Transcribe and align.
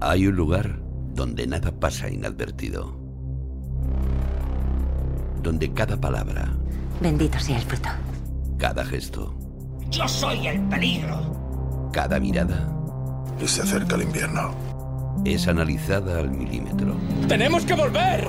Hay 0.00 0.26
un 0.26 0.36
lugar 0.36 0.78
donde 1.14 1.46
nada 1.46 1.72
pasa 1.72 2.08
inadvertido. 2.08 2.96
Donde 5.42 5.72
cada 5.72 5.98
palabra, 6.00 6.52
Bendito 7.00 7.38
sea 7.38 7.56
el 7.58 7.62
fruto. 7.62 7.88
cada 8.58 8.84
gesto, 8.84 9.34
Yo 9.90 10.06
soy 10.06 10.46
el 10.46 10.60
peligro. 10.68 11.88
cada 11.92 12.20
mirada 12.20 12.68
Y 13.42 13.46
se 13.48 13.62
acerca 13.62 13.96
el 13.96 14.02
invierno. 14.02 14.54
es 15.24 15.48
analizada 15.48 16.18
al 16.18 16.30
milímetro. 16.30 16.94
¡Tenemos 17.28 17.64
que 17.64 17.74
volver! 17.74 18.28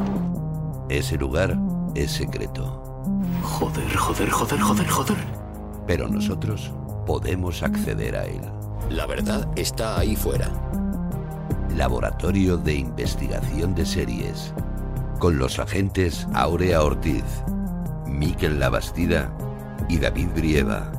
Ese 0.90 1.18
lugar 1.18 1.58
es 1.96 2.12
secreto, 2.12 2.78
Joder, 3.44 3.96
joder, 3.98 4.30
joder, 4.30 4.60
joder, 4.60 4.88
joder. 4.88 5.18
pero 5.88 6.08
nosotros 6.08 6.72
podemos 7.06 7.64
acceder 7.64 8.16
a 8.16 8.26
él. 8.26 8.42
La 8.90 9.06
verdad 9.06 9.48
está 9.56 10.00
ahí 10.00 10.16
fuera. 10.16 10.50
Laboratorio 11.78 12.58
de 12.58 12.76
Investigación 12.76 13.76
de 13.76 13.86
Series. 13.86 14.54
Con 15.20 15.38
los 15.38 15.60
agentes 15.60 16.28
Aurea 16.34 16.82
Ortiz, 16.82 17.24
Miquel 18.06 18.60
Labastida 18.60 19.32
y 19.88 19.98
David 19.98 20.30
Brieva. 20.36 20.92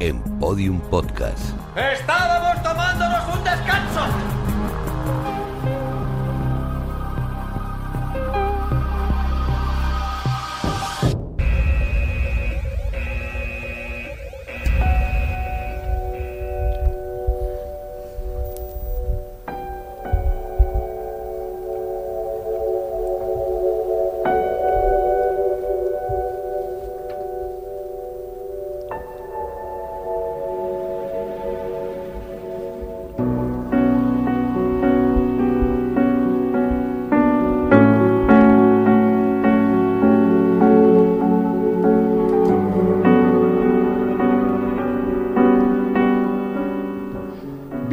En 0.00 0.20
Podium 0.38 0.80
Podcast. 0.80 1.54
¡Estábamos 1.76 2.62
tomándonos 2.62 3.36
un 3.36 3.44
descanso! 3.44 4.27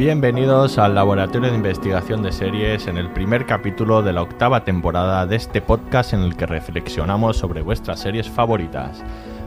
Bienvenidos 0.06 0.78
al 0.78 0.94
Laboratorio 0.94 1.50
de 1.50 1.56
Investigación 1.56 2.22
de 2.22 2.30
Series 2.30 2.86
en 2.86 2.96
el 2.96 3.10
primer 3.10 3.44
capítulo 3.44 4.02
de 4.02 4.12
la 4.12 4.22
octava 4.22 4.62
temporada 4.62 5.26
de 5.26 5.34
este 5.34 5.60
podcast 5.60 6.12
en 6.12 6.20
el 6.20 6.36
que 6.36 6.46
reflexionamos 6.46 7.38
sobre 7.38 7.60
vuestras 7.60 7.98
series 7.98 8.30
favoritas. 8.30 9.02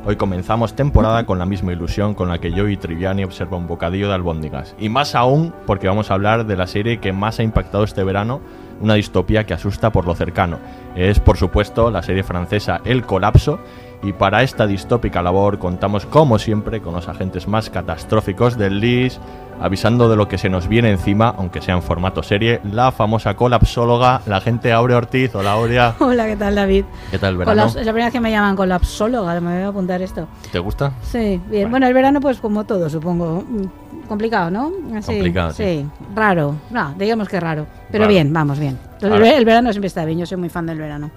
Hoy 0.05 0.17
comenzamos 0.17 0.75
temporada 0.75 1.25
con 1.25 1.39
la 1.39 1.45
misma 1.45 1.71
ilusión 1.71 2.13
con 2.13 2.27
la 2.27 2.39
que 2.39 2.51
yo 2.51 2.67
y 2.67 2.75
Triviani 2.75 3.23
observa 3.23 3.55
un 3.55 3.67
bocadillo 3.67 4.09
de 4.09 4.15
albóndigas. 4.15 4.75
Y 4.77 4.89
más 4.89 5.15
aún 5.15 5.53
porque 5.65 5.87
vamos 5.87 6.11
a 6.11 6.15
hablar 6.15 6.45
de 6.45 6.57
la 6.57 6.67
serie 6.67 6.99
que 6.99 7.13
más 7.13 7.39
ha 7.39 7.43
impactado 7.43 7.85
este 7.85 8.03
verano, 8.03 8.41
una 8.81 8.95
distopía 8.95 9.45
que 9.45 9.53
asusta 9.53 9.93
por 9.93 10.05
lo 10.05 10.13
cercano. 10.13 10.59
Es, 10.93 11.21
por 11.21 11.37
supuesto, 11.37 11.89
la 11.89 12.03
serie 12.03 12.23
francesa 12.23 12.81
El 12.83 13.05
Colapso, 13.05 13.59
y 14.01 14.13
para 14.13 14.43
esta 14.43 14.65
distópica 14.65 15.21
labor 15.21 15.59
contamos 15.59 16.05
como 16.05 16.39
siempre 16.39 16.81
con 16.81 16.93
los 16.93 17.07
agentes 17.09 17.47
más 17.47 17.69
catastróficos 17.69 18.57
del 18.57 18.79
LIS, 18.79 19.19
avisando 19.61 20.07
de 20.07 20.15
lo 20.15 20.29
que 20.29 20.37
se 20.37 20.47
nos 20.49 20.69
viene 20.69 20.89
encima, 20.89 21.33
aunque 21.37 21.61
sea 21.61 21.75
en 21.75 21.81
formato 21.81 22.23
serie, 22.23 22.61
la 22.71 22.93
famosa 22.93 23.35
colapsóloga, 23.35 24.21
la 24.25 24.37
agente 24.37 24.71
Aurea 24.71 24.97
Ortiz. 24.97 25.35
Hola 25.35 25.51
Aurea, 25.51 25.95
Hola, 25.99 26.27
¿qué 26.27 26.37
tal, 26.37 26.55
David? 26.55 26.85
¿qué 27.11 27.19
tal 27.19 27.31
el 27.31 27.37
verano? 27.37 27.61
Colaps- 27.63 27.75
es 27.79 27.85
la 27.85 27.91
primera 27.91 28.05
vez 28.05 28.13
que 28.13 28.21
me 28.21 28.31
llaman 28.31 28.55
colapsóloga, 28.55 29.39
me 29.41 29.53
voy 29.55 29.63
a 29.63 29.67
apuntar 29.67 30.01
esto. 30.01 30.27
¿Te 30.49 30.59
gusta? 30.59 30.93
Sí, 31.01 31.41
bien. 31.49 31.69
Bueno, 31.69 31.85
el 31.87 31.93
verano, 31.93 32.21
pues 32.21 32.39
como 32.39 32.63
todo, 32.63 32.89
supongo. 32.89 33.43
Mm, 33.47 33.63
Complicado, 34.07 34.49
¿no? 34.49 34.71
Así, 34.97 35.11
Complicado, 35.13 35.51
sí. 35.53 35.85
Raro. 36.15 36.55
No, 36.71 36.95
digamos 36.97 37.27
que 37.29 37.39
raro. 37.39 37.67
Pero 37.91 38.05
Raro. 38.05 38.13
bien, 38.13 38.33
vamos, 38.33 38.57
bien. 38.57 38.75
El, 39.01 39.11
el 39.23 39.45
verano 39.45 39.71
siempre 39.71 39.85
está 39.87 40.03
bien, 40.03 40.17
yo 40.17 40.25
soy 40.25 40.37
muy 40.37 40.49
fan 40.49 40.65
del 40.65 40.79
verano. 40.79 41.11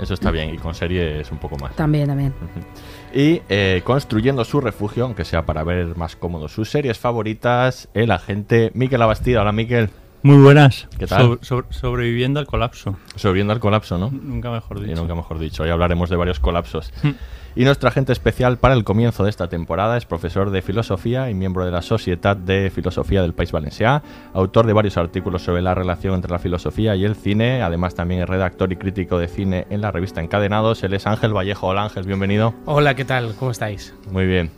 Eso 0.00 0.14
está 0.14 0.30
bien, 0.30 0.54
y 0.54 0.58
con 0.58 0.74
serie 0.74 1.20
es 1.20 1.30
un 1.30 1.38
poco 1.38 1.56
más. 1.58 1.76
También, 1.76 2.06
también. 2.08 2.32
Y 3.12 3.42
eh, 3.48 3.82
construyendo 3.84 4.44
su 4.44 4.60
refugio, 4.60 5.04
aunque 5.04 5.24
sea 5.24 5.44
para 5.44 5.62
ver 5.64 5.96
más 5.96 6.16
cómodo 6.16 6.48
sus 6.48 6.70
series 6.70 6.98
favoritas, 6.98 7.88
el 7.94 8.10
agente 8.10 8.70
Miquel 8.74 9.02
Abastida. 9.02 9.42
Hola 9.42 9.52
Miquel, 9.52 9.90
Muy 10.22 10.36
buenas. 10.36 10.86
¿Qué 10.98 11.06
tal? 11.06 11.22
Sobre- 11.22 11.44
sobre- 11.44 11.72
sobreviviendo 11.72 12.40
al 12.40 12.46
colapso. 12.46 12.96
sobreviviendo 13.16 13.52
al 13.52 13.60
colapso, 13.60 13.98
¿no? 13.98 14.10
Nunca 14.10 14.50
mejor 14.50 14.78
Y 14.78 14.84
dicho. 14.86 15.00
nunca 15.00 15.14
mejor 15.14 15.38
dicho, 15.38 15.62
hoy 15.64 15.70
hablaremos 15.70 16.08
de 16.10 16.16
varios 16.16 16.40
colapsos. 16.40 16.92
Y 17.56 17.64
nuestro 17.64 17.88
agente 17.88 18.12
especial 18.12 18.58
para 18.58 18.74
el 18.74 18.84
comienzo 18.84 19.24
de 19.24 19.30
esta 19.30 19.48
temporada 19.48 19.96
es 19.96 20.06
profesor 20.06 20.50
de 20.50 20.62
filosofía 20.62 21.30
y 21.30 21.34
miembro 21.34 21.64
de 21.64 21.72
la 21.72 21.82
Societat 21.82 22.38
de 22.38 22.70
Filosofía 22.70 23.22
del 23.22 23.34
País 23.34 23.52
Valencià, 23.52 24.02
autor 24.34 24.66
de 24.68 24.72
varios 24.72 24.96
artículos 24.96 25.42
sobre 25.42 25.60
la 25.60 25.74
relación 25.74 26.14
entre 26.14 26.30
la 26.30 26.38
filosofía 26.38 26.94
y 26.94 27.04
el 27.04 27.16
cine, 27.16 27.62
además 27.62 27.96
también 27.96 28.22
es 28.22 28.28
redactor 28.28 28.72
y 28.72 28.76
crítico 28.76 29.18
de 29.18 29.26
cine 29.26 29.66
en 29.68 29.80
la 29.80 29.90
revista 29.90 30.20
Encadenados. 30.20 30.84
Él 30.84 30.94
es 30.94 31.08
Ángel 31.08 31.36
Vallejo. 31.36 31.66
Hola 31.66 31.82
Ángel, 31.82 32.04
bienvenido. 32.04 32.54
Hola, 32.66 32.94
¿qué 32.94 33.04
tal? 33.04 33.34
¿Cómo 33.34 33.50
estáis? 33.50 33.94
Muy 34.12 34.26
bien. 34.26 34.50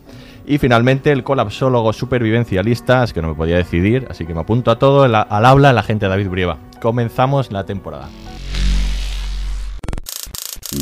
Y 0.45 0.59
finalmente 0.59 1.11
el 1.11 1.23
colapsólogo 1.23 1.93
supervivencialista, 1.93 3.03
es 3.03 3.13
que 3.13 3.23
no 3.23 3.29
me 3.29 3.33
podía 3.33 3.55
decidir, 3.55 4.05
así 4.11 4.25
que 4.25 4.35
me 4.35 4.41
apunto 4.41 4.69
a 4.69 4.77
todo, 4.77 5.03
al 5.03 5.15
habla 5.15 5.71
el 5.71 5.77
agente 5.79 6.07
David 6.07 6.29
Brieva. 6.29 6.57
Comenzamos 6.79 7.51
la 7.51 7.65
temporada. 7.65 8.09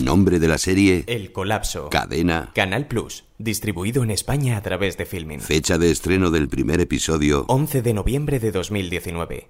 Nombre 0.03 0.39
de 0.39 0.47
la 0.47 0.57
serie, 0.57 1.03
El 1.07 1.31
colapso. 1.31 1.89
cadena, 1.89 2.51
Canal 2.55 2.87
Plus. 2.87 3.25
Distribuido 3.37 4.03
en 4.03 4.11
España 4.11 4.57
a 4.57 4.61
través 4.61 4.97
de 4.97 5.05
Filmin. 5.05 5.39
fecha 5.39 5.77
de 5.77 5.91
estreno 5.91 6.31
del 6.31 6.47
primer 6.49 6.79
episodio, 6.81 7.45
11 7.47 7.81
de 7.81 7.93
noviembre 7.93 8.39
de 8.39 8.51
2019. 8.51 9.47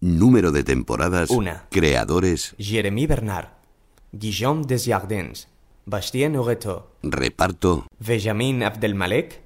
número 0.00 0.52
de 0.52 0.62
temporadas, 0.64 1.30
Una. 1.30 1.64
creadores, 1.70 2.54
Jérémy 2.58 3.06
Bernard. 3.06 3.48
Guillaume 4.12 4.64
Desjardins. 4.66 5.48
Bastien 5.86 6.36
Oreto. 6.36 6.92
reparto, 7.02 7.86
Benjamin 7.98 8.62
Abdelmalek. 8.62 9.40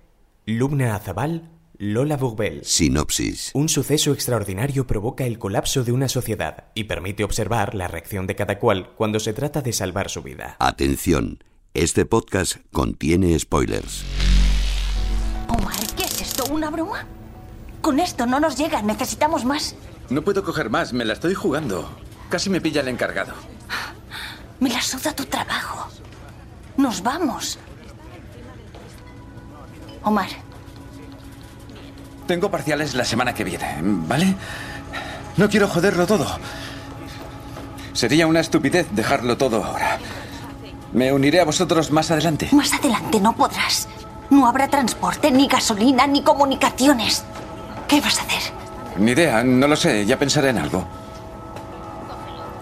Lubna 0.47 0.97
Azabal. 0.97 1.49
Lola 1.83 2.19
Bourbel. 2.19 2.63
sinopsis. 2.63 3.53
Un 3.55 3.71
suceso 3.71 4.13
extraordinario 4.13 4.87
provoca 4.87 5.25
el 5.25 5.39
colapso 5.39 5.83
de 5.83 5.93
una 5.93 6.11
sociedad 6.11 6.65
y 6.75 6.85
permite 6.85 7.25
observar 7.25 7.75
la 7.75 7.89
reacción 7.89 8.27
de 8.27 8.37
cada 8.37 8.59
cual 8.59 8.91
cuando 8.97 9.19
se 9.19 9.33
trata 9.33 9.63
de 9.63 9.73
salvar 9.73 10.11
su 10.11 10.21
vida. 10.21 10.57
Atención, 10.59 11.43
este 11.73 12.05
podcast 12.05 12.57
contiene 12.71 13.39
spoilers. 13.39 14.05
Omar, 15.49 15.81
¿qué 15.97 16.03
es 16.03 16.21
esto? 16.21 16.45
¿Una 16.53 16.69
broma? 16.69 17.07
Con 17.81 17.99
esto 17.99 18.27
no 18.27 18.41
nos 18.41 18.59
llega, 18.59 18.83
necesitamos 18.83 19.47
más. 19.47 19.75
No 20.11 20.21
puedo 20.21 20.45
coger 20.45 20.69
más, 20.69 20.93
me 20.93 21.07
la 21.07 21.15
estoy 21.15 21.33
jugando. 21.33 21.91
Casi 22.29 22.51
me 22.51 22.61
pilla 22.61 22.83
el 22.83 22.89
encargado. 22.89 23.33
Me 24.59 24.69
la 24.69 24.83
suda 24.83 25.17
tu 25.17 25.25
trabajo. 25.25 25.89
Nos 26.77 27.03
vamos. 27.03 27.59
Omar, 30.03 30.29
Tengo 32.31 32.49
parciales 32.49 32.95
la 32.95 33.05
semana 33.05 33.35
que 33.35 33.43
viene, 33.43 33.79
¿vale? 33.83 34.37
No 35.37 35.49
quiero 35.49 35.67
joderlo 35.67 36.07
todo. 36.07 36.29
Sería 37.93 38.29
una 38.29 38.39
estupidez 38.39 38.87
dejarlo 38.93 39.37
todo 39.37 39.65
ahora. 39.65 39.99
Me 40.93 41.13
uniré 41.13 41.41
a 41.41 41.45
vosotros 41.45 41.91
más 41.91 42.13
adelante. 42.13 42.49
más 42.53 42.73
adelante 42.73 43.19
no 43.19 43.35
podrás. 43.35 43.89
No 44.31 44.47
habrá 44.47 44.69
transporte, 44.69 45.33
ni 45.33 45.49
gasolina, 45.49 46.07
ni 46.07 46.23
comunicaciones. 46.23 47.25
¿Qué 47.89 48.01
vas 48.01 48.21
a 48.21 48.23
hacer? 48.23 48.53
Ni 48.97 49.11
idea, 49.11 49.43
no 49.43 49.67
lo 49.67 49.75
sé, 49.75 50.07
ya 50.07 50.17
pensaré 50.17 50.51
en 50.51 50.59
algo. 50.59 50.87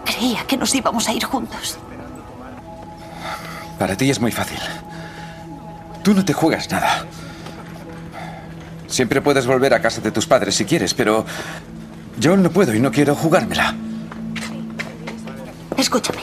Creía 0.07 0.47
que 0.47 0.57
nos 0.57 0.75
íbamos 0.75 1.07
a 1.09 1.13
ir 1.13 1.25
juntos. 1.25 1.77
Para 3.79 3.99
ti 3.99 4.09
es 4.09 4.19
muy 4.19 4.33
fácil. 4.33 4.61
Tú 6.03 6.15
no 6.15 6.25
te 6.25 6.33
juegas 6.33 6.71
nada. 6.71 7.05
Siempre 8.89 9.21
puedes 9.21 9.47
volver 9.47 9.75
a 9.75 9.83
casa 9.83 10.01
de 10.01 10.11
tus 10.11 10.27
padres 10.27 10.57
si 10.57 10.65
quieres, 10.65 10.95
pero 10.95 11.25
yo 12.19 12.37
no 12.37 12.51
puedo 12.51 12.75
y 12.75 12.81
no 12.81 12.91
quiero 12.91 13.15
jugármela. 13.15 13.75
Escúchame. 15.77 16.23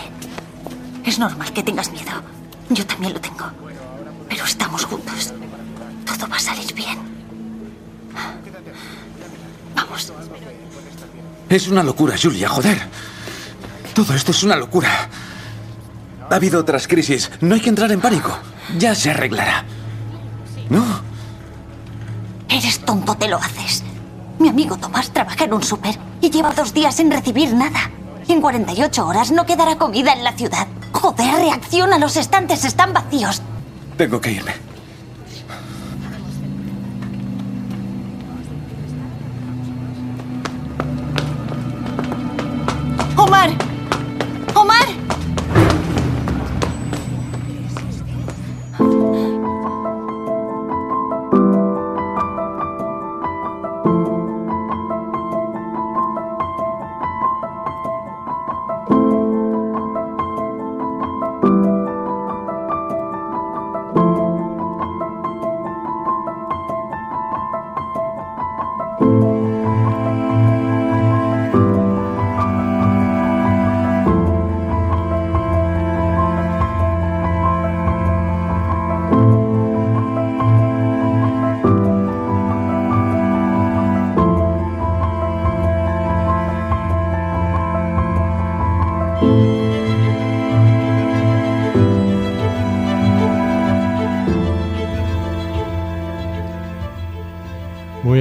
Es 1.05 1.19
normal 1.19 1.53
que 1.53 1.63
tengas 1.63 1.91
miedo. 1.91 2.11
Yo 2.69 2.85
también 2.85 3.13
lo 3.13 3.21
tengo. 3.21 3.45
Pero 4.27 4.43
estamos 4.43 4.83
juntos. 4.83 5.33
Todo 6.05 6.27
va 6.27 6.35
a 6.35 6.39
salir 6.39 6.73
bien. 6.73 6.97
Vamos. 9.75 10.11
Es 11.47 11.67
una 11.67 11.83
locura, 11.83 12.15
Julia, 12.21 12.49
joder. 12.49 12.81
Todo 13.93 14.13
esto 14.13 14.31
es 14.31 14.43
una 14.43 14.55
locura. 14.55 15.07
Ha 16.29 16.35
habido 16.35 16.59
otras 16.59 16.87
crisis. 16.87 17.31
No 17.39 17.53
hay 17.53 17.61
que 17.61 17.69
entrar 17.69 17.91
en 17.91 18.01
pánico. 18.01 18.37
Ya 18.77 18.95
se 18.95 19.11
arreglará. 19.11 19.63
¿No? 20.69 20.83
Eres 22.49 22.79
tonto, 22.85 23.15
te 23.15 23.27
lo 23.27 23.37
haces. 23.37 23.83
Mi 24.39 24.49
amigo 24.49 24.77
Tomás 24.77 25.11
trabaja 25.11 25.45
en 25.45 25.53
un 25.53 25.63
súper 25.63 25.97
y 26.21 26.29
lleva 26.29 26.51
dos 26.51 26.73
días 26.73 26.95
sin 26.95 27.11
recibir 27.11 27.53
nada. 27.53 27.91
En 28.27 28.41
48 28.41 29.07
horas 29.07 29.31
no 29.31 29.45
quedará 29.45 29.77
comida 29.77 30.13
en 30.13 30.23
la 30.23 30.33
ciudad. 30.33 30.67
Joder, 30.91 31.35
reacciona, 31.35 31.99
los 31.99 32.17
estantes 32.17 32.65
están 32.65 32.93
vacíos. 32.93 33.41
Tengo 33.97 34.19
que 34.19 34.31
irme. 34.31 34.53
Omar. 43.17 43.49
Omar. 43.49 43.64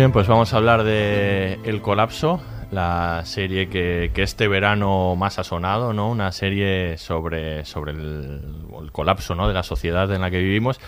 Bien, 0.04 0.12
pues 0.12 0.26
vamos 0.28 0.52
a 0.52 0.58
hablar 0.58 0.84
de 0.84 1.58
El 1.64 1.80
Colapso, 1.80 2.38
la 2.70 3.22
serie 3.24 3.70
que, 3.70 4.10
que 4.12 4.22
este 4.22 4.48
verano 4.48 5.16
más 5.16 5.38
ha 5.38 5.44
sonado, 5.44 5.94
¿no? 5.94 6.10
Una 6.10 6.30
serie 6.30 6.98
sobre, 6.98 7.64
sobre 7.64 7.92
el, 7.92 8.40
el 8.82 8.92
colapso 8.92 9.34
¿no? 9.34 9.48
de 9.48 9.54
la 9.54 9.62
sociedad 9.62 10.12
en 10.12 10.20
la 10.20 10.30
que 10.30 10.40
vivimos 10.40 10.78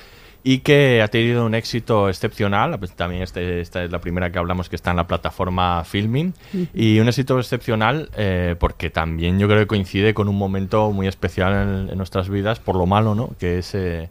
y 0.44 0.58
que 0.58 1.00
ha 1.00 1.08
tenido 1.08 1.46
un 1.46 1.54
éxito 1.54 2.10
excepcional. 2.10 2.78
Pues 2.78 2.92
también 2.92 3.22
este- 3.22 3.60
esta 3.60 3.82
es 3.84 3.90
la 3.90 4.00
primera 4.00 4.30
que 4.30 4.38
hablamos 4.38 4.68
que 4.68 4.76
está 4.76 4.90
en 4.90 4.98
la 4.98 5.06
plataforma 5.06 5.82
Filming. 5.84 6.34
Y 6.74 6.98
un 7.00 7.08
éxito 7.08 7.38
excepcional 7.38 8.10
eh, 8.18 8.54
porque 8.60 8.90
también 8.90 9.38
yo 9.38 9.46
creo 9.48 9.60
que 9.60 9.66
coincide 9.66 10.12
con 10.12 10.28
un 10.28 10.36
momento 10.36 10.90
muy 10.92 11.06
especial 11.06 11.52
en, 11.54 11.88
en 11.90 11.96
nuestras 11.96 12.28
vidas, 12.28 12.60
por 12.60 12.76
lo 12.76 12.84
malo, 12.84 13.14
¿no? 13.14 13.30
Que 13.38 13.60
es 13.60 13.74
eh, 13.74 14.10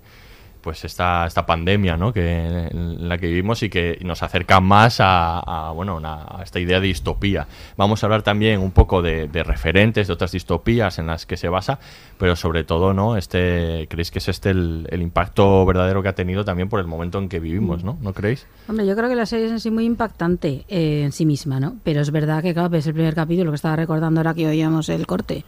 pues 0.66 0.84
esta, 0.84 1.26
esta 1.28 1.46
pandemia, 1.46 1.96
¿no? 1.96 2.12
Que, 2.12 2.68
en 2.72 3.08
la 3.08 3.18
que 3.18 3.28
vivimos 3.28 3.64
y 3.64 3.70
que 3.70 3.98
nos 4.04 4.22
acerca 4.24 4.60
más 4.60 5.00
a, 5.00 5.40
a, 5.40 5.72
bueno, 5.72 5.96
una- 5.96 6.26
a 6.28 6.42
esta 6.44 6.60
idea 6.60 6.82
de 6.82 6.88
distopía. 6.88 7.48
Vamos 7.78 8.04
a 8.04 8.08
hablar 8.08 8.24
también 8.24 8.60
un 8.60 8.72
poco 8.72 9.02
de, 9.02 9.28
de 9.30 9.44
referentes 9.44 10.08
de 10.08 10.14
otras 10.14 10.32
distopías 10.34 11.00
en 11.00 11.08
las 11.08 11.26
que 11.26 11.38
se 11.38 11.48
basa, 11.48 11.80
pero 12.18 12.36
sobre 12.36 12.64
todo, 12.64 12.94
¿no? 12.94 13.16
Este, 13.16 13.88
¿creéis 13.90 14.10
que 14.12 14.18
es 14.20 14.28
este 14.28 14.50
el, 14.50 14.88
el 14.90 15.02
impacto 15.02 15.66
verdadero 15.66 16.02
que 16.04 16.10
ha 16.10 16.16
tenido 16.16 16.44
también 16.44 16.68
por 16.68 16.80
el 16.80 16.88
momento 16.88 17.20
en 17.20 17.30
que 17.30 17.40
vivimos, 17.40 17.84
¿no? 17.84 17.98
¿No 18.02 18.12
creéis? 18.14 18.48
Hombre, 18.68 18.88
yo 18.88 18.96
creo 18.96 19.08
que 19.08 19.16
la 19.16 19.28
serie 19.28 19.46
es 19.46 19.52
en 19.52 19.60
sí 19.60 19.70
muy 19.70 19.86
impactante 19.86 20.66
eh, 20.68 21.04
en 21.06 21.12
sí 21.12 21.26
misma, 21.28 21.60
¿no? 21.60 21.76
Pero 21.84 22.02
es 22.02 22.10
verdad 22.12 22.42
que, 22.42 22.54
claro, 22.54 22.70
ves 22.70 22.88
el 22.88 22.94
primer 22.96 23.14
capítulo 23.14 23.52
que 23.52 23.56
estaba 23.56 23.76
recordando 23.76 24.20
ahora 24.20 24.34
que 24.34 24.48
oíamos 24.48 24.90
el 24.90 25.06
corte. 25.06 25.46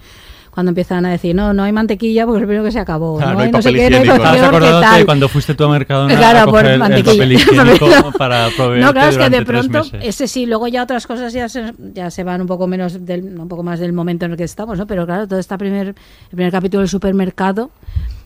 Cuando 0.58 0.72
empiezan 0.72 1.06
a 1.06 1.12
decir, 1.12 1.36
no, 1.36 1.54
no 1.54 1.62
hay 1.62 1.72
mantequilla 1.72 2.26
porque 2.26 2.38
es 2.40 2.42
el 2.42 2.48
primero 2.48 2.64
que 2.64 2.72
se 2.72 2.80
acabó. 2.80 3.20
Ah, 3.22 3.26
no, 3.26 3.34
no 3.34 3.40
hay 3.42 3.62
sé 3.62 3.74
qué, 3.76 3.92
no 3.92 3.98
hay 3.98 4.08
papel, 4.50 5.06
cuando 5.06 5.30
fuiste 5.30 5.54
tú 5.54 5.66
a 5.66 5.70
Mercadona 5.70 6.18
Claro, 6.18 6.40
a 6.40 6.44
por 6.46 6.54
coger 6.54 6.66
el 6.72 6.80
mantequilla. 6.80 7.14
papel 7.14 7.32
higiénico 7.34 7.88
para 8.18 8.48
No, 8.50 8.92
claro, 8.92 9.10
es 9.10 9.18
que 9.20 9.30
de 9.30 9.46
pronto, 9.46 9.84
ese 10.02 10.28
sí, 10.28 10.48
luego 10.48 10.68
ya 10.68 10.82
otras 10.82 11.06
cosas 11.06 11.32
ya 11.32 11.48
se, 11.48 11.76
ya 11.94 12.10
se 12.10 12.24
van 12.24 12.42
un 12.42 12.48
poco 12.48 12.66
menos 12.66 13.06
del, 13.06 13.40
un 13.40 13.48
poco 13.48 13.62
más 13.62 13.80
del 13.80 13.94
momento 13.94 14.26
en 14.26 14.32
el 14.32 14.38
que 14.38 14.46
estamos, 14.46 14.80
¿no? 14.80 14.88
Pero 14.88 15.06
claro, 15.06 15.28
todo 15.28 15.38
este 15.38 15.56
primer, 15.60 15.90
el 15.90 15.96
primer 16.32 16.52
capítulo 16.52 16.82
del 16.82 16.90
supermercado 16.90 17.70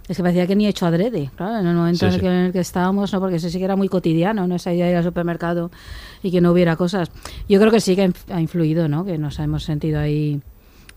es 0.07 0.16
que 0.16 0.24
parecía 0.24 0.48
que 0.48 0.56
ni 0.56 0.68
hecho 0.68 0.86
adrede, 0.86 1.31
claro, 1.36 1.60
en 1.60 1.68
el 1.68 1.75
momento 1.75 2.00
Sí, 2.00 2.06
en, 2.06 2.12
el 2.13 2.16
sí. 2.16 2.22
que, 2.22 2.27
en 2.27 2.34
el 2.45 2.54
que 2.54 2.60
estábamos, 2.60 3.12
¿no? 3.12 3.19
Porque 3.19 3.36
ese 3.36 3.50
sí 3.50 3.57
que 3.57 3.66
era 3.66 3.75
muy 3.75 3.89
cotidiano, 3.89 4.48
¿no? 4.48 4.56
Esa 4.56 4.72
idea 4.72 4.86
de 4.86 4.92
ir 4.92 4.98
al 4.98 5.04
supermercado 5.04 5.69
y 6.24 6.31
que 6.31 6.39
no 6.39 6.54
hubiera 6.54 6.77
cosas. 6.77 7.12
Yo 7.50 7.60
creo 7.60 7.72
que 7.74 7.81
sí 7.81 7.98
que 7.98 8.10
ha 8.31 8.39
influido, 8.39 8.88
¿no? 8.88 9.04
Que 9.04 9.18
nos 9.18 9.38
hemos 9.39 9.66
sentido 9.66 10.00
ahí 10.00 10.39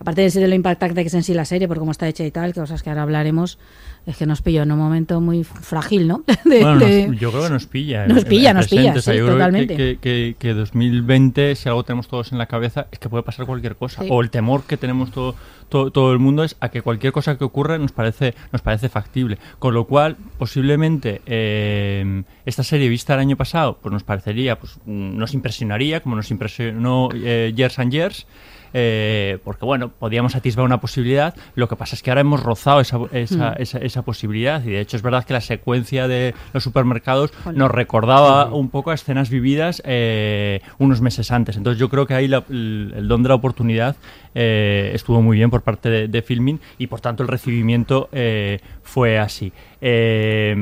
aparte 0.04 0.28
de 0.28 0.48
lo 0.48 0.54
impactante 0.54 1.00
que 1.02 1.08
es 1.08 1.14
en 1.14 1.22
sí 1.22 1.32
la 1.32 1.46
serie, 1.46 1.66
por 1.66 1.78
cómo 1.78 1.90
está 1.92 2.06
hecha 2.06 2.24
y 2.24 2.30
tal, 2.30 2.52
cosas 2.52 2.82
que 2.82 2.90
ahora 2.90 3.02
hablaremos, 3.02 3.58
es 4.06 4.18
que 4.18 4.26
nos 4.26 4.42
pilló 4.42 4.62
en 4.62 4.70
un 4.72 4.78
momento 4.78 5.18
muy 5.22 5.44
frágil, 5.44 6.06
¿no? 6.06 6.24
De- 6.44 6.60
Bueno, 6.60 6.74
nos- 6.74 6.80
de- 6.88 7.16
yo 7.18 7.30
creo 7.30 7.44
que 7.44 7.50
nos 7.50 7.66
pilla. 7.66 8.06
Nos 8.06 8.24
pilla, 8.26 8.52
nos 8.52 8.66
presente. 8.68 8.90
pilla, 8.90 8.98
O 8.98 9.02
sea, 9.02 9.14
sí, 9.14 9.20
totalmente. 9.20 9.76
Que, 9.76 9.98
que, 9.98 10.36
que 10.38 10.52
2020, 10.52 11.54
si 11.56 11.68
algo 11.70 11.84
tenemos 11.84 12.06
todos 12.08 12.30
en 12.32 12.36
la 12.38 12.44
cabeza, 12.46 12.86
es 12.92 12.98
que 12.98 13.08
puede 13.08 13.22
pasar 13.22 13.46
cualquier 13.46 13.76
cosa. 13.76 14.02
Sí. 14.02 14.08
O 14.10 14.20
el 14.20 14.28
temor 14.30 14.64
que 14.64 14.76
tenemos 14.76 15.10
todo, 15.10 15.34
todo, 15.70 15.90
todo 15.90 16.12
el 16.12 16.18
mundo 16.18 16.44
es 16.44 16.54
a 16.60 16.68
que 16.68 16.82
cualquier 16.82 17.12
cosa 17.14 17.38
que 17.38 17.44
ocurra 17.44 17.78
nos 17.78 17.92
parece, 17.92 18.34
nos 18.52 18.60
parece 18.60 18.90
factible. 18.90 19.38
Con 19.58 19.72
lo 19.72 19.86
cual, 19.86 20.16
posiblemente, 20.38 21.22
eh, 21.26 22.22
esta 22.44 22.62
serie 22.62 22.88
vista 22.90 23.14
el 23.14 23.20
año 23.20 23.36
pasado, 23.36 23.78
pues 23.80 23.90
nos 23.92 24.02
parecería, 24.02 24.58
pues 24.58 24.76
mm, 24.84 25.16
nos 25.16 25.32
impresionaría, 25.32 26.00
como 26.00 26.14
nos 26.16 26.30
impresionó 26.30 27.08
eh, 27.14 27.52
Years 27.56 27.78
and 27.78 27.90
Years. 27.92 28.26
Eh, 28.75 29.38
porque 29.44 29.65
bueno, 29.65 29.88
podíamos 29.88 30.35
atisbar 30.37 30.67
una 30.67 30.81
posibilidad. 30.81 31.35
Lo 31.55 31.69
que 31.69 31.76
pasa 31.76 31.94
es 31.94 32.03
que 32.03 32.11
ahora 32.11 32.21
hemos 32.21 32.43
rozado 32.43 32.81
esa, 32.81 32.99
esa, 33.12 33.50
Mm. 33.53 33.62
esa, 33.62 33.79
esa 33.79 34.03
posibilidad. 34.03 34.62
Y 34.65 34.71
de 34.73 34.81
hecho 34.81 34.97
es 34.97 35.03
verdad 35.03 35.25
que 35.25 35.32
la 35.32 35.41
secuencia 35.41 36.06
de 36.09 36.35
los 36.53 36.62
supermercados 36.62 37.32
nos 37.55 37.71
recordaba 37.71 38.47
un 38.53 38.69
poco 38.69 38.91
a 38.91 38.94
escenas 38.94 39.31
vividas 39.31 39.81
eh, 39.87 40.61
unos 40.79 41.00
meses 41.00 41.31
antes. 41.31 41.56
Entonces 41.56 41.79
yo 41.81 41.88
creo 41.88 42.06
que 42.06 42.15
ahí 42.15 42.29
la- 42.29 42.44
el, 42.50 42.93
el 42.97 43.09
don 43.09 43.23
de 43.23 43.29
la 43.31 43.37
oportunidad 43.37 43.97
eh, 44.34 44.90
estuvo 44.94 45.22
muy 45.22 45.36
bien 45.36 45.50
por 45.50 45.62
parte 45.62 45.88
de, 45.90 46.08
de 46.08 46.22
Filmin 46.22 46.60
y 46.78 46.86
por 46.86 47.00
tanto 47.00 47.22
el 47.22 47.28
recibimiento 47.28 48.08
eh, 48.12 48.58
fue 48.82 49.19
así. 49.19 49.52
Eh, 49.81 50.54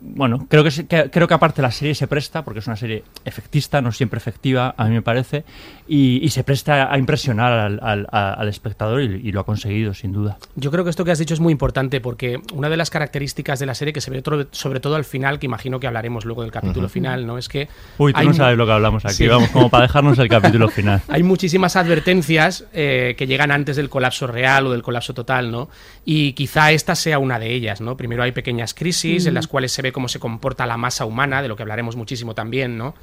bueno, 0.00 0.46
creo 0.48 0.62
que, 0.62 0.70
creo 1.10 1.26
que 1.26 1.34
aparte 1.34 1.62
la 1.62 1.70
serie 1.70 1.94
se 1.94 2.06
presta, 2.06 2.44
porque 2.44 2.60
es 2.60 2.66
una 2.66 2.76
serie 2.76 3.02
efectista, 3.24 3.80
no 3.80 3.90
siempre 3.90 4.18
efectiva, 4.18 4.74
a 4.76 4.84
mí 4.84 4.90
me 4.94 5.02
parece, 5.02 5.44
y, 5.88 6.24
y 6.24 6.28
se 6.28 6.44
presta 6.44 6.92
a 6.92 6.98
impresionar 6.98 7.52
al, 7.52 7.80
al- 7.82 8.06
a- 8.12 8.34
al 8.34 8.48
espectador 8.48 9.00
y, 9.02 9.06
y 9.28 9.32
lo 9.32 9.40
ha 9.40 9.44
conseguido, 9.44 9.94
sin 9.94 10.12
duda. 10.12 10.38
Yo 10.54 10.70
creo 10.70 10.84
que 10.84 10.90
esto 10.90 11.04
que 11.04 11.10
has 11.10 11.18
dicho 11.18 11.34
es 11.34 11.40
muy 11.40 11.52
importante 11.52 12.00
porque 12.00 12.38
una 12.52 12.68
de 12.68 12.76
las 12.76 12.90
características 12.90 13.58
de 13.58 13.66
la 13.66 13.74
serie 13.74 13.92
que 13.92 14.00
se 14.00 14.10
ve 14.10 14.18
otro- 14.18 14.46
sobre 14.52 14.78
todo 14.80 14.94
al 14.96 15.04
final, 15.04 15.38
que 15.38 15.46
imagino 15.46 15.80
que 15.80 15.86
hablaremos 15.86 16.24
luego 16.24 16.42
del 16.42 16.52
capítulo 16.52 16.88
final, 16.88 17.26
¿no? 17.26 17.38
Es 17.38 17.48
que. 17.48 17.68
Uy, 17.98 18.12
tú 18.12 18.18
hay 18.20 18.26
no 18.28 18.34
sabes 18.34 18.56
lo 18.58 18.66
que 18.66 18.72
hablamos 18.72 19.04
aquí, 19.04 19.14
Sí. 19.14 19.26
vamos, 19.26 19.48
como 19.50 19.70
para 19.70 19.82
dejarnos 19.84 20.18
el 20.18 20.28
capítulo 20.28 20.68
final. 20.70 21.00
Hay 21.08 21.22
muchísimas 21.22 21.76
advertencias 21.76 22.66
eh, 22.74 23.14
que 23.16 23.26
llegan 23.26 23.50
antes 23.50 23.76
del 23.76 23.88
colapso 23.88 24.26
real 24.26 24.66
o 24.66 24.72
del 24.72 24.82
colapso 24.82 25.14
total, 25.14 25.50
¿no? 25.50 25.68
Y 26.04 26.32
quizá 26.34 26.70
esta 26.72 26.94
sea 26.94 27.18
una 27.18 27.38
de 27.38 27.52
ellas, 27.52 27.80
¿no? 27.80 27.96
Primero 27.96 28.22
hay 28.22 28.32
pequeñas 28.32 28.74
crisis 28.74 29.26
en 29.26 29.32
Mm. 29.32 29.36
las 29.36 29.46
cuales 29.48 29.72
se 29.72 29.82
ve 29.82 29.92
cómo 29.92 30.08
se 30.08 30.20
comporta 30.20 30.66
la 30.66 30.76
masa 30.76 31.04
humana, 31.04 31.42
de 31.42 31.48
lo 31.48 31.56
que 31.56 31.62
hablaremos 31.62 31.96
muchísimo 31.96 32.34
también, 32.34 32.76
¿no? 32.78 32.94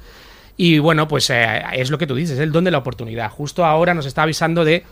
Y 0.56 0.78
bueno, 0.78 1.08
pues 1.08 1.28
eh, 1.30 1.62
es 1.72 1.90
lo 1.90 1.98
que 1.98 2.06
tú 2.06 2.14
dices, 2.14 2.36
es 2.36 2.40
el 2.42 2.52
don 2.52 2.64
de 2.64 2.70
la 2.70 2.78
oportunidad. 2.78 3.28
Justo 3.30 3.64
ahora 3.64 3.92
nos 3.92 4.06
está 4.06 4.22
avisando 4.22 4.64
de 4.64 4.84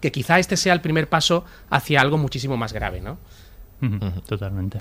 que 0.00 0.12
quizá 0.12 0.38
este 0.38 0.56
sea 0.56 0.72
el 0.72 0.80
primer 0.80 1.08
paso 1.08 1.44
hacia 1.70 2.00
algo 2.00 2.16
muchísimo 2.18 2.56
más 2.56 2.72
grave, 2.72 3.00
¿no? 3.00 3.18
Totalmente. 4.26 4.78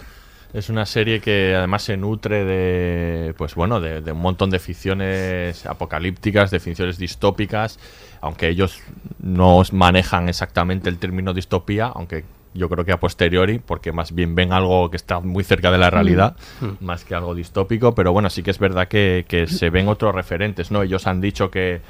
Es 0.53 0.69
una 0.69 0.85
serie 0.85 1.19
que 1.19 1.53
además 1.55 1.83
se 1.83 1.97
nutre 1.97 2.45
de, 2.45 3.33
pues 3.37 3.53
bueno, 3.53 3.81
de, 3.81 4.01
de 4.01 4.11
un 4.13 4.19
montón 4.19 4.49
de 4.49 4.59
ficciones 4.59 5.65
apocalípticas, 5.65 6.51
de 6.51 6.59
ficciones 6.59 6.97
distópicas, 6.97 7.79
aunque 8.21 8.47
ellos 8.49 8.79
no 9.19 9.61
manejan 9.71 10.29
exactamente 10.29 10.89
el 10.89 10.97
término 10.97 11.33
distopía, 11.33 11.87
aunque 11.87 12.23
yo 12.53 12.69
creo 12.69 12.85
que 12.85 12.91
a 12.91 12.99
posteriori, 12.99 13.59
porque 13.59 13.91
más 13.91 14.13
bien 14.15 14.33
ven 14.33 14.51
algo 14.51 14.89
que 14.89 14.97
está 14.97 15.19
muy 15.19 15.43
cerca 15.43 15.69
de 15.71 15.77
la 15.77 15.89
realidad, 15.91 16.35
Mm. 16.61 16.83
más 16.85 17.03
que 17.05 17.13
algo 17.13 17.35
distópico, 17.35 17.93
pero 17.93 18.11
bueno, 18.13 18.29
sí 18.29 18.41
que 18.41 18.51
es 18.51 18.57
verdad 18.59 18.87
que, 18.87 19.25
que 19.27 19.45
se 19.47 19.69
ven 19.69 19.87
otros 19.87 20.15
referentes, 20.15 20.71
¿no? 20.71 20.81
Ellos 20.81 21.05
han 21.05 21.21
dicho 21.21 21.51
que, 21.51 21.81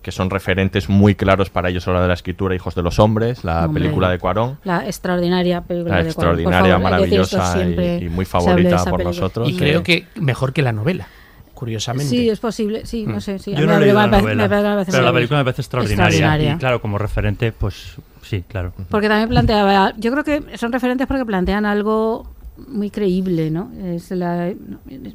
que 0.00 0.12
son 0.12 0.30
referentes 0.30 0.88
muy 0.88 1.14
claros 1.14 1.50
para 1.50 1.68
ellos 1.68 1.86
a 1.86 1.90
la 1.90 1.96
hora 1.96 2.02
de 2.02 2.08
la 2.08 2.14
escritura, 2.14 2.54
Hijos 2.54 2.74
de 2.74 2.82
los 2.82 2.98
Hombres, 2.98 3.42
la 3.44 3.66
Hombre. 3.66 3.82
película 3.82 4.08
de 4.10 4.18
Cuarón. 4.18 4.58
La 4.64 4.86
extraordinaria 4.86 5.60
película 5.62 5.96
La 5.98 6.02
de 6.04 6.12
Cuarón. 6.14 6.36
Por 6.36 6.40
extraordinaria, 6.40 6.78
favor, 6.78 7.18
esto 7.20 7.36
maravillosa 7.38 7.98
y- 8.02 8.08
muy 8.08 8.24
favorita 8.24 8.76
por 8.76 8.84
película. 8.84 9.04
nosotros. 9.04 9.48
Y 9.50 9.56
creo 9.56 9.82
que 9.82 10.06
mejor 10.16 10.52
que 10.54 10.62
la 10.62 10.72
novela, 10.72 11.06
curiosamente. 11.54 12.10
Sí, 12.10 12.28
es 12.28 12.40
posible, 12.40 12.84
sí, 12.84 13.04
no 13.06 13.16
Mm. 13.16 13.20
sé. 13.20 13.38
Sí, 13.38 13.54
a 13.54 13.58
Yo 13.60 13.66
no 13.66 13.76
he 13.76 13.80
leído 13.80 13.94
la 13.94 14.06
novela, 14.06 14.48
pero 14.86 15.02
la 15.02 15.12
película 15.12 15.38
me 15.40 15.44
parece 15.44 15.62
extraordinaria. 15.62 16.06
extraordinaria. 16.08 16.54
Y 16.54 16.58
claro, 16.58 16.80
como 16.80 16.98
referente, 16.98 17.52
pues 17.52 17.94
sí, 18.22 18.44
claro. 18.46 18.72
Porque 18.90 19.08
también 19.08 19.28
planteaba, 19.28 19.94
yo 19.96 20.10
creo 20.12 20.24
que 20.24 20.56
son 20.58 20.72
referentes 20.72 21.06
porque 21.06 21.24
plantean 21.24 21.64
algo 21.66 22.26
muy 22.68 22.90
creíble, 22.90 23.50
¿no? 23.50 23.70
Es 23.84 24.10
la, 24.12 24.52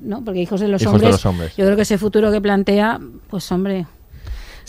no, 0.02 0.24
porque 0.26 0.42
hijos 0.42 0.60
de 0.60 0.68
los 0.68 0.82
Hijos 0.82 0.94
de 0.94 0.98
hombres, 0.98 1.12
los 1.12 1.26
hombres. 1.26 1.56
yo 1.56 1.64
creo 1.66 1.76
que 1.76 1.84
ese 1.84 1.98
futuro 1.98 2.32
que 2.32 2.42
plantea, 2.42 3.00
pues 3.30 3.50
hombre, 3.52 3.86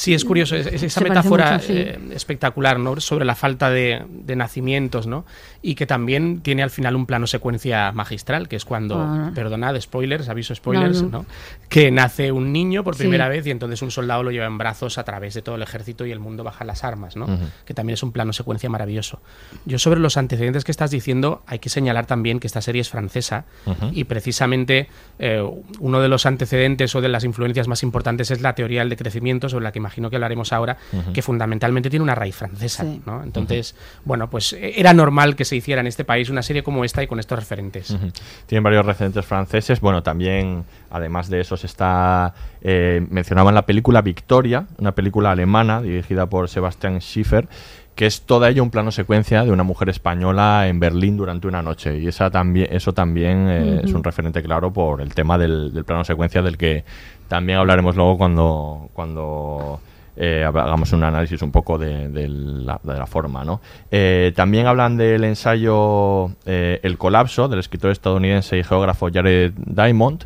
Sí, 0.00 0.14
es 0.14 0.25
curioso, 0.25 0.57
es- 0.57 0.66
es 0.66 0.83
esa 0.83 1.02
metáfora 1.02 1.52
mucho, 1.52 1.66
sí. 1.66 1.73
eh, 1.76 1.99
espectacular, 2.12 2.78
¿no? 2.78 2.99
Sobre 3.00 3.26
la 3.26 3.35
falta 3.35 3.69
de, 3.69 4.02
de 4.09 4.35
nacimientos, 4.35 5.07
¿no? 5.07 5.26
Y 5.61 5.75
que 5.75 5.85
también 5.87 6.40
tiene 6.40 6.62
al 6.62 6.71
final 6.71 6.97
un 6.97 7.04
plano 7.04 7.26
secuencia 7.26 7.92
magistral, 7.92 8.49
que 8.49 8.57
es 8.57 8.64
cuando, 8.64 8.99
Ah. 8.99 9.30
perdonad, 9.35 9.78
spoilers, 9.78 10.30
aviso 10.30 10.54
spoilers, 10.54 11.02
No, 11.02 11.09
¿no? 11.11 11.19
no. 11.19 11.26
Que 11.69 11.90
nace 11.90 12.33
un 12.33 12.50
niño 12.50 12.83
por 12.83 12.95
Sí. 12.95 13.00
primera 13.00 13.28
vez 13.28 13.47
y 13.47 13.50
entonces 13.50 13.83
un 13.83 13.90
soldado 13.90 14.23
lo 14.23 14.30
lleva 14.30 14.47
en 14.47 14.57
brazos 14.57 14.97
a 14.97 15.04
través 15.04 15.35
de 15.35 15.42
todo 15.42 15.57
el 15.57 15.62
ejército 15.62 16.07
y 16.07 16.12
el 16.12 16.19
mundo 16.19 16.45
baja 16.45 16.64
las 16.64 16.83
armas, 16.83 17.14
¿no? 17.16 17.26
Ujú. 17.26 17.45
Que 17.66 17.75
también 17.75 17.92
es 17.95 18.02
un 18.02 18.12
plano 18.12 18.33
secuencia 18.33 18.71
maravilloso. 18.71 19.21
Yo 19.66 19.78
sobre 19.78 20.00
los 20.00 20.16
antecedentes 20.16 20.64
que 20.64 20.71
estás 20.73 20.90
diciendo, 20.90 21.42
hay 21.47 21.59
que 21.59 21.69
señalar 21.69 22.07
también 22.07 22.40
que 22.40 22.47
esta 22.47 22.62
serie 22.62 22.80
es 22.80 22.88
francesa 22.88 23.45
Ujú. 23.66 23.90
y 23.92 24.04
precisamente 24.04 24.88
eh, 25.19 25.47
uno 25.78 26.00
de 26.00 26.09
los 26.09 26.25
antecedentes 26.25 26.95
o 26.95 27.02
de 27.02 27.11
las 27.11 27.25
influencias 27.25 27.69
más 27.69 27.83
importantes 27.83 28.30
es 28.30 28.40
la 28.40 28.54
teoría 28.54 28.80
del 28.80 28.88
decrecimiento, 28.88 29.50
sobre 29.50 29.64
la 29.64 29.73
que 29.73 29.80
imagino 29.90 30.09
que 30.09 30.16
hablaremos 30.16 30.52
ahora, 30.52 30.76
que 31.12 31.23
fundamentalmente 31.23 31.90
tiene 31.90 32.04
una 32.04 32.14
raíz 32.14 32.37
francesa. 32.37 32.85
Sí. 32.85 33.02
¿no? 33.04 33.23
Entonces, 33.23 33.75
bueno, 34.04 34.30
pues 34.30 34.52
eh, 34.52 34.75
era 34.76 34.94
normal 34.94 35.35
que 35.35 35.44
se 35.44 35.56
hiciera 35.56 35.80
en 35.80 35.88
este 35.88 36.04
país 36.04 36.30
una 36.30 36.42
serie 36.42 36.62
como 36.62 36.85
esta 36.85 37.02
y 37.02 37.06
con 37.06 37.18
estos 37.18 37.38
referentes. 37.38 37.90
Ujú. 37.90 38.11
Tienen 38.47 38.62
varios 38.62 38.87
referentes 38.87 39.25
franceses. 39.25 39.80
Bueno, 39.80 40.02
también, 40.02 40.64
además 40.90 41.28
de 41.28 41.40
esos, 41.40 41.64
está. 41.64 42.35
Eh, 42.62 43.04
mencionaban 43.11 43.54
la 43.54 43.66
película 43.66 44.02
Victoria, 44.02 44.66
una 44.78 44.92
película 44.92 45.32
alemana 45.32 45.82
dirigida 45.82 46.26
por 46.26 46.49
Sebastian 46.49 47.00
Schiffer, 47.00 47.49
que 47.94 48.06
es 48.06 48.23
toda 48.23 48.49
ella 48.49 48.62
un 48.62 48.70
plano 48.70 48.92
secuencia 48.92 49.44
de 49.44 49.50
una 49.50 49.62
mujer 49.62 49.88
española 49.88 50.68
en 50.68 50.78
Berlín 50.78 51.16
durante 51.16 51.49
una 51.49 51.62
noche. 51.62 51.99
Y 51.99 52.06
esa 52.06 52.30
también, 52.30 52.68
eso 52.70 52.92
también 52.92 53.49
eh, 53.49 53.80
es 53.85 53.92
un 53.92 54.04
referente 54.04 54.42
claro 54.42 54.73
por 54.73 55.00
el 55.00 55.14
tema 55.14 55.37
del, 55.37 55.73
del 55.73 55.85
plano 55.85 56.04
secuencia, 56.04 56.42
del 56.42 56.56
que 56.56 56.85
también 57.30 57.60
hablaremos 57.60 57.94
luego 57.94 58.18
cuando. 58.18 58.90
cuando 58.92 59.80
eh, 60.16 60.44
hagamos 60.44 60.92
un 60.92 61.04
análisis 61.04 61.40
un 61.40 61.52
poco 61.52 61.78
de, 61.78 62.28
la 62.28 63.06
forma. 63.06 63.44
¿no? 63.44 63.60
Eh, 63.90 64.32
también 64.34 64.66
hablan 64.66 64.99
del 64.99 65.25
ensayo 65.25 66.32
eh, 66.44 66.80
El 66.82 66.99
colapso 66.99 67.49
del 67.49 67.60
escritor 67.60 67.92
estadounidense 67.92 68.58
y 68.58 68.64
geógrafo 68.64 69.08
Jared 69.10 69.52
Diamond 69.56 70.25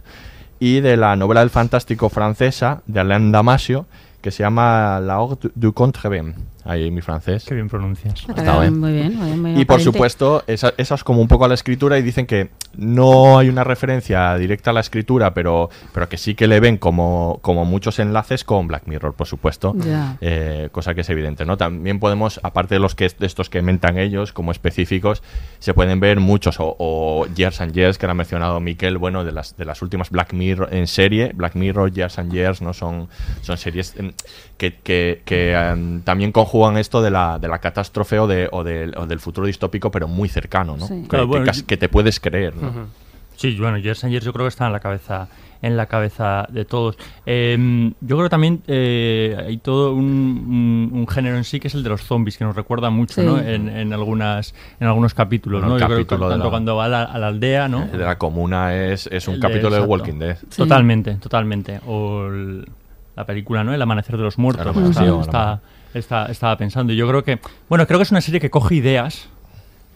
y 0.58 0.80
de 0.80 0.96
la 0.96 1.14
novela 1.14 1.40
del 1.40 1.50
fantástico 1.50 2.08
francesa 2.08 2.82
de 2.87 3.00
Alain 3.00 3.30
Damasio 3.30 3.87
que 4.20 4.30
se 4.30 4.42
llama 4.42 4.99
La 5.00 5.20
Horde 5.20 5.50
du 5.54 5.75
Contrevent. 5.75 6.53
Ahí 6.64 6.90
mi 6.90 7.00
francés. 7.02 7.44
Qué 7.47 7.54
bien 7.54 7.68
pronuncias. 7.68 8.25
Está 8.28 8.61
bien. 8.61 8.78
Muy 8.78 8.92
bien, 8.92 9.16
muy 9.16 9.26
bien, 9.26 9.42
muy 9.42 9.50
Y 9.52 9.64
por 9.64 9.75
aparente. 9.76 9.85
supuesto, 9.85 10.44
esa, 10.47 10.73
esa 10.76 10.94
es 10.94 11.04
como 11.04 11.21
un 11.21 11.28
poco 11.28 11.44
a 11.44 11.49
la 11.49 11.54
escritura 11.54 11.99
y 11.99 12.02
dicen 12.02 12.26
que 12.26 12.50
no 12.76 13.38
hay 13.38 13.49
una 13.49 13.64
referencia 13.64 14.35
directa 14.37 14.71
a 14.71 14.73
la 14.73 14.80
escritura, 14.80 15.35
pero, 15.35 15.71
pero 15.92 16.09
que 16.09 16.16
sí 16.16 16.35
que 16.35 16.47
le 16.47 16.61
ven 16.61 16.78
como, 16.78 17.38
como 17.42 17.64
muchos 17.64 17.99
enlaces 17.99 18.44
con 18.44 18.66
Black 18.66 18.87
Mirror, 18.87 19.14
por 19.14 19.26
supuesto. 19.26 19.75
Eh, 20.21 20.68
cosa 20.73 20.94
que 20.94 21.02
es 21.02 21.11
evidente, 21.11 21.44
¿no? 21.44 21.56
También 21.56 22.00
podemos, 22.00 22.40
aparte 22.42 22.75
de 22.75 22.80
los 22.80 22.94
que 22.94 23.04
de 23.18 23.26
estos 23.26 23.50
que 23.50 23.61
mentan 23.62 23.99
ellos 23.99 24.33
como 24.33 24.50
específicos, 24.50 25.23
se 25.59 25.75
pueden 25.75 26.00
ver 26.00 26.21
muchos, 26.21 26.59
o, 26.59 26.75
o 26.78 27.26
Years 27.35 27.61
and 27.61 27.73
Years, 27.75 27.99
que 27.99 28.06
era 28.06 28.14
mencionado 28.14 28.59
Miquel, 28.61 28.99
bueno, 28.99 29.25
de 29.25 29.33
las, 29.33 29.56
de 29.56 29.64
las 29.66 29.83
últimas 29.83 30.11
Black 30.11 30.33
Mirror 30.33 30.73
en 30.73 30.87
serie, 30.87 31.33
Black 31.35 31.54
Mirror, 31.54 31.92
Years 31.92 32.18
and 32.18 32.33
Years, 32.33 32.62
¿no? 32.62 32.73
Son, 32.73 33.09
son 33.42 33.59
series 33.59 33.94
em, 33.97 34.12
que, 34.56 34.75
que, 34.75 35.23
que, 35.25 35.52
em, 35.52 36.00
también 36.00 36.33
conjugan 36.33 36.53
esto 36.78 37.02
de 37.02 37.11
la, 37.11 37.38
de 37.38 37.49
la 37.49 37.58
catástrofe 37.58 38.18
o, 38.18 38.26
de, 38.26 38.49
o, 38.52 38.62
del, 38.64 38.96
o 38.96 39.06
del 39.06 39.18
futuro 39.20 39.46
distópico, 39.46 39.90
pero 39.90 40.06
muy 40.08 40.28
cercano, 40.28 40.76
¿no? 40.76 40.87
Sí. 40.87 41.02
Que, 41.02 41.08
Claro, 41.08 41.25
que 41.25 41.28
bueno, 41.28 41.52
yo- 41.52 41.66
que 41.66 41.76
te 41.76 41.88
puedes 41.88 42.20
creer, 42.20 42.54
¿no? 42.56 42.68
Ujú. 42.68 42.80
Sí, 43.37 43.56
bueno, 43.58 43.78
Years 43.78 44.04
and 44.04 44.12
Years 44.12 44.25
yo 44.25 44.32
creo 44.32 44.44
que 44.44 44.50
está 44.50 44.66
en 44.66 44.73
la 44.73 44.78
cabeza 44.80 45.26
en 45.61 45.76
la 45.78 45.87
cabeza 45.87 46.46
de 46.50 46.66
todos. 46.66 46.96
Eh, 47.25 47.56
yo 48.02 48.16
creo 48.16 48.25
que 48.26 48.30
también 48.30 48.62
eh, 48.66 49.34
hay 49.46 49.56
todo 49.56 49.94
un, 49.94 50.04
un- 50.04 50.90
un 50.92 51.08
género 51.08 51.38
en 51.38 51.44
sí 51.44 51.58
que 51.58 51.68
es 51.68 51.75
el 51.75 51.82
de 51.82 51.88
los 51.88 52.02
zombies, 52.02 52.37
que 52.37 52.44
nos 52.44 52.54
recuerda 52.54 52.90
mucho 52.90 53.14
Sí. 53.23 53.26
¿no? 53.26 53.38
en, 53.40 53.70
en 53.70 53.92
algunas, 53.94 54.54
en 54.78 54.87
algunos 54.88 55.14
capítulos. 55.14 55.62
Bueno, 55.62 55.75
¿no? 55.76 55.80
Yo 55.80 55.87
creo 55.87 55.99
que 55.99 56.04
capítulo 56.04 56.28
de 56.28 56.34
tanto 56.34 56.44
la- 56.44 56.50
cuando 56.50 56.76
va 56.76 56.84
a 56.84 56.88
la, 56.88 57.02
a 57.04 57.18
la 57.18 57.28
aldea, 57.28 57.66
¿no? 57.68 57.82
El 57.84 57.92
de 57.92 58.04
la 58.04 58.18
comuna 58.18 58.75
es, 58.76 59.06
es 59.11 59.26
un 59.26 59.34
El 59.37 59.40
de- 59.40 59.49
capítulo 59.49 59.70
de 59.70 59.76
exacto. 59.78 59.90
Walking 59.90 60.18
Dead. 60.18 60.37
Sí. 60.50 60.56
Totalmente, 60.58 61.14
totalmente. 61.14 61.80
O 61.87 62.26
el- 62.26 62.68
la 63.16 63.25
película, 63.25 63.64
¿no? 63.64 63.73
El 63.73 63.80
amanecer 63.80 64.16
de 64.18 64.23
los 64.23 64.37
muertos. 64.38 64.66
Amanecer, 64.66 65.02
Está- 65.04 65.14
el 65.14 65.20
está- 65.23 65.61
está- 65.94 66.26
estaba 66.26 66.56
pensando. 66.56 66.92
Y 66.92 66.96
yo 66.96 67.08
creo 67.08 67.24
que, 67.24 67.38
bueno, 67.68 67.86
creo 67.86 67.98
que 67.98 68.04
es 68.04 68.10
una 68.10 68.20
serie 68.20 68.40
que 68.40 68.50
coge 68.50 68.74
ideas 68.76 69.28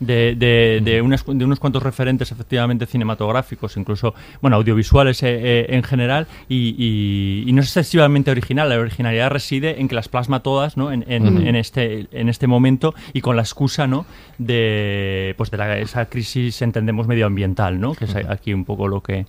de, 0.00 0.36
de, 0.36 0.80
de, 0.84 1.02
unas 1.02 1.24
de 1.26 1.44
unos 1.44 1.58
cuantos 1.58 1.82
referentes 1.82 2.30
efectivamente 2.30 2.86
cinematográficos, 2.86 3.76
incluso, 3.76 4.14
bueno, 4.40 4.54
audiovisuales 4.56 5.20
eh, 5.24 5.40
eh, 5.42 5.66
en 5.70 5.82
general, 5.82 6.28
y, 6.48 6.76
y- 6.78 7.42
y 7.48 7.52
no 7.52 7.62
es 7.62 7.66
excesivamente 7.66 8.30
original. 8.30 8.68
La 8.68 8.78
originalidad 8.78 9.28
reside 9.30 9.80
en 9.80 9.88
que 9.88 9.96
las 9.96 10.08
plasma 10.08 10.38
todas, 10.40 10.76
¿no? 10.76 10.92
En, 10.92 11.04
en- 11.08 11.26
en 11.48 11.56
este, 11.56 12.06
en 12.12 12.28
este 12.28 12.46
momento 12.46 12.94
y 13.12 13.22
con 13.22 13.34
la 13.34 13.42
excusa, 13.42 13.88
¿no? 13.88 14.06
De, 14.38 15.34
pues 15.36 15.50
de 15.50 15.56
la- 15.56 15.78
esa 15.78 16.06
crisis, 16.06 16.62
entendemos, 16.62 17.08
medioambiental, 17.08 17.80
¿no? 17.80 17.94
Que 17.94 18.04
es 18.04 18.14
aquí 18.14 18.54
un 18.54 18.64
poco 18.64 18.86
lo 18.86 19.02
que 19.02 19.26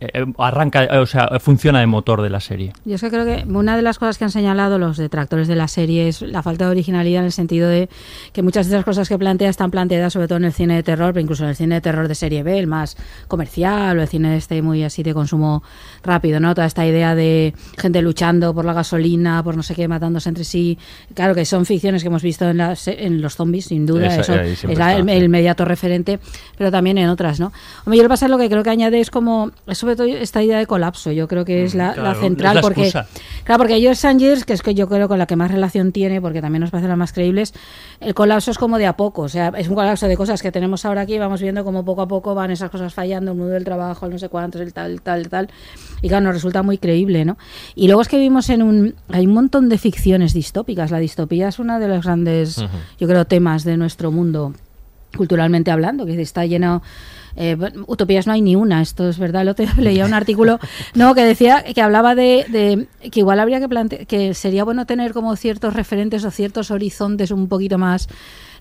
eh, 0.00 0.08
eh, 0.14 0.24
arranca, 0.38 0.84
eh, 0.84 0.98
o 0.98 1.06
sea, 1.06 1.28
funciona 1.40 1.80
de 1.80 1.86
motor 1.86 2.22
de 2.22 2.30
la 2.30 2.40
serie. 2.40 2.72
Yo 2.84 2.94
es 2.94 3.00
que 3.00 3.08
creo 3.10 3.24
que 3.24 3.44
una 3.48 3.76
de 3.76 3.82
las 3.82 3.98
cosas 3.98 4.16
que 4.18 4.24
han 4.24 4.30
señalado 4.30 4.78
los 4.78 4.96
detractores 4.96 5.48
de 5.48 5.56
la 5.56 5.66
serie 5.68 6.08
es 6.08 6.22
la 6.22 6.42
falta 6.42 6.66
de 6.66 6.70
originalidad 6.70 7.20
en 7.20 7.26
el 7.26 7.32
sentido 7.32 7.68
de 7.68 7.88
que 8.32 8.42
muchas 8.42 8.68
de 8.68 8.76
las 8.76 8.84
cosas 8.84 9.08
que 9.08 9.18
plantea 9.18 9.48
están 9.50 9.70
planteadas 9.70 10.12
sobre 10.12 10.28
todo 10.28 10.38
en 10.38 10.44
el 10.44 10.52
cine 10.52 10.76
de 10.76 10.82
terror, 10.82 11.12
pero 11.12 11.22
incluso 11.22 11.42
en 11.44 11.50
el 11.50 11.56
cine 11.56 11.74
de 11.76 11.80
terror 11.80 12.06
de 12.08 12.14
serie 12.14 12.42
B, 12.42 12.58
el 12.58 12.66
más 12.66 12.96
comercial 13.26 13.98
o 13.98 14.02
el 14.02 14.08
cine 14.08 14.36
este 14.36 14.62
muy 14.62 14.82
así 14.84 15.02
de 15.02 15.14
consumo 15.14 15.62
rápido, 16.02 16.40
¿no? 16.40 16.54
Toda 16.54 16.66
esta 16.66 16.86
idea 16.86 17.14
de 17.14 17.54
gente 17.76 18.00
luchando 18.02 18.54
por 18.54 18.64
la 18.64 18.72
gasolina, 18.72 19.42
por 19.42 19.56
no 19.56 19.62
sé 19.62 19.74
qué, 19.74 19.88
matándose 19.88 20.28
entre 20.28 20.44
sí. 20.44 20.78
Claro 21.14 21.34
que 21.34 21.44
son 21.44 21.66
ficciones 21.66 22.02
que 22.02 22.08
hemos 22.08 22.22
visto 22.22 22.48
en, 22.48 22.58
las- 22.58 22.88
en 22.88 23.20
los 23.20 23.34
zombies, 23.36 23.66
sin 23.66 23.86
duda, 23.86 24.06
Esa- 24.06 24.20
eso 24.20 24.34
es 24.34 24.64
el, 24.64 25.08
el 25.08 25.24
inmediato 25.24 25.64
referente, 25.64 26.18
pero 26.56 26.70
también 26.70 26.98
en 26.98 27.08
otras, 27.08 27.40
¿no? 27.40 27.52
Hombre, 27.84 27.96
yo 27.98 28.02
lo 28.02 28.08
que 28.08 28.12
pasa 28.12 28.26
es 28.26 28.30
lo 28.30 28.38
que 28.38 28.48
creo 28.48 28.62
que 28.62 28.70
añade 28.70 29.00
es 29.00 29.10
como, 29.10 29.50
es 29.66 29.78
sobre 29.88 29.96
todo 29.96 30.22
esta 30.22 30.42
idea 30.42 30.58
de 30.58 30.66
colapso, 30.66 31.12
yo 31.12 31.26
creo 31.28 31.46
que 31.46 31.64
es 31.64 31.74
la, 31.74 31.96
la 31.96 32.14
central, 32.14 32.50
es 32.50 32.54
la 32.56 32.60
porque, 32.60 32.90
claro, 33.44 33.58
porque 33.58 33.80
George 33.80 33.94
Sangers, 33.94 34.44
que 34.44 34.52
es 34.52 34.60
que 34.60 34.74
yo 34.74 34.86
creo 34.86 35.08
con 35.08 35.18
la 35.18 35.26
que 35.26 35.34
más 35.34 35.50
relación 35.50 35.92
tiene, 35.92 36.20
porque 36.20 36.42
también 36.42 36.60
nos 36.60 36.70
parece 36.70 36.88
las 36.88 36.98
más 36.98 37.12
creíbles, 37.12 37.54
el 38.00 38.12
colapso 38.14 38.50
es 38.50 38.58
como 38.58 38.76
de 38.76 38.86
a 38.86 38.96
poco, 38.96 39.22
o 39.22 39.28
sea, 39.28 39.52
es 39.56 39.68
un 39.68 39.74
colapso 39.74 40.06
de 40.06 40.16
cosas 40.16 40.42
que 40.42 40.52
tenemos 40.52 40.84
ahora 40.84 41.02
aquí, 41.02 41.18
vamos 41.18 41.40
viendo 41.40 41.64
cómo 41.64 41.86
poco 41.86 42.02
a 42.02 42.08
poco 42.08 42.34
van 42.34 42.50
esas 42.50 42.70
cosas 42.70 42.92
fallando, 42.92 43.32
el 43.32 43.38
mundo 43.38 43.54
del 43.54 43.64
trabajo, 43.64 44.04
el 44.04 44.12
no 44.12 44.18
sé 44.18 44.28
cuántos, 44.28 44.60
el 44.60 44.74
tal, 44.74 44.90
el 44.90 45.00
tal, 45.00 45.20
el 45.20 45.28
tal, 45.30 45.48
y 46.02 46.08
claro, 46.08 46.26
nos 46.26 46.34
resulta 46.34 46.62
muy 46.62 46.76
creíble, 46.76 47.24
¿no? 47.24 47.38
Y 47.74 47.86
luego 47.86 48.02
es 48.02 48.08
que 48.08 48.16
vivimos 48.16 48.50
en 48.50 48.62
un, 48.62 48.94
hay 49.08 49.26
un 49.26 49.32
montón 49.32 49.70
de 49.70 49.78
ficciones 49.78 50.34
distópicas, 50.34 50.90
la 50.90 50.98
distopía 50.98 51.48
es 51.48 51.58
una 51.58 51.78
de 51.78 51.88
los 51.88 52.04
grandes, 52.04 52.62
yo 52.98 53.08
creo, 53.08 53.24
temas 53.24 53.64
de 53.64 53.78
nuestro 53.78 54.12
mundo 54.12 54.52
culturalmente 55.16 55.70
hablando, 55.70 56.06
que 56.06 56.20
está 56.20 56.44
lleno 56.46 56.82
eh, 57.36 57.56
utopías 57.86 58.26
no 58.26 58.32
hay 58.32 58.42
ni 58.42 58.56
una, 58.56 58.82
esto 58.82 59.08
es 59.08 59.18
verdad. 59.18 59.42
El 59.42 59.50
otro 59.50 59.64
día 59.64 59.74
leía 59.78 60.04
un 60.04 60.14
artículo 60.14 60.58
no 60.94 61.14
que 61.14 61.22
decía 61.22 61.62
que 61.62 61.80
hablaba 61.80 62.14
de, 62.14 62.44
de 62.48 63.10
que 63.10 63.20
igual 63.20 63.38
habría 63.38 63.60
que 63.60 63.68
plantear 63.68 64.06
que 64.06 64.34
sería 64.34 64.64
bueno 64.64 64.86
tener 64.86 65.12
como 65.12 65.34
ciertos 65.36 65.74
referentes 65.74 66.24
o 66.24 66.30
ciertos 66.30 66.70
horizontes 66.70 67.30
un 67.30 67.48
poquito 67.48 67.78
más 67.78 68.08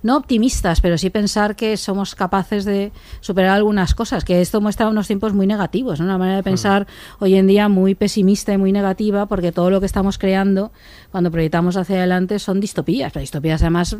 no 0.04 0.16
optimistas, 0.16 0.80
pero 0.80 0.98
sí 0.98 1.10
pensar 1.10 1.56
que 1.56 1.76
somos 1.76 2.14
capaces 2.14 2.66
de 2.66 2.92
superar 3.20 3.56
algunas 3.56 3.96
cosas, 3.96 4.24
que 4.24 4.42
esto 4.42 4.62
muestra 4.62 4.88
unos 4.88 5.08
tiempos 5.08 5.34
muy 5.34 5.48
negativos, 5.48 6.00
¿no? 6.00 6.06
una 6.06 6.20
manera 6.20 6.38
de 6.38 6.44
pensar 6.44 6.86
hoy 7.20 7.34
en 7.34 7.48
día 7.48 7.68
muy 7.68 7.96
pesimista 7.96 8.54
y 8.54 8.58
muy 8.58 8.72
negativa, 8.72 9.26
porque 9.26 9.52
todo 9.52 9.72
lo 9.72 9.80
que 9.80 9.88
estamos 9.88 10.20
creando 10.20 10.72
cuando 11.12 11.32
proyectamos 11.32 11.78
hacia 11.78 11.98
adelante 11.98 12.38
son 12.38 12.60
distopías, 12.60 13.12
pero 13.12 13.22
distopías 13.22 13.62
además 13.62 13.98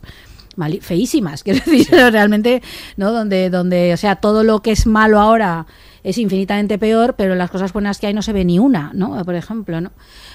feísimas, 0.82 1.44
quiero 1.44 1.60
decir, 1.66 1.88
realmente, 1.92 2.62
¿no? 2.98 3.12
Donde, 3.12 3.50
donde, 3.50 3.94
o 3.94 3.98
sea, 3.98 4.16
todo 4.18 4.44
lo 4.44 4.62
que 4.62 4.72
es 4.72 4.86
malo 4.88 5.20
ahora 5.20 5.66
es 6.04 6.18
infinitamente 6.18 6.78
peor, 6.78 7.16
pero 7.18 7.36
las 7.36 7.52
cosas 7.52 7.74
buenas 7.74 8.00
que 8.00 8.08
hay 8.08 8.14
no 8.14 8.22
se 8.22 8.32
ve 8.32 8.46
ni 8.46 8.60
una, 8.60 8.92
¿no? 8.94 9.24
Por 9.26 9.36
ejemplo, 9.36 9.82
¿no? 9.82 9.92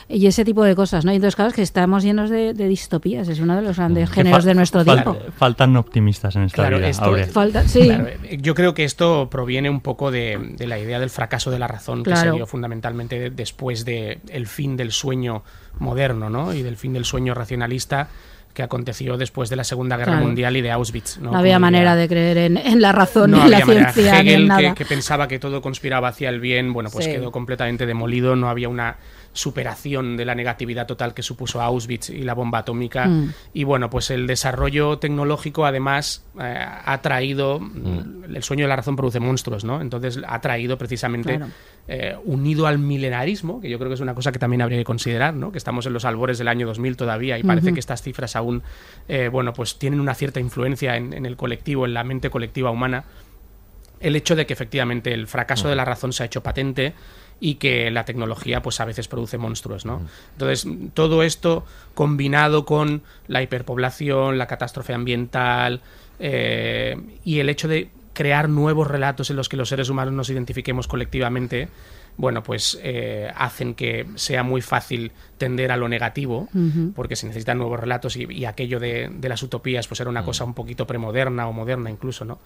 Y 0.08 0.26
ese 0.26 0.44
tipo 0.44 0.64
de 0.64 0.74
cosas, 0.74 1.04
¿no? 1.06 1.12
Y 1.12 1.16
entonces, 1.16 1.34
claro, 1.36 1.48
es 1.48 1.54
que 1.56 1.62
estamos 1.62 2.02
llenos 2.02 2.28
de, 2.28 2.52
de 2.52 2.68
distopías, 2.68 3.26
es 3.28 3.40
uno 3.40 3.56
de 3.56 3.62
los 3.62 3.76
grandes 3.76 4.10
Que 4.10 4.16
géneros 4.16 4.44
de 4.44 4.54
nuestro 4.54 4.82
fal- 4.84 5.02
tiempo. 5.02 5.16
Faltan 5.38 5.74
optimistas 5.76 6.36
en 6.36 6.42
esta 6.42 6.56
Claro, 6.56 6.76
vida, 6.78 6.88
esto-. 6.88 7.16
Falta, 7.32 7.66
sí. 7.66 7.84
Claro, 7.86 8.08
yo 8.38 8.54
creo 8.54 8.74
que 8.74 8.84
esto 8.84 9.28
proviene 9.30 9.70
un 9.70 9.80
poco 9.80 10.10
de, 10.10 10.38
de 10.58 10.66
la 10.66 10.78
idea 10.78 11.00
del 11.00 11.08
fracaso 11.08 11.50
de 11.50 11.58
la 11.58 11.68
razón 11.68 12.02
que 12.02 12.14
se 12.16 12.30
dio 12.32 12.46
fundamentalmente 12.46 13.18
de- 13.18 13.30
después 13.30 13.86
del 13.86 14.18
el 14.28 14.46
fin 14.48 14.76
del 14.76 14.92
sueño 14.92 15.42
moderno 15.78 16.28
¿no? 16.28 16.52
y 16.52 16.62
del 16.62 16.76
fin 16.76 16.92
del 16.92 17.06
sueño 17.06 17.32
racionalista 17.32 18.08
que 18.54 18.62
aconteció 18.62 19.16
después 19.16 19.48
de 19.48 19.56
la 19.56 19.64
Segunda 19.64 19.96
Guerra 19.96 20.12
Claro. 20.12 20.26
Mundial 20.26 20.56
y 20.56 20.60
de 20.60 20.70
Auschwitz. 20.70 21.18
No, 21.18 21.32
No 21.32 21.38
había 21.38 21.54
Como 21.54 21.60
manera 21.66 21.96
de 21.96 22.06
creer 22.08 22.36
en, 22.38 22.56
en 22.58 22.80
la 22.82 22.92
razón, 22.92 23.30
No 23.30 23.38
ni 23.38 23.44
en 23.44 23.50
la 23.50 23.64
manera. 23.64 23.92
ciencia, 23.92 24.22
ni 24.22 24.28
Hegel, 24.30 24.34
en 24.34 24.40
que, 24.56 24.62
nada. 24.62 24.74
que 24.74 24.84
pensaba 24.84 25.26
que 25.28 25.38
todo 25.38 25.62
conspiraba 25.62 26.08
hacia 26.08 26.28
el 26.28 26.38
bien, 26.40 26.72
bueno, 26.72 26.90
pues 26.90 27.06
Sí. 27.06 27.12
quedó 27.12 27.32
completamente 27.32 27.86
demolido. 27.86 28.36
No 28.36 28.48
había 28.50 28.68
una 28.68 28.96
superación 29.34 30.16
de 30.16 30.24
la 30.26 30.34
negatividad 30.34 30.86
total 30.86 31.14
que 31.14 31.22
supuso 31.22 31.60
Auschwitz 31.62 32.10
y 32.10 32.22
la 32.22 32.34
bomba 32.34 32.58
atómica. 32.58 33.06
Mm. 33.06 33.32
Y 33.54 33.64
bueno, 33.64 33.88
pues 33.88 34.10
el 34.10 34.26
desarrollo 34.26 34.98
tecnológico 34.98 35.64
además 35.64 36.24
eh, 36.40 36.58
ha 36.84 37.00
traído, 37.00 37.58
Mm. 37.60 38.24
el 38.34 38.42
sueño 38.42 38.64
de 38.64 38.68
la 38.68 38.76
razón 38.76 38.94
produce 38.96 39.20
monstruos, 39.20 39.64
¿no? 39.64 39.80
Entonces 39.80 40.20
ha 40.26 40.40
traído 40.40 40.76
precisamente, 40.76 41.36
Claro. 41.38 41.50
eh, 41.88 42.16
unido 42.24 42.66
al 42.66 42.78
milenarismo, 42.78 43.60
que 43.60 43.70
yo 43.70 43.78
creo 43.78 43.88
que 43.90 43.94
es 43.94 44.00
una 44.00 44.14
cosa 44.14 44.32
que 44.32 44.38
también 44.38 44.60
habría 44.62 44.78
que 44.78 44.84
considerar, 44.84 45.32
¿no? 45.34 45.50
Que 45.50 45.58
estamos 45.58 45.86
en 45.86 45.94
los 45.94 46.04
albores 46.04 46.36
del 46.38 46.48
año 46.48 46.66
2000 46.66 46.96
todavía 46.96 47.38
y 47.38 47.42
parece 47.42 47.72
que 47.72 47.80
estas 47.80 48.02
cifras 48.02 48.36
aún, 48.36 48.62
eh, 49.08 49.28
bueno, 49.32 49.52
pues 49.54 49.78
tienen 49.78 50.00
una 50.00 50.14
cierta 50.14 50.40
influencia 50.40 50.96
en, 50.96 51.12
en 51.14 51.24
el 51.26 51.36
colectivo, 51.36 51.86
en 51.86 51.94
la 51.94 52.04
mente 52.04 52.28
colectiva 52.30 52.70
humana 52.70 53.04
el 54.00 54.16
hecho 54.16 54.34
de 54.34 54.46
que 54.46 54.52
efectivamente 54.52 55.14
el 55.14 55.28
fracaso 55.28 55.68
de 55.68 55.76
la 55.76 55.84
razón 55.84 56.12
se 56.12 56.24
ha 56.24 56.26
hecho 56.26 56.42
patente 56.42 56.92
y 57.44 57.56
que 57.56 57.90
la 57.90 58.04
tecnología 58.04 58.62
pues 58.62 58.78
a 58.78 58.84
veces 58.84 59.08
produce 59.08 59.36
monstruos, 59.36 59.84
¿no? 59.84 60.00
Entonces, 60.34 60.64
todo 60.94 61.24
esto 61.24 61.66
combinado 61.92 62.64
con 62.64 63.02
la 63.26 63.42
hiperpoblación, 63.42 64.38
la 64.38 64.46
catástrofe 64.46 64.94
ambiental 64.94 65.80
eh, 66.20 66.96
y 67.24 67.40
el 67.40 67.48
hecho 67.48 67.66
de 67.66 67.90
crear 68.12 68.48
nuevos 68.48 68.86
relatos 68.86 69.28
en 69.30 69.36
los 69.36 69.48
que 69.48 69.56
los 69.56 69.68
seres 69.68 69.88
humanos 69.88 70.14
nos 70.14 70.30
identifiquemos 70.30 70.86
colectivamente, 70.86 71.68
bueno, 72.16 72.44
pues 72.44 72.78
eh, 72.80 73.28
hacen 73.34 73.74
que 73.74 74.06
sea 74.14 74.44
muy 74.44 74.60
fácil 74.60 75.10
tender 75.36 75.72
a 75.72 75.76
lo 75.76 75.88
negativo, 75.88 76.48
porque 76.94 77.16
se 77.16 77.26
necesitan 77.26 77.58
nuevos 77.58 77.80
relatos 77.80 78.16
y, 78.16 78.24
y 78.30 78.44
aquello 78.44 78.78
de, 78.78 79.10
de 79.12 79.28
las 79.28 79.42
utopías 79.42 79.88
pues 79.88 79.98
era 79.98 80.10
una 80.10 80.24
cosa 80.24 80.44
un 80.44 80.54
poquito 80.54 80.86
premoderna 80.86 81.48
o 81.48 81.52
moderna 81.52 81.90
incluso, 81.90 82.24
¿no? 82.24 82.38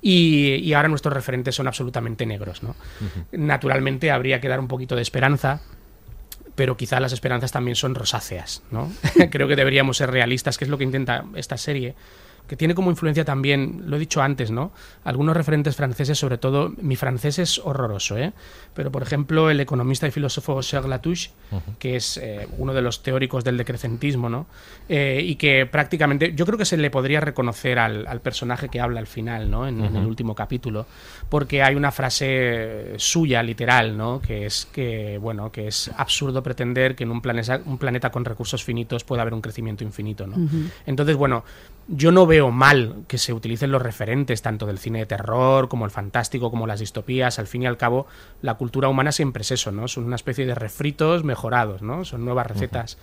Y, 0.00 0.56
y 0.56 0.74
ahora 0.74 0.88
nuestros 0.88 1.12
referentes 1.12 1.54
son 1.54 1.66
absolutamente 1.66 2.24
negros, 2.24 2.62
¿no? 2.62 2.76
Naturalmente 3.32 4.10
habría 4.10 4.40
que 4.40 4.48
dar 4.48 4.60
un 4.60 4.68
poquito 4.68 4.94
de 4.94 5.02
esperanza, 5.02 5.60
pero 6.54 6.76
quizá 6.76 7.00
las 7.00 7.12
esperanzas 7.12 7.52
también 7.52 7.74
son 7.76 7.94
rosáceas, 7.94 8.62
¿no? 8.70 8.90
Creo 9.30 9.48
que 9.48 9.56
deberíamos 9.56 9.96
ser 9.96 10.10
realistas, 10.10 10.58
que 10.58 10.64
es 10.64 10.70
lo 10.70 10.78
que 10.78 10.84
intenta 10.84 11.24
esta 11.34 11.56
serie, 11.56 11.94
que 12.48 12.56
tiene 12.56 12.74
como 12.74 12.90
influencia 12.90 13.24
también, 13.24 13.82
lo 13.86 13.96
he 13.96 13.98
dicho 13.98 14.22
antes, 14.22 14.50
¿no? 14.50 14.72
Algunos 15.04 15.36
referentes 15.36 15.76
franceses, 15.76 16.18
sobre 16.18 16.38
todo, 16.38 16.72
mi 16.80 16.96
francés 16.96 17.38
es 17.38 17.58
horroroso, 17.58 18.16
¿eh? 18.16 18.32
Pero, 18.74 18.90
por 18.90 19.02
ejemplo, 19.02 19.50
el 19.50 19.60
economista 19.60 20.08
y 20.08 20.10
filósofo 20.10 20.62
Serge 20.62 20.88
Latouche, 20.88 21.30
que 21.78 21.96
es 21.96 22.16
eh, 22.16 22.48
uno 22.56 22.72
de 22.72 22.82
los 22.82 23.02
teóricos 23.02 23.44
del 23.44 23.58
decrecentismo, 23.58 24.28
¿no? 24.28 24.46
Eh, 24.88 25.20
y 25.22 25.36
que 25.36 25.66
prácticamente, 25.66 26.32
yo 26.34 26.46
creo 26.46 26.58
que 26.58 26.64
se 26.64 26.78
le 26.78 26.90
podría 26.90 27.20
reconocer 27.20 27.78
al, 27.78 28.06
al 28.06 28.20
personaje 28.20 28.68
que 28.68 28.80
habla 28.80 29.00
al 29.00 29.06
final, 29.06 29.50
¿no? 29.50 29.68
En, 29.68 29.84
en 29.84 29.94
el 29.96 30.06
último 30.06 30.34
capítulo, 30.34 30.86
porque 31.28 31.62
hay 31.62 31.74
una 31.74 31.92
frase 31.92 32.94
suya, 32.96 33.42
literal, 33.42 33.96
¿no? 33.96 34.20
Que 34.20 34.46
es 34.46 34.66
que, 34.72 35.18
bueno, 35.18 35.52
que 35.52 35.68
es 35.68 35.90
absurdo 35.96 36.42
pretender 36.42 36.96
que 36.96 37.04
en 37.04 37.10
un 37.10 37.20
planeta, 37.20 37.60
un 37.66 37.76
planeta 37.76 38.10
con 38.10 38.24
recursos 38.24 38.64
finitos 38.64 39.04
pueda 39.04 39.22
haber 39.22 39.34
un 39.34 39.42
crecimiento 39.42 39.84
infinito, 39.84 40.26
¿no? 40.26 40.36
Entonces, 40.86 41.16
bueno, 41.16 41.44
yo 41.88 42.12
no 42.12 42.26
veo 42.26 42.50
mal 42.50 43.04
que 43.08 43.16
se 43.16 43.32
utilicen 43.32 43.72
los 43.72 43.80
referentes 43.80 44.42
tanto 44.42 44.66
del 44.66 44.78
cine 44.78 45.00
de 45.00 45.06
terror 45.06 45.68
como 45.68 45.86
el 45.86 45.90
fantástico 45.90 46.50
como 46.50 46.66
las 46.66 46.80
distopías. 46.80 47.38
Al 47.38 47.46
fin 47.46 47.62
y 47.62 47.66
al 47.66 47.78
cabo, 47.78 48.06
la 48.42 48.54
cultura 48.54 48.88
humana 48.88 49.10
siempre 49.10 49.40
es 49.40 49.50
eso, 49.50 49.72
¿no? 49.72 49.88
Son 49.88 50.04
una 50.04 50.16
especie 50.16 50.44
de 50.46 50.54
refritos 50.54 51.24
mejorados, 51.24 51.80
¿no? 51.80 52.04
Son 52.04 52.24
nuevas 52.24 52.46
recetas 52.46 52.98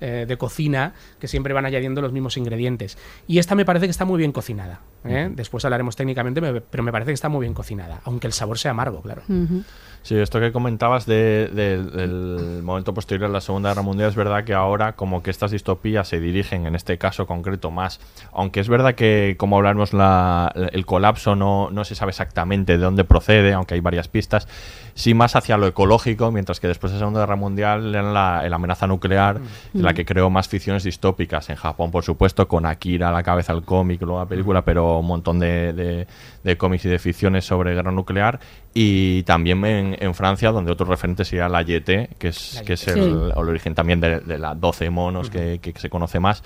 eh, 0.00 0.24
de 0.26 0.38
cocina 0.38 0.94
que 1.18 1.28
siempre 1.28 1.52
van 1.52 1.66
añadiendo 1.66 2.00
los 2.00 2.12
mismos 2.12 2.38
ingredientes. 2.38 2.96
Y 3.26 3.38
esta 3.38 3.54
me 3.54 3.66
parece 3.66 3.86
que 3.86 3.90
está 3.90 4.06
muy 4.06 4.16
bien 4.16 4.32
cocinada. 4.32 4.80
¿Eh? 5.04 5.30
Después 5.34 5.64
hablaremos 5.64 5.96
técnicamente, 5.96 6.40
me- 6.40 6.60
pero 6.60 6.82
me 6.82 6.92
parece 6.92 7.10
que 7.10 7.14
está 7.14 7.28
muy 7.28 7.40
bien 7.44 7.54
cocinada, 7.54 8.00
aunque 8.04 8.26
el 8.26 8.32
sabor 8.32 8.58
sea 8.58 8.72
amargo, 8.72 9.00
claro. 9.02 9.22
Ujú. 9.28 9.62
Sí, 10.02 10.16
esto 10.16 10.40
que 10.40 10.50
comentabas 10.50 11.04
de- 11.04 11.50
de- 11.52 11.82
del 11.82 12.62
momento 12.62 12.94
posterior 12.94 13.28
a 13.28 13.32
la 13.32 13.42
Segunda 13.42 13.68
Guerra 13.68 13.82
Mundial 13.82 14.08
es 14.08 14.16
verdad 14.16 14.44
que 14.44 14.54
ahora 14.54 14.94
como 14.96 15.22
que 15.22 15.30
estas 15.30 15.50
distopías 15.50 16.08
se 16.08 16.20
dirigen 16.20 16.64
en 16.66 16.74
este 16.74 16.96
caso 16.96 17.26
concreto 17.26 17.70
más, 17.70 18.00
aunque 18.32 18.60
es 18.60 18.68
verdad 18.70 18.94
que 18.94 19.34
como 19.38 19.56
hablarnos 19.58 19.92
la, 19.92 20.52
el 20.72 20.86
colapso 20.86 21.36
no, 21.36 21.68
no 21.70 21.84
se 21.84 21.94
sabe 21.94 22.10
exactamente 22.10 22.78
de 22.78 22.82
dónde 22.82 23.04
procede, 23.04 23.52
aunque 23.52 23.74
hay 23.74 23.80
varias 23.80 24.08
pistas, 24.08 24.48
sí 24.94 25.12
más 25.12 25.36
hacia 25.36 25.58
lo 25.58 25.66
ecológico, 25.66 26.32
mientras 26.32 26.60
que 26.60 26.68
después 26.68 26.92
de 26.92 26.96
la 26.96 27.00
Segunda 27.00 27.20
Guerra 27.20 27.36
Mundial 27.36 27.94
era 27.94 28.02
la, 28.10 28.48
la 28.48 28.56
amenaza 28.56 28.86
nuclear 28.86 29.38
Mm. 29.74 29.80
la 29.82 29.92
que 29.92 30.06
creó 30.06 30.30
más 30.30 30.48
ficciones 30.48 30.82
distópicas. 30.82 31.50
En 31.50 31.56
Japón, 31.56 31.90
por 31.90 32.04
supuesto, 32.04 32.48
con 32.48 32.64
Akira 32.64 33.10
a 33.10 33.12
la 33.12 33.22
cabeza 33.22 33.52
el 33.52 33.62
cómic, 33.64 34.00
luego 34.00 34.18
la 34.20 34.26
película, 34.26 34.62
pero 34.62 34.89
un 34.98 35.06
montón 35.06 35.38
de, 35.38 35.72
de- 35.72 36.06
de 36.42 36.56
cómics 36.56 36.86
y 36.86 36.88
de 36.88 36.98
ficciones 36.98 37.44
sobre 37.44 37.74
guerra 37.74 37.92
nuclear. 37.92 38.40
Y 38.72 39.22
también 39.24 39.64
en, 39.64 39.96
en 40.00 40.14
Francia, 40.14 40.50
donde 40.52 40.72
otro 40.72 40.86
referente 40.86 41.24
sería 41.24 41.48
la 41.48 41.60
Yete, 41.62 42.10
que 42.18 42.28
es, 42.28 42.54
La 42.56 42.62
que 42.62 42.72
es 42.74 42.88
el, 42.88 42.94
Sí. 42.94 43.00
el 43.00 43.32
origen 43.48 43.74
también 43.74 44.00
de, 44.00 44.20
de 44.20 44.38
la 44.38 44.54
12 44.54 44.90
monos 44.90 45.28
que, 45.28 45.58
que 45.60 45.72
se 45.78 45.90
conoce 45.90 46.18
más, 46.20 46.42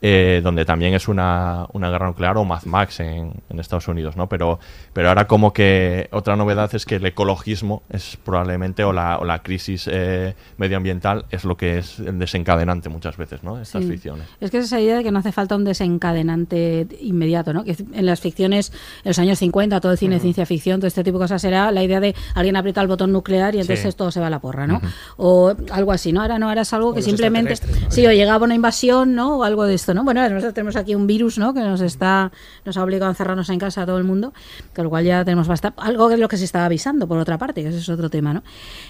eh, 0.00 0.40
donde 0.42 0.64
también 0.64 0.94
es 0.94 1.08
una, 1.08 1.66
una 1.72 1.90
guerra 1.90 2.06
nuclear 2.06 2.36
o 2.36 2.44
Mad 2.44 2.62
Max 2.64 3.00
en, 3.00 3.32
en 3.50 3.60
Estados 3.60 3.88
Unidos, 3.88 4.16
¿no? 4.16 4.28
Pero, 4.28 4.58
pero 4.92 5.08
ahora 5.08 5.26
como 5.26 5.52
que 5.52 6.08
otra 6.12 6.36
novedad 6.36 6.72
es 6.74 6.84
que 6.86 6.96
el 6.96 7.06
ecologismo 7.06 7.82
es 7.90 8.16
probablemente, 8.24 8.84
o 8.84 8.92
la, 8.92 9.18
o 9.18 9.24
la 9.24 9.42
crisis 9.42 9.88
eh, 9.90 10.34
medioambiental 10.56 11.24
es 11.30 11.44
lo 11.44 11.56
que 11.56 11.78
es 11.78 11.98
el 11.98 12.18
desencadenante 12.18 12.88
muchas 12.88 13.16
veces, 13.16 13.42
¿no? 13.42 13.56
de 13.56 13.62
Estas 13.62 13.82
Sí. 13.84 13.90
ficciones. 13.90 14.26
Es 14.40 14.50
que 14.50 14.58
es 14.58 14.64
esa 14.66 14.80
idea 14.80 14.96
de 14.98 15.02
que 15.04 15.10
no 15.10 15.18
hace 15.18 15.32
falta 15.32 15.56
un 15.56 15.64
desencadenante 15.64 16.86
inmediato, 17.00 17.52
¿no? 17.52 17.64
Que 17.64 17.76
en 17.92 18.06
las 18.06 18.20
ficciones, 18.20 18.70
en 19.04 19.10
los 19.10 19.18
años 19.18 19.38
50, 19.38 19.80
todo 19.80 19.92
el 19.92 19.98
cine 19.98 20.16
de 20.16 20.20
ciencia 20.20 20.46
ficción, 20.46 20.80
todo 20.80 20.86
este 20.88 21.04
tipo 21.04 21.18
de 21.18 21.24
cosas, 21.24 21.42
era 21.44 21.70
la 21.70 21.82
idea 21.82 22.00
de 22.00 22.14
alguien 22.34 22.56
aprieta 22.56 22.80
el 22.80 22.88
botón 22.88 23.12
nuclear 23.12 23.54
y 23.54 23.60
entonces 23.60 23.92
Sí. 23.92 23.96
todo 23.96 24.10
se 24.10 24.20
va 24.20 24.26
a 24.26 24.30
la 24.30 24.38
porra, 24.40 24.66
¿no? 24.66 24.80
O 25.16 25.54
algo 25.70 25.92
así, 25.92 26.12
¿no? 26.12 26.22
Ahora 26.22 26.38
no, 26.38 26.48
ahora 26.48 26.62
es 26.62 26.72
algo 26.72 26.90
O 26.90 26.94
que 26.94 27.02
simplemente... 27.02 27.54
¿no? 27.82 27.90
Sí, 27.90 28.06
o 28.06 28.12
llegaba 28.12 28.44
una 28.44 28.54
invasión, 28.54 29.14
¿no? 29.14 29.38
O 29.38 29.44
algo 29.44 29.64
de 29.64 29.74
¿no? 29.94 30.04
Bueno, 30.04 30.22
nosotros 30.28 30.54
tenemos 30.54 30.76
aquí 30.76 30.94
un 30.94 31.06
virus, 31.06 31.38
¿no? 31.38 31.54
Que 31.54 31.60
nos 31.60 31.80
está 31.80 32.30
nos 32.64 32.76
ha 32.76 32.84
obligado 32.84 33.06
a 33.06 33.12
encerrarnos 33.12 33.48
en 33.50 33.58
casa 33.58 33.82
a 33.82 33.86
todo 33.86 33.98
el 33.98 34.04
mundo, 34.04 34.32
con 34.74 34.84
lo 34.84 34.90
cual 34.90 35.04
ya 35.04 35.24
tenemos 35.24 35.48
bastante... 35.48 35.80
Algo 35.80 36.08
que 36.08 36.14
es 36.14 36.20
lo 36.20 36.28
que 36.28 36.36
se 36.36 36.44
estaba 36.44 36.66
avisando, 36.66 37.06
por 37.06 37.18
otra 37.18 37.38
parte, 37.38 37.62
que 37.62 37.68
ese 37.68 37.78
es 37.78 37.88
otro 37.88 38.10
tema, 38.10 38.32
¿no? 38.32 38.42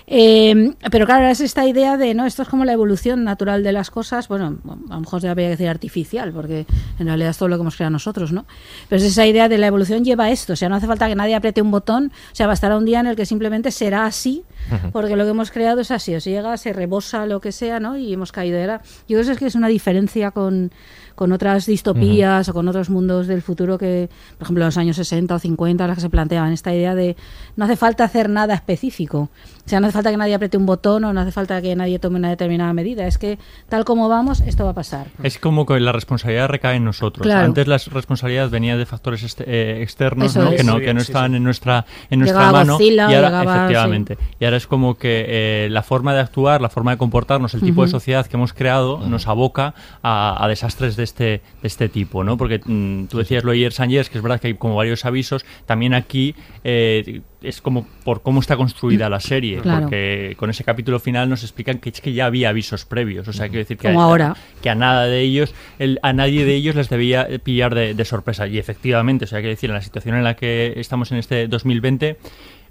Eh, 0.07 0.75
pero 0.91 1.07
claro, 1.07 1.27
es 1.27 1.41
esta 1.41 1.67
idea 1.67 1.97
de, 1.97 2.15
¿no? 2.15 2.27
Esto 2.27 2.43
es 2.43 2.49
como 2.49 2.65
la 2.65 2.73
evolución 2.73 3.25
natural 3.25 3.63
de 3.63 3.73
las 3.73 3.91
cosas, 3.91 4.29
bueno, 4.29 4.59
a 4.91 4.95
lo 4.95 5.01
mejor 5.01 5.21
se 5.21 5.29
habría 5.29 5.47
que 5.47 5.51
decir 5.51 5.69
artificial, 5.69 6.33
porque 6.33 6.67
en 6.99 7.07
realidad 7.07 7.31
es 7.31 7.39
todo 7.39 7.49
lo 7.49 7.57
que 7.57 7.63
hemos 7.63 7.77
creado 7.77 7.91
nosotros, 7.91 8.33
¿no? 8.33 8.47
Pero 8.89 9.01
es 9.01 9.09
esa 9.09 9.27
idea 9.27 9.49
de 9.49 9.59
la 9.59 9.67
evolución 9.67 10.05
lleva 10.05 10.25
a 10.25 10.31
esto, 10.31 10.55
o 10.55 10.57
sea, 10.57 10.69
no 10.69 10.77
hace 10.77 10.87
falta 10.87 11.09
que 11.09 11.15
nadie 11.15 11.35
apriete 11.35 11.63
un 11.63 11.71
botón, 11.71 12.13
o 12.33 12.35
sea, 12.35 12.47
bastará 12.47 12.77
un 12.77 12.85
día 12.85 13.01
en 13.01 13.07
el 13.07 13.17
que 13.17 13.27
simplemente 13.27 13.71
será 13.71 14.07
así, 14.07 14.45
porque 14.93 15.17
lo 15.17 15.25
que 15.25 15.31
hemos 15.31 15.51
creado 15.51 15.81
es 15.81 15.91
así, 15.91 16.15
o 16.15 16.21
sea, 16.21 16.33
llega, 16.33 16.57
se 16.57 16.73
rebosa 16.73 17.27
lo 17.27 17.41
que 17.41 17.53
sea, 17.53 17.81
¿no? 17.81 17.97
Y 17.97 18.13
hemos 18.13 18.33
caído. 18.33 18.59
Era, 18.59 18.83
yo 19.09 19.21
creo 19.21 19.37
que 19.37 19.47
es 19.47 19.55
una 19.55 19.69
diferencia 19.69 20.31
con, 20.31 20.71
con 21.19 21.33
otras 21.33 21.67
distopías 21.67 22.49
o 22.49 22.55
con 22.55 22.69
otros 22.69 22.91
mundos 22.91 23.27
del 23.27 23.43
futuro 23.43 23.77
que, 23.77 24.09
por 24.39 24.45
ejemplo, 24.45 24.63
en 24.63 24.67
los 24.69 24.77
años 24.77 24.95
60 24.95 25.35
o 25.35 25.39
50, 25.41 25.85
las 25.89 25.97
que 25.97 26.01
se 26.03 26.11
planteaban 26.11 26.53
esta 26.53 26.73
idea 26.73 26.95
de 26.95 27.17
no 27.57 27.65
hace 27.65 27.75
falta 27.75 28.05
hacer 28.05 28.31
nada 28.31 28.55
específico. 28.55 29.29
O 29.67 29.69
sea, 29.69 29.81
no 29.81 29.89
hace 29.89 29.95
falta 29.95 30.11
que 30.13 30.17
nadie 30.17 30.35
apriete 30.35 30.57
un 30.57 30.65
botón 30.65 31.03
o 31.05 31.13
no 31.13 31.21
hace 31.21 31.33
falta 31.33 31.61
que 31.61 31.75
nadie 31.75 31.99
tome 31.99 32.19
una 32.21 32.31
determinada 32.31 32.73
medida. 32.73 33.05
Es 33.09 33.19
que 33.19 33.37
tal 33.69 33.85
como 33.85 34.09
vamos, 34.09 34.41
esto 34.43 34.65
va 34.65 34.71
a 34.71 34.75
pasar. 34.75 35.09
Es 35.25 35.39
como 35.39 35.67
que 35.67 35.79
la 35.81 35.91
responsabilidad 35.91 36.49
recae 36.49 36.77
en 36.77 36.85
nosotros. 36.85 37.25
Claro. 37.27 37.45
Antes 37.47 37.67
la 37.67 37.79
responsabilidad 37.79 38.49
venía 38.49 38.77
de 38.77 38.87
factores 38.87 39.25
este- 39.25 39.45
eh, 39.47 39.83
externos 39.83 40.37
¿no? 40.37 40.51
es. 40.53 40.57
que 40.59 40.65
no, 40.65 40.79
que 40.79 40.95
no 40.95 41.01
sí, 41.01 41.07
estaban 41.11 41.33
sí. 41.33 41.37
en 41.39 41.43
nuestra 41.43 41.85
en 42.11 42.21
nuestra 42.21 42.39
Llegaba 42.41 42.59
mano 42.61 42.73
Godzilla, 42.75 43.11
y 43.11 43.15
ahora 43.17 43.29
llegaba- 43.29 43.57
efectivamente 43.57 44.19
y 44.39 44.45
ahora 44.45 44.57
es 44.57 44.67
como 44.69 44.95
que 44.97 45.25
eh, 45.29 45.69
la 45.71 45.83
forma 45.83 46.15
de 46.15 46.21
actuar, 46.21 46.61
la 46.63 46.69
forma 46.71 46.93
de 46.93 46.97
comportarnos, 46.99 47.53
el 47.55 47.61
tipo 47.61 47.83
de 47.83 47.89
sociedad 47.89 48.25
que 48.27 48.37
hemos 48.37 48.53
creado 48.53 49.01
nos 49.09 49.27
aboca 49.27 49.75
a, 50.03 50.43
a 50.43 50.49
desastres 50.49 50.97
de 50.97 51.03
este 51.09 51.25
de 51.25 51.67
este 51.69 51.89
tipo, 51.89 52.25
¿no? 52.25 52.37
Porque 52.37 52.61
mm, 52.65 53.07
tú 53.07 53.19
decías 53.19 53.45
lo 53.45 53.53
and 53.53 53.91
Years, 53.91 54.09
que 54.11 54.19
es 54.19 54.23
verdad 54.23 54.41
que 54.41 54.49
hay 54.49 54.55
como 54.55 54.77
varios 54.77 55.05
avisos. 55.05 55.45
También 55.67 55.95
aquí 55.95 56.35
eh, 56.65 57.21
es 57.43 57.61
como 57.61 57.87
por 58.05 58.23
cómo 58.23 58.41
está 58.41 58.57
construida 58.57 59.09
la 59.09 59.21
serie, 59.21 59.59
Claro. 59.59 59.83
porque 59.83 60.35
con 60.39 60.51
ese 60.51 60.65
capítulo 60.65 60.99
final 61.01 61.29
nos 61.29 61.43
explican 61.43 61.79
que 61.79 61.91
es 61.91 62.01
que 62.01 62.13
ya 62.13 62.27
había 62.27 62.49
avisos 62.49 62.85
previos, 62.85 63.29
o 63.29 63.33
sea, 63.33 63.47
quiero 63.49 63.61
decir 63.61 63.77
que 63.77 63.89
Como 63.89 64.01
a- 64.01 64.05
ahora. 64.05 64.37
que 64.63 64.71
a 64.71 64.75
nada 64.75 65.07
de 65.07 65.21
ellos, 65.21 65.55
el- 65.79 65.99
a 66.03 66.13
nadie 66.13 66.45
de 66.45 66.55
ellos 66.55 66.75
les 66.75 66.89
debía 66.89 67.29
pillar 67.43 67.75
de, 67.75 67.95
de 67.95 68.05
sorpresa. 68.05 68.47
Y 68.49 68.59
efectivamente, 68.59 69.25
o 69.25 69.29
sea, 69.29 69.39
quiero 69.39 69.51
decir, 69.51 69.71
en 69.71 69.75
la 69.75 69.83
situación 69.83 70.17
en 70.17 70.25
la 70.25 70.35
que 70.37 70.75
estamos 70.77 71.13
en 71.13 71.19
este 71.19 71.47
2020 71.49 72.17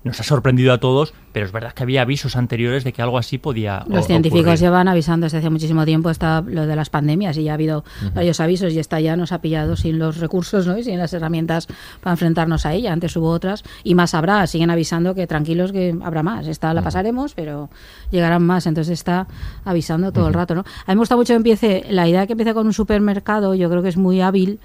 nos 0.07 0.19
ha 0.19 0.23
sorprendido 0.23 0.73
a 0.73 0.79
todos, 0.79 1.13
pero 1.33 1.45
es 1.45 1.51
verdad 1.51 1.73
que 1.73 1.83
había 1.83 2.01
avisos 2.01 2.35
anteriores 2.35 2.83
de 2.83 2.93
que 2.93 3.01
algo 3.01 3.17
así 3.17 3.37
podía 3.37 3.83
Los 3.87 4.05
o- 4.05 4.07
científicos 4.07 4.41
ocurrir. 4.41 4.59
llevan 4.59 4.87
avisando 4.87 5.25
desde 5.25 5.37
hace 5.37 5.49
muchísimo 5.49 5.85
tiempo 5.85 6.09
está 6.09 6.41
lo 6.41 6.65
de 6.65 6.75
las 6.75 6.89
pandemias 6.89 7.37
y 7.37 7.43
ya 7.43 7.51
ha 7.51 7.53
habido 7.55 7.83
varios 8.15 8.39
avisos 8.39 8.73
y 8.73 8.79
esta 8.79 8.99
ya 8.99 9.15
nos 9.15 9.31
ha 9.31 9.41
pillado 9.41 9.75
sin 9.75 9.99
los 9.99 10.17
recursos 10.17 10.65
¿no? 10.65 10.77
y 10.77 10.83
sin 10.83 10.97
las 10.97 11.13
herramientas 11.13 11.67
para 12.01 12.13
enfrentarnos 12.13 12.65
a 12.65 12.73
ella. 12.73 12.91
Antes 12.93 13.15
hubo 13.15 13.29
otras 13.29 13.63
y 13.83 13.93
más 13.95 14.13
habrá. 14.13 14.47
Siguen 14.47 14.71
avisando 14.71 15.13
que 15.13 15.27
tranquilos 15.27 15.71
que 15.71 15.95
habrá 16.03 16.23
más. 16.23 16.47
Esta 16.47 16.73
la 16.73 16.81
pasaremos, 16.81 17.33
pero 17.35 17.69
llegarán 18.09 18.43
más. 18.43 18.65
Entonces 18.65 18.93
está 18.93 19.27
avisando 19.65 20.11
todo 20.11 20.27
el 20.27 20.33
rato. 20.33 20.55
¿no? 20.55 20.61
A 20.61 20.91
mí 20.91 20.95
me 20.95 20.99
gusta 20.99 21.15
mucho 21.15 21.33
que 21.33 21.37
empiece, 21.37 21.85
la 21.89 22.07
idea 22.07 22.21
de 22.21 22.27
que 22.27 22.33
empiece 22.33 22.53
con 22.53 22.65
un 22.65 22.73
supermercado, 22.73 23.53
yo 23.55 23.69
creo 23.69 23.81
que 23.83 23.89
es 23.89 23.97
muy 23.97 24.21
hábil 24.21 24.59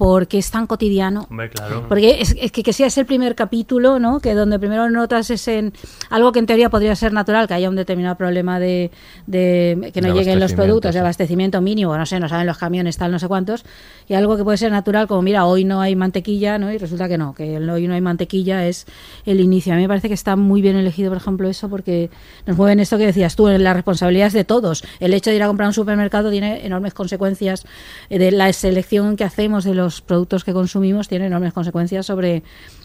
porque 0.00 0.38
es 0.38 0.50
tan 0.50 0.66
cotidiano. 0.66 1.26
Hombre, 1.28 1.50
claro. 1.50 1.84
Porque 1.86 2.22
es, 2.22 2.34
es 2.40 2.50
que, 2.52 2.62
que 2.62 2.72
sea 2.72 2.86
ese 2.86 3.00
el 3.00 3.06
primer 3.06 3.34
capítulo, 3.34 3.98
¿no? 3.98 4.18
Que 4.20 4.32
donde 4.32 4.58
primero 4.58 4.88
notas 4.88 5.28
ese 5.28 5.58
en- 5.58 5.74
algo 6.08 6.32
que 6.32 6.38
en 6.38 6.46
teoría 6.46 6.70
podría 6.70 6.96
ser 6.96 7.12
natural, 7.12 7.46
que 7.46 7.52
haya 7.52 7.68
un 7.68 7.76
determinado 7.76 8.16
problema 8.16 8.58
de, 8.58 8.90
de- 9.26 9.90
que 9.92 10.00
no 10.00 10.08
De 10.08 10.14
lleguen 10.14 10.40
los 10.40 10.54
productos, 10.54 10.94
de 10.94 11.00
abastecimiento 11.00 11.60
mínimo, 11.60 11.94
no 11.98 12.06
sé, 12.06 12.18
no 12.18 12.30
saben 12.30 12.46
los 12.46 12.56
camiones, 12.56 12.96
tal, 12.96 13.12
no 13.12 13.18
sé 13.18 13.28
cuántos, 13.28 13.62
y 14.08 14.14
algo 14.14 14.38
que 14.38 14.42
puede 14.42 14.56
ser 14.56 14.72
natural, 14.72 15.06
como 15.06 15.20
mira, 15.20 15.44
hoy 15.44 15.64
no 15.66 15.82
hay 15.82 15.94
mantequilla, 15.96 16.56
¿no? 16.56 16.72
Y 16.72 16.78
resulta 16.78 17.06
que 17.06 17.18
no, 17.18 17.34
que 17.34 17.58
hoy 17.58 17.86
no 17.86 17.92
hay 17.92 18.00
mantequilla 18.00 18.66
es 18.66 18.86
el 19.26 19.38
inicio. 19.38 19.74
A 19.74 19.76
mí 19.76 19.82
me 19.82 19.88
parece 19.88 20.08
que 20.08 20.14
está 20.14 20.34
muy 20.34 20.62
bien 20.62 20.76
elegido, 20.76 21.10
por 21.10 21.18
ejemplo, 21.18 21.46
eso, 21.46 21.68
porque 21.68 22.08
nos 22.46 22.56
mueven 22.56 22.80
esto 22.80 22.96
que 22.96 23.04
decías 23.04 23.36
tú, 23.36 23.48
en 23.48 23.62
las 23.62 23.74
responsabilidades 23.76 24.32
de 24.32 24.44
todos. 24.44 24.82
El 24.98 25.12
hecho 25.12 25.28
de 25.28 25.36
ir 25.36 25.42
a 25.42 25.46
comprar 25.46 25.66
a 25.66 25.68
un 25.68 25.74
supermercado 25.74 26.30
tiene 26.30 26.64
enormes 26.64 26.94
consecuencias, 26.94 27.66
eh, 28.08 28.18
de 28.18 28.30
la 28.32 28.50
selección 28.54 29.16
que 29.16 29.24
hacemos 29.24 29.64
de 29.64 29.74
los 29.74 29.89
productos 30.00 30.44
que 30.44 30.52
consumimos 30.52 31.08
tiene 31.08 31.26
enormes 31.26 31.52
consecuencias 31.52 32.06
sobre, 32.06 32.42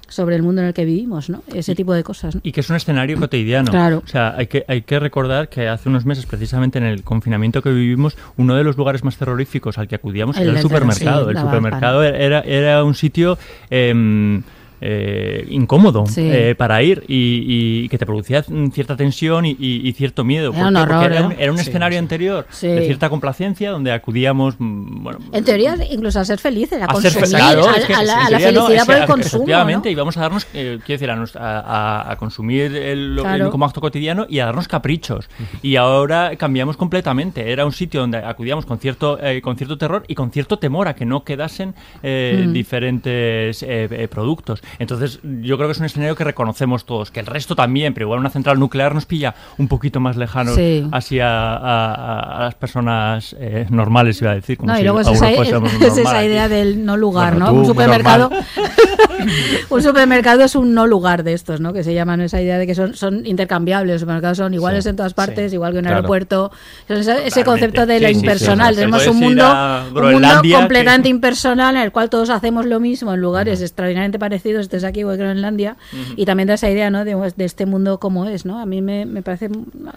sobre 0.07 0.35
el 0.35 0.43
mundo 0.43 0.61
en 0.61 0.67
el 0.67 0.73
que 0.73 0.85
vivimos, 0.85 1.29
¿no? 1.29 1.43
Ese 1.53 1.75
tipo 1.75 1.93
de 1.93 2.03
cosas. 2.03 2.35
¿no? 2.35 2.41
Y 2.43 2.51
que 2.51 2.61
es 2.61 2.69
un 2.69 2.75
escenario 2.75 3.19
cotidiano. 3.19 3.71
Claro. 3.71 4.01
O 4.03 4.07
sea, 4.07 4.33
hay 4.37 4.47
que, 4.47 4.65
hay 4.67 4.81
que 4.81 4.99
recordar 4.99 5.49
que 5.49 5.67
hace 5.67 5.89
unos 5.89 6.05
meses, 6.05 6.25
precisamente 6.25 6.79
en 6.79 6.85
el 6.85 7.03
confinamiento 7.03 7.61
que 7.61 7.69
vivimos, 7.69 8.17
uno 8.37 8.55
de 8.55 8.63
los 8.63 8.77
lugares 8.77 9.03
más 9.03 9.17
terroríficos 9.17 9.77
al 9.77 9.87
que 9.87 9.95
acudíamos 9.95 10.37
El 10.37 10.49
era 10.49 10.53
el 10.53 10.61
supermercado. 10.61 11.25
sí, 11.25 11.31
el 11.31 11.41
supermercado 11.41 12.03
era, 12.03 12.41
era 12.41 12.83
un 12.83 12.95
sitio... 12.95 13.37
em, 13.69 14.43
eh, 14.87 15.47
incómodo 15.49 16.05
Sí. 16.05 16.21
eh, 16.31 16.53
para 16.55 16.81
ir 16.83 17.03
y, 17.07 17.83
y 17.85 17.89
que 17.89 17.97
te 17.97 18.05
producía 18.05 18.43
mm, 18.47 18.67
cierta 18.69 18.95
tensión 18.95 19.45
y, 19.45 19.91
cierto 19.93 20.23
miedo. 20.23 20.51
Era 20.53 20.59
¿Por 20.59 20.67
un 20.69 20.75
horror, 20.77 21.11
era 21.11 21.25
un, 21.25 21.31
era 21.39 21.51
un 21.51 21.57
Sí, 21.57 21.67
escenario 21.69 21.97
sí. 21.97 21.99
anterior 21.99 22.45
de 22.61 22.85
cierta 22.85 23.09
complacencia 23.09 23.71
donde 23.71 23.91
acudíamos, 23.91 24.55
mm, 24.59 25.03
bueno, 25.03 25.19
En 25.31 25.43
teoría, 25.43 25.75
incluso 25.89 26.19
a 26.19 26.25
ser 26.25 26.37
felices, 26.39 26.81
a, 26.81 26.85
a 26.85 26.95
ser 27.01 27.13
consumir, 27.13 27.29
claro, 27.43 27.67
a, 27.69 27.73
es 27.77 27.85
que 27.85 27.93
a 27.93 28.03
la, 28.03 28.25
a 28.25 28.29
la 28.29 28.37
teoría 28.37 28.51
no, 28.51 28.65
felicidad 28.67 28.81
es 28.81 28.85
por 28.85 28.95
el 28.95 29.05
consumo. 29.05 29.43
Efectivamente, 29.43 29.95
vamos 29.95 30.17
a 30.17 30.21
darnos, 30.21 30.47
eh, 30.53 30.79
quiero 30.85 30.99
decir, 30.99 31.09
a, 31.39 32.15
consumir 32.19 32.75
el, 32.75 33.15
lo- 33.15 33.23
Claro. 33.23 33.45
el- 33.45 33.51
como 33.51 33.65
acto 33.65 33.81
cotidiano 33.81 34.25
y 34.29 34.39
a 34.39 34.45
darnos 34.45 34.67
caprichos. 34.67 35.27
Y 35.63 35.75
ahora 35.77 36.35
cambiamos 36.37 36.77
completamente. 36.77 37.51
Era 37.51 37.65
un 37.65 37.71
sitio 37.71 38.01
donde 38.01 38.17
acudíamos 38.19 38.65
con 38.65 38.77
cierto, 38.79 39.17
eh, 39.21 39.41
con 39.41 39.55
cierto 39.57 39.77
terror 39.77 40.03
y 40.07 40.15
con 40.15 40.31
cierto 40.31 40.57
temor 40.59 40.87
a 40.87 40.93
que 40.95 41.05
no 41.05 41.23
quedasen 41.23 41.73
eh, 42.03 42.43
Mm. 42.47 42.53
diferentes 42.53 43.65
productos. 44.09 44.61
Entonces, 44.79 45.19
yo 45.41 45.57
creo 45.57 45.67
que 45.67 45.73
es 45.73 45.79
un 45.79 45.85
escenario 45.85 46.15
que 46.15 46.23
reconocemos 46.23 46.85
todos, 46.85 47.11
que 47.11 47.19
el 47.19 47.25
resto 47.25 47.55
también, 47.55 47.93
pero 47.93 48.05
igual 48.05 48.19
una 48.19 48.29
central 48.29 48.59
nuclear 48.59 48.93
nos 48.93 49.05
pilla 49.05 49.35
un 49.57 49.67
poquito 49.67 49.99
más 49.99 50.17
lejanos 50.17 50.55
Sí. 50.55 50.87
así 50.91 51.19
a, 51.21 52.37
las 52.39 52.55
personas 52.55 53.35
eh, 53.39 53.65
normales, 53.69 54.21
iba 54.21 54.31
a 54.31 54.35
decir. 54.35 54.57
Como 54.57 54.69
No, 54.71 54.75
si 54.75 54.81
y 54.81 54.83
luego 54.83 54.99
es 55.01 55.07
esa, 55.07 55.29
es 55.31 56.25
idea 56.25 56.47
del 56.47 56.85
no 56.85 56.97
lugar, 56.97 57.33
Bueno, 57.33 57.45
¿no? 57.47 57.51
tú, 57.51 57.59
Un 57.59 57.65
supermercado, 57.65 58.29
un 59.69 59.81
supermercado 59.81 60.43
es 60.43 60.55
un 60.55 60.73
no 60.73 60.87
lugar 60.87 61.23
de 61.23 61.33
estos, 61.33 61.59
¿no? 61.61 61.73
Que 61.73 61.83
se 61.83 61.93
llaman 61.93 62.21
esa 62.21 62.41
idea 62.41 62.57
de 62.57 62.67
que 62.67 62.75
son, 62.75 62.95
son 62.95 63.25
intercambiables, 63.25 63.93
los 63.93 64.01
supermercados 64.01 64.37
son 64.37 64.53
iguales 64.53 64.83
Sí, 64.83 64.89
en 64.89 64.95
todas 64.95 65.13
partes, 65.13 65.51
sí, 65.51 65.55
igual 65.55 65.71
que 65.71 65.77
un 65.79 65.83
claro. 65.83 65.97
aeropuerto. 65.97 66.51
Ese, 66.87 67.27
ese 67.27 67.43
concepto 67.43 67.85
de 67.85 67.99
lo 67.99 68.09
impersonal. 68.09 68.75
Tenemos 68.75 69.07
un 69.07 69.17
mundo, 69.19 69.45
un 69.93 70.11
mundo 70.11 70.27
completamente 70.53 71.03
que- 71.03 71.09
impersonal 71.09 71.75
en 71.75 71.81
el 71.83 71.91
cual 71.91 72.09
todos 72.09 72.29
hacemos 72.29 72.65
lo 72.65 72.79
mismo 72.79 73.13
en 73.13 73.21
lugares 73.21 73.61
extraordinariamente 73.61 74.19
parecidos, 74.19 74.64
estés 74.65 74.83
aquí 74.83 75.03
o 75.03 75.11
en 75.11 75.19
Groenlandia, 75.19 75.77
y 76.15 76.25
también 76.25 76.47
da 76.47 76.55
esa 76.55 76.69
idea, 76.69 76.89
¿no? 76.89 77.05
De, 77.05 77.15
de 77.35 77.45
este 77.45 77.65
mundo 77.65 77.99
como 77.99 78.25
es, 78.25 78.45
¿no? 78.45 78.59
A 78.59 78.65
mí 78.65 78.81
me, 78.81 79.05
me 79.05 79.21
parece 79.21 79.49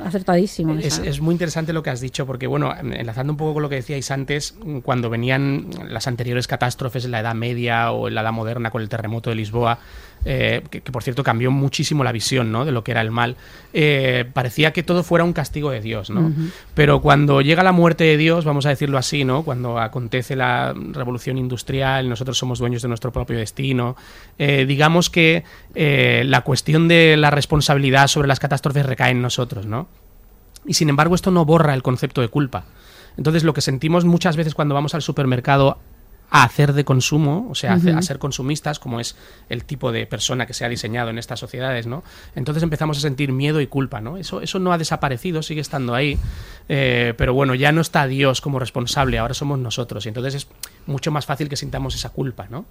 acertadísimo. 0.05 0.75
Es, 0.75 0.99
es 0.99 1.21
muy 1.21 1.33
interesante 1.33 1.73
lo 1.73 1.83
que 1.83 1.91
has 1.91 2.01
dicho, 2.01 2.27
porque 2.27 2.47
bueno, 2.47 2.73
enlazando 2.79 3.33
un 3.33 3.37
poco 3.37 3.55
con 3.55 3.63
lo 3.63 3.69
que 3.69 3.77
decíais 3.77 4.11
antes, 4.11 4.55
cuando 4.83 5.11
venían 5.11 5.67
las 5.89 6.07
anteriores 6.07 6.47
catástrofes 6.47 7.05
en 7.05 7.11
la 7.11 7.21
Edad 7.21 7.35
Media 7.35 7.93
o 7.93 8.09
en 8.09 8.15
la 8.15 8.23
Edad 8.23 8.33
Moderna 8.33 8.71
con 8.71 8.83
el 8.83 8.89
terremoto 8.89 9.31
de 9.31 9.37
Lisboa, 9.37 9.79
eh, 10.31 10.63
que, 10.69 10.83
que, 10.83 10.93
por 10.93 11.03
cierto 11.03 11.25
cambió 11.25 11.51
muchísimo 11.51 12.05
la 12.05 12.13
visión 12.13 12.53
¿no? 12.53 12.67
de 12.67 12.71
lo 12.71 12.85
que 12.85 12.91
era 12.91 13.01
el 13.01 13.11
mal, 13.11 13.37
eh, 13.73 14.27
parecía 14.35 14.75
que 14.75 14.83
todo 14.83 15.03
fuera 15.03 15.25
un 15.25 15.33
castigo 15.33 15.71
de 15.71 15.81
Dios, 15.81 16.11
¿no? 16.11 16.31
Pero 16.75 17.01
cuando 17.01 17.41
llega 17.41 17.63
la 17.63 17.73
muerte 17.73 18.05
de 18.05 18.19
Dios, 18.19 18.45
vamos 18.45 18.67
a 18.67 18.69
decirlo 18.69 18.99
así, 18.99 19.25
¿no? 19.25 19.43
Cuando 19.43 19.79
acontece 19.79 20.37
la 20.37 20.75
revolución 20.93 21.39
industrial, 21.39 22.11
nosotros 22.11 22.37
somos 22.37 22.59
dueños 22.59 22.83
de 22.83 22.89
nuestro 22.89 23.11
propio 23.11 23.39
destino, 23.39 23.97
eh, 24.39 24.67
digamos 24.69 25.09
que 25.09 25.45
la 25.75 26.43
cuestión 26.43 26.89
de 26.89 27.17
la 27.17 27.31
responsabilidad 27.31 28.07
sobre 28.09 28.29
las 28.29 28.39
catástrofes 28.39 28.85
recae 28.85 29.13
en 29.13 29.23
nosotros, 29.23 29.65
¿no? 29.65 29.89
Y 30.67 30.75
sin 30.75 30.91
embargo, 30.91 31.15
esto 31.15 31.31
no 31.31 31.47
borra 31.47 31.73
el 31.73 31.83
concepto 31.83 32.21
de 32.21 32.29
culpa. 32.29 32.67
Entonces, 33.17 33.45
lo 33.45 33.55
que 33.55 33.63
sentimos 33.63 34.05
muchas 34.05 34.37
veces 34.37 34.55
cuando 34.55 34.75
vamos 34.75 34.95
al 34.95 35.01
supermercado 35.01 35.79
a 36.31 36.45
hacer 36.45 36.73
de 36.75 36.85
consumo, 36.85 37.47
o 37.51 37.55
sea, 37.55 37.75
a 37.75 38.03
ser 38.03 38.19
consumistas, 38.19 38.79
como 38.79 39.01
es 39.01 39.17
el 39.49 39.65
tipo 39.65 39.93
de 39.93 40.07
persona 40.07 40.47
que 40.47 40.55
se 40.55 40.65
ha 40.65 40.69
diseñado 40.69 41.11
en 41.11 41.19
estas 41.19 41.41
sociedades, 41.41 41.87
¿no? 41.87 42.05
Entonces 42.35 42.63
empezamos 42.63 42.99
a 42.99 43.01
sentir 43.01 43.33
miedo 43.33 43.61
y 43.61 43.67
culpa, 43.67 44.01
¿no? 44.01 44.19
Eso, 44.19 44.43
eso 44.43 44.59
no 44.59 44.73
ha 44.73 44.79
desaparecido, 44.79 45.43
sigue 45.43 45.61
estando 45.61 45.95
ahí, 45.95 46.19
eh, 46.69 47.15
pero 47.17 47.33
bueno, 47.33 47.55
ya 47.55 47.73
no 47.73 47.81
está 47.81 48.07
Dios 48.07 48.41
como 48.41 48.59
responsable, 48.59 49.19
ahora 49.19 49.35
somos 49.35 49.59
nosotros, 49.59 50.05
y 50.05 50.09
entonces 50.09 50.35
es 50.35 50.49
mucho 50.89 51.13
más 51.13 51.27
fácil 51.27 51.49
que 51.49 51.57
sintamos 51.57 51.95
esa 51.95 52.11
culpa, 52.11 52.49
¿no? 52.51 52.65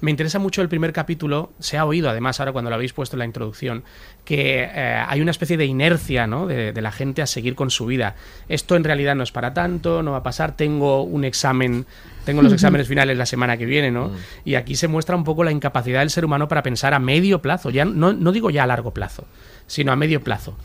Me 0.00 0.10
interesa 0.10 0.38
mucho 0.38 0.62
el 0.62 0.68
primer 0.68 0.92
capítulo, 0.92 1.52
se 1.58 1.78
ha 1.78 1.84
oído 1.84 2.08
además 2.10 2.38
ahora 2.38 2.52
cuando 2.52 2.70
lo 2.70 2.76
habéis 2.76 2.92
puesto 2.92 3.16
en 3.16 3.20
la 3.20 3.24
introducción, 3.24 3.82
que 4.24 4.62
eh, 4.62 5.04
hay 5.06 5.20
una 5.20 5.30
especie 5.30 5.56
de 5.56 5.64
inercia, 5.64 6.26
¿no? 6.26 6.46
De, 6.46 6.72
de 6.72 6.82
la 6.82 6.92
gente 6.92 7.22
a 7.22 7.26
seguir 7.26 7.54
con 7.54 7.70
su 7.70 7.86
vida. 7.86 8.14
Esto 8.48 8.76
en 8.76 8.84
realidad 8.84 9.16
no 9.16 9.22
es 9.22 9.32
para 9.32 9.54
tanto, 9.54 10.02
no 10.02 10.12
va 10.12 10.18
a 10.18 10.22
pasar, 10.22 10.56
tengo 10.56 11.02
un 11.02 11.24
examen, 11.24 11.86
tengo 12.24 12.42
los 12.42 12.52
exámenes 12.52 12.86
finales 12.86 13.16
la 13.16 13.26
semana 13.26 13.56
que 13.56 13.64
viene, 13.64 13.90
¿no? 13.90 14.12
Y 14.44 14.54
aquí 14.54 14.76
se 14.76 14.86
muestra 14.86 15.16
un 15.16 15.24
poco 15.24 15.42
la 15.42 15.50
incapacidad 15.50 16.00
del 16.00 16.10
ser 16.10 16.24
humano 16.24 16.48
para 16.48 16.62
pensar 16.62 16.94
a 16.94 16.98
medio 16.98 17.42
plazo, 17.42 17.70
ya 17.70 17.84
no, 17.84 18.12
no 18.12 18.32
digo 18.32 18.50
ya 18.50 18.64
a 18.64 18.66
largo 18.66 18.92
plazo, 18.92 19.26
sino 19.66 19.92
a 19.92 19.96
medio 19.96 20.22
plazo 20.22 20.56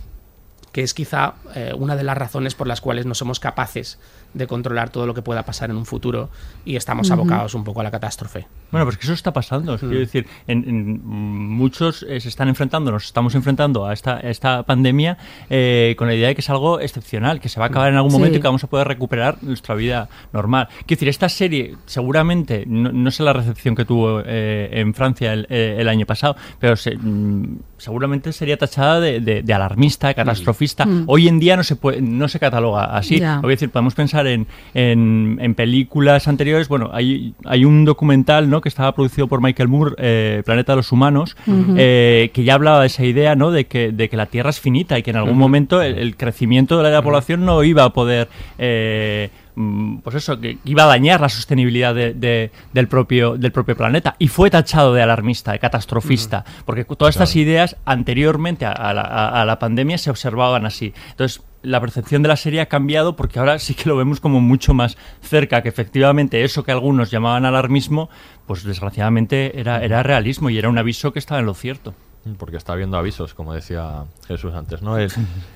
que 0.78 0.84
es 0.84 0.93
quizá 0.93 1.34
eh, 1.56 1.74
una 1.76 1.96
de 1.96 2.04
las 2.04 2.15
razones 2.15 2.54
por 2.54 2.67
las 2.67 2.82
cuales 2.82 3.08
no 3.08 3.15
somos 3.15 3.39
capaces 3.39 3.98
de 4.38 4.47
controlar 4.47 4.89
todo 4.89 5.06
lo 5.06 5.13
que 5.13 5.21
pueda 5.21 5.43
pasar 5.43 5.69
en 5.69 5.78
un 5.78 5.86
futuro 5.86 6.30
y 6.65 6.76
estamos 6.76 7.12
abocados 7.12 7.54
un 7.56 7.63
poco 7.63 7.82
a 7.82 7.84
la 7.84 7.91
catástrofe. 7.91 8.47
Bueno, 8.72 8.86
pues 8.86 8.98
que 8.98 9.06
eso 9.06 9.14
está 9.14 9.32
pasando. 9.34 9.76
Es 9.76 9.84
Mm. 9.84 9.88
Quiero 9.88 10.00
decir, 10.00 10.28
en, 10.48 10.68
en- 10.68 11.02
muchos 11.06 12.04
eh, 12.04 12.20
se 12.20 12.30
están 12.30 12.48
enfrentando, 12.50 12.92
nos 12.92 13.06
estamos 13.06 13.34
enfrentando 13.36 13.86
a 13.86 13.94
esta, 13.94 14.18
a 14.18 14.30
esta 14.30 14.64
pandemia 14.64 15.18
eh, 15.50 15.96
con 15.98 16.08
la 16.08 16.16
idea 16.16 16.28
de 16.28 16.36
que 16.36 16.42
es 16.42 16.50
algo 16.50 16.80
excepcional, 16.80 17.40
que 17.40 17.50
se 17.50 17.60
va 17.60 17.68
a 17.68 17.70
acabar 17.70 17.90
en 17.90 17.96
algún 17.96 18.12
Sí. 18.12 18.18
momento 18.18 18.38
y 18.38 18.42
que 18.42 18.48
vamos 18.48 18.64
a 18.64 18.68
poder 18.68 18.88
recuperar 18.88 19.38
nuestra 19.42 19.76
vida 19.76 20.10
normal. 20.34 20.68
Quiero 20.70 20.86
decir, 21.00 21.10
esta 21.10 21.30
serie 21.30 21.76
seguramente, 21.86 22.66
no, 22.68 22.92
no 22.92 23.12
sé 23.12 23.24
la 23.24 23.34
recepción 23.34 23.76
que 23.76 23.86
tuvo 23.86 24.22
eh, 24.26 24.70
en 24.74 24.94
Francia 24.94 25.34
el, 25.34 25.46
el 25.50 25.88
año 25.88 26.06
pasado, 26.06 26.36
pero 26.60 26.76
se- 26.76 26.98
mm, 26.98 27.60
seguramente 27.78 28.34
sería 28.34 28.58
tachada 28.58 29.00
de, 29.00 29.20
de- 29.22 29.42
de 29.44 29.54
alarmista, 29.54 30.14
catastrofista. 30.14 30.86
Mm. 30.86 31.04
Hoy 31.08 31.28
en 31.28 31.40
día 31.40 31.56
no 31.56 31.64
se, 31.64 31.76
puede, 31.76 32.02
no 32.02 32.28
se 32.28 32.40
cataloga 32.40 32.98
así. 32.98 33.20
Voy 33.20 33.26
a 33.26 33.56
decir, 33.56 33.70
podemos 33.70 33.96
pensar 33.96 34.28
en, 34.28 34.48
en, 34.74 35.38
en 35.42 35.56
películas 35.56 36.28
anteriores. 36.28 36.68
Bueno, 36.68 36.90
hay, 36.94 37.34
hay 37.46 37.64
un 37.66 37.86
documental 37.86 38.50
¿no? 38.50 38.57
Que 38.62 38.70
estaba 38.70 38.93
producido 38.93 39.28
por 39.28 39.41
Michael 39.41 39.70
Moore, 39.70 39.96
eh, 39.98 40.43
Planeta 40.46 40.74
de 40.74 40.78
los 40.78 40.91
Humanos, 40.91 41.36
eh, 41.78 42.32
que 42.34 42.43
ya 42.43 42.56
hablaba 42.56 42.82
de 42.82 42.88
esa 42.88 43.04
idea 43.04 43.36
¿no? 43.36 43.52
de, 43.52 43.65
que, 43.65 43.91
de 43.91 44.10
que 44.10 44.17
la 44.17 44.26
Tierra 44.28 44.50
es 44.50 44.60
finita 44.60 44.98
y 44.98 45.04
que 45.04 45.12
en 45.12 45.17
algún 45.17 45.38
momento 45.38 45.82
el, 45.82 45.98
el 45.98 46.15
crecimiento 46.17 46.82
de 46.82 46.91
la 46.91 47.02
población 47.02 47.46
no 47.46 47.63
iba 47.63 47.84
a 47.84 47.93
poder... 47.93 48.28
eh, 48.58 49.30
mm, 49.56 49.98
pues 50.00 50.15
eso, 50.17 50.39
que 50.39 50.58
iba 50.65 50.84
a 50.84 50.88
dañar 50.88 51.20
la 51.22 51.30
sostenibilidad 51.30 51.93
de- 51.96 52.13
de- 52.13 52.52
del, 52.74 52.88
propio, 52.88 53.38
del 53.38 53.52
propio 53.52 53.76
planeta. 53.76 54.15
Y 54.20 54.28
fue 54.28 54.50
tachado 54.50 54.93
de 54.93 55.02
alarmista, 55.02 55.52
de 55.52 55.60
catastrofista, 55.60 56.46
porque 56.65 56.86
todas 56.86 57.15
estas 57.15 57.36
ideas 57.36 57.76
anteriormente 57.86 58.65
a, 58.65 58.72
a 58.72 58.93
la, 58.93 59.02
a- 59.02 59.41
a 59.41 59.46
la 59.46 59.58
pandemia 59.60 59.98
se 59.98 60.10
observaban 60.12 60.65
así. 60.65 60.93
Entonces, 61.12 61.41
la 61.62 61.82
percepción 61.82 62.22
de 62.22 62.30
la 62.30 62.38
serie 62.38 62.62
ha 62.62 62.67
cambiado 62.67 63.15
porque 63.15 63.39
ahora 63.39 63.60
sí 63.60 63.74
que 63.74 63.89
lo 63.89 63.98
vemos 63.98 64.20
como 64.20 64.41
mucho 64.41 64.74
más 64.74 64.98
cerca, 65.22 65.62
que 65.62 65.70
efectivamente 65.70 66.43
eso 66.43 66.63
que 66.63 66.72
algunos 66.72 67.12
llamaban 67.12 67.46
alarmismo, 67.46 68.10
pues 68.46 68.63
desgraciadamente 68.63 69.60
era, 69.60 69.84
era 69.84 70.04
realismo 70.04 70.50
y 70.50 70.58
era 70.58 70.70
un 70.70 70.78
aviso 70.78 71.13
que 71.13 71.20
estaba 71.20 71.39
en 71.39 71.46
lo 71.46 71.54
cierto. 71.54 71.93
Porque 72.36 72.58
está 72.58 72.76
viendo 72.76 72.98
avisos, 72.98 73.34
como 73.34 73.54
decía 73.54 74.06
Jesús 74.28 74.54
antes, 74.54 74.82
¿no? 74.82 74.98
El- 74.98 75.12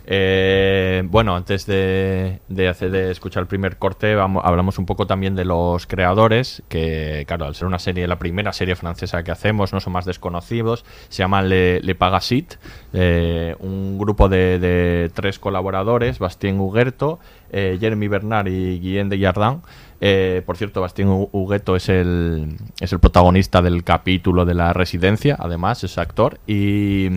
eh, 0.06 1.04
bueno, 1.06 1.36
antes 1.36 1.66
de, 1.66 2.40
de 2.48 2.68
hacer, 2.68 2.92
de 2.92 3.12
escuchar 3.12 3.42
el 3.42 3.48
primer 3.48 3.78
corte, 3.78 4.16
vamos, 4.16 4.44
hablamos 4.46 4.78
un 4.78 4.86
poco 4.86 5.08
también 5.08 5.36
de 5.36 5.46
los 5.46 5.88
creadores, 5.88 6.64
que, 6.70 7.24
claro, 7.28 7.46
al 7.46 7.56
ser 7.56 7.68
una 7.68 7.80
serie, 7.80 8.08
la 8.08 8.18
primera 8.20 8.54
serie 8.54 8.76
francesa 8.76 9.24
que 9.24 9.32
hacemos, 9.32 9.74
no 9.74 9.80
son 9.80 9.94
más 9.94 10.06
desconocidos, 10.06 10.86
se 11.10 11.20
llama 11.24 11.42
Le, 11.42 11.80
Le 11.82 11.96
Pagasit, 11.96 12.56
eh, 12.94 13.56
un 13.60 13.98
grupo 13.98 14.30
de, 14.30 15.10
tres 15.14 15.40
colaboradores, 15.40 16.20
Bastien 16.20 16.60
Huguerto, 16.60 17.20
eh, 17.52 17.78
Jeremy 17.80 18.08
Bernard 18.08 18.48
y 18.48 18.80
Guillaume 18.80 19.16
de 19.16 19.24
Jardin. 19.24 19.62
Eh, 20.04 20.42
por 20.46 20.58
cierto, 20.58 20.82
Bastien 20.82 21.08
Hu- 21.10 21.30
Hugueto 21.32 21.76
es 21.76 21.88
el, 21.88 22.58
es 22.80 22.92
el 22.92 23.00
protagonista 23.00 23.62
del 23.62 23.84
capítulo 23.84 24.46
de 24.46 24.56
la 24.56 24.74
residencia, 24.74 25.36
además, 25.40 25.84
es 25.84 25.98
actor. 26.00 26.40
Y, 26.48 27.08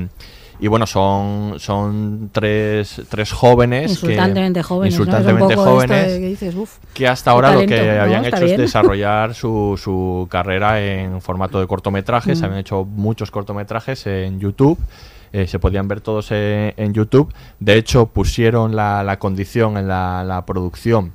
Y 0.60 0.68
bueno, 0.68 0.86
son, 0.86 1.54
son 1.58 2.30
tres, 2.32 3.02
tres 3.08 3.32
jóvenes. 3.32 3.90
Insultantemente 3.90 4.60
que, 4.60 4.64
jóvenes. 4.64 4.94
Insultantemente 4.94 5.56
jóvenes. 5.56 6.12
de 6.12 6.20
que, 6.20 6.26
dices, 6.28 6.54
"Uf, 6.54 6.76
que 6.94 7.08
hasta 7.08 7.32
ahora 7.32 7.48
lo 7.48 7.54
talento", 7.54 7.74
que 7.74 7.92
¿no? 7.96 8.02
habían 8.02 8.24
hecho 8.24 8.44
es 8.44 8.56
desarrollar 8.58 9.34
su, 9.34 9.78
su 9.82 10.28
carrera 10.30 10.80
en 10.80 11.20
formato 11.20 11.58
de 11.58 11.66
cortometrajes. 11.66 12.40
Mm. 12.40 12.44
Habían 12.44 12.60
hecho 12.60 12.84
muchos 12.84 13.30
cortometrajes 13.32 14.06
en 14.06 14.38
YouTube. 14.38 14.78
eh, 15.32 15.48
se 15.48 15.58
podían 15.58 15.88
ver 15.88 16.00
todos 16.00 16.30
en, 16.30 16.72
en 16.76 16.94
YouTube. 16.94 17.34
De 17.58 17.74
hecho, 17.76 18.06
pusieron 18.06 18.76
la, 18.76 19.02
la 19.02 19.18
condición 19.18 19.76
en 19.76 19.88
la, 19.88 20.22
la 20.22 20.46
producción 20.46 21.12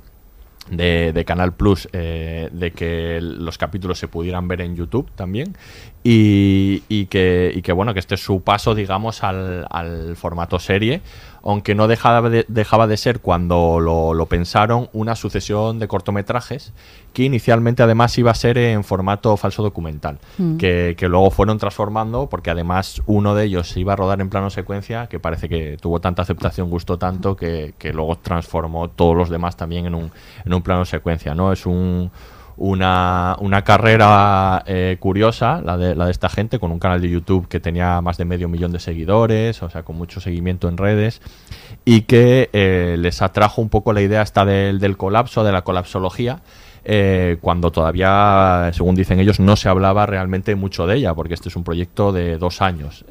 de, 0.68 1.12
de 1.12 1.24
Canal 1.24 1.52
Plus 1.52 1.88
eh, 1.92 2.48
de 2.52 2.70
que 2.72 3.20
los 3.20 3.58
capítulos 3.58 3.98
se 3.98 4.08
pudieran 4.08 4.48
ver 4.48 4.60
en 4.60 4.76
YouTube 4.76 5.10
también. 5.14 5.56
Y, 6.02 6.82
y 6.88 7.06
que, 7.06 7.52
y 7.54 7.62
que 7.62 7.72
bueno 7.72 7.92
que 7.92 8.00
este 8.00 8.14
es 8.14 8.22
su 8.22 8.40
paso 8.40 8.74
digamos 8.74 9.22
al, 9.22 9.66
al 9.70 10.16
formato 10.16 10.58
serie 10.58 11.02
aunque 11.42 11.74
no 11.74 11.88
dejaba 11.88 12.28
de, 12.28 12.44
dejaba 12.48 12.86
de 12.86 12.96
ser 12.96 13.20
cuando 13.20 13.80
lo, 13.80 14.14
lo 14.14 14.26
pensaron 14.26 14.88
una 14.92 15.16
sucesión 15.16 15.78
de 15.78 15.88
cortometrajes 15.88 16.72
que 17.12 17.24
inicialmente 17.24 17.82
además 17.82 18.16
iba 18.18 18.30
a 18.30 18.34
ser 18.34 18.58
en 18.58 18.84
formato 18.84 19.36
falso 19.36 19.62
documental 19.62 20.18
Mm. 20.38 20.56
que, 20.56 20.94
que 20.96 21.08
luego 21.08 21.30
fueron 21.30 21.58
transformando 21.58 22.28
porque 22.28 22.50
además 22.50 23.02
uno 23.06 23.34
de 23.34 23.44
ellos 23.44 23.68
se 23.68 23.80
iba 23.80 23.92
a 23.92 23.96
rodar 23.96 24.20
en 24.20 24.28
plano 24.30 24.50
secuencia 24.50 25.06
que 25.08 25.18
parece 25.18 25.48
que 25.48 25.76
tuvo 25.80 26.00
tanta 26.00 26.22
aceptación 26.22 26.70
gustó 26.70 26.98
tanto 26.98 27.36
que, 27.36 27.74
que 27.78 27.92
luego 27.92 28.16
transformó 28.16 28.88
todos 28.88 29.16
los 29.16 29.28
demás 29.28 29.56
también 29.56 29.86
en 29.86 29.94
un, 29.94 30.10
en 30.44 30.54
un 30.54 30.62
plano 30.62 30.84
secuencia 30.84 31.34
no 31.34 31.52
es 31.52 31.66
un 31.66 32.10
una, 32.60 33.36
una 33.40 33.64
carrera 33.64 34.62
eh, 34.66 34.98
curiosa, 35.00 35.62
la 35.64 35.78
de, 35.78 35.94
la 35.94 36.04
de 36.04 36.10
esta 36.10 36.28
gente, 36.28 36.58
con 36.58 36.70
un 36.70 36.78
canal 36.78 37.00
de 37.00 37.08
YouTube 37.08 37.48
que 37.48 37.58
tenía 37.58 38.02
más 38.02 38.18
de 38.18 38.26
medio 38.26 38.50
millón 38.50 38.70
de 38.70 38.78
seguidores, 38.78 39.62
o 39.62 39.70
sea, 39.70 39.82
con 39.82 39.96
mucho 39.96 40.20
seguimiento 40.20 40.68
en 40.68 40.76
redes, 40.76 41.22
y 41.86 42.02
que 42.02 42.50
eh, 42.52 42.96
les 42.98 43.22
atrajo 43.22 43.62
un 43.62 43.70
poco 43.70 43.94
la 43.94 44.02
idea 44.02 44.20
esta 44.20 44.44
del, 44.44 44.78
del 44.78 44.98
colapso, 44.98 45.42
de 45.42 45.52
la 45.52 45.62
colapsología, 45.62 46.42
eh, 46.84 47.38
cuando 47.40 47.72
todavía, 47.72 48.70
según 48.74 48.94
dicen 48.94 49.20
ellos, 49.20 49.40
no 49.40 49.56
se 49.56 49.70
hablaba 49.70 50.04
realmente 50.04 50.54
mucho 50.54 50.86
de 50.86 50.96
ella, 50.96 51.14
porque 51.14 51.32
este 51.32 51.48
es 51.48 51.56
un 51.56 51.64
proyecto 51.64 52.12
de 52.12 52.36
dos 52.36 52.60
años. 52.60 53.06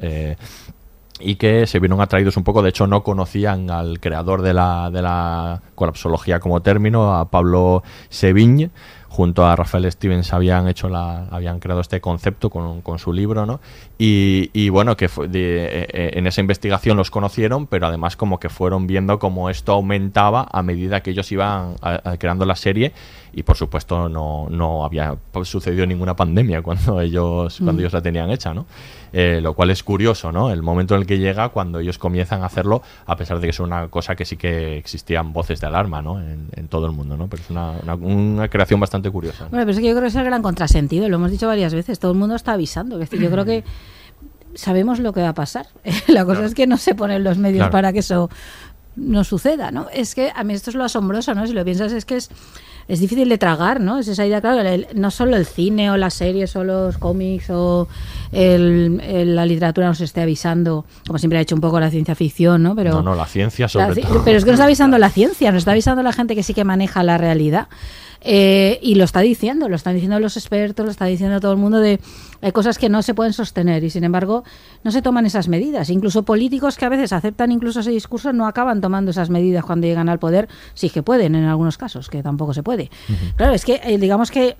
y 1.22 1.34
que 1.34 1.66
se 1.66 1.80
vieron 1.80 2.00
atraídos 2.00 2.38
un 2.38 2.44
poco, 2.44 2.62
de 2.62 2.70
hecho 2.70 2.86
no 2.86 3.02
conocían 3.02 3.68
al 3.70 4.00
creador 4.00 4.40
de 4.40 4.54
la, 4.54 4.90
de 4.90 5.02
la 5.02 5.60
colapsología 5.74 6.40
como 6.40 6.62
término, 6.62 7.14
a 7.14 7.28
Pablo 7.28 7.82
Sevigne, 8.08 8.70
junto 9.10 9.44
a 9.44 9.56
Rafael 9.56 9.90
Stevens 9.90 10.32
habían 10.32 10.68
hecho 10.68 10.88
la, 10.88 11.26
habían 11.30 11.58
creado 11.58 11.80
este 11.80 12.00
concepto 12.00 12.48
con, 12.48 12.80
con 12.80 12.98
su 12.98 13.12
libro, 13.12 13.44
¿no? 13.44 13.60
Y, 14.02 14.48
y 14.54 14.70
bueno, 14.70 14.96
que 14.96 15.10
fue 15.10 15.28
de- 15.28 15.64
eh, 15.66 15.86
eh, 15.92 16.10
en 16.14 16.26
esa 16.26 16.40
investigación 16.40 16.96
los 16.96 17.10
conocieron, 17.10 17.66
pero 17.66 17.86
además 17.86 18.16
como 18.16 18.40
que 18.40 18.48
fueron 18.48 18.86
viendo 18.86 19.18
cómo 19.18 19.50
esto 19.50 19.72
aumentaba 19.72 20.48
a 20.50 20.62
medida 20.62 21.02
que 21.02 21.10
ellos 21.10 21.30
iban 21.32 21.74
a- 21.82 22.00
a 22.12 22.16
creando 22.16 22.46
la 22.46 22.56
serie 22.56 22.92
y 23.34 23.42
por 23.42 23.56
supuesto 23.58 24.08
no, 24.08 24.48
no 24.48 24.84
había 24.86 25.16
sucedido 25.42 25.84
ninguna 25.84 26.16
pandemia 26.16 26.62
cuando 26.62 26.98
ellos, 27.02 27.56
cuando 27.58 27.74
Mm. 27.74 27.78
ellos 27.80 27.92
la 27.92 28.00
tenían 28.00 28.30
hecha, 28.30 28.54
¿no? 28.54 28.64
Eh, 29.12 29.40
lo 29.42 29.52
cual 29.54 29.68
es 29.70 29.82
curioso, 29.82 30.32
¿no? 30.32 30.50
El 30.50 30.62
momento 30.62 30.94
en 30.94 31.02
el 31.02 31.06
que 31.06 31.18
llega 31.18 31.50
cuando 31.50 31.78
ellos 31.80 31.98
comienzan 31.98 32.42
a 32.42 32.46
hacerlo, 32.46 32.80
a 33.06 33.16
pesar 33.16 33.38
de 33.38 33.48
que 33.48 33.50
es 33.50 33.60
una 33.60 33.88
cosa 33.88 34.16
que 34.16 34.24
sí 34.24 34.36
que 34.38 34.78
existían 34.78 35.32
voces 35.34 35.60
de 35.60 35.66
alarma, 35.66 36.00
¿no? 36.00 36.20
En, 36.20 36.48
en 36.56 36.68
todo 36.68 36.86
el 36.86 36.92
mundo, 36.92 37.18
¿no? 37.18 37.26
Pero 37.28 37.42
es 37.42 37.50
una, 37.50 37.72
una- 37.82 37.94
una 37.96 38.48
creación 38.48 38.80
bastante 38.80 39.10
curiosa. 39.10 39.48
Bueno, 39.50 39.66
pero 39.66 39.72
es 39.72 39.78
que 39.78 39.84
yo 39.88 39.92
creo 39.92 40.02
que 40.02 40.08
es 40.08 40.14
el 40.14 40.24
gran 40.24 40.40
contrasentido, 40.42 41.06
lo 41.10 41.16
hemos 41.16 41.30
dicho 41.32 41.46
varias 41.48 41.74
veces, 41.74 41.98
todo 41.98 42.12
el 42.12 42.18
mundo 42.18 42.34
está 42.34 42.52
avisando. 42.54 42.94
Es 42.96 43.10
decir, 43.10 43.20
yo 43.20 43.30
creo 43.30 43.44
que 43.44 43.62
sabemos 44.54 44.98
lo 45.00 45.12
que 45.12 45.20
va 45.22 45.30
a 45.30 45.34
pasar. 45.34 45.66
La 46.08 46.24
cosa 46.24 46.44
es 46.44 46.54
que 46.54 46.66
no 46.66 46.76
se 46.76 46.94
ponen 46.94 47.24
los 47.24 47.38
medios 47.38 47.58
Claro. 47.60 47.72
para 47.72 47.92
que 47.92 48.00
eso 48.00 48.30
no 48.96 49.24
suceda, 49.24 49.70
¿no? 49.70 49.86
Es 49.92 50.14
que 50.14 50.32
a 50.34 50.42
mí 50.44 50.52
esto 50.52 50.70
es 50.70 50.76
lo 50.76 50.84
asombroso, 50.84 51.34
¿no? 51.34 51.46
Si 51.46 51.52
lo 51.52 51.64
piensas 51.64 51.92
es 51.92 52.04
que 52.04 52.16
es, 52.16 52.28
es 52.88 52.98
difícil 53.00 53.28
de 53.28 53.38
tragar, 53.38 53.80
¿no? 53.80 53.98
Es 54.00 54.08
esa 54.08 54.26
idea, 54.26 54.40
claro, 54.40 54.60
el- 54.68 54.88
no 54.94 55.10
solo 55.12 55.36
el 55.36 55.46
cine 55.46 55.90
o 55.92 55.96
las 55.96 56.14
series 56.14 56.56
o 56.56 56.64
los 56.64 56.98
cómics 56.98 57.48
o 57.50 57.86
el- 58.32 59.00
el- 59.04 59.36
la 59.36 59.46
literatura 59.46 59.86
nos 59.86 60.00
esté 60.00 60.20
avisando, 60.22 60.84
como 61.06 61.18
siempre 61.18 61.38
ha 61.38 61.42
hecho 61.42 61.54
un 61.54 61.60
poco 61.60 61.78
la 61.78 61.88
ciencia 61.90 62.14
ficción, 62.16 62.62
¿no? 62.64 62.74
Pero 62.74 62.90
no, 62.94 63.02
no, 63.02 63.14
la 63.14 63.26
ciencia 63.26 63.68
sobre 63.68 63.94
la 64.02 64.08
todo. 64.08 64.24
Pero 64.24 64.36
es 64.38 64.44
que 64.44 64.50
nos 64.50 64.58
está 64.58 64.64
avisando 64.66 64.98
la 64.98 65.08
ciencia, 65.10 65.52
nos 65.52 65.58
está 65.60 65.70
avisando 65.70 66.02
la 66.02 66.12
gente 66.12 66.34
que 66.34 66.42
sí 66.42 66.52
que 66.52 66.64
maneja 66.64 67.02
la 67.04 67.16
realidad. 67.16 67.68
Eh, 68.22 68.78
y 68.82 68.96
lo 68.96 69.04
está 69.04 69.20
diciendo, 69.20 69.68
lo 69.68 69.76
están 69.76 69.94
diciendo 69.94 70.20
los 70.20 70.36
expertos, 70.36 70.84
lo 70.84 70.90
está 70.90 71.06
diciendo 71.06 71.40
todo 71.40 71.52
el 71.52 71.58
mundo 71.58 71.78
de 71.78 72.00
hay 72.42 72.52
cosas 72.52 72.78
que 72.78 72.88
no 72.88 73.02
se 73.02 73.14
pueden 73.14 73.32
sostener 73.32 73.84
y 73.84 73.90
sin 73.90 74.04
embargo 74.04 74.44
no 74.82 74.90
se 74.90 75.02
toman 75.02 75.26
esas 75.26 75.48
medidas. 75.48 75.90
Incluso 75.90 76.22
políticos 76.22 76.76
que 76.76 76.84
a 76.84 76.88
veces 76.88 77.12
aceptan 77.12 77.52
incluso 77.52 77.80
ese 77.80 77.90
discurso 77.90 78.32
no 78.32 78.46
acaban 78.46 78.80
tomando 78.80 79.10
esas 79.10 79.30
medidas 79.30 79.64
cuando 79.64 79.86
llegan 79.86 80.08
al 80.08 80.18
poder, 80.18 80.48
sí 80.74 80.90
que 80.90 81.02
pueden 81.02 81.34
en 81.34 81.44
algunos 81.44 81.78
casos, 81.78 82.08
que 82.08 82.22
tampoco 82.22 82.54
se 82.54 82.62
puede. 82.62 82.90
Claro, 83.36 83.52
es 83.54 83.64
que 83.64 83.80
eh, 83.84 83.98
digamos 83.98 84.30
que 84.30 84.56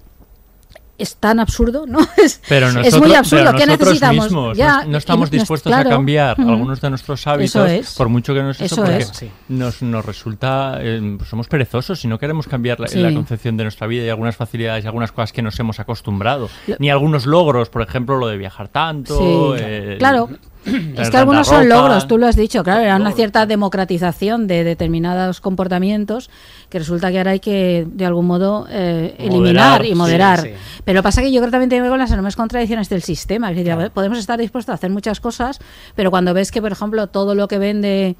es 1.00 1.16
tan 1.16 1.40
absurdo, 1.40 1.86
¿no? 1.86 1.98
Es, 2.16 2.40
Pero 2.48 2.68
es 2.68 2.74
nosotros, 2.74 3.00
muy 3.02 3.14
absurdo. 3.14 3.44
pero 3.46 3.58
¿Qué 3.58 3.66
nosotros 3.66 3.88
necesitamos? 3.88 4.24
mismos 4.26 4.56
Ya, 4.58 4.82
no, 4.84 4.90
no 4.92 4.98
estamos 4.98 5.30
dispuestos 5.30 5.70
claro. 5.72 5.88
a 5.88 5.92
cambiar 5.92 6.40
algunos 6.40 6.80
de 6.80 6.90
nuestros 6.90 7.26
hábitos, 7.26 7.68
es. 7.70 7.94
por 7.94 8.08
mucho 8.08 8.34
que 8.34 8.42
nos 8.42 8.60
eso, 8.60 8.74
Eso 8.74 8.76
porque 8.82 8.96
es. 8.98 9.08
Sí. 9.08 9.30
nos, 9.48 9.82
nos 9.82 10.04
resulta, 10.04 10.78
eh, 10.80 11.18
somos 11.28 11.48
perezosos 11.48 12.04
y 12.04 12.08
no 12.08 12.18
queremos 12.18 12.46
cambiar 12.46 12.78
la, 12.80 12.88
Sí. 12.88 12.98
la 13.00 13.12
concepción 13.12 13.56
de 13.56 13.64
nuestra 13.64 13.86
vida 13.86 14.04
y 14.04 14.08
algunas 14.08 14.36
facilidades 14.36 14.84
y 14.84 14.86
algunas 14.86 15.12
cosas 15.12 15.32
que 15.32 15.42
nos 15.42 15.58
hemos 15.60 15.80
acostumbrado. 15.80 16.48
Ni 16.78 16.90
algunos 16.90 17.26
logros, 17.26 17.70
por 17.70 17.82
ejemplo, 17.82 18.16
lo 18.18 18.26
de 18.28 18.36
viajar 18.36 18.68
tanto. 18.68 19.16
Sí, 19.18 19.62
eh, 19.62 19.96
claro. 19.98 20.28
Es 20.96 21.10
que 21.10 21.16
algunos 21.16 21.46
son 21.46 21.68
logros, 21.68 22.06
tú 22.06 22.18
lo 22.18 22.26
has 22.26 22.36
dicho, 22.36 22.62
claro, 22.62 22.82
era 22.82 22.96
una 22.96 23.12
cierta 23.12 23.46
democratización 23.46 24.46
de 24.46 24.64
determinados 24.64 25.40
comportamientos 25.40 26.30
que 26.68 26.78
resulta 26.78 27.10
que 27.10 27.18
ahora 27.18 27.32
hay 27.32 27.40
que, 27.40 27.86
de 27.90 28.06
algún 28.06 28.26
modo, 28.26 28.66
eh, 28.70 29.16
eliminar 29.18 29.84
y 29.84 29.88
sí, 29.88 29.94
moderar. 29.94 30.40
sí. 30.40 30.50
Pero 30.84 30.96
lo 30.96 31.02
que 31.02 31.04
pasa 31.04 31.22
que 31.22 31.32
yo 31.32 31.40
creo 31.40 31.48
que 31.48 31.52
también 31.52 31.70
tiene 31.70 31.80
que 31.80 31.82
ver 31.82 31.90
con 31.90 31.98
las 31.98 32.10
enormes 32.12 32.36
contradicciones 32.36 32.88
del 32.88 33.02
sistema. 33.02 33.50
Es 33.50 33.56
decir, 33.56 33.90
podemos 33.92 34.18
estar 34.18 34.38
dispuestos 34.38 34.72
a 34.72 34.74
hacer 34.74 34.90
muchas 34.90 35.20
cosas, 35.20 35.58
pero 35.96 36.10
cuando 36.10 36.34
ves 36.34 36.52
que, 36.52 36.60
por 36.60 36.72
ejemplo, 36.72 37.06
todo 37.08 37.34
lo 37.34 37.48
que 37.48 37.58
vende, 37.58 38.16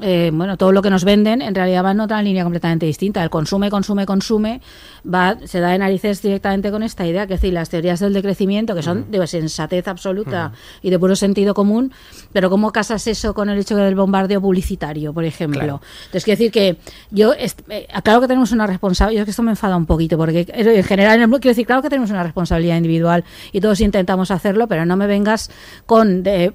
eh, 0.00 0.30
bueno, 0.32 0.56
todo 0.56 0.72
lo 0.72 0.82
que 0.82 0.90
nos 0.90 1.04
venden, 1.04 1.40
en 1.40 1.54
realidad 1.54 1.84
va 1.84 1.92
en 1.92 2.00
otra 2.00 2.20
línea 2.20 2.42
completamente 2.42 2.84
distinta. 2.86 3.22
El 3.22 3.30
consume, 3.30 3.70
consume, 3.70 4.06
consume, 4.06 4.60
va, 5.06 5.36
se 5.44 5.60
da 5.60 5.70
de 5.70 5.78
narices 5.78 6.20
directamente 6.20 6.70
con 6.72 6.82
esta 6.82 7.06
idea, 7.06 7.26
que 7.26 7.34
es 7.34 7.40
decir, 7.40 7.54
las 7.54 7.68
teorías 7.70 8.00
del 8.00 8.12
decrecimiento, 8.12 8.74
que 8.74 8.82
son 8.82 9.10
de 9.10 9.24
sensatez 9.26 9.86
absoluta 9.86 10.52
y 10.82 10.90
de 10.90 10.98
puro 10.98 11.14
sentido 11.14 11.54
común, 11.54 11.92
pero 12.32 12.50
¿cómo 12.50 12.72
casas 12.72 13.06
eso 13.06 13.34
con 13.34 13.48
el 13.48 13.58
hecho 13.58 13.76
del 13.76 13.94
bombardeo 13.94 14.40
publicitario, 14.40 15.12
por 15.12 15.24
ejemplo? 15.24 15.60
Claro. 15.60 15.80
Entonces, 16.06 16.24
quiero 16.24 16.38
decir 16.38 16.52
que 16.52 16.76
yo, 17.10 17.32
eh, 17.34 17.86
claro 18.02 18.20
que 18.20 18.26
tenemos 18.26 18.50
una 18.50 18.66
responsabilidad, 18.66 19.18
yo 19.18 19.22
es 19.22 19.24
que 19.26 19.30
esto 19.30 19.42
me 19.42 19.52
enfada 19.52 19.76
un 19.76 19.86
poquito, 19.86 20.16
porque 20.18 20.46
en 20.48 20.84
general, 20.84 21.16
en 21.16 21.22
el 21.22 21.30
quiero 21.40 21.50
decir, 21.50 21.66
claro 21.66 21.82
que 21.82 21.88
tenemos 21.88 22.10
una 22.10 22.22
responsabilidad 22.22 22.76
individual 22.76 23.24
y 23.52 23.60
todos 23.60 23.80
intentamos 23.80 24.30
hacerlo, 24.30 24.66
pero 24.66 24.84
no 24.86 24.96
me 24.96 25.06
vengas 25.06 25.50
con 25.86 26.22
de, 26.22 26.52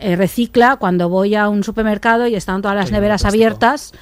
eh, 0.00 0.16
recicla 0.16 0.76
cuando 0.76 1.08
voy 1.08 1.34
a 1.34 1.48
un 1.48 1.64
supermercado 1.64 2.26
y 2.26 2.34
están 2.34 2.60
todas 2.60 2.76
las 2.76 2.81
Sí, 2.88 2.94
neveras 2.94 3.24
abiertas. 3.24 3.92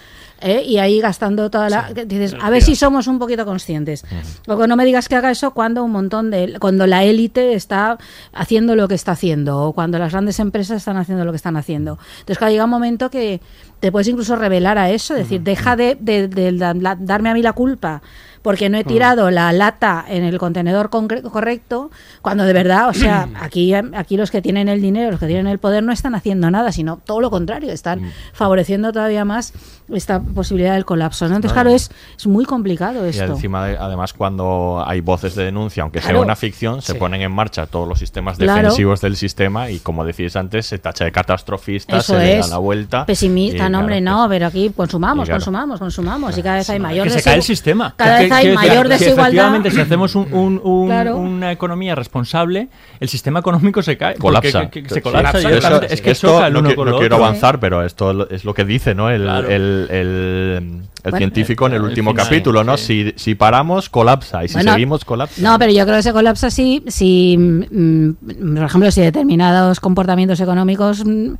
¿eh? 0.42 0.62
y 0.64 0.78
ahí 0.78 1.00
gastando 1.02 1.50
toda 1.50 1.68
la 1.68 1.90
dices 2.06 2.34
a 2.40 2.48
ver 2.48 2.62
si 2.62 2.74
somos 2.74 3.06
un 3.06 3.18
poquito 3.18 3.44
conscientes. 3.44 4.06
Luego 4.46 4.66
no 4.66 4.74
me 4.74 4.86
digas 4.86 5.06
que 5.06 5.14
haga 5.16 5.30
eso 5.30 5.50
cuando 5.50 5.84
un 5.84 5.90
montón 5.90 6.30
de 6.30 6.56
cuando 6.58 6.86
la 6.86 7.04
élite 7.04 7.52
está 7.52 7.98
haciendo 8.32 8.74
lo 8.74 8.88
que 8.88 8.94
está 8.94 9.12
haciendo 9.12 9.58
o 9.62 9.72
cuando 9.74 9.98
las 9.98 10.12
grandes 10.12 10.38
empresas 10.40 10.78
están 10.78 10.96
haciendo 10.96 11.26
lo 11.26 11.32
que 11.32 11.36
están 11.36 11.58
haciendo. 11.58 11.98
Entonces 12.20 12.38
claro, 12.38 12.52
llega 12.52 12.64
un 12.64 12.70
momento 12.70 13.10
que 13.10 13.42
te 13.80 13.92
puedes 13.92 14.08
incluso 14.08 14.34
revelar 14.34 14.78
a 14.78 14.88
eso 14.90 15.12
decir 15.12 15.42
deja 15.42 15.76
de, 15.76 15.98
de- 16.00 16.28
de 16.28 16.52
da- 16.52 16.72
la- 16.72 16.96
darme 16.98 17.28
a 17.28 17.34
mí 17.34 17.42
la 17.42 17.52
culpa 17.52 18.00
porque 18.42 18.68
no 18.68 18.79
he 18.79 18.85
tirado 18.85 19.31
la 19.31 19.53
lata 19.53 20.05
en 20.09 20.24
el 20.24 20.38
contenedor 20.38 20.88
correcto 20.90 21.90
cuando 22.22 22.44
de 22.44 22.53
verdad 22.53 22.88
o 22.88 22.94
sea 22.94 23.29
aquí 23.40 23.74
aquí 23.74 24.16
los 24.16 24.31
que 24.31 24.40
tienen 24.42 24.68
el 24.68 24.81
dinero 24.81 25.11
los 25.11 25.20
que 25.20 25.26
tienen 25.26 25.46
el 25.46 25.59
poder 25.59 25.83
no 25.83 25.92
están 25.92 26.14
haciendo 26.14 26.50
nada 26.50 26.72
sino 26.72 26.96
todo 27.05 27.20
lo 27.20 27.31
contrario 27.31 27.72
están 27.72 28.12
favoreciendo 28.33 28.92
todavía 28.92 29.24
más 29.24 29.53
esta 29.92 30.20
posibilidad 30.20 30.74
del 30.74 30.85
colapso 30.85 31.29
¿no? 31.29 31.37
entonces 31.37 31.53
claro 31.53 31.70
es, 31.70 31.90
es 32.16 32.26
muy 32.26 32.44
complicado 32.44 33.07
Y 33.07 33.11
esto 33.11 33.24
encima, 33.24 33.66
de- 33.66 33.76
además, 33.76 34.12
cuando 34.12 34.83
hay 34.87 35.00
voces 35.00 35.35
de 35.35 35.44
denuncia, 35.44 35.83
aunque 35.83 36.00
sea 36.00 36.18
una 36.20 36.37
ficción, 36.37 36.81
se 36.83 36.92
Sí. 36.92 36.98
ponen 36.98 37.20
en 37.22 37.33
marcha 37.33 37.66
todos 37.66 37.88
los 37.88 37.98
sistemas 37.98 38.37
Claro. 38.38 38.55
defensivos 38.62 39.00
del 39.00 39.16
sistema 39.16 39.70
y, 39.70 39.79
como 39.81 40.05
decís 40.05 40.37
antes, 40.37 40.66
se 40.66 40.79
tacha 40.79 41.05
de 41.05 41.12
catastrofistas, 41.12 42.05
Eso 42.05 42.14
se 42.14 42.18
le 42.18 42.35
da 42.35 42.40
es. 42.40 42.48
la 42.50 42.59
vuelta. 42.59 43.07
pesimista, 43.07 43.66
y, 43.66 43.70
no, 43.70 43.81
hombre, 43.81 44.00
no, 44.00 44.26
pero 44.29 44.46
aquí 44.46 44.70
consumamos, 44.76 45.29
Y 45.29 45.33
consumamos, 45.33 45.79
consumamos 45.81 46.37
y 46.38 46.42
cada 46.42 46.57
vez 46.57 46.70
hay 46.70 46.79
mayor 46.79 47.05
que 47.09 47.14
se 47.14 47.22
cae 47.22 47.37
el 47.37 47.42
sistema. 47.42 47.94
Cada 47.96 48.20
vez 48.38 48.46
hay 48.48 48.54
mayor 48.54 48.82
que 48.84 48.88
desigualdad. 48.94 49.24
Efectivamente, 49.26 49.70
si 49.70 49.80
hacemos 49.80 50.14
un- 50.14 50.32
un- 50.32 50.60
un- 50.62 50.86
Claro. 50.88 51.16
una 51.16 51.52
economía 51.52 51.94
responsable, 51.94 52.68
el 53.00 53.08
sistema 53.08 53.40
económico 53.40 53.82
se 53.82 53.96
cae. 53.96 54.14
porque- 54.14 54.50
colapsa. 54.52 54.70
que- 54.70 54.88
se 54.88 55.02
colapsa. 55.02 55.38
Eso- 55.38 55.82
es 55.82 56.00
que 56.00 56.10
esto 56.12 56.28
choca 56.28 56.46
el 56.46 56.52
no, 56.52 56.60
uno 56.60 56.70
qui- 56.70 56.74
con 56.74 56.86
no 56.86 56.92
lo 56.92 56.98
quiero 56.98 57.16
otro. 57.16 57.26
avanzar, 57.26 57.60
pero 57.60 57.84
esto 57.84 58.28
es 58.30 58.44
lo 58.44 58.54
que 58.54 58.64
dice, 58.64 58.94
¿no? 58.94 59.10
El, 59.10 59.22
Claro. 59.22 59.48
el- 59.48 59.86
el- 59.90 60.80
El 61.02 61.10
Bueno, 61.12 61.18
científico 61.18 61.66
en 61.66 61.72
el 61.72 61.78
el 61.78 61.84
último 61.84 62.10
final, 62.10 62.24
capítulo, 62.26 62.64
¿no? 62.64 62.76
sí. 62.76 63.12
Si, 63.16 63.24
si 63.24 63.34
paramos, 63.34 63.88
colapsa. 63.88 64.44
Y 64.44 64.48
si 64.48 64.54
Bueno, 64.54 64.72
seguimos, 64.72 65.04
colapsa. 65.04 65.40
No, 65.40 65.58
pero 65.58 65.72
yo 65.72 65.84
creo 65.84 65.96
que 65.96 66.02
se 66.02 66.12
colapsa 66.12 66.50
si, 66.50 66.82
si 66.88 67.36
mm, 67.38 68.54
por 68.56 68.64
ejemplo, 68.64 68.90
si 68.90 69.00
determinados 69.00 69.80
comportamientos 69.80 70.40
económicos, 70.40 71.04
mm, 71.04 71.34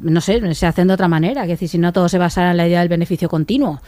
no 0.00 0.20
sé, 0.22 0.54
se 0.54 0.66
hacen 0.66 0.88
de 0.88 0.94
otra 0.94 1.08
manera. 1.08 1.42
Es 1.42 1.48
decir, 1.48 1.68
si 1.68 1.78
no 1.78 1.92
todo 1.92 2.08
se 2.08 2.16
basa 2.18 2.50
en 2.50 2.56
la 2.56 2.66
idea 2.66 2.80
del 2.80 2.88
beneficio 2.88 3.28
continuo. 3.28 3.80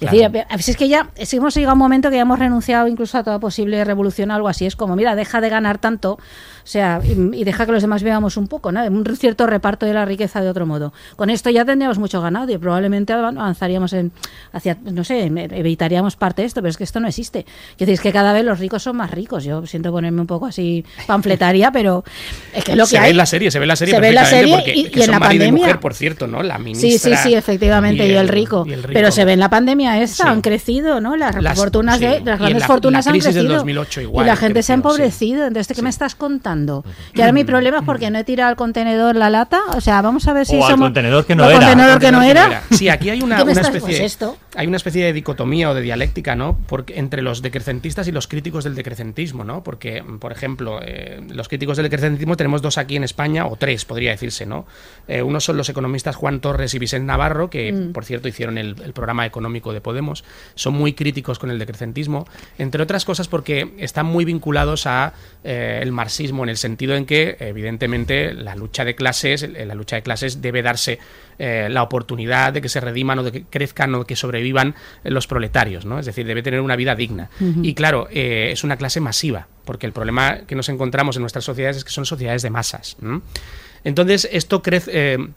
Es 0.00 0.10
decir, 0.10 0.24
a 0.24 0.30
veces 0.56 0.70
es 0.70 0.76
que 0.76 0.88
ya 0.88 1.10
es 1.14 1.30
que 1.30 1.36
hemos 1.36 1.54
llegado 1.54 1.70
a 1.70 1.74
un 1.74 1.78
momento 1.78 2.10
que 2.10 2.16
ya 2.16 2.22
hemos 2.22 2.36
renunciado 2.38 2.88
incluso 2.88 3.18
a 3.18 3.22
toda 3.22 3.38
posible 3.38 3.84
revolución 3.84 4.32
o 4.32 4.34
algo 4.34 4.48
así. 4.48 4.66
Es 4.66 4.74
como, 4.74 4.96
mira, 4.96 5.14
deja 5.14 5.40
de 5.40 5.48
ganar 5.48 5.78
tanto, 5.78 6.14
o 6.14 6.18
sea, 6.64 7.00
y, 7.04 7.36
y 7.36 7.44
deja 7.44 7.66
que 7.66 7.72
los 7.72 7.82
demás 7.82 8.02
veamos 8.02 8.36
un 8.36 8.48
poco, 8.48 8.72
¿no? 8.72 8.82
Un 8.84 9.04
cierto 9.16 9.46
reparto 9.46 9.86
de 9.86 9.94
la 9.94 10.04
riqueza 10.04 10.40
de 10.40 10.48
otro 10.48 10.66
modo. 10.66 10.92
Con 11.14 11.30
esto 11.30 11.50
ya 11.50 11.64
tendríamos 11.64 12.00
mucho 12.00 12.20
ganado 12.20 12.50
y 12.50 12.58
probablemente 12.58 13.12
avan- 13.12 13.38
avanzaríamos 13.38 13.92
en 13.92 14.10
hacia, 14.62 14.76
no 14.92 15.02
sé, 15.04 15.24
evitaríamos 15.26 16.16
parte 16.16 16.42
de 16.42 16.46
esto, 16.46 16.60
pero 16.60 16.70
es 16.70 16.76
que 16.76 16.84
esto 16.84 17.00
no 17.00 17.08
existe. 17.08 17.40
Es 17.72 17.78
decir, 17.78 17.94
es 17.94 18.00
que 18.00 18.12
cada 18.12 18.32
vez 18.32 18.44
los 18.44 18.58
ricos 18.58 18.82
son 18.82 18.96
más 18.96 19.10
ricos. 19.10 19.42
Yo 19.44 19.66
siento 19.66 19.90
ponerme 19.90 20.20
un 20.20 20.26
poco 20.26 20.46
así 20.46 20.84
panfletaria, 21.06 21.70
pero 21.72 22.04
es 22.54 22.64
que 22.64 22.72
es 22.72 22.78
lo 22.78 22.84
que 22.84 22.90
se 22.90 22.98
hay. 22.98 23.04
ve 23.04 23.10
en 23.10 23.16
la 23.16 23.26
serie, 23.26 23.50
se 23.50 23.58
ve 23.58 23.64
en 23.64 23.68
la 23.68 23.76
serie 23.76 23.94
Se 23.94 24.00
ve 24.00 24.08
en 24.08 24.14
la 24.14 24.24
serie 24.24 24.54
porque 24.54 24.74
y- 24.74 25.02
en 25.02 25.10
la 25.10 25.18
marido 25.18 25.44
y 25.44 25.48
pandemia. 25.48 25.52
mujer, 25.66 25.80
por 25.80 25.94
cierto, 25.94 26.26
¿no? 26.26 26.42
La 26.42 26.56
Sí, 26.58 26.62
ministra 26.62 27.16
sí, 27.16 27.28
sí, 27.30 27.34
efectivamente, 27.34 28.06
y, 28.06 28.12
el, 28.12 28.28
rico. 28.28 28.64
y 28.66 28.72
el 28.72 28.82
rico. 28.82 28.92
Pero 28.94 29.10
se 29.10 29.24
ve 29.24 29.32
en 29.32 29.40
la 29.40 29.50
pandemia 29.50 30.00
esta, 30.00 30.24
Sí. 30.24 30.30
han 30.30 30.40
crecido, 30.40 31.00
¿no? 31.00 31.16
Las, 31.16 31.40
Las- 31.42 31.58
fortunas 31.58 31.98
sí. 31.98 32.04
de 32.04 32.20
las 32.20 32.38
grandes 32.38 32.60
la- 32.60 32.66
fortunas 32.66 33.04
la 33.04 33.10
han 33.10 33.14
crisis 33.14 33.34
del 33.34 33.44
crecido. 33.44 33.58
2008 33.58 34.00
igual 34.02 34.26
y 34.26 34.28
la 34.28 34.36
gente 34.36 34.62
se 34.62 34.72
ha 34.72 34.76
sí. 34.76 34.78
empobrecido. 34.78 35.46
Entonces, 35.46 35.74
¿qué 35.76 35.82
me 35.82 35.90
estás 35.90 36.14
contando? 36.14 36.84
Que 37.14 37.22
ahora 37.22 37.32
mi 37.32 37.44
problema 37.44 37.78
es 37.78 37.84
porque 37.84 38.10
no 38.10 38.18
he 38.18 38.24
tirado 38.24 38.50
al 38.50 38.56
contenedor 38.56 39.16
la 39.16 39.28
lata. 39.30 39.60
O 39.76 39.80
sea, 39.80 40.00
vamos 40.02 40.28
a 40.28 40.32
ver 40.32 40.46
si 40.46 40.56
O 40.56 40.64
al 40.66 40.76
contenedor 40.78 41.26
que 41.26 41.34
no 41.34 41.44
era. 41.48 41.58
contenedor 41.58 41.98
que 41.98 42.12
no 42.12 42.22
era. 42.22 42.62
Sí, 42.70 42.88
aquí 42.88 43.10
hay 43.10 43.22
una, 43.22 43.36
¿Qué 43.38 43.44
me 43.44 43.52
una 43.52 43.60
estás- 43.60 43.74
especie, 43.74 43.98
pues 43.98 44.12
esto? 44.12 44.36
Hay 44.54 44.66
una 44.66 44.76
especie 44.76 45.04
de 45.04 45.12
dicotomía 45.12 45.70
o 45.70 45.74
de 45.74 45.80
dialéctica, 45.80 46.36
¿no? 46.36 46.58
Porque, 46.66 46.98
entre 46.98 47.22
los 47.22 47.42
decrecentistas 47.42 48.08
y 48.08 48.12
los 48.12 48.28
críticos 48.28 48.64
del 48.64 48.74
decrecentismo, 48.74 49.44
¿no? 49.44 49.64
Porque, 49.64 50.04
por 50.20 50.32
ejemplo, 50.32 50.80
eh, 50.82 51.20
los 51.30 51.48
críticos 51.48 51.76
del 51.76 51.84
decrecentismo 51.84 52.36
tenemos 52.36 52.62
dos 52.62 52.78
aquí 52.78 52.96
en 52.96 53.04
España, 53.04 53.46
o 53.46 53.56
tres, 53.56 53.84
podría 53.84 54.10
decirse, 54.10 54.44
¿no? 54.46 54.66
Eh, 55.08 55.22
uno 55.22 55.40
son 55.40 55.56
los 55.56 55.68
economistas 55.68 56.16
Juan 56.16 56.40
Torres 56.40 56.74
y 56.74 56.78
Vicente 56.78 57.06
Navarro, 57.06 57.48
que, 57.50 57.72
Mm. 57.72 57.92
por 57.92 58.04
cierto, 58.04 58.28
hicieron 58.28 58.58
el, 58.58 58.76
el 58.84 58.92
programa 58.92 59.24
económico 59.24 59.72
de 59.72 59.80
Podemos. 59.80 60.24
Son 60.54 60.74
muy 60.74 60.92
críticos 60.92 61.38
con 61.38 61.50
el 61.50 61.58
decrecentismo, 61.58 62.26
entre 62.58 62.82
otras 62.82 63.04
cosas 63.04 63.28
porque 63.28 63.72
están 63.78 64.06
muy 64.06 64.24
vinculados 64.24 64.86
a 64.86 65.14
eh, 65.44 65.80
el 65.82 65.92
marxismo, 65.92 66.42
en 66.42 66.50
el 66.50 66.56
sentido 66.56 66.94
en 66.94 67.06
que, 67.06 67.36
evidentemente, 67.40 68.34
la 68.34 68.54
lucha 68.54 68.84
de 68.84 68.94
clases, 68.94 69.48
la 69.48 69.74
lucha 69.74 69.96
de 69.96 70.02
clases 70.02 70.42
debe 70.42 70.62
darse 70.62 70.98
eh, 71.44 71.66
la 71.68 71.82
oportunidad 71.82 72.52
de 72.52 72.62
que 72.62 72.68
se 72.68 72.78
rediman 72.80 73.18
o 73.18 73.24
de 73.24 73.32
que 73.32 73.42
crezcan 73.42 73.92
o 73.96 73.98
de 73.98 74.04
que 74.04 74.14
sobrevivan 74.14 74.76
eh, 75.02 75.10
los 75.10 75.26
proletarios, 75.26 75.84
¿no? 75.84 75.98
Es 75.98 76.06
decir, 76.06 76.24
debe 76.24 76.40
tener 76.40 76.60
una 76.60 76.76
vida 76.76 76.94
digna. 76.94 77.30
Y 77.62 77.74
claro, 77.74 78.06
eh, 78.12 78.50
es 78.52 78.62
una 78.62 78.76
clase 78.76 79.00
masiva, 79.00 79.48
porque 79.64 79.84
el 79.84 79.92
problema 79.92 80.42
que 80.46 80.54
nos 80.54 80.68
encontramos 80.68 81.16
en 81.16 81.22
nuestras 81.22 81.44
sociedades 81.44 81.78
es 81.78 81.84
que 81.84 81.90
son 81.90 82.06
sociedades 82.06 82.42
de 82.42 82.50
masas. 82.50 82.96
Entonces, 83.82 84.28
esto 84.30 84.62
crece. 84.62 84.90
eh, 84.94 85.28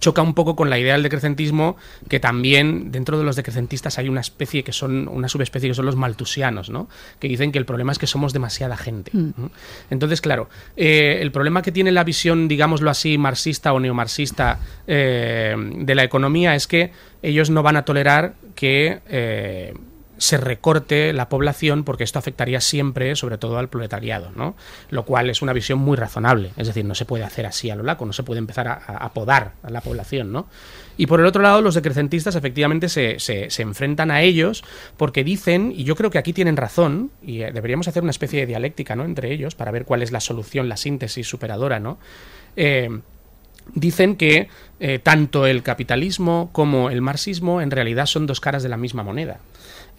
choca 0.00 0.22
un 0.22 0.34
poco 0.34 0.56
con 0.56 0.70
la 0.70 0.78
idea 0.78 0.94
del 0.94 1.02
decrecentismo, 1.02 1.76
que 2.08 2.20
también 2.20 2.90
dentro 2.90 3.18
de 3.18 3.24
los 3.24 3.36
decrecentistas 3.36 3.98
hay 3.98 4.08
una 4.08 4.20
especie 4.20 4.62
que 4.64 4.72
son, 4.72 5.08
una 5.08 5.28
subespecie 5.28 5.68
que 5.68 5.74
son 5.74 5.86
los 5.86 5.96
maltusianos, 5.96 6.70
¿no? 6.70 6.88
Que 7.18 7.28
dicen 7.28 7.52
que 7.52 7.58
el 7.58 7.64
problema 7.64 7.92
es 7.92 7.98
que 7.98 8.06
somos 8.06 8.32
demasiada 8.32 8.76
gente. 8.76 9.10
Mm. 9.14 9.30
¿no? 9.36 9.50
Entonces, 9.90 10.20
claro, 10.20 10.48
eh, 10.76 11.18
el 11.20 11.32
problema 11.32 11.62
que 11.62 11.72
tiene 11.72 11.92
la 11.92 12.04
visión, 12.04 12.48
digámoslo 12.48 12.90
así, 12.90 13.18
marxista 13.18 13.72
o 13.72 13.80
neomarxista 13.80 14.60
eh, 14.86 15.54
de 15.56 15.94
la 15.94 16.04
economía 16.04 16.54
es 16.54 16.66
que 16.66 16.92
ellos 17.22 17.50
no 17.50 17.62
van 17.62 17.76
a 17.76 17.84
tolerar 17.84 18.34
que 18.54 19.00
eh, 19.08 19.74
se 20.18 20.36
recorte 20.36 21.12
la 21.12 21.28
población 21.28 21.84
porque 21.84 22.04
esto 22.04 22.18
afectaría 22.18 22.60
siempre, 22.60 23.16
sobre 23.16 23.38
todo 23.38 23.58
al 23.58 23.68
proletariado, 23.68 24.30
¿no? 24.36 24.56
Lo 24.90 25.04
cual 25.04 25.30
es 25.30 25.40
una 25.42 25.52
visión 25.52 25.78
muy 25.78 25.96
razonable. 25.96 26.50
Es 26.56 26.66
decir, 26.66 26.84
no 26.84 26.94
se 26.94 27.04
puede 27.04 27.24
hacer 27.24 27.46
así 27.46 27.70
a 27.70 27.76
lo 27.76 27.82
laco, 27.84 28.04
no 28.04 28.12
se 28.12 28.24
puede 28.24 28.38
empezar 28.38 28.68
a, 28.68 28.74
a- 28.74 29.12
podar 29.14 29.52
a 29.62 29.70
la 29.70 29.80
población, 29.80 30.32
¿no? 30.32 30.46
Y 30.96 31.06
por 31.06 31.20
el 31.20 31.26
otro 31.26 31.40
lado, 31.42 31.62
los 31.62 31.74
decrecentistas 31.76 32.34
efectivamente 32.34 32.88
se, 32.88 33.20
se- 33.20 33.48
se 33.50 33.62
enfrentan 33.62 34.10
a 34.10 34.22
ellos 34.22 34.64
porque 34.96 35.22
dicen, 35.24 35.72
y 35.74 35.84
yo 35.84 35.94
creo 35.96 36.10
que 36.10 36.18
aquí 36.18 36.32
tienen 36.32 36.56
razón, 36.56 37.10
y 37.22 37.42
eh, 37.42 37.52
deberíamos 37.52 37.86
hacer 37.88 38.02
una 38.02 38.10
especie 38.10 38.40
de 38.40 38.46
dialéctica, 38.46 38.96
¿no? 38.96 39.04
Entre 39.04 39.32
ellos, 39.32 39.54
para 39.54 39.70
ver 39.70 39.84
cuál 39.84 40.02
es 40.02 40.10
la 40.10 40.20
solución, 40.20 40.68
la 40.68 40.76
síntesis 40.76 41.28
superadora, 41.28 41.78
¿no? 41.78 41.98
Eh, 42.56 42.88
dicen 43.74 44.16
que 44.16 44.48
eh, 44.80 44.98
tanto 44.98 45.46
el 45.46 45.62
capitalismo 45.62 46.50
como 46.52 46.90
el 46.90 47.02
marxismo 47.02 47.60
en 47.60 47.70
realidad 47.70 48.06
son 48.06 48.26
dos 48.26 48.40
caras 48.40 48.62
de 48.62 48.68
la 48.68 48.76
misma 48.76 49.02
moneda. 49.02 49.38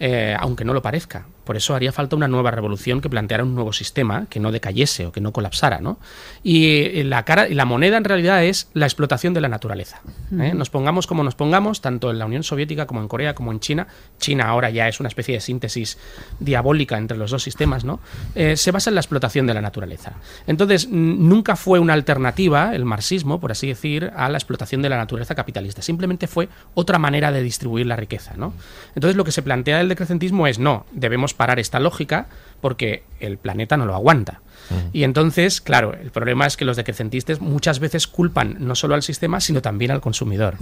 Eh, 0.00 0.34
aunque 0.38 0.64
no 0.64 0.72
lo 0.74 0.82
parezca. 0.82 1.26
Por 1.50 1.56
eso 1.56 1.74
haría 1.74 1.90
falta 1.90 2.14
una 2.14 2.28
nueva 2.28 2.52
revolución 2.52 3.00
que 3.00 3.10
planteara 3.10 3.42
un 3.42 3.56
nuevo 3.56 3.72
sistema 3.72 4.26
que 4.30 4.38
no 4.38 4.52
decayese 4.52 5.06
o 5.06 5.10
que 5.10 5.20
no 5.20 5.32
colapsara. 5.32 5.80
¿no? 5.80 5.98
Y 6.44 7.00
eh, 7.00 7.02
la, 7.02 7.24
cara, 7.24 7.48
la 7.48 7.64
moneda 7.64 7.96
en 7.96 8.04
realidad 8.04 8.44
es 8.44 8.68
la 8.72 8.86
explotación 8.86 9.34
de 9.34 9.40
la 9.40 9.48
naturaleza. 9.48 10.00
¿eh? 10.30 10.52
Nos 10.54 10.70
pongamos 10.70 11.08
como 11.08 11.24
nos 11.24 11.34
pongamos, 11.34 11.80
tanto 11.80 12.12
en 12.12 12.20
la 12.20 12.26
Unión 12.26 12.44
Soviética 12.44 12.86
como 12.86 13.00
en 13.00 13.08
Corea, 13.08 13.34
como 13.34 13.50
en 13.50 13.58
China. 13.58 13.88
China 14.20 14.46
ahora 14.46 14.70
ya 14.70 14.86
es 14.86 15.00
una 15.00 15.08
especie 15.08 15.34
de 15.34 15.40
síntesis 15.40 15.98
diabólica 16.38 16.96
entre 16.96 17.18
los 17.18 17.32
dos 17.32 17.42
sistemas, 17.42 17.84
¿no? 17.84 17.98
Eh, 18.36 18.56
se 18.56 18.70
basa 18.70 18.90
en 18.90 18.94
la 18.94 19.00
explotación 19.00 19.48
de 19.48 19.54
la 19.54 19.60
naturaleza. 19.60 20.12
Entonces, 20.46 20.88
nunca 20.88 21.56
fue 21.56 21.80
una 21.80 21.94
alternativa, 21.94 22.76
el 22.76 22.84
marxismo, 22.84 23.40
por 23.40 23.50
así 23.50 23.66
decir, 23.66 24.12
a 24.14 24.28
la 24.28 24.38
explotación 24.38 24.82
de 24.82 24.88
la 24.88 24.98
naturaleza 24.98 25.34
capitalista. 25.34 25.82
Simplemente 25.82 26.28
fue 26.28 26.48
otra 26.74 27.00
manera 27.00 27.32
de 27.32 27.42
distribuir 27.42 27.86
la 27.86 27.96
riqueza, 27.96 28.34
¿no? 28.36 28.54
Entonces, 28.94 29.16
lo 29.16 29.24
que 29.24 29.32
se 29.32 29.42
plantea 29.42 29.78
del 29.78 29.88
decrecentismo 29.88 30.46
es, 30.46 30.60
no, 30.60 30.86
debemos 30.92 31.34
parar 31.40 31.58
esta 31.58 31.80
lógica 31.80 32.26
porque 32.60 33.02
el 33.18 33.38
planeta 33.38 33.78
no 33.78 33.86
lo 33.86 33.94
aguanta. 33.94 34.42
Y 34.92 35.04
entonces, 35.04 35.62
claro, 35.62 35.94
el 35.94 36.10
problema 36.10 36.46
es 36.46 36.58
que 36.58 36.66
los 36.66 36.76
decrecentistas 36.76 37.40
muchas 37.40 37.80
veces 37.80 38.06
culpan 38.06 38.56
no 38.60 38.74
solo 38.74 38.94
al 38.94 39.02
sistema, 39.02 39.40
sino 39.40 39.62
también 39.62 39.90
al 39.90 40.02
consumidor. 40.02 40.56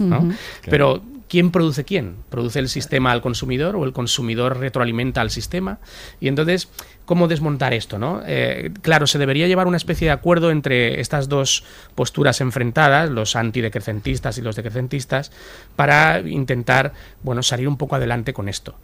Pero, 0.69 1.03
¿quién 1.27 1.51
produce 1.51 1.83
quién? 1.83 2.15
¿Produce 2.29 2.59
el 2.59 2.69
sistema 2.69 3.11
al 3.11 3.21
consumidor 3.21 3.75
o 3.75 3.83
el 3.83 3.91
consumidor 3.91 4.57
retroalimenta 4.57 5.19
al 5.19 5.31
sistema? 5.31 5.79
Y 6.21 6.29
entonces, 6.29 6.69
¿cómo 7.03 7.27
desmontar 7.27 7.73
esto? 7.73 7.99
¿no? 7.99 8.21
Eh, 8.25 8.71
claro, 8.81 9.05
se 9.05 9.19
debería 9.19 9.47
llevar 9.47 9.67
una 9.67 9.77
especie 9.77 10.07
de 10.07 10.13
acuerdo 10.13 10.49
entre 10.49 11.01
estas 11.01 11.27
dos 11.27 11.65
posturas 11.93 12.39
enfrentadas, 12.39 13.09
los 13.09 13.35
antidecrecentistas 13.35 14.37
y 14.37 14.41
los 14.41 14.55
decrecentistas, 14.55 15.33
para 15.75 16.21
intentar 16.21 16.93
bueno, 17.21 17.43
salir 17.43 17.67
un 17.67 17.75
poco 17.75 17.97
adelante 17.97 18.31
con 18.31 18.47
esto. 18.47 18.75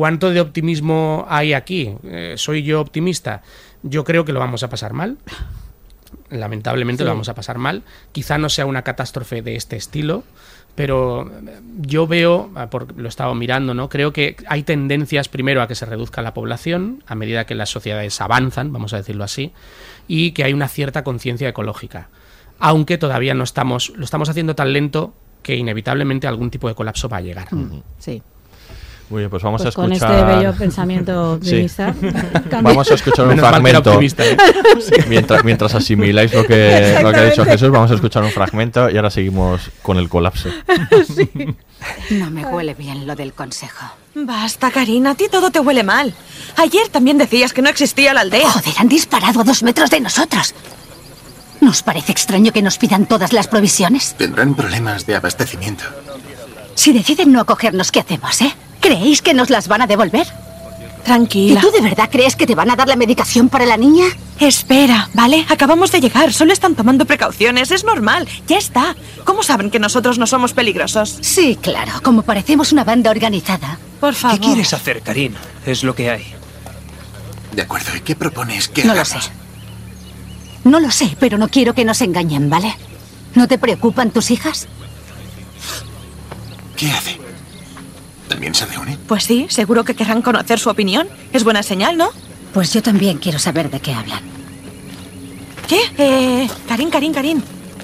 ¿Cuánto 0.00 0.30
de 0.30 0.40
optimismo 0.40 1.26
hay 1.28 1.52
aquí? 1.52 1.94
Eh, 2.04 2.32
¿Soy 2.38 2.62
yo 2.62 2.80
optimista? 2.80 3.42
Yo 3.82 4.02
creo 4.02 4.24
que 4.24 4.32
lo 4.32 4.40
vamos 4.40 4.62
a 4.62 4.70
pasar 4.70 4.94
mal. 4.94 5.18
Lamentablemente 6.30 7.02
Sí. 7.02 7.04
lo 7.04 7.10
vamos 7.10 7.28
a 7.28 7.34
pasar 7.34 7.58
mal. 7.58 7.82
Quizá 8.10 8.38
no 8.38 8.48
sea 8.48 8.64
una 8.64 8.80
catástrofe 8.80 9.42
de 9.42 9.56
este 9.56 9.76
estilo, 9.76 10.24
pero 10.74 11.30
eh, 11.30 11.60
yo 11.82 12.06
veo, 12.06 12.50
ah, 12.54 12.70
por, 12.70 12.96
lo 12.98 13.04
he 13.04 13.08
estado 13.10 13.34
mirando, 13.34 13.74
¿no? 13.74 13.90
Creo 13.90 14.10
que 14.10 14.36
hay 14.48 14.62
tendencias 14.62 15.28
primero 15.28 15.60
a 15.60 15.68
que 15.68 15.74
se 15.74 15.84
reduzca 15.84 16.22
la 16.22 16.32
población 16.32 17.04
a 17.06 17.14
medida 17.14 17.44
que 17.44 17.54
las 17.54 17.68
sociedades 17.68 18.22
avanzan, 18.22 18.72
vamos 18.72 18.94
a 18.94 18.96
decirlo 18.96 19.24
así, 19.24 19.52
y 20.08 20.32
que 20.32 20.44
hay 20.44 20.54
una 20.54 20.68
cierta 20.68 21.04
conciencia 21.04 21.46
ecológica. 21.46 22.08
Aunque 22.58 22.96
todavía 22.96 23.34
no 23.34 23.44
estamos, 23.44 23.92
lo 23.94 24.04
estamos 24.06 24.30
haciendo 24.30 24.54
tan 24.54 24.72
lento 24.72 25.12
que 25.42 25.56
inevitablemente 25.56 26.26
algún 26.26 26.50
tipo 26.50 26.68
de 26.68 26.74
colapso 26.74 27.10
va 27.10 27.18
a 27.18 27.20
llegar. 27.20 27.48
Sí. 27.98 28.22
Muy 29.10 29.22
bien, 29.22 29.30
pues 29.30 29.42
vamos 29.42 29.60
Pues 29.62 29.74
a 29.74 29.76
con 29.76 29.92
escuchar. 29.92 30.18
este 30.20 30.36
bello 30.36 30.54
pensamiento 30.54 31.32
optimista. 31.34 31.92
Vamos 32.62 32.90
a 32.90 32.94
escuchar 32.94 33.24
un 33.26 33.34
Menos 33.34 33.48
fragmento. 33.48 34.00
¿eh? 34.00 34.36
mientras, 35.08 35.44
mientras 35.44 35.74
asimiláis 35.74 36.32
lo 36.32 36.44
que, 36.44 36.98
lo 37.02 37.10
que 37.10 37.16
ha 37.18 37.24
dicho 37.24 37.44
Jesús, 37.44 37.70
vamos 37.70 37.90
a 37.90 37.94
escuchar 37.94 38.22
un 38.22 38.30
fragmento 38.30 38.88
y 38.88 38.96
ahora 38.96 39.10
seguimos 39.10 39.62
con 39.82 39.96
el 39.98 40.08
colapso. 40.08 40.48
No 42.10 42.30
me 42.30 42.44
huele 42.46 42.74
bien 42.74 43.06
lo 43.06 43.16
del 43.16 43.32
consejo. 43.32 43.84
Basta, 44.14 44.70
Karina, 44.70 45.10
a 45.10 45.14
ti 45.16 45.26
todo 45.30 45.50
te 45.50 45.58
huele 45.60 45.82
mal. 45.82 46.14
Ayer 46.56 46.88
también 46.88 47.18
decías 47.18 47.52
que 47.52 47.62
no 47.62 47.68
existía 47.68 48.14
la 48.14 48.20
aldea. 48.20 48.48
Joder, 48.50 48.74
han 48.78 48.88
disparado 48.88 49.40
a 49.40 49.44
dos 49.44 49.62
metros 49.64 49.90
de 49.90 50.00
nosotros. 50.00 50.54
¿Nos 51.60 51.82
parece 51.82 52.12
extraño 52.12 52.52
que 52.52 52.62
nos 52.62 52.78
pidan 52.78 53.06
todas 53.06 53.32
las 53.32 53.48
provisiones? 53.48 54.14
Tendrán 54.16 54.54
problemas 54.54 55.04
de 55.06 55.16
abastecimiento. 55.16 55.84
Si 56.74 56.92
deciden 56.92 57.32
no 57.32 57.40
acogernos, 57.40 57.90
¿qué 57.90 58.00
hacemos, 58.00 58.40
eh? 58.40 58.54
¿Creéis 58.80 59.22
que 59.22 59.34
nos 59.34 59.50
las 59.50 59.68
van 59.68 59.82
a 59.82 59.86
devolver? 59.86 60.26
Tranquila. 61.04 61.58
¿Y 61.60 61.62
tú 61.62 61.70
de 61.70 61.80
verdad 61.80 62.08
crees 62.10 62.36
que 62.36 62.46
te 62.46 62.54
van 62.54 62.70
a 62.70 62.76
dar 62.76 62.86
la 62.88 62.96
medicación 62.96 63.48
para 63.48 63.64
la 63.66 63.76
niña? 63.76 64.04
Espera, 64.38 65.08
¿vale? 65.14 65.44
Acabamos 65.48 65.90
de 65.92 66.00
llegar, 66.00 66.32
solo 66.32 66.52
están 66.52 66.74
tomando 66.74 67.04
precauciones, 67.06 67.70
es 67.70 67.84
normal, 67.84 68.28
ya 68.46 68.58
está. 68.58 68.94
¿Cómo 69.24 69.42
saben 69.42 69.70
que 69.70 69.78
nosotros 69.78 70.18
no 70.18 70.26
somos 70.26 70.52
peligrosos? 70.52 71.18
Sí, 71.20 71.58
claro, 71.60 71.92
como 72.02 72.22
parecemos 72.22 72.72
una 72.72 72.84
banda 72.84 73.10
organizada. 73.10 73.78
Por 74.00 74.14
favor. 74.14 74.38
¿Qué 74.38 74.46
quieres 74.46 74.72
hacer, 74.72 75.02
Karina? 75.02 75.38
Es 75.66 75.84
lo 75.84 75.94
que 75.94 76.10
hay. 76.10 76.34
De 77.52 77.62
acuerdo, 77.62 77.94
¿y 77.96 78.00
qué 78.00 78.14
propones 78.14 78.68
que 78.68 78.84
No 78.84 78.94
lo 78.94 79.00
hagamos? 79.00 79.24
sé. 79.24 79.30
No 80.64 80.80
lo 80.80 80.90
sé, 80.90 81.16
pero 81.18 81.36
no 81.38 81.48
quiero 81.48 81.74
que 81.74 81.84
nos 81.84 82.00
engañen, 82.02 82.48
¿vale? 82.50 82.74
¿No 83.34 83.48
te 83.48 83.58
preocupan 83.58 84.10
tus 84.10 84.30
hijas? 84.30 84.68
¿Qué 86.76 86.90
hace? 86.90 87.19
¿También 88.30 88.54
se 88.54 88.64
reúne? 88.64 88.96
Pues 89.08 89.24
sí, 89.24 89.46
seguro 89.48 89.82
que 89.82 89.96
querrán 89.96 90.22
conocer 90.22 90.60
su 90.60 90.70
opinión. 90.70 91.08
Es 91.32 91.42
buena 91.42 91.64
señal, 91.64 91.96
¿no? 91.96 92.10
Pues 92.54 92.72
yo 92.72 92.80
también 92.80 93.18
quiero 93.18 93.40
saber 93.40 93.68
de 93.72 93.80
qué 93.80 93.92
hablan. 93.92 94.20
¿Qué? 95.66 95.80
Eh, 95.98 96.48
Karin, 96.68 96.90
Karin, 96.90 97.12
Karin. 97.12 97.42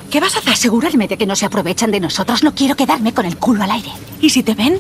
¿Qué 0.09 0.21
vas 0.21 0.37
a 0.37 0.39
hacer? 0.39 0.53
Asegurarme 0.53 1.09
de 1.09 1.19
que 1.19 1.27
no 1.27 1.35
se 1.35 1.47
aprovechan 1.47 1.91
de 1.91 1.99
nosotros. 1.99 2.45
No 2.45 2.55
quiero 2.55 2.77
quedarme 2.77 3.13
con 3.13 3.27
el 3.27 3.37
culo 3.39 3.65
al 3.65 3.73
aire. 3.73 3.91
¿Y 4.21 4.31
si 4.31 4.45
te 4.45 4.55
ven? 4.55 4.79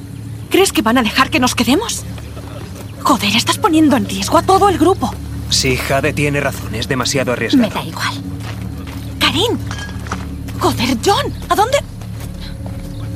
¿Crees 0.50 0.72
que 0.72 0.82
van 0.82 0.98
a 0.98 1.02
dejar 1.02 1.30
que 1.30 1.40
nos 1.40 1.56
quedemos? 1.56 2.04
Joder, 3.02 3.34
estás 3.34 3.58
poniendo 3.58 3.96
en 3.96 4.08
riesgo 4.08 4.38
a 4.38 4.42
todo 4.42 4.68
el 4.68 4.78
grupo. 4.78 5.12
Sí, 5.50 5.76
Jade 5.76 6.12
tiene 6.12 6.40
razón. 6.40 6.76
Es 6.76 6.86
demasiado 6.86 7.32
arriesgado. 7.32 7.68
Me 7.68 7.74
da 7.74 7.84
igual. 7.84 8.14
Karin. 9.18 9.58
Joder, 10.60 10.96
John. 11.04 11.32
¿A 11.48 11.56
dónde? 11.56 11.78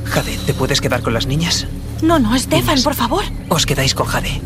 Jade, 0.03 0.37
¿te 0.45 0.53
puedes 0.53 0.81
quedar 0.81 1.01
con 1.01 1.13
las 1.13 1.27
niñas? 1.27 1.65
No, 2.01 2.19
no, 2.19 2.37
Stefan, 2.37 2.81
por 2.83 2.95
favor. 2.95 3.23
Os 3.49 3.65
quedáis 3.65 3.93
con 3.93 4.07
Jade. 4.07 4.41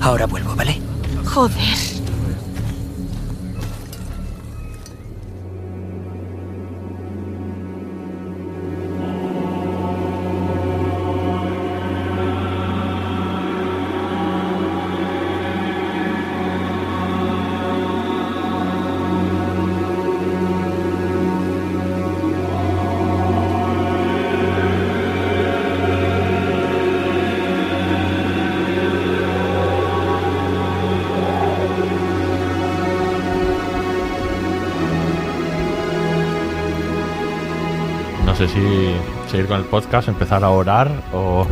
Ahora 0.00 0.26
vuelvo, 0.26 0.54
¿vale? 0.56 0.80
Joder. 1.24 2.05
Sé 38.36 38.48
si 38.48 38.92
seguir 39.30 39.46
con 39.46 39.58
el 39.58 39.64
podcast, 39.64 40.08
empezar 40.08 40.44
a 40.44 40.50
orar 40.50 40.90
o 41.12 41.46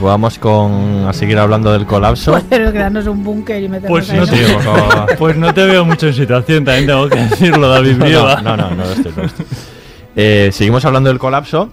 vamos 0.00 0.38
con 0.38 1.06
a 1.08 1.12
seguir 1.12 1.38
hablando 1.38 1.72
del 1.72 1.86
colapso. 1.86 2.38
Pero 2.50 2.70
crearnos 2.70 3.06
un 3.06 3.24
búnker 3.24 3.62
y 3.62 3.68
meternos 3.68 3.90
Pues 3.90 4.10
ahí. 4.10 4.18
no, 4.20 4.26
te, 5.06 5.16
pues 5.16 5.36
no 5.36 5.54
te 5.54 5.64
veo 5.64 5.84
mucho 5.84 6.08
en 6.08 6.14
situación, 6.14 6.64
también 6.64 6.86
tengo 6.86 7.08
que 7.08 7.16
decirlo, 7.18 7.68
David 7.68 7.96
No, 7.96 8.04
Brieva. 8.04 8.42
No, 8.42 8.56
no, 8.56 8.70
no, 8.70 8.76
no 8.76 8.84
estoy, 8.84 9.12
no 9.16 9.22
estoy. 9.24 9.46
Eh, 10.16 10.50
seguimos 10.52 10.84
hablando 10.84 11.08
del 11.08 11.18
colapso. 11.18 11.70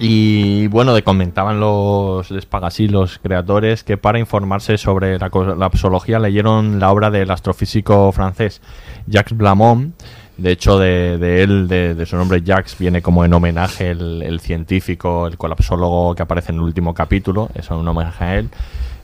Y 0.00 0.68
bueno, 0.68 0.94
de 0.94 1.02
comentaban 1.02 1.58
los 1.58 2.28
Despagasí, 2.28 2.86
los 2.86 3.18
creadores, 3.18 3.82
que 3.82 3.96
para 3.96 4.20
informarse 4.20 4.78
sobre 4.78 5.18
la 5.18 5.28
colapsología 5.30 6.20
leyeron 6.20 6.78
la 6.78 6.92
obra 6.92 7.10
del 7.10 7.30
astrofísico 7.32 8.10
francés 8.12 8.60
Jacques 9.08 9.36
Blamont. 9.36 9.94
De 10.38 10.52
hecho, 10.52 10.78
de, 10.78 11.18
de 11.18 11.42
él, 11.42 11.66
de, 11.66 11.94
de 11.94 12.06
su 12.06 12.16
nombre 12.16 12.42
Jacques, 12.42 12.76
viene 12.78 13.02
como 13.02 13.24
en 13.24 13.34
homenaje 13.34 13.90
el, 13.90 14.22
el 14.22 14.38
científico, 14.38 15.26
el 15.26 15.36
colapsólogo 15.36 16.14
que 16.14 16.22
aparece 16.22 16.52
en 16.52 16.58
el 16.58 16.62
último 16.62 16.94
capítulo. 16.94 17.50
Es 17.54 17.68
un 17.70 17.86
homenaje 17.86 18.24
a 18.24 18.38
él. 18.38 18.48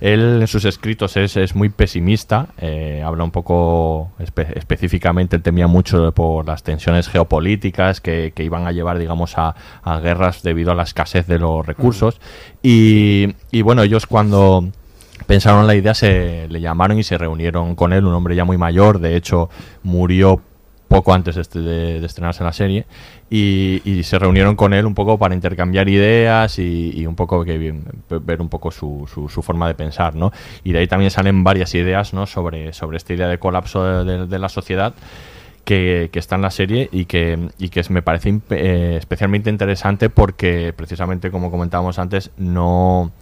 Él 0.00 0.38
en 0.42 0.46
sus 0.46 0.64
escritos 0.64 1.16
es, 1.16 1.36
es 1.36 1.54
muy 1.54 1.70
pesimista, 1.70 2.48
eh, 2.58 3.02
habla 3.04 3.24
un 3.24 3.30
poco 3.30 4.10
espe- 4.18 4.52
específicamente, 4.54 5.36
él 5.36 5.42
temía 5.42 5.66
mucho 5.66 6.12
por 6.12 6.46
las 6.46 6.62
tensiones 6.62 7.08
geopolíticas 7.08 8.00
que, 8.00 8.32
que 8.34 8.44
iban 8.44 8.66
a 8.66 8.72
llevar, 8.72 8.98
digamos, 8.98 9.38
a, 9.38 9.54
a 9.82 10.00
guerras 10.00 10.42
debido 10.42 10.72
a 10.72 10.74
la 10.74 10.82
escasez 10.82 11.26
de 11.26 11.38
los 11.38 11.64
recursos. 11.66 12.20
Y, 12.62 13.34
y 13.50 13.62
bueno, 13.62 13.82
ellos 13.82 14.06
cuando 14.06 14.68
pensaron 15.26 15.66
la 15.66 15.74
idea 15.74 15.94
se 15.94 16.48
le 16.48 16.60
llamaron 16.60 16.98
y 16.98 17.02
se 17.02 17.16
reunieron 17.16 17.74
con 17.74 17.92
él, 17.92 18.04
un 18.04 18.14
hombre 18.14 18.36
ya 18.36 18.44
muy 18.44 18.58
mayor, 18.58 18.98
de 18.98 19.16
hecho 19.16 19.48
murió 19.82 20.42
poco 20.88 21.12
antes 21.12 21.34
de, 21.36 21.60
de- 22.00 22.06
estrenarse 22.06 22.44
la 22.44 22.52
serie 22.52 22.86
y, 23.30 24.02
se 24.04 24.18
reunieron 24.18 24.54
con 24.54 24.74
él 24.74 24.86
un 24.86 24.94
poco 24.94 25.18
para 25.18 25.34
intercambiar 25.34 25.88
ideas 25.88 26.58
y, 26.58 27.06
un 27.06 27.16
poco 27.16 27.44
ver 27.44 28.40
un 28.40 28.48
poco 28.48 28.70
su, 28.70 29.06
forma 29.42 29.66
de 29.66 29.74
pensar 29.74 30.14
¿no? 30.14 30.32
y 30.62 30.72
de 30.72 30.80
ahí 30.80 30.86
también 30.86 31.10
salen 31.10 31.42
varias 31.42 31.74
ideas 31.74 32.14
¿no? 32.14 32.26
sobre, 32.26 32.72
sobre 32.72 32.96
esta 32.98 33.14
idea 33.14 33.28
de 33.28 33.38
colapso 33.38 34.04
de, 34.04 34.26
de- 34.26 34.38
la 34.38 34.48
sociedad 34.48 34.94
que, 35.64 36.10
está 36.12 36.36
en 36.36 36.42
la 36.42 36.50
serie 36.50 36.88
y 36.92 37.06
que, 37.06 37.48
y 37.58 37.70
que 37.70 37.82
me 37.88 38.02
parece 38.02 38.40
eh, 38.50 38.96
especialmente 38.98 39.48
interesante 39.48 40.10
porque 40.10 40.74
precisamente 40.76 41.30
como 41.30 41.50
comentábamos 41.50 41.98
antes 41.98 42.30
no 42.36 43.12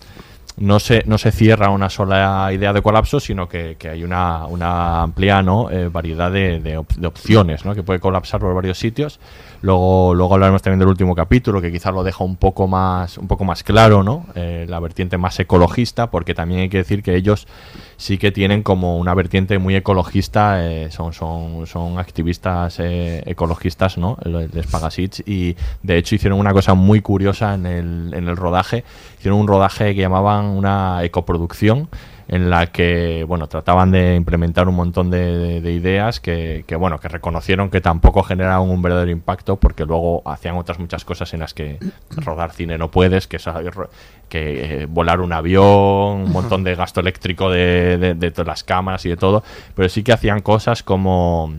no 0.57 0.79
se, 0.79 1.03
no 1.07 1.19
se 1.19 1.33
cierra 1.33 1.71
una 1.71 1.89
sola 1.89 2.51
idea 2.53 2.73
de 2.73 2.83
colapso, 2.83 3.21
sino 3.21 3.49
que, 3.49 3.77
que 3.79 3.89
hay 3.89 4.05
una, 4.05 4.47
una 4.47 5.03
amplia 5.03 5.43
¿no? 5.43 5.71
eh, 5.71 5.89
variedad 5.89 6.31
de, 6.31 6.61
de 6.61 6.79
op- 6.79 6.93
de 6.95 7.07
opciones 7.07 7.65
¿no? 7.65 7.75
que 7.75 7.83
puede 7.83 8.01
colapsar 8.01 8.41
por 8.41 8.55
varios 8.55 8.79
sitios. 8.79 9.19
Luego, 9.63 10.13
luego 10.15 10.35
hablaremos 10.35 10.61
también 10.61 10.81
del 10.81 10.89
último 10.89 11.15
capítulo, 11.15 11.61
que 11.61 11.71
quizás 11.71 11.95
lo 11.95 12.03
deja 12.03 12.25
un 12.25 12.37
poco 12.37 12.67
más, 12.67 13.17
un 13.17 13.29
poco 13.29 13.45
más 13.45 13.63
claro, 13.63 14.03
¿no? 14.03 14.27
Eh, 14.35 14.67
la 14.69 14.81
vertiente 14.81 15.19
más 15.19 15.39
ecologista, 15.39 16.11
porque 16.11 16.35
también 16.35 16.63
hay 16.63 16.69
que 16.69 16.79
decir 16.79 17.03
que 17.03 17.15
ellos 17.15 17.47
sí 18.03 18.19
que 18.19 18.33
tienen 18.33 18.65
como 18.65 18.99
una 18.99 19.15
vertiente 19.15 19.61
muy 19.61 19.77
ecologista, 19.77 20.67
eh, 20.67 20.91
son, 20.91 21.13
son, 21.13 21.69
son 21.69 22.01
activistas 22.01 22.81
eh, 22.81 23.23
ecologistas, 23.27 23.97
¿no? 23.97 24.19
Los 24.25 24.51
de 24.51 24.61
Spagasich, 24.65 25.23
y 25.25 25.55
de 25.85 25.99
hecho 25.99 26.17
hicieron 26.17 26.41
una 26.41 26.53
cosa 26.53 26.75
muy 26.75 27.01
curiosa 27.01 27.55
en 27.55 27.65
el, 27.65 28.13
en 28.13 28.27
el 28.27 28.37
rodaje, 28.37 28.83
hicieron 29.21 29.39
un 29.39 29.47
rodaje 29.47 29.95
que 29.95 30.01
llamaban 30.01 30.47
una 30.47 31.05
ecoproducción, 31.05 31.89
en 32.33 32.51
la 32.51 32.67
que 32.69 33.25
bueno 33.29 33.47
trataban 33.47 33.91
de 33.93 34.17
implementar 34.17 34.67
un 34.67 34.75
montón 34.75 35.11
de, 35.11 35.39
de- 35.39 35.61
de 35.61 35.73
ideas 35.73 36.19
que, 36.19 36.65
que, 36.67 36.75
bueno 36.77 36.99
que 36.99 37.09
reconocieron 37.09 37.71
que 37.71 37.81
tampoco 37.81 38.23
generaban 38.23 38.69
un 38.69 38.81
verdadero 38.83 39.11
impacto 39.11 39.57
porque 39.57 39.85
luego 39.85 40.23
hacían 40.25 40.57
otras 40.57 40.79
muchas 40.79 41.05
cosas 41.05 41.33
en 41.35 41.41
las 41.41 41.53
que 41.55 41.79
rodar 42.17 42.51
cine 42.53 42.79
no 42.79 42.91
puedes 42.91 43.27
que, 43.29 43.39
que 44.29 44.83
eh, 44.83 44.87
volar 44.87 45.21
un 45.21 45.33
avión 45.33 45.63
un 46.23 46.33
montón 46.33 46.65
de 46.65 46.75
gasto 46.75 47.01
eléctrico 47.01 47.51
de- 47.51 48.15
de 48.15 48.31
todas 48.31 48.47
las 48.49 48.65
cámaras 48.65 49.05
y 49.07 49.11
de 49.11 49.17
todo. 49.17 49.43
Pero 49.75 49.89
sí 49.89 50.03
que 50.03 50.13
hacían 50.13 50.41
cosas 50.41 50.83
como 50.83 51.53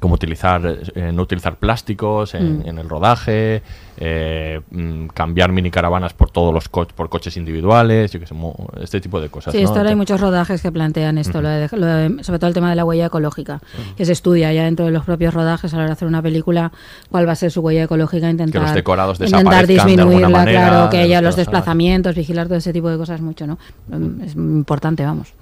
como 0.00 0.14
utilizar 0.14 0.62
eh, 0.94 1.12
no 1.12 1.22
utilizar 1.22 1.56
plásticos 1.56 2.34
en, 2.34 2.58
Mm. 2.60 2.68
en 2.68 2.78
el 2.78 2.88
rodaje 2.88 3.62
eh, 4.00 4.60
mm, 4.70 5.06
cambiar 5.08 5.50
mini 5.50 5.70
caravanas 5.72 6.12
por 6.14 6.30
todos 6.30 6.54
los 6.54 6.68
co- 6.68 6.86
por 6.86 7.08
coches 7.08 7.36
individuales 7.36 8.12
yo 8.12 8.20
sé, 8.24 8.34
este 8.80 9.00
tipo 9.00 9.20
de 9.20 9.28
cosas 9.28 9.52
Sí, 9.52 9.58
¿no? 9.58 9.64
esto 9.64 9.78
ahora 9.78 9.90
hay 9.90 9.96
muchos 9.96 10.20
rodajes 10.20 10.62
que 10.62 10.70
plantean 10.70 11.18
esto, 11.18 11.42
lo 11.42 11.48
de- 11.48 11.68
lo 11.72 11.86
de- 11.86 12.22
sobre 12.22 12.38
todo 12.38 12.46
el 12.48 12.54
tema 12.54 12.70
de 12.70 12.76
la 12.76 12.84
huella 12.84 13.06
ecológica, 13.06 13.60
que 13.96 14.04
se 14.04 14.12
estudia 14.12 14.52
ya 14.52 14.62
dentro 14.64 14.86
de 14.86 14.92
los 14.92 15.04
propios 15.04 15.34
rodajes 15.34 15.72
a 15.74 15.76
la 15.76 15.82
hora 15.82 15.88
de 15.90 15.92
hacer 15.94 16.06
una 16.08 16.22
película, 16.22 16.70
cuál 17.10 17.26
va 17.26 17.32
a 17.32 17.36
ser 17.36 17.50
su 17.50 17.60
huella 17.60 17.82
ecológica, 17.84 18.30
intentar, 18.30 18.62
los 18.62 18.74
decorados 18.74 19.20
intentar 19.20 19.66
de 19.66 19.74
disminuirla, 19.74 20.28
manera 20.28 20.68
claro, 20.68 20.90
que 20.90 20.98
haya 20.98 21.20
los 21.20 21.34
desplazamientos, 21.34 22.14
vigilar 22.14 22.46
todo 22.46 22.58
ese 22.58 22.72
tipo 22.72 22.88
de 22.88 22.98
cosas 22.98 23.20
mucho, 23.20 23.46
¿no? 23.48 23.58
Mm, 23.88 24.20
Es 24.22 24.34
importante, 24.36 25.04
vamos. 25.04 25.32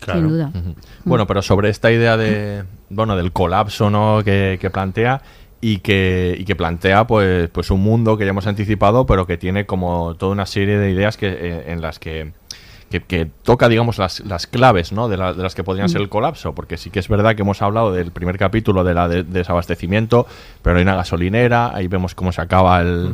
Claro. 0.00 0.18
Sin 0.20 0.28
duda. 0.30 0.50
Ujú. 0.54 0.74
Bueno, 1.04 1.26
pero 1.26 1.42
sobre 1.42 1.68
esta 1.68 1.92
idea 1.92 2.16
de 2.16 2.64
bueno 2.90 3.16
del 3.16 3.32
colapso 3.32 3.88
¿no? 3.90 4.20
que, 4.24 4.58
que 4.60 4.68
plantea 4.70 5.22
y 5.62 5.78
que, 5.78 6.36
y 6.38 6.44
que 6.44 6.56
plantea 6.56 7.06
pues, 7.06 7.48
pues 7.50 7.70
un 7.70 7.80
mundo 7.82 8.16
que 8.18 8.24
ya 8.24 8.30
hemos 8.30 8.46
anticipado, 8.46 9.06
pero 9.06 9.26
que 9.26 9.36
tiene 9.36 9.66
como 9.66 10.14
toda 10.16 10.32
una 10.32 10.46
serie 10.46 10.78
de 10.78 10.90
ideas 10.90 11.16
que, 11.16 11.28
eh, 11.28 11.64
en 11.72 11.80
las 11.82 11.98
que, 11.98 12.32
que, 12.90 13.00
que 13.00 13.26
toca, 13.42 13.68
digamos, 13.68 13.98
las, 13.98 14.20
las 14.20 14.46
claves 14.46 14.90
¿no? 14.92 15.08
de, 15.08 15.16
la- 15.18 15.32
de 15.34 15.42
las 15.42 15.54
que 15.54 15.62
podrían 15.62 15.88
ser 15.88 16.00
el 16.00 16.08
colapso, 16.08 16.54
porque 16.54 16.76
sí 16.78 16.90
que 16.90 16.98
es 16.98 17.08
verdad 17.08 17.36
que 17.36 17.42
hemos 17.42 17.60
hablado 17.62 17.92
del 17.92 18.10
primer 18.10 18.38
capítulo 18.38 18.82
de 18.84 18.94
la 18.94 19.06
de- 19.08 19.22
desabastecimiento, 19.22 20.26
pero 20.62 20.76
hay 20.78 20.82
una 20.82 20.96
gasolinera, 20.96 21.72
ahí 21.74 21.86
vemos 21.88 22.14
cómo 22.14 22.32
se 22.32 22.40
acaba 22.40 22.80
el, 22.80 23.12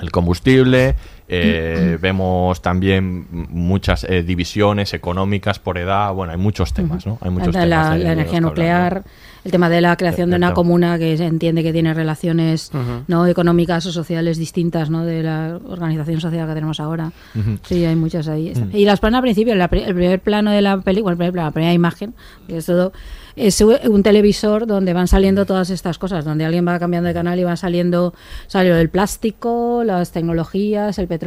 el 0.00 0.10
combustible, 0.12 0.94
eh, 1.28 1.98
vemos 2.00 2.62
también 2.62 3.26
muchas 3.30 4.04
eh, 4.04 4.22
divisiones 4.22 4.94
económicas 4.94 5.58
por 5.58 5.76
edad, 5.78 6.12
bueno, 6.14 6.32
hay 6.32 6.38
muchos 6.38 6.72
temas, 6.72 7.06
¿no? 7.06 7.18
Hay 7.20 7.30
muchos 7.30 7.54
la, 7.54 7.60
temas 7.60 7.68
la- 7.68 7.92
de- 7.94 7.98
la 7.98 8.04
de 8.08 8.12
energía 8.12 8.38
hablar, 8.38 8.50
nuclear, 8.50 9.02
el 9.44 9.52
tema 9.52 9.68
de 9.68 9.80
la 9.80 9.96
creación 9.96 10.30
de 10.30 10.36
El 10.36 10.40
una 10.40 10.48
tema. 10.48 10.54
comuna 10.54 10.98
que 10.98 11.16
se 11.16 11.26
entiende 11.26 11.62
que 11.62 11.72
tiene 11.72 11.94
relaciones 11.94 12.70
Ujú. 12.74 13.04
no 13.06 13.26
económicas 13.26 13.84
o 13.86 13.92
sociales 13.92 14.36
distintas 14.38 14.90
¿no? 14.90 15.04
de 15.04 15.22
la 15.22 15.58
organización 15.68 16.20
social 16.20 16.46
que 16.48 16.54
tenemos 16.54 16.80
ahora. 16.80 17.12
Ujú. 17.34 17.58
Sí, 17.62 17.84
hay 17.84 17.94
muchas 17.96 18.26
ahí. 18.28 18.52
Mm. 18.54 18.74
Y 18.76 18.84
las 18.84 18.98
planas 19.00 19.18
al 19.18 19.22
principio, 19.22 19.54
la 19.54 19.66
el 19.70 19.94
primer 19.94 20.20
plano 20.20 20.50
de 20.50 20.60
la 20.62 20.80
película, 20.80 21.12
el 21.12 21.16
primer 21.18 21.32
plano, 21.32 21.48
la 21.48 21.52
primera 21.52 21.72
imagen, 21.72 22.14
que 22.46 22.58
es 22.58 22.66
todo, 22.66 22.92
es 23.36 23.60
un 23.60 24.02
televisor 24.02 24.66
donde 24.66 24.92
van 24.92 25.06
saliendo 25.06 25.46
todas 25.46 25.70
estas 25.70 25.96
cosas, 25.98 26.24
donde 26.24 26.44
alguien 26.44 26.66
va 26.66 26.76
cambiando 26.80 27.06
de 27.06 27.14
canal 27.14 27.38
y 27.38 27.44
van 27.44 27.56
saliendo, 27.56 28.12
salió 28.48 28.76
el 28.76 28.88
plástico, 28.90 29.82
las 29.84 30.10
tecnologías, 30.10 30.98
el 30.98 31.06
petróleo, 31.06 31.17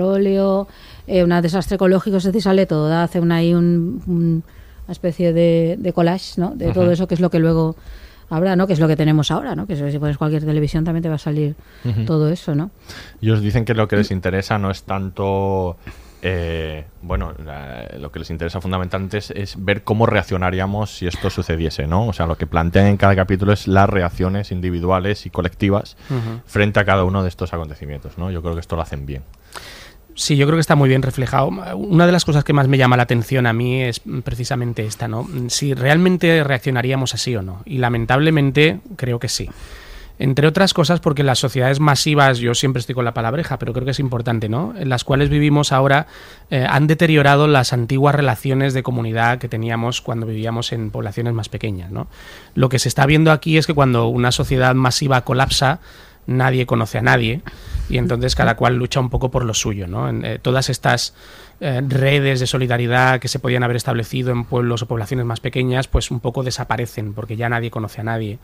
eh, 1.08 1.24
un 1.24 1.30
desastre 1.42 1.76
ecológico, 1.76 2.18
es 2.18 2.24
decir, 2.24 2.42
sale 2.42 2.66
todo, 2.66 2.94
hace 2.94 3.20
una, 3.20 3.36
ahí 3.38 3.54
un- 3.54 4.02
un- 4.08 4.44
una 4.86 4.92
especie 4.92 5.32
de, 5.34 5.76
de 5.80 5.94
collage, 5.94 6.39
¿no? 6.39 6.52
De 6.56 6.66
todo 6.74 6.92
eso 6.92 7.08
que 7.08 7.14
es 7.16 7.20
lo 7.22 7.30
que 7.30 7.39
luego 7.39 7.76
habrá, 8.30 8.56
¿no? 8.56 8.66
Que 8.68 8.74
es 8.74 8.80
lo 8.80 8.88
que 8.88 8.96
tenemos 8.96 9.30
ahora, 9.32 9.56
¿no? 9.56 9.68
Que 9.68 9.76
si 9.92 10.00
pones 10.00 10.18
cualquier 10.18 10.44
televisión 10.46 10.84
también 10.86 11.04
te 11.04 11.10
va 11.10 11.16
a 11.16 11.20
salir 11.20 11.56
todo 12.06 12.30
eso, 12.30 12.56
¿no? 12.56 12.72
Ellos 13.22 13.42
dicen 13.42 13.66
que 13.66 13.74
lo 13.74 13.88
que 13.88 13.98
les 13.98 14.10
interesa 14.12 14.58
no 14.58 14.72
es 14.72 14.84
tanto 14.84 15.78
eh, 16.24 16.86
bueno, 17.02 17.34
la- 17.44 17.88
lo 18.00 18.12
que 18.12 18.20
les 18.20 18.30
interesa 18.30 18.62
fundamentalmente 18.62 19.18
es, 19.18 19.32
es 19.32 19.56
ver 19.58 19.84
cómo 19.84 20.06
reaccionaríamos 20.06 20.96
si 20.98 21.08
esto 21.08 21.32
sucediese, 21.32 21.88
¿no? 21.88 22.06
O 22.08 22.14
sea, 22.14 22.28
lo 22.28 22.38
que 22.38 22.46
plantean 22.46 22.86
en 22.86 22.98
cada 22.98 23.16
capítulo 23.16 23.54
es 23.54 23.68
las 23.68 23.89
reacciones 23.89 24.52
individuales 24.52 25.26
y 25.26 25.32
colectivas 25.32 25.98
frente 26.46 26.80
a 26.80 26.86
cada 26.86 27.06
uno 27.06 27.24
de 27.24 27.30
estos 27.30 27.54
acontecimientos, 27.56 28.20
¿no? 28.20 28.30
Yo 28.30 28.42
creo 28.44 28.54
que 28.54 28.60
esto 28.60 28.76
lo 28.76 28.84
hacen 28.84 29.08
bien. 29.08 29.24
Sí, 30.16 30.36
yo 30.36 30.45
creo 30.45 30.57
que 30.57 30.62
está 30.62 30.76
muy 30.76 30.89
bien 30.89 31.01
reflejado. 31.01 31.47
Una 31.76 32.05
de 32.05 32.12
las 32.12 32.26
cosas 32.26 32.43
que 32.43 32.53
más 32.53 32.68
me 32.68 32.78
llama 32.78 32.97
la 32.97 33.03
atención 33.03 33.45
a 33.47 33.53
mí 33.53 33.82
es 33.82 34.01
precisamente 34.24 34.86
esta, 34.86 35.07
¿no? 35.07 35.28
Si 35.47 35.74
realmente 35.74 36.43
reaccionaríamos 36.43 37.14
así 37.14 37.36
o 37.36 37.41
no. 37.41 37.62
Y 37.66 37.78
lamentablemente 37.78 38.80
creo 38.97 39.20
que 39.20 39.30
sí. 39.30 39.49
Entre 40.22 40.45
otras 40.45 40.76
cosas 40.76 40.99
porque 40.99 41.24
las 41.24 41.39
sociedades 41.39 41.80
masivas, 41.80 42.38
yo 42.38 42.53
siempre 42.53 42.80
estoy 42.80 42.93
con 42.93 43.05
la 43.05 43.14
palabreja, 43.16 43.57
pero 43.57 43.74
creo 43.74 43.86
que 43.86 43.91
es 43.91 43.99
importante, 43.99 44.49
¿no? 44.49 44.76
En 44.78 44.88
las 44.88 45.03
cuales 45.03 45.30
vivimos 45.30 45.72
ahora 45.72 46.05
eh, 46.51 46.64
han 46.70 46.86
deteriorado 46.86 47.47
las 47.47 47.74
antiguas 47.74 48.14
relaciones 48.14 48.76
de 48.76 48.84
comunidad 48.84 49.39
que 49.39 49.47
teníamos 49.47 49.99
cuando 49.99 50.28
vivíamos 50.28 50.74
en 50.74 50.91
poblaciones 50.91 51.34
más 51.34 51.49
pequeñas, 51.49 51.89
¿no? 51.89 52.05
Lo 52.53 52.70
que 52.70 52.78
se 52.78 52.88
está 52.88 53.07
viendo 53.07 53.32
aquí 53.32 53.57
es 53.57 53.66
que 53.66 53.74
cuando 53.74 54.09
una 54.09 54.32
sociedad 54.32 54.76
masiva 54.76 55.22
colapsa, 55.22 55.80
nadie 56.38 56.66
conoce 56.66 56.98
a 56.98 57.02
nadie 57.02 57.42
y 57.90 57.98
entonces 57.98 58.36
cada 58.36 58.56
cual 58.56 58.78
lucha 58.78 59.00
un 59.00 59.10
poco 59.10 59.32
por 59.32 59.46
lo 59.46 59.54
suyo, 59.54 59.88
¿no? 59.88 60.10
En, 60.10 60.26
eh, 60.26 60.40
todas 60.42 60.70
estas 60.70 61.14
eh, 61.60 61.82
redes 61.88 62.40
de 62.40 62.48
solidaridad 62.48 63.20
que 63.20 63.28
se 63.28 63.40
podían 63.40 63.64
haber 63.64 63.76
establecido 63.76 64.32
en 64.32 64.46
pueblos 64.46 64.82
o 64.82 64.88
poblaciones 64.88 65.26
más 65.26 65.40
pequeñas, 65.40 65.88
pues 65.88 66.10
un 66.10 66.20
poco 66.20 66.44
desaparecen 66.44 67.14
porque 67.14 67.36
ya 67.36 67.50
nadie 67.50 67.70
conoce 67.70 68.02
a 68.02 68.04
nadie. 68.04 68.40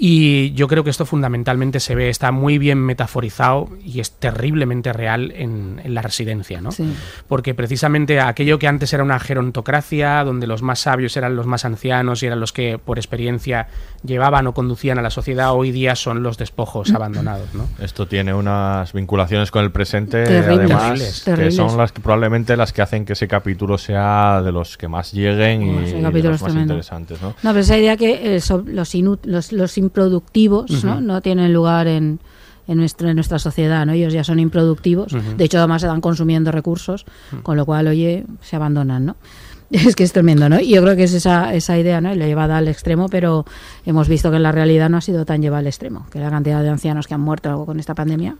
Y 0.00 0.52
yo 0.52 0.68
creo 0.68 0.84
que 0.84 0.90
esto 0.90 1.04
fundamentalmente 1.04 1.80
se 1.80 1.96
ve, 1.96 2.08
está 2.08 2.30
muy 2.30 2.56
bien 2.58 2.78
metaforizado 2.78 3.68
y 3.84 3.98
es 3.98 4.12
terriblemente 4.12 4.92
real 4.92 5.32
en, 5.34 5.80
en 5.82 5.92
la 5.92 6.02
residencia, 6.02 6.60
¿no? 6.60 6.70
Sí. 6.70 6.94
Porque 7.26 7.52
precisamente 7.52 8.20
aquello 8.20 8.60
que 8.60 8.68
antes 8.68 8.92
era 8.92 9.02
una 9.02 9.18
gerontocracia, 9.18 10.22
donde 10.22 10.46
los 10.46 10.62
más 10.62 10.78
sabios 10.78 11.16
eran 11.16 11.34
los 11.34 11.46
más 11.46 11.64
ancianos 11.64 12.22
y 12.22 12.26
eran 12.26 12.38
los 12.38 12.52
que 12.52 12.78
por 12.78 12.98
experiencia 12.98 13.66
llevaban 14.04 14.46
o 14.46 14.54
conducían 14.54 15.00
a 15.00 15.02
la 15.02 15.10
sociedad, 15.10 15.52
hoy 15.52 15.72
día 15.72 15.96
son 15.96 16.22
los 16.22 16.38
despojos 16.38 16.92
abandonados, 16.92 17.52
¿no? 17.54 17.66
Esto 17.80 18.06
tiene 18.06 18.32
unas 18.32 18.92
vinculaciones 18.92 19.50
con 19.50 19.64
el 19.64 19.72
presente, 19.72 20.22
Terribles. 20.22 20.58
además, 20.70 21.22
Terribles. 21.24 21.54
que 21.56 21.56
son 21.56 21.76
las 21.76 21.90
que 21.90 22.00
probablemente 22.00 22.56
las 22.56 22.72
que 22.72 22.82
hacen 22.82 23.04
que 23.04 23.14
ese 23.14 23.26
capítulo 23.26 23.76
sea 23.76 24.42
de 24.42 24.52
los 24.52 24.76
que 24.78 24.86
más 24.86 25.10
lleguen 25.12 25.62
y, 25.62 25.72
de 25.92 26.00
los 26.00 26.30
más 26.30 26.42
tremendo. 26.44 26.74
interesantes, 26.74 27.20
¿no? 27.20 27.30
No, 27.42 27.50
pero 27.50 27.58
esa 27.58 27.76
idea 27.76 27.96
que 27.96 28.36
eh, 28.36 28.40
so- 28.40 28.62
los, 28.64 28.94
los, 29.24 29.52
los 29.52 29.78
improductivos 29.88 30.84
¿no? 30.84 30.92
Ujú. 30.94 31.00
no 31.00 31.20
tienen 31.20 31.52
lugar 31.52 31.86
en, 31.86 32.20
en, 32.66 32.78
nuestra, 32.78 33.10
en 33.10 33.16
nuestra 33.16 33.38
sociedad, 33.38 33.84
¿no? 33.86 33.92
Ellos 33.92 34.12
ya 34.12 34.24
son 34.24 34.38
improductivos. 34.38 35.12
Ujú. 35.12 35.36
De 35.36 35.44
hecho, 35.44 35.58
además 35.58 35.80
se 35.82 35.88
dan 35.88 36.00
consumiendo 36.00 36.52
recursos, 36.52 37.06
Ujú. 37.32 37.42
con 37.42 37.56
lo 37.56 37.64
cual, 37.64 37.88
oye, 37.88 38.24
se 38.42 38.56
abandonan, 38.56 39.06
¿no? 39.06 39.16
Es 39.70 39.96
que 39.96 40.04
es 40.04 40.12
tremendo, 40.12 40.48
¿no? 40.48 40.60
Y 40.60 40.70
yo 40.74 40.82
creo 40.82 40.96
que 40.96 41.04
es 41.04 41.12
esa, 41.12 41.52
esa 41.54 41.76
idea, 41.76 42.00
¿no? 42.00 42.12
Y 42.12 42.16
la 42.16 42.26
llevada 42.26 42.56
al 42.56 42.68
extremo, 42.68 43.08
pero 43.08 43.44
hemos 43.84 44.08
visto 44.08 44.30
que 44.30 44.36
en 44.36 44.42
la 44.42 44.52
realidad 44.52 44.88
no 44.88 44.96
ha 44.96 45.02
sido 45.02 45.24
tan 45.24 45.42
llevada 45.42 45.60
al 45.60 45.66
extremo. 45.66 46.06
Que 46.10 46.20
la 46.20 46.30
cantidad 46.30 46.62
de 46.62 46.70
ancianos 46.70 47.06
que 47.06 47.14
han 47.14 47.20
muerto 47.20 47.66
con 47.66 47.78
esta 47.78 47.94
pandemia 47.94 48.36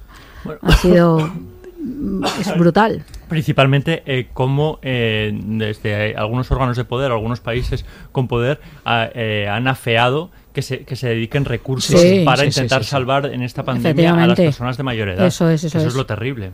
ha 0.62 0.72
sido 0.76 1.18
es 2.40 2.59
brutal. 2.59 3.05
Principalmente 3.28 4.03
eh, 4.07 4.28
cómo 4.32 4.78
eh, 4.82 5.32
desde 5.34 6.16
algunos 6.16 6.51
órganos 6.51 6.76
de 6.76 6.84
poder, 6.84 7.12
algunos 7.12 7.40
países 7.40 7.84
con 8.12 8.26
poder, 8.26 8.61
eh, 9.14 9.46
han 9.51 9.68
afeado 9.68 10.30
que 10.59 10.62
se, 10.62 10.78
que 10.80 10.96
se 10.96 11.06
dediquen 11.11 11.44
recursos 11.44 12.00
Sí. 12.00 12.22
para 12.24 12.38
Sí, 12.42 12.46
intentar 12.48 12.80
sí, 12.80 12.86
sí. 12.86 12.90
salvar 12.90 13.26
en 13.26 13.42
esta 13.42 13.62
pandemia 13.64 14.12
a 14.12 14.26
las 14.26 14.36
personas 14.36 14.76
de 14.76 14.82
mayor 14.82 15.09
edad. 15.09 15.24
Eso 15.24 15.48
es, 15.48 15.62
eso 15.62 15.78
es. 15.78 15.94
lo 15.94 16.04
terrible. 16.04 16.50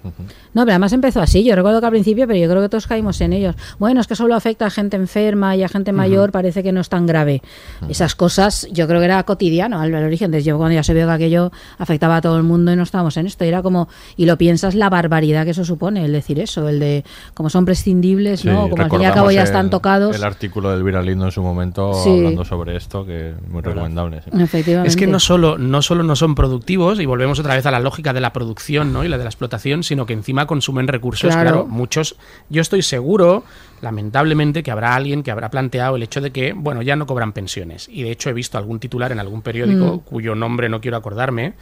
No, 0.52 0.62
pero 0.62 0.72
además 0.72 0.92
empezó 0.92 1.22
así. 1.22 1.42
Yo 1.42 1.56
recuerdo 1.56 1.80
que 1.80 1.86
al 1.86 1.92
principio, 1.92 2.26
pero 2.26 2.38
yo 2.38 2.48
creo 2.50 2.60
que 2.60 2.68
todos 2.68 2.86
caímos 2.86 3.18
en 3.22 3.32
ellos. 3.32 3.56
Bueno, 3.78 4.02
es 4.02 4.06
que 4.06 4.14
solo 4.14 4.34
afecta 4.34 4.66
a 4.66 4.70
gente 4.70 4.96
enferma 4.98 5.56
y 5.56 5.62
a 5.62 5.68
gente 5.68 5.92
mayor, 5.92 6.32
parece 6.32 6.62
que 6.62 6.70
no 6.72 6.82
es 6.82 6.90
tan 6.90 7.06
grave. 7.06 7.40
Esas 7.88 8.14
cosas 8.14 8.68
yo 8.70 8.86
creo 8.86 8.98
que 9.00 9.06
era 9.06 9.22
cotidiano 9.22 9.80
al, 9.80 9.94
al 9.94 10.04
origen. 10.04 10.30
Desde 10.30 10.50
yo 10.50 10.58
cuando 10.58 10.74
ya 10.74 10.82
se 10.82 10.92
vio 10.92 11.06
que 11.06 11.12
aquello 11.12 11.50
afectaba 11.78 12.16
a 12.16 12.20
todo 12.20 12.36
el 12.36 12.42
mundo 12.42 12.72
y 12.72 12.76
no 12.76 12.82
estábamos 12.82 13.16
en 13.16 13.26
esto. 13.26 13.44
Era 13.44 13.62
como, 13.62 13.88
y 14.18 14.26
lo 14.26 14.36
piensas, 14.36 14.74
la 14.74 14.90
barbaridad 14.90 15.44
que 15.44 15.52
eso 15.52 15.64
supone, 15.64 16.04
el 16.04 16.12
decir 16.12 16.38
eso, 16.40 16.68
el 16.68 16.78
de 16.78 17.04
como 17.32 17.48
son 17.48 17.64
prescindibles, 17.64 18.40
Sí, 18.40 18.48
¿no? 18.48 18.68
Como 18.68 18.82
al 18.82 18.90
fin 18.90 19.00
y 19.00 19.04
al 19.06 19.14
cabo 19.14 19.30
ya 19.30 19.40
el- 19.40 19.46
están 19.46 19.70
tocados. 19.70 20.14
El 20.14 20.24
artículo 20.24 20.70
del 20.70 20.82
Viralindo 20.82 21.24
en 21.24 21.30
su 21.32 21.42
momento 21.42 21.94
Sí. 21.94 22.10
hablando 22.10 22.44
sobre 22.44 22.76
esto, 22.76 23.06
que 23.06 23.30
es 23.30 23.34
muy 23.48 23.62
recomendable. 23.62 23.93
Sí. 24.22 24.30
Efectivamente. 24.40 24.88
Es 24.88 24.96
que 24.96 25.06
no 25.06 25.18
solo, 25.20 25.58
no 25.58 25.80
solo 25.82 26.02
no 26.02 26.16
son 26.16 26.34
productivos, 26.34 27.00
y 27.00 27.06
volvemos 27.06 27.38
otra 27.38 27.54
vez 27.54 27.64
a 27.66 27.70
la 27.70 27.80
lógica 27.80 28.12
de 28.12 28.20
la 28.20 28.32
producción 28.32 28.92
¿no? 28.92 29.04
y 29.04 29.08
la 29.08 29.16
de 29.18 29.24
la 29.24 29.30
explotación, 29.30 29.82
sino 29.82 30.06
que 30.06 30.12
encima 30.12 30.46
consumen 30.46 30.88
recursos. 30.88 31.32
Claro. 31.32 31.50
Claro. 31.50 31.66
muchos. 31.66 32.16
Yo 32.48 32.60
estoy 32.62 32.82
seguro, 32.82 33.44
lamentablemente, 33.80 34.62
que 34.62 34.70
habrá 34.70 34.94
alguien 34.94 35.22
que 35.22 35.30
habrá 35.30 35.50
planteado 35.50 35.96
el 35.96 36.02
hecho 36.02 36.20
de 36.20 36.30
que, 36.30 36.52
bueno, 36.52 36.82
ya 36.82 36.96
no 36.96 37.06
cobran 37.06 37.32
pensiones. 37.32 37.88
Y 37.88 38.02
de 38.02 38.10
hecho 38.10 38.30
he 38.30 38.32
visto 38.32 38.58
algún 38.58 38.78
titular 38.80 39.12
en 39.12 39.20
algún 39.20 39.42
periódico, 39.42 39.96
Mm. 39.96 39.98
cuyo 40.00 40.34
nombre 40.34 40.68
no 40.68 40.80
quiero 40.80 40.96
acordarme, 40.96 41.54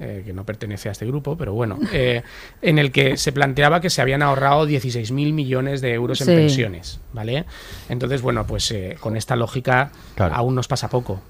eh, 0.00 0.22
que 0.26 0.32
no 0.32 0.44
pertenece 0.44 0.88
a 0.88 0.92
este 0.92 1.06
grupo, 1.06 1.36
pero 1.36 1.52
bueno, 1.52 1.78
eh, 1.92 2.22
en 2.62 2.78
el 2.80 2.90
que 2.90 3.16
se 3.16 3.30
planteaba 3.30 3.80
que 3.80 3.90
se 3.90 4.02
habían 4.02 4.22
ahorrado 4.22 4.66
16.000 4.66 5.32
millones 5.32 5.80
de 5.80 5.92
euros 5.94 6.20
en 6.20 6.26
Sí. 6.26 6.32
pensiones, 6.34 7.00
¿vale? 7.12 7.44
Entonces, 7.88 8.20
bueno, 8.20 8.44
pues 8.44 8.70
eh, 8.72 8.96
con 8.98 9.16
esta 9.16 9.36
lógica 9.36 9.92
aún 10.34 10.56
nos 10.56 10.66
pasa 10.66 10.88
poco. 10.90 11.22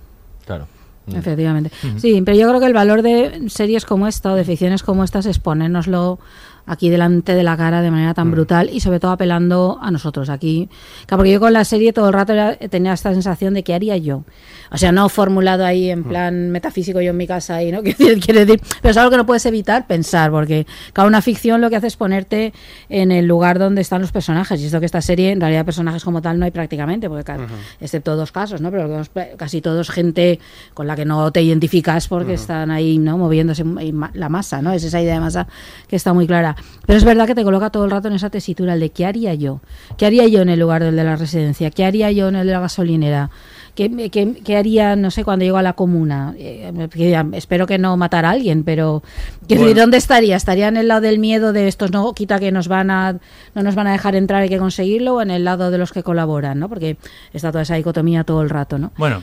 Claro. 0.44 0.66
Efectivamente. 1.12 1.70
Ujú. 1.86 1.98
Sí, 2.00 2.22
pero 2.24 2.36
yo 2.36 2.48
creo 2.48 2.60
que 2.60 2.66
el 2.66 2.72
valor 2.72 3.02
de 3.02 3.44
series 3.48 3.84
como 3.84 4.06
esta 4.08 4.32
o 4.32 4.36
de 4.36 4.44
ficciones 4.44 4.82
como 4.82 5.04
estas 5.04 5.26
es 5.26 5.38
ponérnoslo 5.38 6.18
aquí 6.66 6.88
delante 6.88 7.34
de 7.34 7.42
la 7.42 7.56
cara 7.56 7.82
de 7.82 7.90
manera 7.90 8.14
tan 8.14 8.30
brutal 8.30 8.70
y 8.72 8.80
sobre 8.80 9.00
todo 9.00 9.10
apelando 9.10 9.78
a 9.82 9.90
nosotros 9.90 10.30
aquí. 10.30 10.68
Porque 11.08 11.30
yo 11.32 11.40
con 11.40 11.52
la 11.52 11.64
serie 11.64 11.92
todo 11.92 12.08
el 12.08 12.12
rato 12.14 12.32
tenía 12.70 12.92
esta 12.92 13.12
sensación 13.12 13.54
de 13.54 13.62
qué 13.62 13.74
haría 13.74 13.96
yo. 13.96 14.24
O 14.70 14.78
sea, 14.78 14.90
no 14.92 15.08
formulado 15.08 15.64
ahí 15.64 15.90
en 15.90 16.04
plan 16.04 16.50
metafísico 16.50 17.00
yo 17.00 17.10
en 17.10 17.16
mi 17.16 17.26
casa 17.26 17.62
y 17.62 17.70
no 17.70 17.82
quiere 17.82 17.96
decir, 17.98 18.20
quiere 18.24 18.46
decir- 18.46 18.60
pero 18.82 18.90
es 18.92 18.96
algo 18.96 19.10
que 19.10 19.16
no 19.18 19.26
puedes 19.26 19.44
evitar 19.46 19.86
pensar 19.86 20.30
porque 20.30 20.66
cada 20.92 21.06
una 21.06 21.22
ficción 21.22 21.60
lo 21.60 21.70
que 21.70 21.76
hace 21.76 21.86
es 21.86 21.96
ponerte 21.96 22.52
en 22.88 23.12
el 23.12 23.26
lugar 23.26 23.58
donde 23.58 23.80
están 23.82 24.00
los 24.00 24.10
personajes 24.12 24.60
y 24.60 24.66
esto 24.66 24.80
que 24.80 24.86
esta 24.86 25.00
serie 25.02 25.30
en 25.32 25.40
realidad 25.40 25.64
personajes 25.64 26.02
como 26.04 26.22
tal 26.22 26.38
no 26.38 26.44
hay 26.44 26.50
prácticamente 26.50 27.08
porque 27.08 27.34
excepto 27.80 28.16
dos 28.16 28.32
casos, 28.32 28.60
¿no? 28.60 28.70
Pero 28.70 29.02
casi 29.36 29.60
todos 29.60 29.90
gente 29.90 30.40
con 30.72 30.86
la 30.86 30.96
que 30.96 31.04
no 31.04 31.30
te 31.30 31.42
identificas 31.42 32.08
porque 32.08 32.34
están 32.34 32.70
ahí, 32.70 32.98
¿no? 32.98 33.18
Moviéndose 33.18 33.64
la 34.14 34.28
masa, 34.28 34.62
¿no? 34.62 34.72
Es 34.72 34.82
esa 34.84 35.00
idea 35.00 35.14
de 35.14 35.20
masa 35.20 35.46
que 35.88 35.96
está 35.96 36.12
muy 36.12 36.26
clara. 36.26 36.53
Pero 36.86 36.98
es 36.98 37.04
verdad 37.04 37.26
que 37.26 37.34
te 37.34 37.44
coloca 37.44 37.70
todo 37.70 37.84
el 37.84 37.90
rato 37.90 38.08
en 38.08 38.14
esa 38.14 38.30
tesitura 38.30 38.74
el 38.74 38.80
de 38.80 38.90
qué 38.90 39.06
haría 39.06 39.34
yo, 39.34 39.60
qué 39.96 40.06
haría 40.06 40.26
yo 40.26 40.42
en 40.42 40.48
el 40.48 40.60
lugar 40.60 40.82
del 40.84 40.96
de 40.96 41.04
la 41.04 41.16
residencia, 41.16 41.70
qué 41.70 41.84
haría 41.84 42.10
yo 42.12 42.28
en 42.28 42.36
el 42.36 42.46
de 42.46 42.52
la 42.52 42.60
gasolinera, 42.60 43.30
qué, 43.74 44.10
qué- 44.10 44.34
qué 44.44 44.56
haría, 44.56 44.94
no 44.96 45.10
sé, 45.10 45.24
cuando 45.24 45.44
llego 45.44 45.56
a 45.56 45.62
la 45.62 45.72
comuna. 45.72 46.34
Eh, 46.38 46.72
que 46.92 47.18
espero 47.32 47.66
que 47.66 47.78
no 47.78 47.96
matara 47.96 48.28
a 48.28 48.32
alguien, 48.32 48.64
pero 48.64 49.02
¿qué 49.48 49.54
Bueno. 49.54 49.68
decir, 49.68 49.80
¿dónde 49.82 49.96
estaría? 49.96 50.36
¿Estaría 50.36 50.68
en 50.68 50.76
el 50.76 50.88
lado 50.88 51.00
del 51.00 51.18
miedo 51.18 51.52
de 51.52 51.68
estos 51.68 51.90
no 51.90 52.12
quita 52.12 52.38
que 52.38 52.52
nos 52.52 52.68
van 52.68 52.90
a 52.90 53.16
no 53.54 53.62
nos 53.62 53.74
van 53.74 53.86
a 53.86 53.92
dejar 53.92 54.14
entrar, 54.14 54.42
hay 54.42 54.48
que 54.48 54.58
conseguirlo 54.58 55.14
o 55.16 55.22
en 55.22 55.30
el 55.30 55.44
lado 55.44 55.70
de 55.70 55.78
los 55.78 55.90
que 55.92 56.02
colaboran, 56.02 56.58
¿no? 56.58 56.68
Porque 56.68 56.98
está 57.32 57.50
toda 57.50 57.62
esa 57.62 57.76
dicotomía 57.76 58.24
todo 58.24 58.42
el 58.42 58.50
rato, 58.50 58.78
¿no? 58.78 58.92
Bueno, 58.98 59.22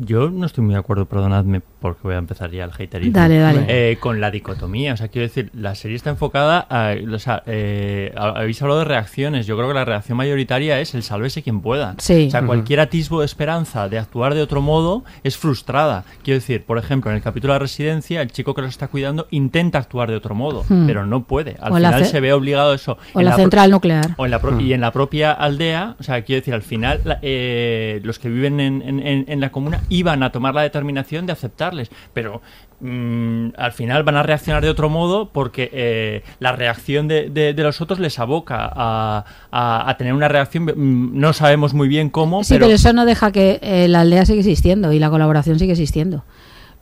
yo 0.00 0.30
no 0.30 0.46
estoy 0.46 0.64
muy 0.64 0.74
de 0.74 0.80
acuerdo, 0.80 1.06
perdonadme, 1.06 1.60
porque 1.80 2.00
voy 2.04 2.14
a 2.14 2.18
empezar 2.18 2.50
ya 2.50 2.64
el 2.64 2.70
haterismo. 2.72 3.12
Dale, 3.12 3.38
dale. 3.38 3.64
Eh, 3.68 3.96
con 3.98 4.20
la 4.20 4.30
dicotomía, 4.30 4.94
o 4.94 4.96
sea, 4.96 5.08
quiero 5.08 5.26
decir, 5.28 5.50
la 5.54 5.74
serie 5.74 5.96
está 5.96 6.10
enfocada 6.10 6.66
a. 6.68 6.94
O 7.12 7.18
sea, 7.18 7.42
eh, 7.46 8.12
ha- 8.16 8.30
habéis 8.40 8.60
hablado 8.62 8.80
de 8.80 8.84
reacciones. 8.86 9.46
Yo 9.46 9.56
creo 9.56 9.68
que 9.68 9.74
la 9.74 9.84
reacción 9.84 10.18
mayoritaria 10.18 10.80
es 10.80 10.94
el 10.94 11.02
sálvese 11.02 11.42
quien 11.42 11.60
pueda. 11.60 11.94
Sí. 11.98 12.26
O 12.28 12.30
sea, 12.30 12.44
cualquier 12.44 12.80
atisbo 12.80 13.20
de 13.20 13.26
esperanza 13.26 13.88
de 13.88 13.98
actuar 13.98 14.34
de 14.34 14.42
otro 14.42 14.60
modo 14.60 15.04
es 15.24 15.36
frustrada. 15.36 16.04
Quiero 16.22 16.38
decir, 16.40 16.64
por 16.64 16.78
ejemplo, 16.78 17.10
en 17.10 17.16
el 17.16 17.22
capítulo 17.22 17.52
de 17.52 17.58
la 17.60 17.62
residencia, 17.64 18.20
el 18.22 18.30
chico 18.32 18.54
que 18.54 18.62
los 18.62 18.70
está 18.70 18.88
cuidando 18.88 19.26
intenta 19.30 19.78
actuar 19.78 20.10
de 20.10 20.16
otro 20.16 20.34
modo, 20.34 20.64
Hmm. 20.68 20.86
pero 20.86 21.06
no 21.06 21.24
puede. 21.24 21.56
Al 21.60 21.72
O 21.72 21.76
final 21.76 22.04
se 22.04 22.20
ve 22.20 22.32
obligado 22.32 22.72
a 22.72 22.74
eso. 22.74 22.98
o 23.14 23.20
en 23.20 23.26
la 23.26 23.36
central 23.36 23.70
nuclear. 23.70 24.10
o 24.16 24.24
en 24.24 24.30
la 24.30 24.40
pro- 24.40 24.52
Hmm. 24.52 24.60
Y 24.60 24.72
en 24.72 24.80
la 24.80 24.92
propia 24.92 25.32
aldea, 25.32 25.96
o 25.98 26.02
sea, 26.02 26.22
quiero 26.22 26.40
decir, 26.40 26.54
al 26.54 26.62
final 26.62 27.00
la- 27.04 27.18
eh, 27.22 28.00
los 28.02 28.18
que 28.18 28.28
viven 28.28 28.60
en, 28.60 28.82
en- 28.82 29.06
en- 29.06 29.24
en 29.28 29.40
la 29.40 29.50
comuna 29.50 29.77
iban 29.88 30.22
a 30.22 30.30
tomar 30.32 30.54
la 30.54 30.62
determinación 30.62 31.26
de 31.26 31.32
aceptarles, 31.32 31.90
pero 32.14 32.40
mm, 32.80 33.48
al 33.56 33.72
final 33.72 34.02
van 34.02 34.16
a 34.16 34.22
reaccionar 34.22 34.62
de 34.62 34.70
otro 34.70 34.88
modo 34.88 35.30
porque 35.30 35.70
eh, 35.72 36.22
la 36.40 36.52
reacción 36.52 37.08
de, 37.08 37.28
de- 37.30 37.54
de 37.54 37.62
los 37.62 37.80
otros 37.80 37.98
les 37.98 38.18
aboca 38.18 38.70
a, 38.74 39.24
a- 39.50 39.90
a 39.90 39.96
tener 39.96 40.12
una 40.14 40.28
reacción, 40.28 40.64
mm, 40.64 41.18
no 41.18 41.32
sabemos 41.32 41.74
muy 41.74 41.88
bien 41.88 42.10
cómo, 42.10 42.44
Sí, 42.44 42.54
pero, 42.54 42.66
eso 42.66 42.92
no 42.92 43.04
deja 43.04 43.32
que 43.32 43.58
eh, 43.62 43.88
la 43.88 44.00
aldea 44.02 44.24
sigue 44.26 44.40
existiendo 44.40 44.92
y 44.92 44.98
la 44.98 45.10
colaboración 45.10 45.58
sigue 45.58 45.72
existiendo. 45.72 46.24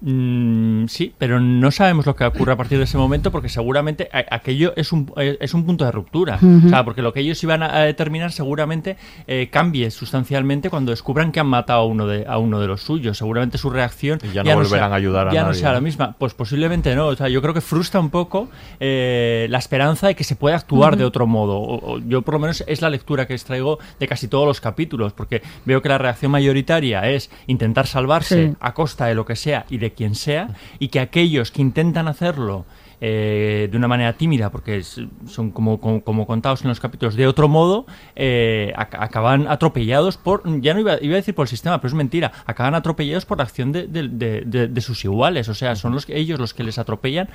Mm, 0.01 0.86
sí, 0.88 1.14
pero 1.18 1.40
no 1.40 1.70
sabemos 1.70 2.07
lo 2.07 2.14
que 2.14 2.24
ocurre 2.24 2.53
a 2.53 2.57
partir 2.57 2.78
de 2.78 2.84
ese 2.84 2.99
momento 2.99 3.30
porque 3.30 3.49
seguramente 3.49 4.09
a- 4.12 4.24
aquello 4.34 4.72
es 4.76 4.92
un, 4.92 5.11
eh, 5.16 5.36
es 5.40 5.55
un 5.55 5.64
punto 5.64 5.84
de 5.84 5.92
ruptura. 5.92 6.38
O 6.64 6.68
sea, 6.68 6.84
porque 6.84 7.03
lo 7.03 7.12
que 7.12 7.20
ellos 7.20 7.42
iban 7.42 7.62
a, 7.62 7.80
determinar 7.80 8.32
seguramente 8.32 8.97
eh, 9.26 9.49
cambie 9.51 9.90
sustancialmente 9.90 10.70
cuando 10.70 10.90
descubran 10.90 11.32
que 11.32 11.40
han 11.40 11.47
matado 11.47 11.80
a 11.80 11.86
uno 11.86 12.07
de, 12.07 12.24
a 12.26 12.38
uno 12.38 12.61
de 12.61 12.66
los 12.66 12.82
suyos. 12.82 13.16
Seguramente 13.18 13.59
su 13.59 13.70
reacción 13.70 14.18
Y 14.22 14.32
ya 14.34 14.42
no 14.44 14.55
volverán 14.55 14.88
sea- 14.90 14.92
a 14.92 14.94
ayudar 14.97 15.28
a 15.28 15.32
ya 15.32 15.44
no 15.44 15.55
sea 15.55 15.70
la 15.72 15.78
¿no? 15.78 15.82
misma. 15.84 16.14
Pues 16.18 16.34
posiblemente 16.34 16.94
no. 16.94 17.07
O 17.09 17.16
sea, 17.16 17.28
yo 17.28 17.40
creo 17.42 17.55
que 17.55 17.61
frustra 17.61 17.99
un 18.01 18.11
poco 18.11 18.49
eh, 18.80 19.47
la 19.51 19.59
esperanza 19.59 20.07
de 20.09 20.14
que 20.14 20.24
se 20.24 20.36
pueda 20.36 20.57
actuar 20.57 20.97
de 20.97 21.05
otro 21.05 21.26
modo. 21.26 21.59
O- 21.59 21.94
o 21.94 21.99
yo 22.01 22.22
por 22.22 22.34
lo 22.34 22.40
menos 22.40 22.62
es 22.66 22.82
la 22.82 22.90
lectura 22.90 23.26
que 23.26 23.34
extraigo 23.34 23.78
de 23.99 24.07
casi 24.09 24.28
todos 24.28 24.47
los 24.47 24.61
capítulos, 24.61 25.12
porque 25.12 25.42
veo 25.64 25.80
que 25.82 25.88
la 25.88 25.99
reacción 25.99 26.30
mayoritaria 26.32 27.09
es 27.11 27.30
intentar 27.47 27.86
salvarse 27.86 28.49
Sí. 28.51 28.57
a 28.61 28.74
costa 28.74 29.07
de 29.07 29.14
lo 29.14 29.24
que 29.24 29.36
sea 29.36 29.64
y 29.70 29.78
de 29.78 29.86
quien 29.93 30.14
sea, 30.14 30.49
y 30.78 30.89
que 30.89 31.01
aquellos 31.01 31.51
que 31.51 31.62
intentan 31.62 32.09
hacerlo 32.09 32.64
eh, 33.01 33.68
de 33.70 33.76
una 33.76 33.89
manera 33.89 34.14
tímida, 34.14 34.51
porque 34.51 34.82
son 34.82 35.51
como, 35.51 35.78
como, 35.80 36.01
como 36.03 36.26
contados 36.26 36.62
en 36.62 36.68
los 36.68 36.80
capítulos, 36.80 37.14
de 37.14 37.26
otro 37.26 37.47
modo, 37.47 37.84
eh, 38.14 38.72
ac- 38.76 38.97
acaban 38.99 39.47
atropellados 39.49 40.16
por, 40.16 40.43
ya 40.62 40.72
no 40.72 40.80
iba, 40.80 40.97
iba 41.03 41.12
a 41.12 41.16
decir 41.16 41.34
por 41.34 41.45
el 41.45 41.49
sistema, 41.51 41.78
pero 41.78 41.89
es 41.89 41.95
mentira, 41.95 42.32
acaban 42.47 42.74
atropellados 42.74 43.26
por 43.26 43.37
la 43.37 43.45
acción 43.45 43.70
de, 43.72 43.87
de- 43.87 44.09
de- 44.09 44.43
de- 44.47 44.68
de 44.68 44.80
sus 44.80 45.05
iguales, 45.05 45.49
o 45.51 45.55
sea, 45.55 45.76
son 45.76 45.93
los 45.93 46.09
ellos 46.09 46.41
los 46.41 46.55
que 46.55 46.64
les 46.64 46.78
atropellan. 46.78 47.28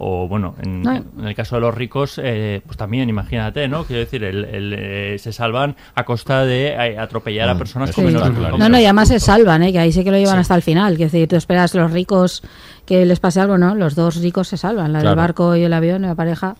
O 0.00 0.28
bueno, 0.28 0.54
en, 0.62 0.82
No. 0.82 0.94
en 0.94 1.26
el 1.26 1.34
caso 1.34 1.56
de 1.56 1.60
los 1.62 1.74
ricos, 1.74 2.20
eh, 2.22 2.60
pues 2.64 2.76
también, 2.76 3.08
imagínate, 3.08 3.66
¿no? 3.66 3.84
Quiero 3.84 4.00
decir, 4.00 4.22
el- 4.22 4.44
el, 4.44 4.72
eh, 4.78 5.16
se 5.18 5.32
salvan 5.32 5.74
a 5.96 6.04
costa 6.04 6.44
de 6.44 6.68
eh, 6.68 6.98
atropellar 6.98 7.48
a 7.48 7.54
Mm, 7.54 7.58
personas 7.58 7.92
con 7.92 8.04
menos. 8.04 8.30
No, 8.58 8.68
no, 8.68 8.78
y 8.78 8.84
además 8.84 9.08
se 9.08 9.18
salvan, 9.18 9.64
¿eh? 9.64 9.72
que 9.72 9.80
ahí 9.80 9.90
sí 9.90 10.04
que 10.04 10.12
lo 10.12 10.16
llevan 10.18 10.36
Sí. 10.36 10.40
hasta 10.42 10.54
el 10.54 10.62
final. 10.62 10.96
Que 10.96 11.04
decir, 11.04 11.28
tú 11.28 11.34
esperas 11.34 11.74
los 11.74 11.90
ricos 11.90 12.42
que 12.86 13.04
les 13.06 13.18
pase 13.18 13.40
algo, 13.40 13.58
¿no? 13.58 13.74
Los 13.74 13.96
dos 13.96 14.22
ricos 14.22 14.46
se 14.48 14.56
salvan, 14.56 14.92
la 14.92 15.02
del 15.02 15.16
barco 15.16 15.56
y 15.56 15.64
el 15.64 15.72
avión, 15.72 16.02
la 16.02 16.14
pareja. 16.14 16.54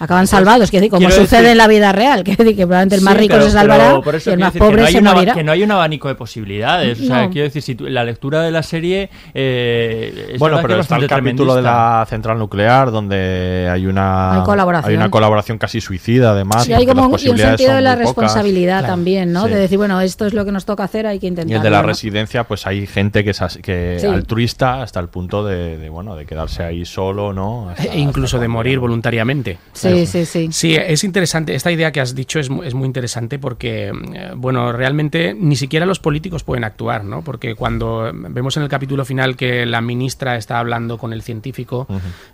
Acaban 0.00 0.26
salvados, 0.26 0.70
que 0.70 0.78
decir, 0.78 0.90
como 0.90 1.10
sucede 1.10 1.40
decir- 1.42 1.52
en 1.52 1.58
la 1.58 1.66
vida 1.68 1.92
real, 1.92 2.22
que 2.24 2.34
probablemente 2.36 2.94
el 2.96 3.02
más 3.02 3.14
Sí, 3.14 3.20
rico 3.20 3.34
pero- 3.34 3.44
se 3.46 3.50
salvará 3.50 3.84
pero 3.88 4.02
por 4.02 4.14
eso 4.14 4.30
y 4.30 4.32
el 4.34 4.38
más 4.38 4.52
decir 4.52 4.60
que 4.62 4.66
pobre 4.68 4.80
no 4.82 4.86
hay 4.86 4.92
se 4.92 4.98
una- 5.00 5.14
morirá. 5.14 5.34
Que 5.34 5.44
no 5.44 5.52
hay 5.52 5.62
un 5.62 5.70
abanico 5.72 6.08
de 6.08 6.14
posibilidades. 6.14 7.00
O 7.00 7.04
sea, 7.04 7.24
No. 7.24 7.30
quiero 7.30 7.44
decir, 7.48 7.62
si 7.62 7.74
tú- 7.74 7.86
la 7.86 8.04
lectura 8.04 8.42
de 8.42 8.50
la 8.50 8.62
serie. 8.62 9.10
eh, 9.34 10.30
es 10.34 10.38
Bueno, 10.38 10.58
pero 10.62 10.74
es 10.74 10.80
está 10.80 10.96
el 10.96 11.06
capítulo 11.06 11.54
de 11.54 11.62
la 11.62 12.06
central 12.08 12.38
nuclear 12.38 12.90
donde 12.90 13.68
hay 13.70 13.86
una 13.86 14.36
Hay 14.36 14.42
colaboración. 14.44 14.90
hay 14.90 14.96
una 14.96 15.10
colaboración 15.10 15.58
casi 15.58 15.80
suicida 15.80 16.30
además. 16.32 16.68
Y 16.68 16.72
hay 16.72 16.86
como 16.86 17.06
un, 17.06 17.18
y 17.20 17.28
un 17.28 17.38
sentido 17.38 17.74
de 17.74 17.80
la 17.80 17.94
responsabilidad 17.96 18.80
Claro. 18.80 18.94
también, 18.94 19.32
¿no? 19.32 19.44
Sí. 19.46 19.50
De 19.50 19.56
decir, 19.58 19.78
bueno, 19.78 20.00
esto 20.00 20.26
es 20.26 20.34
lo 20.34 20.44
que 20.44 20.52
nos 20.52 20.64
toca 20.64 20.84
hacer, 20.84 21.06
hay 21.06 21.18
que 21.18 21.26
Y 21.26 21.30
intentarlo. 21.30 21.56
el 21.56 21.62
de 21.62 21.70
la 21.70 21.82
¿no? 21.82 21.88
residencia, 21.88 22.44
pues 22.44 22.66
hay 22.66 22.86
gente 22.86 23.24
que 23.24 23.30
es 23.30 23.42
as- 23.42 23.58
que 23.58 23.96
Sí. 24.00 24.06
altruista 24.06 24.82
hasta 24.82 25.00
el 25.00 25.08
punto 25.08 25.44
de, 25.44 25.78
de, 25.78 25.88
bueno 25.88 26.16
de 26.16 26.26
quedarse 26.26 26.62
ahí 26.64 26.84
solo, 26.84 27.32
¿no? 27.32 27.70
Hasta- 27.70 27.84
E 27.94 27.98
incluso 27.98 28.38
de 28.38 28.48
morir 28.48 28.78
voluntariamente. 28.78 29.58
Sí, 29.72 29.87
sí, 30.06 30.24
sí. 30.24 30.48
Sí, 30.52 30.74
es 30.76 31.04
interesante. 31.04 31.54
Esta 31.54 31.70
idea 31.72 31.92
que 31.92 32.00
has 32.00 32.14
dicho 32.14 32.38
es, 32.38 32.50
mu- 32.50 32.62
es 32.62 32.74
muy 32.74 32.86
interesante 32.86 33.38
porque, 33.38 33.88
eh, 33.88 34.32
bueno, 34.36 34.72
realmente 34.72 35.34
ni 35.38 35.56
siquiera 35.56 35.86
los 35.86 35.98
políticos 36.00 36.44
pueden 36.44 36.64
actuar, 36.64 37.04
¿no? 37.04 37.22
Porque 37.22 37.54
cuando 37.54 38.10
vemos 38.14 38.56
en 38.56 38.62
el 38.62 38.68
capítulo 38.68 39.04
final 39.04 39.36
que 39.36 39.66
la 39.66 39.80
ministra 39.80 40.36
está 40.36 40.58
hablando 40.58 40.98
con 40.98 41.12
el 41.12 41.22
científico, 41.22 41.86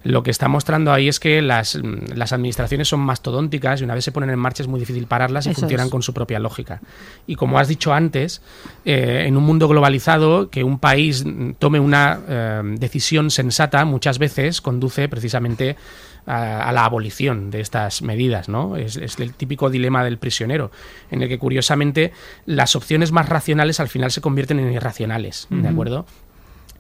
lo 0.03 0.23
que 0.23 0.31
está 0.31 0.49
mostrando 0.49 0.93
ahí 0.93 1.09
es 1.09 1.21
que 1.21 1.43
las, 1.43 1.77
mm, 1.77 2.15
las 2.15 2.33
administraciones 2.33 2.89
son 2.89 3.01
mastodónticas 3.01 3.81
y 3.81 3.85
una 3.85 3.95
vez 3.95 4.05
se 4.05 4.13
ponen 4.13 4.31
en 4.31 4.39
marcha 4.39 4.63
es 4.63 4.69
muy 4.69 4.81
difícil 4.81 5.07
pararlas 5.07 5.47
y 5.47 5.51
Eso 5.51 5.61
funcionan 5.61 5.87
es. 5.87 5.91
con 5.93 6.03
su 6.03 6.13
propia 6.15 6.39
lógica. 6.39 6.81
Y 7.27 7.37
como 7.37 7.59
has 7.59 7.69
dicho 7.69 7.93
antes, 7.93 8.43
eh, 8.85 9.25
en 9.27 9.37
un 9.37 9.45
mundo 9.45 9.69
globalizado, 9.69 10.51
que 10.51 10.65
un 10.65 10.79
país 10.79 11.25
mm, 11.25 11.53
tome 11.59 11.81
una 11.81 12.21
eh, 12.29 12.63
decisión 12.79 13.31
sensata 13.31 13.85
muchas 13.85 14.19
veces 14.19 14.61
conduce 14.61 15.09
precisamente 15.09 15.77
a, 16.27 16.69
a 16.69 16.73
la 16.73 16.85
abolición 16.85 17.51
de 17.51 17.61
estas 17.61 18.03
medidas, 18.03 18.49
¿no? 18.49 18.77
Es, 18.77 18.97
es 18.97 19.19
el 19.19 19.35
típico 19.35 19.71
dilema 19.71 20.05
del 20.05 20.19
prisionero, 20.19 20.71
en 21.11 21.23
el 21.23 21.29
que 21.29 21.39
curiosamente 21.39 22.13
las 22.47 22.77
opciones 22.77 23.13
más 23.13 23.29
racionales 23.29 23.81
al 23.81 23.89
final 23.89 24.11
se 24.11 24.21
convierten 24.21 24.59
en 24.59 24.73
irracionales, 24.73 25.47
¿de 25.51 25.69
acuerdo? 25.69 26.07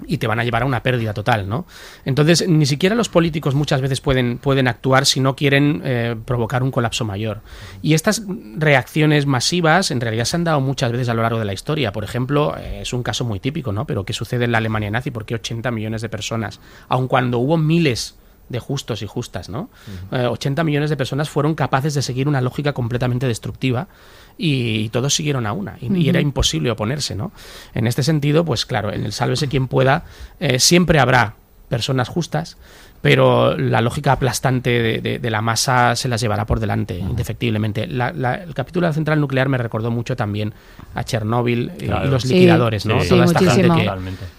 y 0.07 0.19
te 0.19 0.27
van 0.27 0.41
a 0.41 0.45
llevar 0.45 0.63
a 0.63 0.67
una 0.67 0.83
pérdida 0.83 1.15
total, 1.15 1.49
¿no? 1.49 1.67
Entonces, 2.05 2.49
ni 2.49 2.67
siquiera 2.67 2.95
los 2.95 3.09
políticos 3.09 3.55
muchas 3.55 3.81
veces 3.81 4.01
pueden, 4.01 4.39
pueden 4.39 4.69
actuar 4.69 5.07
si 5.07 5.21
no 5.21 5.37
quieren 5.37 5.83
eh, 5.85 6.17
provocar 6.25 6.63
un 6.63 6.71
colapso 6.71 7.05
mayor. 7.05 7.41
Y 7.83 7.95
estas 7.95 8.23
reacciones 8.57 9.27
masivas 9.27 9.91
en 9.91 10.01
realidad 10.01 10.25
se 10.25 10.37
han 10.37 10.45
dado 10.45 10.61
muchas 10.61 10.93
veces 10.93 11.09
a 11.09 11.15
lo 11.15 11.23
largo 11.23 11.39
de 11.39 11.45
la 11.45 11.53
historia. 11.53 11.93
Por 11.93 12.05
ejemplo, 12.05 12.57
eh, 12.59 12.81
es 12.83 12.93
un 12.93 13.03
caso 13.03 13.25
muy 13.25 13.41
típico, 13.41 13.73
¿no? 13.73 13.87
Pero 13.87 14.05
¿qué 14.05 14.13
sucede 14.13 14.45
en 14.45 14.53
la 14.53 14.59
Alemania 14.59 14.91
nazi? 14.91 15.11
¿Por 15.11 15.25
qué 15.25 15.37
80 15.37 15.71
millones 15.71 16.03
de 16.03 16.09
personas? 16.09 16.61
Aun 16.89 17.09
cuando 17.09 17.39
hubo 17.39 17.57
miles 17.57 18.17
de 18.49 18.59
justos 18.59 19.01
y 19.03 19.07
justas, 19.07 19.49
¿no? 19.49 19.71
Eh, 20.13 20.27
80 20.27 20.65
millones 20.65 20.91
de 20.91 20.97
personas 20.97 21.31
fueron 21.31 21.55
capaces 21.55 21.95
de 21.95 22.03
seguir 22.03 22.29
una 22.29 22.41
lógica 22.41 22.73
completamente 22.75 23.27
destructiva 23.27 23.89
y, 24.37 24.89
todos 24.91 25.15
siguieron 25.15 25.47
a 25.47 25.53
una 25.53 25.77
y, 25.81 25.95
y 25.97 26.09
era 26.09 26.21
imposible 26.21 26.71
oponerse, 26.71 27.15
¿no? 27.15 27.33
En 27.75 27.87
este 27.87 28.03
sentido, 28.03 28.45
pues 28.45 28.67
claro, 28.67 28.93
en 28.93 29.05
el 29.05 29.13
sálvese 29.13 29.49
quien 29.49 29.67
pueda, 29.69 30.05
eh, 30.41 30.59
siempre 30.59 30.99
habrá 30.99 31.35
personas 31.69 32.09
justas, 32.09 32.57
pero 33.01 33.57
la 33.57 33.81
lógica 33.81 34.13
aplastante 34.13 34.71
de, 34.71 35.01
de- 35.01 35.19
de 35.19 35.31
la 35.31 35.43
masa 35.43 35.95
se 35.97 36.09
las 36.09 36.21
llevará 36.21 36.47
por 36.47 36.59
delante, 36.61 36.99
indefectiblemente. 36.99 37.87
La- 37.87 38.13
la- 38.13 38.35
el 38.37 38.55
capítulo 38.55 38.87
de 38.87 38.91
la 38.91 38.95
central 38.95 39.21
nuclear 39.21 39.49
me 39.49 39.59
recordó 39.59 39.91
mucho 39.91 40.17
también 40.17 40.55
a 40.95 41.05
Chernóbil 41.05 41.73
y- 41.79 41.85
Claro. 41.87 42.07
y 42.07 42.11
los 42.11 42.23
Sí, 42.23 42.29
liquidadores, 42.35 42.87
¿no? 42.87 43.01
sí, 43.03 43.09
Toda 43.11 43.25
esta 43.27 43.41
gente 43.51 43.91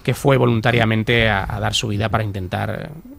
que, 0.04 0.14
fue 0.14 0.38
voluntariamente 0.38 1.30
a, 1.30 1.46
a 1.48 1.60
dar 1.60 1.74
su 1.76 1.88
vida 1.90 2.10
para 2.10 2.24
intentar 2.24 2.90
eh, 2.92 3.12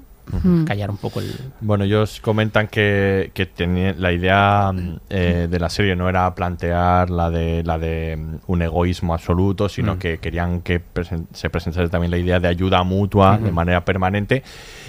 Mm. 0.43 0.65
callar 0.65 0.91
un 0.91 0.97
poco 0.97 1.21
el... 1.21 1.33
Bueno, 1.61 1.85
ellos 1.85 2.21
comentan 2.21 2.67
que, 2.67 3.31
que 3.33 3.47
tenía- 3.47 3.95
la 3.97 4.11
idea 4.13 4.73
mm, 4.73 4.97
eh, 5.09 5.47
de 5.49 5.59
la 5.61 5.69
serie 5.69 5.95
no 5.95 6.09
era 6.09 6.35
plantear 6.35 7.11
la 7.11 7.31
de 7.31 7.63
la 7.65 7.79
de 7.79 8.17
mm, 8.17 8.37
un 8.49 8.63
egoísmo 8.63 9.15
absoluto, 9.15 9.69
sino 9.69 9.95
Mm. 9.95 9.99
que 9.99 10.19
querían 10.19 10.63
que 10.63 10.81
presen- 10.83 11.27
se 11.33 11.49
presentase 11.51 11.89
también 11.89 12.11
la 12.11 12.19
idea 12.19 12.41
de 12.41 12.49
ayuda 12.49 12.83
mutua 12.83 13.39
de 13.39 13.45
Ujú. 13.45 13.53
manera 13.53 13.85
permanente. 13.85 14.43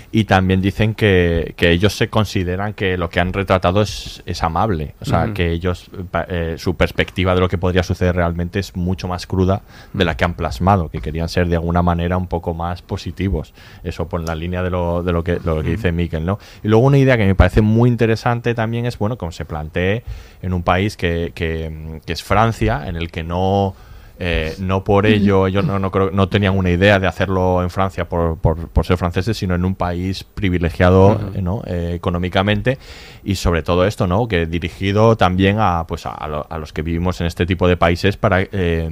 Y 0.10 0.24
también 0.24 0.62
dicen 0.62 0.96
que, 0.96 1.54
que 1.58 1.70
ellos 1.70 1.94
se 1.96 2.08
consideran 2.10 2.74
que 2.74 2.98
lo 2.98 3.10
que 3.10 3.20
han 3.20 3.34
retratado 3.34 3.82
es, 3.82 4.24
es 4.26 4.42
amable. 4.42 4.96
O 5.02 5.06
sea, 5.06 5.34
que 5.34 5.52
ellos, 5.52 5.92
eh, 6.30 6.56
su 6.58 6.76
perspectiva 6.78 7.36
de 7.36 7.42
lo 7.42 7.50
que 7.50 7.58
podría 7.58 7.84
suceder 7.84 8.16
realmente 8.16 8.58
es 8.60 8.74
mucho 8.78 9.10
más 9.10 9.28
cruda 9.28 9.64
de 9.92 10.06
la 10.06 10.16
que 10.16 10.24
han 10.24 10.36
plasmado, 10.36 10.88
que 10.90 11.02
querían 11.02 11.28
ser 11.28 11.50
de 11.50 11.58
alguna 11.58 11.82
manera 11.82 12.16
un 12.16 12.28
poco 12.28 12.54
más 12.54 12.82
positivos. 12.82 13.54
Eso 13.84 14.08
por 14.08 14.22
la 14.26 14.34
línea 14.34 14.64
de 14.64 14.70
lo, 14.70 15.04
de 15.04 15.12
lo 15.12 15.26
que, 15.26 15.27
lo 15.44 15.62
que 15.62 15.70
dice 15.72 15.92
Miquel, 15.92 16.26
¿no? 16.26 16.40
Y 16.64 16.68
luego 16.68 16.86
una 16.86 16.98
idea 16.98 17.18
que 17.18 17.26
me 17.26 17.36
parece 17.36 17.62
muy 17.62 17.90
interesante 17.90 18.54
también 18.56 18.86
es, 18.86 18.98
bueno, 18.98 19.18
como 19.18 19.32
se 19.32 19.46
plantee 19.46 20.04
en 20.42 20.54
un 20.54 20.64
país 20.64 20.98
que, 20.98 21.32
que, 21.36 21.70
mm, 21.70 22.00
que 22.06 22.14
es 22.14 22.24
Francia, 22.24 22.88
en 22.88 22.96
el 22.96 23.12
que 23.12 23.24
no... 23.24 23.76
eh, 24.20 24.56
no 24.60 24.84
por 24.84 25.06
ello, 25.06 25.46
ellos 25.46 25.64
no, 25.64 25.78
no, 25.78 25.92
creo- 25.92 26.10
no 26.10 26.28
tenían 26.28 26.58
una 26.58 26.72
idea 26.72 26.98
de 27.00 27.06
hacerlo 27.06 27.62
en 27.62 27.70
Francia 27.70 28.10
por, 28.10 28.38
por, 28.40 28.68
por 28.70 28.84
ser 28.84 28.98
franceses, 28.98 29.38
sino 29.38 29.54
en 29.54 29.64
un 29.64 29.76
país 29.76 30.24
privilegiado 30.24 31.20
eh, 31.36 31.42
¿no? 31.44 31.62
Eh, 31.68 31.92
económicamente 31.96 32.80
y 33.24 33.36
sobre 33.36 33.62
todo 33.62 33.86
esto, 33.86 34.08
¿no? 34.08 34.28
que 34.28 34.48
dirigido 34.48 35.18
también 35.18 35.58
a, 35.60 35.86
pues 35.88 36.08
a, 36.08 36.12
a 36.12 36.28
lo- 36.28 36.48
a 36.50 36.58
los 36.58 36.74
que 36.74 36.82
vivimos 36.82 37.22
en 37.22 37.28
este 37.28 37.46
tipo 37.46 37.68
de 37.68 37.78
países 37.78 38.18
para 38.18 38.42
eh, 38.42 38.90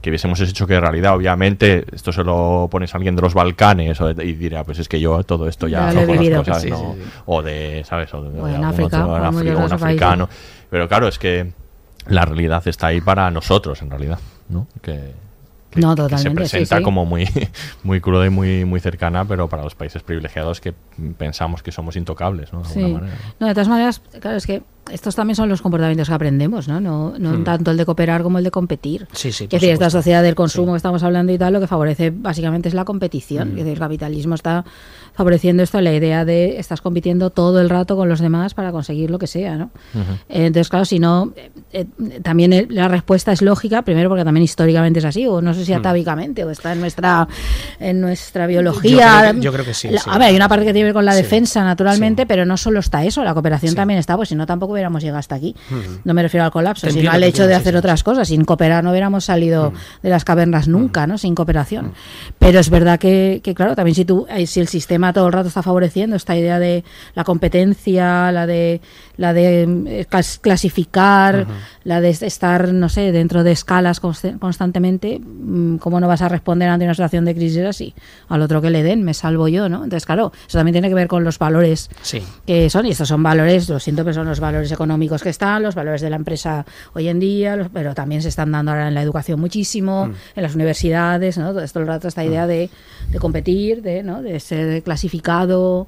que 0.00 0.10
viésemos 0.10 0.38
ese 0.40 0.52
choque 0.52 0.74
de 0.74 0.80
realidad. 0.80 1.14
Obviamente, 1.14 1.84
esto 1.92 2.12
se 2.12 2.22
lo 2.22 2.68
pones 2.70 2.94
a 2.94 2.98
alguien 2.98 3.16
de 3.16 3.22
los 3.22 3.34
Balcanes 3.34 4.00
o 4.00 4.12
de- 4.12 4.24
y 4.24 4.32
dirá, 4.34 4.62
pues 4.64 4.78
es 4.78 4.88
que 4.88 5.00
yo 5.00 5.22
todo 5.24 5.48
esto 5.48 5.66
ya, 5.68 5.86
Ya 5.88 5.92
lo 5.94 6.00
he 6.00 6.06
conozco, 6.06 6.22
vivido. 6.22 6.44
¿sabes? 6.44 6.62
Sí, 6.62 6.70
No- 6.70 6.94
sí, 6.94 7.00
sí. 7.02 7.10
O 7.26 7.42
de, 7.42 7.82
¿sabes? 7.84 8.12
O, 8.14 8.22
de- 8.22 8.40
O 8.40 8.46
de 8.46 8.54
en 8.54 8.64
algún 8.64 8.64
África, 8.66 9.04
otro, 9.04 9.16
en 9.16 9.22
en 9.22 9.28
África, 9.28 9.56
un 9.64 9.72
africano. 9.72 10.28
Pero 10.70 10.88
claro, 10.88 11.08
es 11.08 11.18
que 11.18 11.52
la 12.08 12.24
realidad 12.24 12.66
está 12.68 12.88
ahí 12.88 13.00
para 13.00 13.30
nosotros, 13.30 13.82
en 13.82 13.90
realidad, 13.90 14.18
¿no? 14.48 14.66
Que, 14.82 15.12
que- 15.70 15.80
No, 15.80 15.94
que 15.96 16.18
se 16.18 16.30
presenta 16.30 16.76
sí. 16.78 16.82
como 16.82 17.04
muy, 17.04 17.24
muy 17.82 18.00
cruda 18.00 18.26
y 18.26 18.30
muy, 18.30 18.64
muy 18.64 18.78
cercana, 18.80 19.24
pero 19.24 19.48
para 19.48 19.64
los 19.64 19.74
países 19.74 20.02
privilegiados 20.02 20.60
que 20.60 20.72
pensamos 21.18 21.62
que 21.62 21.72
somos 21.72 21.96
intocables, 21.96 22.52
¿no? 22.52 22.62
De 22.62 22.68
alguna 22.68 22.86
Sí. 22.88 22.94
manera. 22.94 23.16
No, 23.40 23.46
de 23.48 23.54
todas 23.54 23.68
maneras, 23.68 24.00
claro, 24.20 24.36
es 24.36 24.46
que 24.46 24.62
estos 24.90 25.14
también 25.14 25.36
son 25.36 25.48
los 25.48 25.62
comportamientos 25.62 26.08
que 26.08 26.14
aprendemos, 26.14 26.68
¿no? 26.68 26.80
No, 26.80 27.14
no 27.18 27.30
Hmm. 27.32 27.44
tanto 27.44 27.70
el 27.70 27.76
de 27.76 27.84
cooperar 27.86 28.22
como 28.22 28.38
el 28.38 28.44
de 28.44 28.50
competir. 28.50 29.06
Sí, 29.12 29.32
sí, 29.32 29.44
Es 29.44 29.50
decir, 29.50 29.70
esta 29.70 29.90
sociedad 29.90 30.22
del 30.22 30.34
consumo 30.34 30.72
que 30.72 30.76
estamos 30.78 31.02
hablando 31.02 31.32
y 31.32 31.38
tal, 31.38 31.52
lo 31.52 31.60
que 31.60 31.66
favorece 31.66 32.10
básicamente 32.10 32.68
es 32.68 32.74
la 32.74 32.84
competición. 32.84 33.48
Mm. 33.48 33.50
Es 33.52 33.56
decir, 33.58 33.72
el 33.74 33.78
capitalismo 33.78 34.34
está 34.34 34.64
favoreciendo 35.14 35.62
esto, 35.62 35.80
la 35.80 35.94
idea 35.94 36.24
de 36.24 36.58
estás 36.58 36.80
compitiendo 36.82 37.30
todo 37.30 37.60
el 37.60 37.70
rato 37.70 37.96
con 37.96 38.08
los 38.08 38.20
demás 38.20 38.52
para 38.54 38.70
conseguir 38.70 39.10
lo 39.10 39.18
que 39.18 39.26
sea, 39.26 39.56
¿no? 39.56 39.70
Eh, 40.28 40.46
Entonces, 40.46 40.68
claro, 40.68 40.84
si 40.84 40.98
no, 40.98 41.32
eh, 41.36 41.50
eh, 41.72 42.20
también 42.22 42.66
la 42.70 42.88
respuesta 42.88 43.32
es 43.32 43.40
lógica, 43.42 43.82
primero 43.82 44.08
porque 44.10 44.24
también 44.24 44.44
históricamente 44.44 44.98
es 44.98 45.04
así, 45.06 45.26
o 45.26 45.40
no 45.40 45.54
sé 45.54 45.64
si 45.64 45.72
Hmm. 45.72 45.78
atávicamente, 45.78 46.44
o 46.44 46.50
está 46.50 46.72
en 46.72 46.80
nuestra 46.80 47.26
en 47.80 48.00
nuestra 48.00 48.46
biología. 48.46 48.90
Yo 48.90 49.20
creo 49.20 49.32
que- 49.34 49.40
yo 49.40 49.52
creo 49.52 49.64
que 49.64 49.74
sí, 49.74 49.88
La- 49.88 50.00
sí. 50.00 50.10
A 50.12 50.18
ver, 50.18 50.28
hay 50.28 50.36
una 50.36 50.48
parte 50.48 50.64
que 50.66 50.72
tiene 50.72 50.80
que 50.80 50.92
ver 50.92 50.94
con 50.94 51.04
la 51.06 51.12
Sí, 51.12 51.22
defensa, 51.22 51.64
naturalmente, 51.64 52.22
sí. 52.22 52.26
pero 52.26 52.44
no 52.44 52.56
solo 52.56 52.80
está 52.80 53.04
eso, 53.04 53.24
la 53.24 53.32
cooperación 53.32 53.74
también 53.74 53.98
está, 53.98 54.16
pues 54.16 54.28
si 54.28 54.34
no 54.34 54.44
tampoco 54.46 54.75
hubiéramos 54.76 55.02
llegado 55.02 55.18
hasta 55.18 55.34
aquí. 55.34 55.54
No 56.04 56.14
me 56.14 56.22
refiero 56.22 56.44
al 56.44 56.50
colapso, 56.50 56.90
sino 56.90 57.10
al 57.10 57.22
hecho 57.22 57.46
de 57.46 57.54
entiendo, 57.54 57.56
hacer 57.56 57.72
sí, 57.74 57.78
otras 57.78 58.02
cosas. 58.02 58.28
Sin 58.28 58.44
cooperar 58.44 58.84
no 58.84 58.90
hubiéramos 58.90 59.24
salido 59.24 59.72
de 60.02 60.10
las 60.10 60.24
cavernas 60.24 60.68
nunca, 60.68 61.06
¿no? 61.06 61.18
Sin 61.18 61.34
cooperación. 61.34 61.92
Pero 62.38 62.60
es 62.60 62.70
verdad 62.70 62.98
que, 62.98 63.40
que, 63.42 63.54
claro, 63.54 63.74
también 63.74 63.94
si 63.94 64.04
tú, 64.04 64.26
eh, 64.28 64.46
si 64.46 64.60
el 64.60 64.68
sistema 64.68 65.12
todo 65.12 65.26
el 65.26 65.32
rato 65.32 65.48
está 65.48 65.62
favoreciendo 65.62 66.16
esta 66.16 66.36
idea 66.36 66.58
de 66.58 66.84
la 67.14 67.24
competencia, 67.24 68.30
la 68.32 68.46
de 68.46 68.80
la 69.16 69.32
de 69.32 69.62
eh, 69.62 70.06
clas- 70.10 70.38
clasificar, 70.40 71.46
la 71.84 72.00
de 72.00 72.10
estar, 72.10 72.72
no 72.72 72.88
sé, 72.88 73.12
dentro 73.12 73.44
de 73.44 73.52
escalas 73.52 74.02
const- 74.02 74.38
constantemente, 74.38 75.18
mm, 75.20 75.76
¿cómo 75.76 76.00
no 76.00 76.08
vas 76.08 76.22
a 76.22 76.28
responder 76.28 76.68
ante 76.68 76.84
una 76.84 76.94
situación 76.94 77.24
de 77.24 77.34
crisis 77.34 77.64
así? 77.64 77.94
Al 78.28 78.42
otro 78.42 78.60
que 78.60 78.70
le 78.70 78.82
den, 78.82 79.02
me 79.04 79.14
salvo 79.14 79.48
yo, 79.48 79.68
¿no? 79.68 79.84
Entonces, 79.84 80.04
claro, 80.06 80.32
eso 80.48 80.58
también 80.58 80.74
tiene 80.74 80.88
que 80.88 80.94
ver 80.94 81.08
con 81.08 81.24
los 81.24 81.38
valores 81.38 81.88
Sí. 82.02 82.22
que 82.46 82.68
son, 82.70 82.86
y 82.86 82.90
estos 82.90 83.08
son 83.08 83.22
valores, 83.22 83.68
lo 83.68 83.78
siento, 83.80 84.04
pero 84.04 84.14
son 84.14 84.26
los 84.26 84.40
valores 84.40 84.70
económicos 84.72 85.22
que 85.22 85.30
están, 85.30 85.62
los 85.62 85.74
valores 85.74 86.00
de 86.00 86.10
la 86.10 86.16
empresa 86.16 86.64
hoy 86.94 87.08
en 87.08 87.18
día, 87.20 87.56
los- 87.56 87.68
pero 87.72 87.94
también 87.94 88.22
se 88.22 88.28
están 88.28 88.52
dando 88.52 88.72
ahora 88.72 88.88
en 88.88 88.94
la 88.94 89.02
educación 89.02 89.40
muchísimo, 89.40 90.06
Mm. 90.06 90.14
en 90.36 90.42
las 90.42 90.54
universidades, 90.54 91.38
¿no? 91.38 91.48
Todo 91.50 91.60
esto 91.62 91.80
el 91.80 91.86
rato 91.86 92.08
esta 92.08 92.24
idea 92.24 92.46
de, 92.46 92.68
de 93.10 93.18
competir, 93.18 93.82
de, 93.82 94.02
¿no? 94.02 94.20
de 94.22 94.38
ser 94.40 94.82
clasificado. 94.82 95.86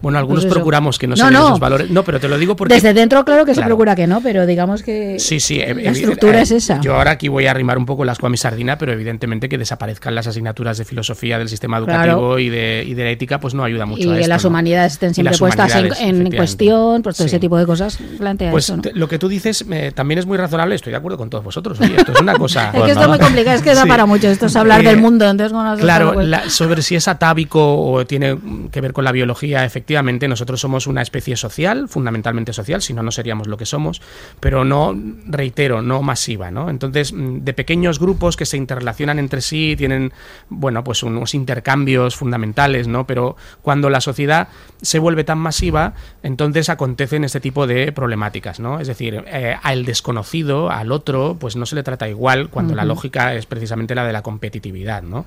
Bueno, 0.00 0.18
algunos 0.18 0.44
Pues 0.44 0.54
procuramos 0.54 0.98
que 0.98 1.06
no, 1.06 1.12
No, 1.12 1.16
se 1.16 1.24
den 1.24 1.32
no. 1.34 1.46
esos 1.48 1.60
valores. 1.60 1.90
No, 1.90 2.04
pero 2.04 2.20
te 2.20 2.28
lo 2.28 2.38
digo 2.38 2.56
porque. 2.56 2.69
Desde 2.74 2.94
dentro, 2.94 3.24
claro 3.24 3.44
que 3.44 3.54
se 3.54 3.62
procura 3.62 3.94
que 3.96 4.06
no, 4.06 4.20
pero 4.20 4.46
digamos 4.46 4.82
que 4.82 5.18
Sí, 5.18 5.40
sí. 5.40 5.58
ev- 5.58 5.82
la 5.82 5.90
estructura 5.90 6.38
eh, 6.38 6.42
es 6.42 6.50
esa. 6.50 6.80
Yo 6.80 6.94
ahora 6.96 7.12
aquí 7.12 7.28
voy 7.28 7.46
a 7.46 7.50
arrimar 7.50 7.78
un 7.78 7.86
poco 7.86 8.04
las 8.04 8.18
a 8.22 8.28
mi 8.28 8.36
sardina, 8.36 8.76
pero 8.78 8.92
evidentemente 8.92 9.48
que 9.48 9.58
desaparezcan 9.58 10.14
las 10.14 10.26
asignaturas 10.26 10.78
de 10.78 10.84
filosofía 10.84 11.38
del 11.38 11.48
sistema 11.48 11.78
educativo 11.78 12.00
Claro. 12.04 12.38
y, 12.38 12.48
de, 12.50 12.84
y 12.86 12.94
de 12.94 13.04
la 13.04 13.10
ética, 13.10 13.40
pues 13.40 13.54
no 13.54 13.64
ayuda 13.64 13.86
mucho 13.86 14.02
y 14.02 14.10
a 14.10 14.16
esto. 14.16 14.28
las 14.28 14.42
¿no? 14.44 14.50
humanidades 14.50 14.92
estén 14.94 15.14
siempre 15.14 15.36
puestas 15.38 15.74
en, 16.00 16.30
cuestión, 16.36 17.02
pues 17.02 17.16
todo 17.16 17.26
Sí. 17.26 17.30
ese 17.34 17.40
tipo 17.40 17.56
de 17.58 17.66
cosas 17.66 17.98
plantea 18.18 18.50
Pues 18.50 18.64
eso. 18.64 18.76
¿no? 18.76 18.82
lo 18.94 19.08
que 19.08 19.18
tú 19.18 19.28
dices 19.28 19.64
eh, 19.70 19.92
también 19.94 20.18
es 20.18 20.26
muy 20.26 20.36
razonable, 20.38 20.74
estoy 20.74 20.90
de 20.92 20.96
acuerdo 20.98 21.16
con 21.18 21.30
todos 21.30 21.42
vosotros. 21.44 21.80
Oye, 21.80 21.96
esto 21.96 22.12
es 22.12 22.20
una 22.20 22.34
cosa. 22.34 22.70
Es 22.74 22.82
que 22.82 22.90
esto 22.92 23.02
es 23.02 23.08
muy 23.08 23.18
complicado, 23.18 23.56
es 23.56 23.62
que 23.62 23.74
da 23.74 23.82
Sí. 23.82 23.88
para 23.88 24.06
mucho. 24.06 24.28
Esto 24.28 24.46
es 24.46 24.56
hablar 24.56 24.80
Eh, 24.82 24.84
del 24.88 24.98
mundo, 24.98 25.28
entonces 25.28 25.56
Claro, 25.80 26.12
pues- 26.14 26.26
la- 26.28 26.48
sobre 26.50 26.82
si 26.82 26.94
es 26.94 27.08
atávico 27.08 27.76
o 27.92 28.06
tiene 28.06 28.36
que 28.70 28.80
ver 28.80 28.92
con 28.92 29.04
la 29.04 29.12
biología, 29.12 29.64
efectivamente, 29.64 30.28
nosotros 30.28 30.60
somos 30.60 30.86
una 30.86 31.02
especie 31.02 31.36
social, 31.36 31.88
fundamentalmente 31.88 32.52
social, 32.52 32.59
si 32.80 32.92
no, 32.94 33.02
no 33.02 33.10
seríamos 33.10 33.46
lo 33.46 33.56
que 33.56 33.66
somos, 33.66 34.00
pero 34.40 34.64
no, 34.64 34.96
reitero, 35.26 35.82
no 35.82 36.02
masiva, 36.02 36.50
¿no? 36.50 36.70
Entonces, 36.70 37.12
mm, 37.12 37.38
de 37.40 37.54
pequeños 37.54 37.98
grupos 37.98 38.36
que 38.36 38.46
se 38.46 38.56
interrelacionan 38.56 39.18
entre 39.18 39.40
sí, 39.40 39.74
tienen, 39.76 40.12
bueno, 40.48 40.84
pues 40.84 41.02
unos 41.02 41.34
intercambios 41.34 42.16
fundamentales, 42.16 42.88
¿no? 42.88 43.06
Pero 43.06 43.36
cuando 43.62 43.90
la 43.90 44.00
sociedad 44.00 44.48
se 44.82 44.98
vuelve 44.98 45.24
tan 45.24 45.38
masiva, 45.38 45.94
entonces 46.22 46.68
acontecen 46.68 47.24
este 47.24 47.40
tipo 47.40 47.66
de 47.66 47.92
problemáticas, 47.92 48.60
¿no? 48.60 48.80
Es 48.80 48.88
decir, 48.88 49.24
eh, 49.26 49.56
al 49.62 49.84
desconocido, 49.84 50.70
al 50.70 50.92
otro, 50.92 51.36
pues 51.38 51.56
no 51.56 51.66
se 51.66 51.76
le 51.76 51.82
trata 51.82 52.08
igual 52.08 52.48
cuando 52.48 52.74
la 52.74 52.84
lógica 52.84 53.34
es 53.34 53.46
precisamente 53.46 53.94
la 53.94 54.04
de 54.04 54.12
la 54.12 54.22
competitividad, 54.22 55.02
¿no? 55.02 55.26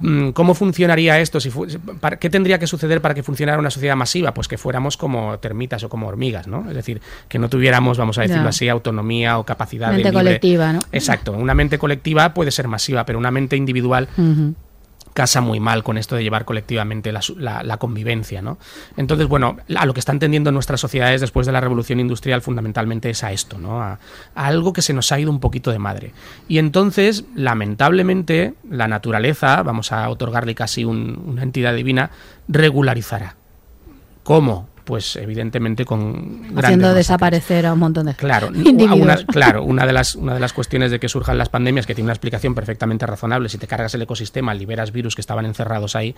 Mm, 0.00 0.30
¿Cómo 0.30 0.54
funcionaría 0.54 1.18
esto? 1.20 1.40
Si 1.40 1.50
¿Qué 2.18 2.30
tendría 2.30 2.58
que 2.58 2.66
suceder 2.66 3.00
para 3.00 3.14
que 3.14 3.22
funcionara 3.22 3.58
una 3.58 3.70
sociedad 3.70 3.96
masiva? 3.96 4.34
Pues 4.34 4.48
que 4.48 4.58
fuéramos 4.58 4.96
como 4.96 5.38
termitas 5.38 5.82
o 5.84 5.88
como 5.88 6.08
hormigas, 6.08 6.46
¿no? 6.46 6.68
Es 6.68 6.74
decir, 6.74 7.00
que 7.28 7.38
no 7.38 7.48
tuviéramos, 7.48 7.98
vamos 7.98 8.18
a 8.18 8.22
decirlo 8.22 8.48
así, 8.48 8.68
autonomía 8.68 9.38
o 9.38 9.44
capacidad 9.44 9.90
de 9.90 9.96
Mente 9.96 10.12
colectiva, 10.12 10.72
¿no? 10.72 10.80
Exacto. 10.92 11.32
Una 11.32 11.54
mente 11.54 11.78
colectiva 11.78 12.34
puede 12.34 12.50
ser 12.50 12.68
masiva, 12.68 13.04
pero 13.04 13.18
una 13.18 13.30
mente 13.30 13.56
individual. 13.56 14.08
Casa 15.14 15.40
muy 15.40 15.58
mal 15.60 15.82
con 15.82 15.98
esto 15.98 16.14
de 16.16 16.22
llevar 16.22 16.44
colectivamente 16.44 17.10
la, 17.12 17.20
la- 17.64 17.76
convivencia, 17.78 18.42
¿no? 18.42 18.58
Entonces, 18.96 19.26
bueno, 19.26 19.56
a 19.76 19.86
lo 19.86 19.92
que 19.94 20.00
están 20.00 20.18
tendiendo 20.18 20.52
nuestras 20.52 20.80
sociedades 20.80 21.20
después 21.20 21.46
de 21.46 21.52
la 21.52 21.60
revolución 21.60 21.98
industrial 22.00 22.42
fundamentalmente 22.42 23.10
es 23.10 23.24
a 23.24 23.32
esto, 23.32 23.58
¿no? 23.58 23.82
A, 23.82 23.98
algo 24.34 24.72
que 24.72 24.82
se 24.82 24.92
nos 24.92 25.10
ha 25.12 25.18
ido 25.18 25.30
un 25.30 25.40
poquito 25.40 25.70
de 25.72 25.78
madre. 25.78 26.12
Y 26.48 26.58
entonces, 26.58 27.24
lamentablemente, 27.34 28.54
la 28.70 28.86
naturaleza, 28.88 29.62
vamos 29.62 29.92
a 29.92 30.08
otorgarle 30.08 30.54
casi 30.54 30.84
un- 30.84 31.20
una 31.26 31.42
entidad 31.42 31.74
divina, 31.74 32.10
regularizará. 32.48 33.36
¿Cómo? 34.22 34.68
Pues 34.84 35.14
evidentemente 35.16 35.84
con 35.84 36.42
haciendo 36.56 36.94
desaparecer 36.94 37.66
a 37.66 37.74
un 37.74 37.78
montón 37.80 38.06
de 38.06 38.14
Claro, 38.14 38.48
individuos. 38.54 38.98
una, 39.00 39.16
claro, 39.26 39.62
una 39.62 39.86
de 39.86 39.92
las 39.92 40.14
una 40.16 40.34
de 40.34 40.40
las 40.40 40.52
cuestiones 40.52 40.90
de 40.90 40.98
que 40.98 41.08
surjan 41.08 41.38
las 41.38 41.48
pandemias 41.48 41.86
que 41.86 41.94
tiene 41.94 42.06
una 42.06 42.14
explicación 42.14 42.54
perfectamente 42.54 43.06
razonable, 43.06 43.48
si 43.48 43.58
te 43.58 43.66
cargas 43.66 43.94
el 43.94 44.02
ecosistema, 44.02 44.54
liberas 44.54 44.90
virus 44.92 45.14
que 45.14 45.20
estaban 45.20 45.44
encerrados 45.46 45.94
ahí, 45.96 46.14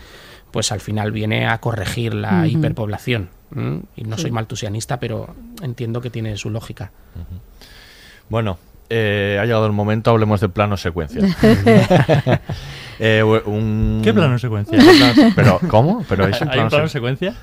pues 0.53 0.73
al 0.73 0.81
final 0.81 1.13
viene 1.13 1.47
a 1.49 1.59
corregir 1.59 2.15
la 2.15 2.47
hiperpoblación. 2.47 3.29
Y 3.97 4.05
no 4.05 4.17
Sí. 4.17 4.23
soy 4.23 4.31
maltusianista, 4.31 4.99
pero 4.99 5.35
entiendo 5.61 6.01
que 6.01 6.09
tiene 6.09 6.37
su 6.39 6.49
lógica. 6.49 6.91
Bueno, 8.31 8.59
eh, 8.89 9.37
ha 9.41 9.45
llegado 9.45 9.67
el 9.67 9.73
momento, 9.73 10.11
hablemos 10.11 10.41
de 10.41 10.49
plano 10.49 10.77
secuencia. 10.79 11.21
Eh, 12.99 13.23
un- 13.23 14.01
¿Qué 14.05 14.13
plano 14.13 14.39
secuencia? 14.39 14.79
Pero, 15.37 15.59
¿cómo? 15.69 16.05
Pero 16.09 16.27
es 16.27 16.41
un 16.41 16.49
¿Hay 16.49 16.55
un 16.61 16.69
plano 16.69 16.71
plano 16.71 16.87
se- 16.89 16.93
secuencia? 16.93 17.35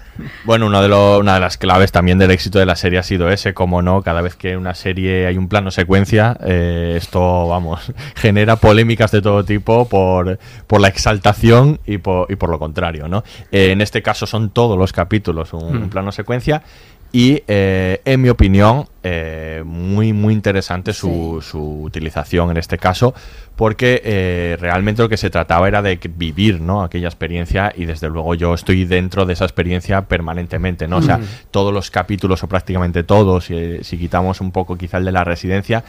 Bueno, 0.45 0.67
uno 0.67 0.81
de 0.81 0.87
lo- 0.87 1.19
una 1.19 1.33
de 1.35 1.39
las 1.39 1.57
claves 1.57 1.91
también 1.91 2.17
del 2.17 2.31
éxito 2.31 2.59
de 2.59 2.65
la 2.65 2.75
serie 2.75 2.99
ha 2.99 3.03
sido 3.03 3.29
ese, 3.29 3.53
como 3.53 3.81
no, 3.81 4.01
cada 4.01 4.21
vez 4.21 4.35
que 4.35 4.51
en 4.51 4.59
una 4.59 4.75
serie 4.75 5.27
hay 5.27 5.37
un 5.37 5.47
plano 5.47 5.71
secuencia, 5.71 6.37
eh, 6.43 6.95
esto, 6.97 7.47
vamos, 7.47 7.91
genera 8.15 8.55
polémicas 8.57 9.11
de 9.11 9.21
todo 9.21 9.43
tipo 9.43 9.87
por, 9.87 10.39
por 10.67 10.81
la 10.81 10.87
exaltación 10.89 11.79
y 11.85 11.97
por, 11.99 12.31
y 12.31 12.35
por 12.35 12.49
lo 12.49 12.59
contrario, 12.59 13.07
¿no? 13.07 13.23
Eh, 13.51 13.71
en 13.71 13.81
este 13.81 14.01
caso 14.01 14.25
son 14.25 14.49
todos 14.51 14.77
los 14.77 14.93
capítulos 14.93 15.53
un 15.53 15.85
Mm. 15.85 15.89
plano 15.89 16.11
secuencia 16.11 16.61
y, 17.11 17.43
eh, 17.47 18.01
en 18.05 18.21
mi 18.21 18.29
opinión, 18.29 18.87
eh, 19.01 19.63
muy, 19.65 20.13
muy 20.13 20.33
interesante 20.33 20.93
su, 20.93 21.39
su 21.41 21.81
utilización 21.81 22.51
en 22.51 22.57
este 22.57 22.77
caso, 22.77 23.15
porque 23.55 24.01
eh, 24.05 24.57
realmente 24.59 25.01
lo 25.01 25.09
que 25.09 25.17
se 25.17 25.29
trataba 25.29 25.67
era 25.67 25.81
de 25.81 25.99
vivir 26.15 26.61
¿no? 26.61 26.83
aquella 26.83 27.07
experiencia 27.07 27.73
y 27.75 27.85
desde 27.85 28.09
luego 28.09 28.35
yo 28.35 28.53
estoy 28.53 28.85
dentro 28.85 29.25
de 29.25 29.33
esa 29.33 29.45
experiencia 29.45 30.03
permanentemente, 30.03 30.87
¿no? 30.87 30.97
O 30.97 31.01
sea, 31.01 31.19
todos 31.49 31.73
los 31.73 31.89
capítulos 31.89 32.43
o 32.43 32.47
prácticamente 32.47 33.03
todos, 33.03 33.45
si, 33.45 33.83
si 33.83 33.97
quitamos 33.97 34.39
un 34.39 34.51
poco 34.51 34.77
quizá 34.77 34.97
el 34.97 35.05
de 35.05 35.11
la 35.11 35.23
residencia, 35.23 35.83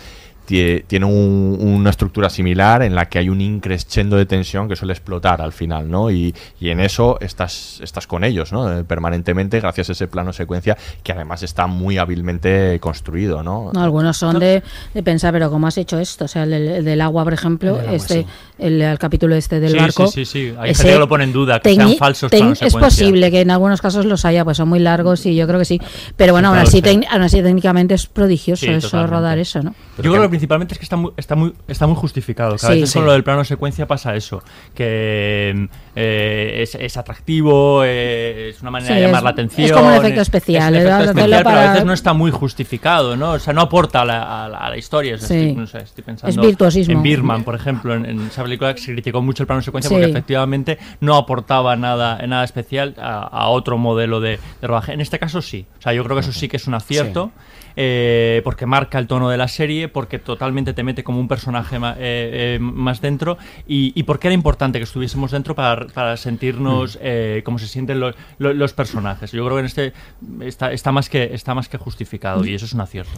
tiene 0.87 1.07
un- 1.07 1.59
una 1.61 1.91
estructura 1.91 2.29
similar 2.29 2.83
en 2.83 2.95
la 2.95 3.09
que 3.09 3.19
hay 3.19 3.29
un 3.29 3.41
increscendo 3.41 4.17
de 4.17 4.27
tensión 4.27 4.69
que 4.69 4.77
suele 4.77 4.93
explotar 4.93 5.41
al 5.41 5.53
final, 5.53 5.91
¿no? 5.91 6.11
Y, 6.11 6.35
y 6.61 6.71
en 6.71 6.81
eso 6.81 7.19
estás, 7.21 7.81
estás 7.83 8.07
con 8.07 8.25
ellos, 8.25 8.53
¿no? 8.53 8.79
Eh, 8.81 8.85
permanentemente 8.85 9.61
gracias 9.61 9.89
a 9.91 9.93
ese 9.93 10.09
plano 10.09 10.33
secuencia 10.33 10.77
que 11.03 11.13
además 11.13 11.43
está 11.43 11.67
muy 11.67 11.99
hábilmente 11.99 12.79
construido, 12.81 13.43
¿no? 13.43 13.71
No, 13.73 13.83
algunos 13.83 14.17
son 14.17 14.39
de, 14.39 14.63
de 14.95 15.03
pensar, 15.03 15.33
pero 15.33 15.51
¿cómo 15.51 15.67
has 15.67 15.79
hecho 15.79 15.99
esto? 15.99 16.25
O 16.25 16.29
sea, 16.29 16.43
el, 16.45 16.53
el 16.53 16.85
del 16.85 17.01
agua, 17.01 17.25
por 17.25 17.33
ejemplo, 17.33 17.77
agua, 17.79 17.93
este, 17.95 18.23
sí. 18.23 18.27
El, 18.61 18.81
el 18.83 18.99
capítulo 18.99 19.35
este 19.37 19.61
del 19.61 19.73
Sí, 19.73 19.79
barco. 19.79 20.07
sí, 20.09 20.25
sí, 20.25 20.49
sí. 20.51 20.55
Hay 20.59 20.75
gente 20.75 20.93
que 20.93 20.99
lo 20.99 21.09
pone 21.09 21.25
en 21.25 21.33
duda, 21.33 21.61
que 21.61 21.75
sean 21.75 21.97
falsos 21.97 22.31
planos 22.31 22.63
Es 22.63 22.75
posible 22.75 23.31
que 23.31 23.41
en 23.41 23.51
algunos 23.51 23.81
casos 23.81 24.05
los 24.05 24.25
haya, 24.25 24.45
pues 24.45 24.57
son 24.57 24.69
muy 24.69 24.79
largos 24.81 25.25
y 25.27 25.35
yo 25.37 25.47
creo 25.47 25.59
que 25.59 25.65
sí. 25.65 25.81
Pero 26.17 26.33
bueno, 26.33 26.49
Sí, 26.49 26.51
aún, 26.51 26.55
claro, 26.57 26.69
así, 26.69 27.01
sí. 27.01 27.07
aún 27.11 27.23
así 27.23 27.43
técnicamente 27.43 27.95
es 27.95 28.07
prodigioso 28.07 28.67
eso, 28.67 28.81
totalmente. 28.89 29.11
rodar 29.17 29.39
eso, 29.39 29.63
¿no? 29.63 29.75
Yo 30.03 30.11
creo 30.11 30.23
que 30.23 30.29
principalmente 30.29 30.75
es 30.75 30.79
que 30.79 30.85
está 30.85 30.97
muy, 30.97 31.13
está 31.17 31.35
muy, 31.37 31.53
está 31.69 31.87
muy 31.87 31.97
justificado. 31.97 32.57
Sí, 32.59 32.67
vez 32.69 32.91
sí. 32.91 32.99
con 32.99 33.07
lo 33.07 33.13
del 33.13 33.25
plano 33.25 33.45
secuencia 33.45 33.87
pasa 33.87 34.15
eso. 34.17 34.43
Que 34.75 35.69
eh, 35.97 36.63
es, 36.63 36.75
es 36.75 36.97
atractivo, 36.97 37.83
eh, 37.85 38.51
es 38.55 38.63
una 38.63 38.71
manera 38.71 38.95
de 38.95 39.01
llamar 39.03 39.19
es- 39.19 39.25
la 39.25 39.31
es 39.31 39.35
atención. 39.35 39.71
como 39.77 39.89
un 39.89 39.95
efecto 39.95 40.21
especial, 40.23 40.75
Es 40.75 40.83
un 40.83 40.87
efecto 40.89 41.05
especial, 41.11 41.31
pero 41.31 41.41
a 41.41 41.43
para- 41.55 41.73
veces 41.73 41.87
no 41.87 41.93
está 41.93 42.13
muy 42.13 42.31
justificado, 42.31 43.17
¿no? 43.17 43.33
O 43.33 43.39
sea, 43.39 43.53
no 43.53 43.61
aporta 43.63 44.03
a 44.03 44.05
la, 44.05 44.45
a 44.45 44.49
la- 44.49 44.59
a 44.59 44.71
la 44.71 44.77
historia. 44.77 45.15
O 45.17 45.19
sea, 45.19 45.29
Sí. 45.29 45.35
estoy, 45.35 45.55
no 45.55 45.67
sé, 45.67 45.79
estoy 45.79 46.05
pensando 46.05 46.41
Es 46.41 46.47
virtuosismo. 46.47 46.93
En 46.95 47.03
Birman, 47.03 47.45
por 47.45 47.55
ejemplo, 47.55 47.95
en, 47.95 48.05
en 48.07 48.27
esa 48.27 48.43
película 48.51 48.75
que 48.75 48.81
se 48.81 48.93
criticó 48.93 49.23
mucho 49.23 49.43
el 49.43 49.47
plano 49.47 49.63
secuencia 49.63 49.89
Sí. 49.89 49.95
porque 49.95 50.11
efectivamente 50.11 50.79
no 51.01 51.17
aportaba 51.17 51.77
nada, 51.77 52.19
nada 52.27 52.45
especial 52.45 52.95
a, 52.99 53.21
a 53.23 53.49
otro 53.49 53.79
modelo 53.79 54.21
de, 54.21 54.39
de 54.61 54.67
rodaje. 54.67 54.93
En 54.93 55.01
este 55.01 55.19
caso 55.19 55.41
sí. 55.43 55.67
O 55.79 55.83
sea, 55.83 55.93
yo 55.93 56.05
creo 56.05 56.17
que 56.17 56.21
eso 56.21 56.33
sí 56.33 56.49
que 56.49 56.57
es 56.57 56.67
un 56.67 56.75
acierto. 56.75 57.31
eh, 57.77 58.41
porque 58.43 58.67
marca 58.67 58.99
el 58.99 59.07
tono 59.07 59.31
de 59.31 59.37
la 59.37 59.47
serie, 59.47 59.87
porque 59.89 60.19
totalmente 60.19 60.73
te 60.75 60.83
mete 60.83 61.05
como 61.05 61.21
un 61.21 61.29
personaje 61.29 61.79
ma- 61.79 61.93
eh, 61.99 62.57
eh, 62.57 62.59
más 62.61 63.01
dentro 63.01 63.39
y, 63.67 63.93
y 63.95 64.03
porque 64.03 64.27
era 64.27 64.35
importante 64.35 64.79
que 64.81 64.83
estuviésemos 64.85 65.31
dentro 65.31 65.55
para, 65.55 65.87
para 65.87 66.17
sentirnos 66.17 66.99
eh, 67.01 67.43
cómo 67.45 67.59
se 67.61 67.69
sienten 67.69 68.01
los, 68.01 68.17
lo- 68.39 68.53
los 68.55 68.73
personajes. 68.75 69.31
Yo 69.31 69.45
creo 69.45 69.57
que 69.57 69.61
en 69.61 69.67
este 69.67 69.93
está, 70.41 70.73
está, 70.73 70.91
más 70.91 71.09
que, 71.09 71.31
está 71.33 71.55
más 71.55 71.69
que 71.69 71.79
justificado 71.79 72.45
y 72.45 72.55
eso 72.55 72.67
es 72.67 72.73
un 72.73 72.81
acierto. 72.81 73.13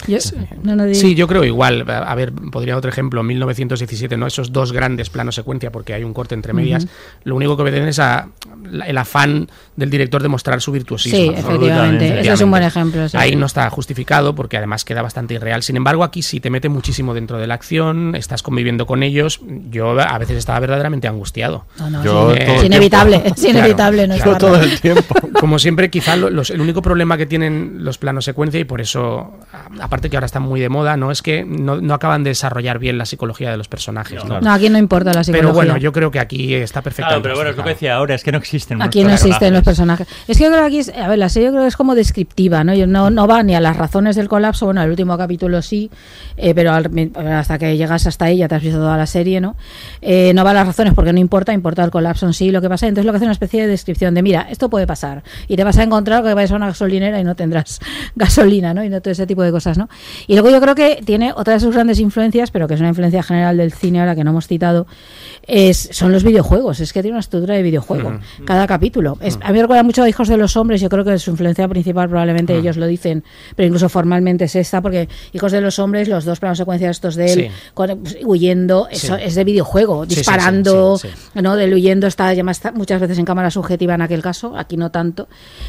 No, 0.63 0.77
no, 0.77 0.93
Sí, 0.95 1.15
yo 1.15 1.27
creo 1.27 1.45
igual. 1.45 1.89
A 1.91 2.13
a 2.13 2.15
ver, 2.15 2.33
podría 2.53 2.77
otro 2.77 2.91
ejemplo, 2.91 3.23
1917, 3.23 4.17
¿no? 4.19 4.27
Esos 4.27 4.53
dos 4.53 4.73
grandes 4.73 5.09
planos 5.09 5.22
secuencia, 5.31 5.71
porque 5.71 5.95
hay 5.95 6.03
un 6.03 6.13
corte 6.13 6.35
entre 6.35 6.53
medias. 6.53 6.89
Lo 7.23 7.37
único 7.37 7.55
que 7.57 7.63
obedecen 7.63 7.87
es 7.89 8.01
a 8.01 8.29
la- 8.69 8.87
el 8.87 8.99
afán 8.99 9.49
del 9.77 9.91
director 9.91 10.21
de 10.23 10.29
mostrar 10.29 10.61
su 10.61 10.73
virtuosismo. 10.73 11.19
Sí, 11.19 11.33
efectivamente. 11.37 12.21
Ese 12.21 12.33
es 12.33 12.41
un 12.41 12.51
buen 12.51 12.63
ejemplo, 12.65 13.09
sí. 13.09 13.17
Ahí 13.17 13.37
no 13.37 13.47
está 13.47 13.69
justificado 13.71 14.35
porque 14.35 14.57
además 14.57 14.85
queda 14.85 15.03
bastante 15.03 15.35
irreal. 15.35 15.63
Sin 15.63 15.77
embargo, 15.77 16.03
aquí 16.03 16.23
sí 16.23 16.41
te 16.41 16.51
mete 16.51 16.69
muchísimo 16.69 17.15
dentro 17.15 17.39
de 17.39 17.47
la 17.47 17.55
acción, 17.55 18.15
estás 18.17 18.43
conviviendo 18.43 18.87
con 18.87 19.03
ellos. 19.03 19.41
Yo 19.71 19.99
a 20.01 20.19
veces 20.19 20.39
estaba 20.39 20.59
verdaderamente 20.61 21.07
angustiado. 21.07 21.67
No, 21.79 21.91
no, 21.91 22.03
Yo 22.05 22.33
es, 22.33 22.49
es 22.49 22.65
inevitable, 22.65 23.19
tiempo. 23.19 23.35
es 23.37 23.45
inevitable. 23.45 24.09
no 24.09 24.15
estar- 24.15 24.39
todo 24.39 24.57
el 24.61 24.81
tiempo. 24.81 25.15
Como 25.39 25.59
siempre, 25.59 25.91
quizá 25.91 26.17
lo- 26.17 26.31
los- 26.31 26.51
el 26.51 26.61
único 26.61 26.81
problema 26.83 27.17
que 27.19 27.27
tienen 27.27 27.85
los 27.85 27.99
planos 27.99 28.25
secuencia, 28.25 28.59
y 28.61 28.65
por 28.65 28.81
eso, 28.81 29.35
aparte 29.81 30.09
que 30.09 30.17
ahora 30.17 30.27
están 30.27 30.43
muy 30.43 30.61
de 30.61 30.69
moda, 30.69 30.97
no 30.97 31.11
es 31.11 31.21
que 31.21 31.45
no, 31.45 31.81
no 31.81 31.95
acaban 31.95 32.23
de 32.25 32.31
desarrollar 32.31 32.79
bien 32.79 32.97
la 32.97 33.05
psicología 33.07 33.51
de 33.51 33.57
los 33.57 33.69
personajes. 33.69 34.25
¿no? 34.25 34.41
No, 34.41 34.53
aquí 34.53 34.69
no 34.71 34.79
importa 34.79 35.12
la 35.13 35.25
psicología. 35.25 35.49
Pero 35.49 35.55
bueno, 35.55 35.77
yo 35.79 35.93
creo 35.93 36.11
que 36.11 36.19
aquí 36.21 36.55
está 36.55 36.83
perfectamente. 36.83 37.23
Claro, 37.23 37.23
pero 37.23 37.35
bueno, 37.37 37.51
es 37.51 37.57
lo 37.57 37.63
que 37.65 37.71
decía 37.71 37.95
ahora, 37.97 38.15
es 38.15 38.23
que 38.25 38.33
no 38.33 38.39
existen. 38.39 38.81
Aquí 38.83 39.05
no 39.05 39.11
existen 39.13 39.53
los 39.53 39.63
personajes. 39.63 40.07
Es 40.29 40.37
que 40.39 40.45
yo 40.45 40.51
creo 40.51 40.61
que 40.63 40.67
aquí, 40.67 40.79
es, 40.79 40.89
a 40.97 41.09
ver, 41.09 41.19
la 41.19 41.29
serie 41.29 41.47
yo 41.49 41.53
creo 41.53 41.63
que 41.63 41.69
es 41.69 41.77
como 41.77 41.95
descriptiva, 41.95 42.65
¿no? 42.65 42.75
Yo 42.75 42.87
no, 42.87 43.11
no 43.11 43.27
va 43.27 43.43
ni 43.43 43.55
a 43.55 43.61
las 43.61 43.77
razones 43.77 44.17
del 44.17 44.29
colapso, 44.29 44.67
bueno, 44.67 44.83
el 44.83 44.91
último 44.91 45.17
capítulo 45.19 45.63
sí, 45.63 45.91
eh, 46.37 46.55
pero 46.55 46.73
al- 46.73 46.91
hasta 47.33 47.59
que 47.59 47.77
llegas 47.77 48.07
hasta 48.07 48.27
ahí 48.27 48.39
ya 48.39 48.49
te 48.49 48.55
has 48.55 48.63
visto 48.63 48.79
toda 48.79 48.97
la 48.97 49.07
serie, 49.07 49.41
¿no? 49.41 49.57
Eh, 50.01 50.33
no 50.35 50.45
va 50.45 50.51
a 50.51 50.55
las 50.55 50.67
razones 50.67 50.95
porque 50.95 51.13
no 51.13 51.19
importa, 51.21 51.53
importa 51.53 51.85
el 51.85 51.91
colapso 51.91 52.27
en 52.27 52.33
sí, 52.33 52.51
lo 52.51 52.61
que 52.61 52.69
pasa. 52.69 52.87
Entonces 52.87 53.07
lo 53.07 53.13
que 53.13 53.17
hace 53.17 53.25
es 53.25 53.29
una 53.29 53.33
especie 53.33 53.63
de 53.63 53.69
descripción 53.69 54.15
de, 54.15 54.23
mira, 54.23 54.47
esto 54.51 54.69
puede 54.71 54.87
pasar 54.87 55.23
y 55.49 55.57
te 55.57 55.65
vas 55.65 55.79
a 55.79 55.83
encontrar 55.83 56.23
que 56.25 56.35
vayas 56.35 56.53
a 56.53 56.57
una 56.57 56.67
gasolinera 56.67 57.21
y 57.21 57.25
no 57.25 57.35
tendrás 57.35 57.81
gasolina, 58.17 58.75
¿no? 58.75 58.85
Y 58.85 58.89
no 58.89 59.01
todo 59.01 59.13
ese 59.13 59.27
tipo 59.27 59.43
de 59.43 59.51
cosas, 59.51 59.79
¿no? 59.79 59.89
Y 60.27 60.35
luego 60.35 60.51
yo 60.51 60.61
creo 60.61 60.75
que 60.75 61.01
tiene 61.05 61.33
otra 61.35 61.55
de 61.55 61.61
sus 61.61 61.75
grandes 61.75 61.99
influencias, 61.99 62.51
pero 62.51 62.69
que 62.69 62.75
es 62.75 62.81
una 62.81 62.89
influencia 62.91 63.23
general 63.23 63.57
del 63.57 63.73
cine 63.73 64.01
ahora 64.01 64.15
que 64.15 64.25
no 64.25 64.31
hemos 64.31 64.47
citado, 64.47 64.87
es, 65.47 65.89
son 65.93 66.13
los 66.13 66.23
videojuegos. 66.25 66.81
Es 66.81 66.93
que 66.93 67.03
tiene 67.03 67.15
una 67.15 67.21
estructura 67.21 67.55
de 67.55 67.63
videojuego 67.63 68.21
cada 68.45 68.67
capítulo. 68.67 69.19
Es, 69.21 69.39
a 69.43 69.49
mí 69.49 69.55
me 69.55 69.63
recuerda 69.63 69.83
mucho 69.83 70.03
a 70.03 70.09
Hijos 70.09 70.29
de 70.29 70.37
los 70.37 70.57
Hombres. 70.57 70.81
Yo 70.81 70.89
creo 70.89 71.05
que 71.05 71.19
su 71.19 71.31
influencia 71.31 71.67
principal 71.69 72.09
probablemente 72.09 72.57
ellos 72.57 72.77
lo 72.77 72.87
dicen, 72.87 73.25
pero 73.57 73.67
incluso 73.67 73.89
formalmente 73.89 74.45
es 74.45 74.57
esta, 74.57 74.81
porque 74.81 75.09
Hijos 75.33 75.53
de 75.53 75.61
los 75.61 75.79
Hombres, 75.79 76.09
los 76.09 76.25
dos 76.25 76.39
planos 76.39 76.59
secuencias 76.59 76.91
estos 76.97 77.15
de 77.17 77.25
él 77.33 77.33
Sí. 77.33 77.49
con- 77.75 77.99
pues, 78.03 78.19
huyendo, 78.25 78.89
eso 78.91 79.17
es 79.17 79.35
de 79.35 79.45
videojuego, 79.45 80.07
disparando, 80.07 80.97
sí, 80.99 81.09
¿no? 81.35 81.57
Del 81.57 81.73
huyendo 81.75 82.07
está 82.07 82.29
además 82.29 82.61
muchas 82.75 83.01
veces 83.01 83.19
en 83.19 83.25
cámara 83.25 83.51
subjetiva 83.51 83.95
en 83.95 84.03
aquel 84.03 84.23
caso, 84.23 84.57
aquí 84.57 84.77
no 84.77 84.91
tanto. 84.91 85.29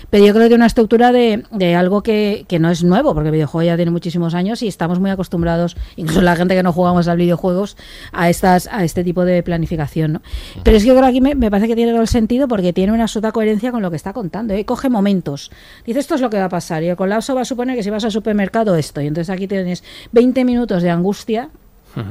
Pero 0.09 0.25
yo 0.25 0.33
creo 0.33 0.43
que 0.43 0.49
tiene 0.49 0.61
una 0.61 0.67
estructura 0.67 1.11
de, 1.11 1.43
de 1.51 1.75
algo 1.75 2.03
que, 2.03 2.45
que 2.47 2.59
no 2.59 2.69
es 2.69 2.83
nuevo, 2.83 3.13
porque 3.13 3.29
el 3.29 3.33
videojuego 3.33 3.65
ya 3.65 3.75
tiene 3.75 3.91
muchísimos 3.91 4.33
años 4.33 4.61
y 4.61 4.67
estamos 4.67 4.99
muy 4.99 5.09
acostumbrados, 5.09 5.75
incluso 5.95 6.21
la 6.21 6.35
gente 6.35 6.55
que 6.55 6.63
no 6.63 6.71
jugamos 6.73 7.07
a 7.07 7.15
videojuegos, 7.15 7.75
a 8.11 8.29
estas 8.29 8.67
a 8.67 8.83
este 8.83 9.03
tipo 9.03 9.12
de 9.21 9.43
planificación. 9.43 10.13
¿no? 10.13 10.21
Pero 10.63 10.77
es 10.77 10.83
que 10.83 10.89
yo 10.89 10.93
creo 10.95 11.03
que 11.03 11.09
aquí 11.09 11.21
me, 11.21 11.35
me 11.35 11.49
parece 11.49 11.67
que 11.67 11.75
tiene 11.75 11.91
todo 11.91 12.01
el 12.01 12.07
sentido 12.07 12.47
porque 12.47 12.73
tiene 12.73 12.91
una 12.91 13.03
absoluta 13.03 13.31
coherencia 13.31 13.71
con 13.71 13.81
lo 13.81 13.89
que 13.89 13.95
está 13.95 14.13
contando. 14.13 14.53
¿eh? 14.53 14.65
Coge 14.65 14.89
momentos. 14.89 15.51
Dice, 15.85 15.99
esto 15.99 16.15
es 16.15 16.21
lo 16.21 16.29
que 16.29 16.37
va 16.37 16.45
a 16.45 16.49
pasar. 16.49 16.83
Y 16.83 16.89
el 16.89 16.95
colapso 16.95 17.35
va 17.35 17.41
a 17.41 17.45
suponer 17.45 17.75
que 17.75 17.83
si 17.83 17.89
vas 17.89 18.03
al 18.03 18.11
supermercado 18.11 18.75
esto. 18.75 19.01
Y 19.01 19.07
entonces 19.07 19.29
aquí 19.29 19.47
tienes 19.47 19.83
20 20.11 20.43
minutos 20.45 20.81
de 20.81 20.89
angustia 20.89 21.49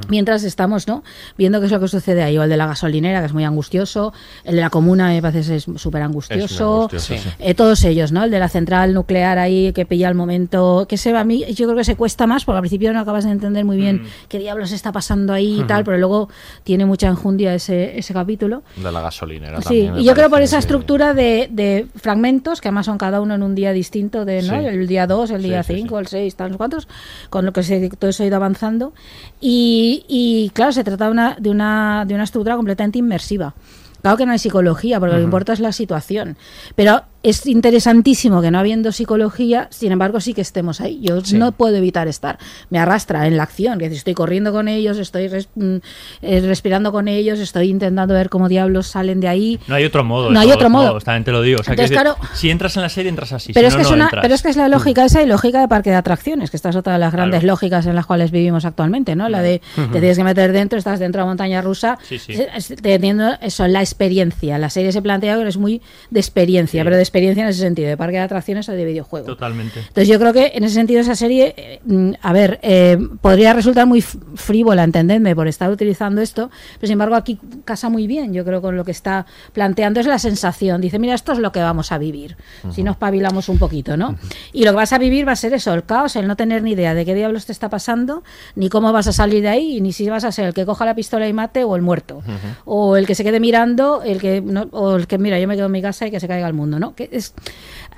Mientras 0.08 0.44
estamos 0.44 0.86
¿no? 0.88 1.02
viendo 1.36 1.60
qué 1.60 1.66
es 1.66 1.72
lo 1.72 1.80
que 1.80 1.88
sucede 1.88 2.22
ahí, 2.22 2.38
o 2.38 2.42
el 2.42 2.50
de 2.50 2.56
la 2.56 2.66
gasolinera, 2.66 3.20
que 3.20 3.26
es 3.26 3.32
muy 3.32 3.44
angustioso, 3.44 4.12
el 4.44 4.56
de 4.56 4.60
la 4.62 4.70
comuna 4.70 5.08
me 5.08 5.20
parece 5.22 5.56
es 5.56 5.66
súper 5.76 6.02
angustioso, 6.02 6.88
sí. 6.96 7.16
eh, 7.38 7.54
todos 7.54 7.82
ellos, 7.84 8.12
¿no? 8.12 8.24
El 8.24 8.30
de 8.30 8.38
la 8.38 8.48
central 8.48 8.94
nuclear 8.94 9.38
ahí 9.38 9.72
que 9.72 9.84
pilla 9.86 10.08
el 10.08 10.14
momento, 10.14 10.86
que 10.88 10.96
se 10.96 11.12
va 11.12 11.20
a 11.20 11.24
mí, 11.24 11.44
yo 11.54 11.66
creo 11.66 11.76
que 11.76 11.84
se 11.84 11.96
cuesta 11.96 12.26
más, 12.26 12.44
porque 12.44 12.56
al 12.56 12.62
principio 12.62 12.92
no 12.92 13.00
acabas 13.00 13.24
de 13.24 13.30
entender 13.30 13.64
muy 13.64 13.76
bien 13.76 14.02
qué 14.28 14.38
diablos 14.38 14.72
está 14.72 14.92
pasando 14.92 15.32
ahí 15.32 15.60
y 15.60 15.64
tal, 15.64 15.84
pero 15.84 15.98
luego 15.98 16.28
tiene 16.64 16.86
mucha 16.86 17.08
enjundia 17.08 17.54
ese, 17.54 17.98
ese 17.98 18.12
capítulo. 18.14 18.62
De 18.76 18.90
la 18.92 19.00
gasolinera 19.00 19.58
Sí, 19.62 19.64
también. 19.84 19.98
y 19.98 20.04
yo 20.04 20.14
creo 20.14 20.30
por 20.30 20.42
esa 20.42 20.58
estructura 20.58 21.14
de, 21.14 21.48
de 21.50 21.86
fragmentos, 21.96 22.60
que 22.60 22.68
además 22.68 22.86
son 22.86 22.98
cada 22.98 23.20
uno 23.20 23.34
en 23.34 23.42
un 23.42 23.54
día 23.54 23.72
distinto, 23.72 24.24
de 24.24 24.42
¿no? 24.42 24.60
Sí. 24.60 24.66
el 24.66 24.86
día 24.86 25.06
2, 25.06 25.30
el 25.32 25.42
Sí, 25.42 25.48
día 25.48 25.62
sí, 25.62 25.74
5, 25.76 25.98
el 25.98 26.06
6, 26.06 26.36
tal, 26.36 26.48
no 26.50 26.54
sé 26.54 26.58
cuántos, 26.58 26.88
con 27.30 27.44
lo 27.44 27.52
que 27.52 27.62
se, 27.62 27.88
todo 27.90 28.10
eso 28.10 28.22
ha 28.22 28.26
ido 28.26 28.36
avanzando. 28.36 28.92
Y, 29.40 29.71
y, 30.08 30.50
claro, 30.54 30.72
se 30.72 30.84
trata 30.84 31.06
de 31.06 31.10
una, 31.10 31.36
de, 31.38 31.50
una, 31.50 32.04
de 32.06 32.14
una 32.14 32.24
estructura 32.24 32.56
completamente 32.56 32.98
inmersiva. 32.98 33.54
Claro 34.00 34.16
que 34.16 34.26
no 34.26 34.32
hay 34.32 34.38
psicología, 34.38 34.98
porque 34.98 35.14
lo 35.14 35.18
que 35.18 35.24
importa 35.24 35.52
es 35.52 35.60
la 35.60 35.72
situación. 35.72 36.36
Pero 36.74 37.02
es 37.22 37.46
interesantísimo 37.46 38.42
que 38.42 38.50
no 38.50 38.58
habiendo 38.58 38.92
psicología, 38.92 39.68
sin 39.70 39.92
embargo, 39.92 40.20
sí 40.20 40.34
que 40.34 40.40
estemos 40.40 40.80
ahí. 40.80 40.98
Yo 41.02 41.20
Sí. 41.24 41.36
no 41.36 41.52
puedo 41.52 41.76
evitar 41.76 42.08
estar. 42.08 42.38
Me 42.70 42.78
arrastra 42.78 43.26
en 43.26 43.36
la 43.36 43.44
acción, 43.44 43.78
que 43.78 43.88
si 43.90 43.96
estoy 43.96 44.14
corriendo 44.14 44.52
con 44.52 44.68
ellos, 44.68 44.98
estoy 44.98 45.28
res- 45.28 45.48
mm, 45.54 45.76
eh, 46.22 46.40
respirando 46.40 46.92
con 46.92 47.08
ellos, 47.08 47.38
estoy 47.38 47.70
intentando 47.70 48.14
ver 48.14 48.28
cómo 48.28 48.48
diablos 48.48 48.86
salen 48.88 49.20
de 49.20 49.28
ahí. 49.28 49.60
No 49.68 49.74
hay 49.74 49.84
otro 49.84 50.04
modo. 50.04 50.30
No 50.30 50.40
hay 50.40 50.50
otro 50.50 50.68
modo. 50.70 50.88
modos, 50.88 51.04
también 51.04 51.24
te 51.24 51.32
lo 51.32 51.42
digo. 51.42 51.60
O 51.60 51.64
sea, 51.64 51.74
que 51.76 51.82
Entonces, 51.82 51.96
es 51.98 52.04
decir, 52.04 52.16
claro- 52.18 52.34
si 52.36 52.50
entras 52.50 52.76
en 52.76 52.82
la 52.82 52.88
serie, 52.88 53.08
entras 53.10 53.32
así. 53.32 53.52
Pero, 53.52 53.68
si 53.68 53.72
es 53.72 53.76
que 53.76 53.82
es 53.82 53.88
no 53.88 53.94
una, 53.94 54.04
entras. 54.04 54.22
pero 54.22 54.34
es 54.34 54.42
que 54.42 54.48
es 54.48 54.56
la 54.56 54.68
lógica 54.68 55.04
esa 55.04 55.22
y 55.22 55.26
lógica 55.26 55.60
de 55.60 55.68
parque 55.68 55.90
de 55.90 55.96
atracciones, 55.96 56.50
que 56.50 56.56
esta 56.56 56.70
es 56.70 56.76
otra 56.76 56.94
de 56.94 56.98
las 56.98 57.12
grandes 57.12 57.42
lógicas 57.44 57.86
en 57.86 57.94
las 57.94 58.06
cuales 58.06 58.30
vivimos 58.30 58.64
actualmente, 58.64 59.14
¿no? 59.16 59.28
La 59.28 59.42
de 59.42 59.60
te 59.76 60.00
tienes 60.00 60.16
que 60.18 60.24
meter 60.24 60.52
dentro, 60.52 60.78
estás 60.78 60.98
dentro 60.98 61.20
de 61.20 61.24
la 61.24 61.30
montaña 61.30 61.60
rusa, 61.62 61.98
Sí, 62.02 62.18
sí. 62.18 62.32
es- 62.32 62.70
es- 62.70 62.82
teniendo 62.82 63.32
eso, 63.40 63.66
la 63.68 63.80
experiencia. 63.80 64.58
La 64.58 64.70
serie 64.70 64.92
se 64.92 65.02
plantea 65.02 65.36
que 65.36 65.48
es 65.48 65.56
muy 65.56 65.80
de 66.10 66.20
experiencia, 66.20 66.82
pero 66.84 66.96
de 66.96 67.02
experiencia 67.12 67.42
en 67.44 67.50
ese 67.50 67.60
sentido, 67.60 67.88
de 67.90 67.96
parque 67.98 68.16
de 68.16 68.22
atracciones 68.22 68.66
o 68.70 68.72
de 68.72 68.84
videojuego. 68.86 69.26
Totalmente. 69.26 69.80
Entonces 69.80 70.08
yo 70.08 70.18
creo 70.18 70.32
que 70.32 70.52
en 70.54 70.64
ese 70.64 70.74
sentido 70.76 71.00
esa 71.00 71.14
serie, 71.14 71.54
eh, 71.58 71.80
mm, 71.84 72.12
a 72.22 72.32
ver, 72.32 72.58
eh, 72.62 72.96
podría 73.20 73.52
resultar 73.52 73.86
muy 73.86 74.00
frívola, 74.00 74.82
entendedme, 74.84 75.36
por 75.36 75.46
estar 75.46 75.70
utilizando 75.70 76.22
esto, 76.22 76.50
pero 76.80 76.86
sin 76.88 76.92
embargo 76.94 77.14
aquí 77.14 77.38
casa 77.66 77.90
muy 77.90 78.06
bien, 78.06 78.32
yo 78.32 78.44
creo, 78.46 78.62
con 78.62 78.76
lo 78.76 78.84
que 78.84 78.92
está 78.92 79.26
planteando, 79.52 80.00
es 80.00 80.06
la 80.06 80.18
sensación. 80.18 80.80
Dice, 80.80 80.98
mira, 80.98 81.14
esto 81.14 81.32
es 81.32 81.38
lo 81.38 81.52
que 81.52 81.60
vamos 81.60 81.92
a 81.92 81.98
vivir, 81.98 82.36
si 82.72 82.82
nos 82.82 82.96
pabilamos 82.96 83.48
un 83.50 83.58
poquito, 83.58 83.96
¿no? 83.98 84.16
Y 84.54 84.64
lo 84.64 84.70
que 84.70 84.76
vas 84.76 84.92
a 84.94 84.98
vivir 84.98 85.28
va 85.28 85.32
a 85.32 85.36
ser 85.36 85.52
eso, 85.52 85.74
el 85.74 85.84
caos, 85.84 86.16
el 86.16 86.26
no 86.26 86.36
tener 86.36 86.62
ni 86.62 86.72
idea 86.72 86.94
de 86.94 87.04
qué 87.04 87.14
diablos 87.14 87.44
te 87.44 87.52
está 87.52 87.68
pasando, 87.68 88.22
ni 88.56 88.70
cómo 88.70 88.90
vas 88.92 89.06
a 89.06 89.12
salir 89.12 89.42
de 89.42 89.48
ahí, 89.50 89.80
ni 89.82 89.92
si 89.92 90.08
vas 90.08 90.24
a 90.24 90.32
ser 90.32 90.46
el 90.46 90.54
que 90.54 90.64
coja 90.64 90.84
la 90.86 90.94
pistola 90.94 91.28
y 91.28 91.32
mate 91.34 91.64
o 91.64 91.76
el 91.76 91.82
muerto, 91.82 92.22
o 92.64 92.96
el 92.96 93.06
que 93.06 93.14
se 93.14 93.22
quede 93.24 93.38
mirando, 93.40 94.02
el 94.02 94.18
que 94.20 94.40
no- 94.40 94.68
o 94.72 94.96
el 94.96 95.06
que 95.06 95.18
mira, 95.18 95.38
yo 95.38 95.46
me 95.48 95.56
quedo 95.56 95.66
en 95.66 95.72
mi 95.72 95.82
casa 95.82 96.06
y 96.06 96.10
que 96.10 96.20
se 96.20 96.28
caiga 96.28 96.46
el 96.46 96.54
mundo, 96.54 96.78
¿no? 96.78 96.94
Que 97.08 97.16
es 97.16 97.34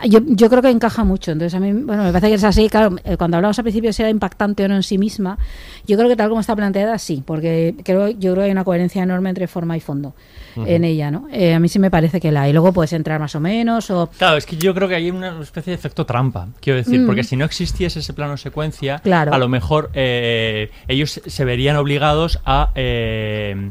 yo, 0.09 0.19
yo 0.27 0.51
creo 0.51 0.61
que 0.61 0.71
encaja 0.71 1.05
mucho. 1.05 1.31
Entonces, 1.31 1.55
a 1.55 1.61
mí, 1.61 1.73
bueno, 1.73 2.03
me 2.03 2.11
parece 2.11 2.29
que 2.29 2.35
es 2.35 2.45
así. 2.45 2.69
Claro, 2.69 2.97
eh, 3.05 3.17
cuando 3.17 3.37
hablamos 3.37 3.57
al 3.59 3.63
principio 3.65 3.93
si 3.93 4.03
era 4.03 4.11
impactante 4.11 4.65
o 4.65 4.69
no 4.69 4.75
en 4.75 4.83
sí 4.83 4.99
misma, 4.99 5.39
yo 5.87 5.97
creo 5.97 6.09
que 6.09 6.17
tal 6.17 6.29
como 6.29 6.41
está 6.41 6.57
planteada, 6.57 6.99
sí, 6.99 7.23
porque 7.25 7.77
creo, 7.85 8.09
yo 8.11 8.33
creo 8.33 8.37
que 8.37 8.43
hay 8.43 8.51
una 8.51 8.65
coherencia 8.65 9.03
enorme 9.03 9.29
entre 9.31 9.47
forma 9.47 9.77
y 9.77 9.81
fondo 9.81 10.15
en 10.57 10.85
ella, 10.85 11.11
¿no? 11.11 11.27
Eh, 11.33 11.53
a 11.53 11.59
mí 11.59 11.69
sí 11.69 11.81
me 11.81 11.91
parece 11.91 12.21
que 12.21 12.31
la 12.31 12.43
hay. 12.43 12.53
Luego 12.53 12.73
puedes 12.73 12.93
entrar 12.93 13.19
más 13.19 13.35
o 13.35 13.41
menos, 13.41 13.91
o. 13.91 14.09
Claro, 14.19 14.37
es 14.37 14.47
que 14.47 14.57
yo 14.57 14.73
creo 14.75 14.89
que 14.89 14.95
hay 14.95 15.11
una 15.11 15.41
especie 15.41 15.73
de 15.73 15.75
efecto 15.75 16.07
trampa, 16.07 16.47
quiero 16.61 16.77
decir, 16.77 17.01
Mm. 17.01 17.07
porque 17.07 17.25
si 17.25 17.37
no 17.37 17.45
existiese 17.45 17.99
ese 18.01 18.13
plano 18.13 18.37
secuencia, 18.37 19.01
Claro. 19.01 19.33
a 19.35 19.39
lo 19.39 19.49
mejor 19.49 19.91
eh, 19.95 20.71
ellos 20.87 21.21
se 21.27 21.45
verían 21.45 21.75
obligados 21.77 22.41
a, 22.45 22.71
eh, 22.77 23.71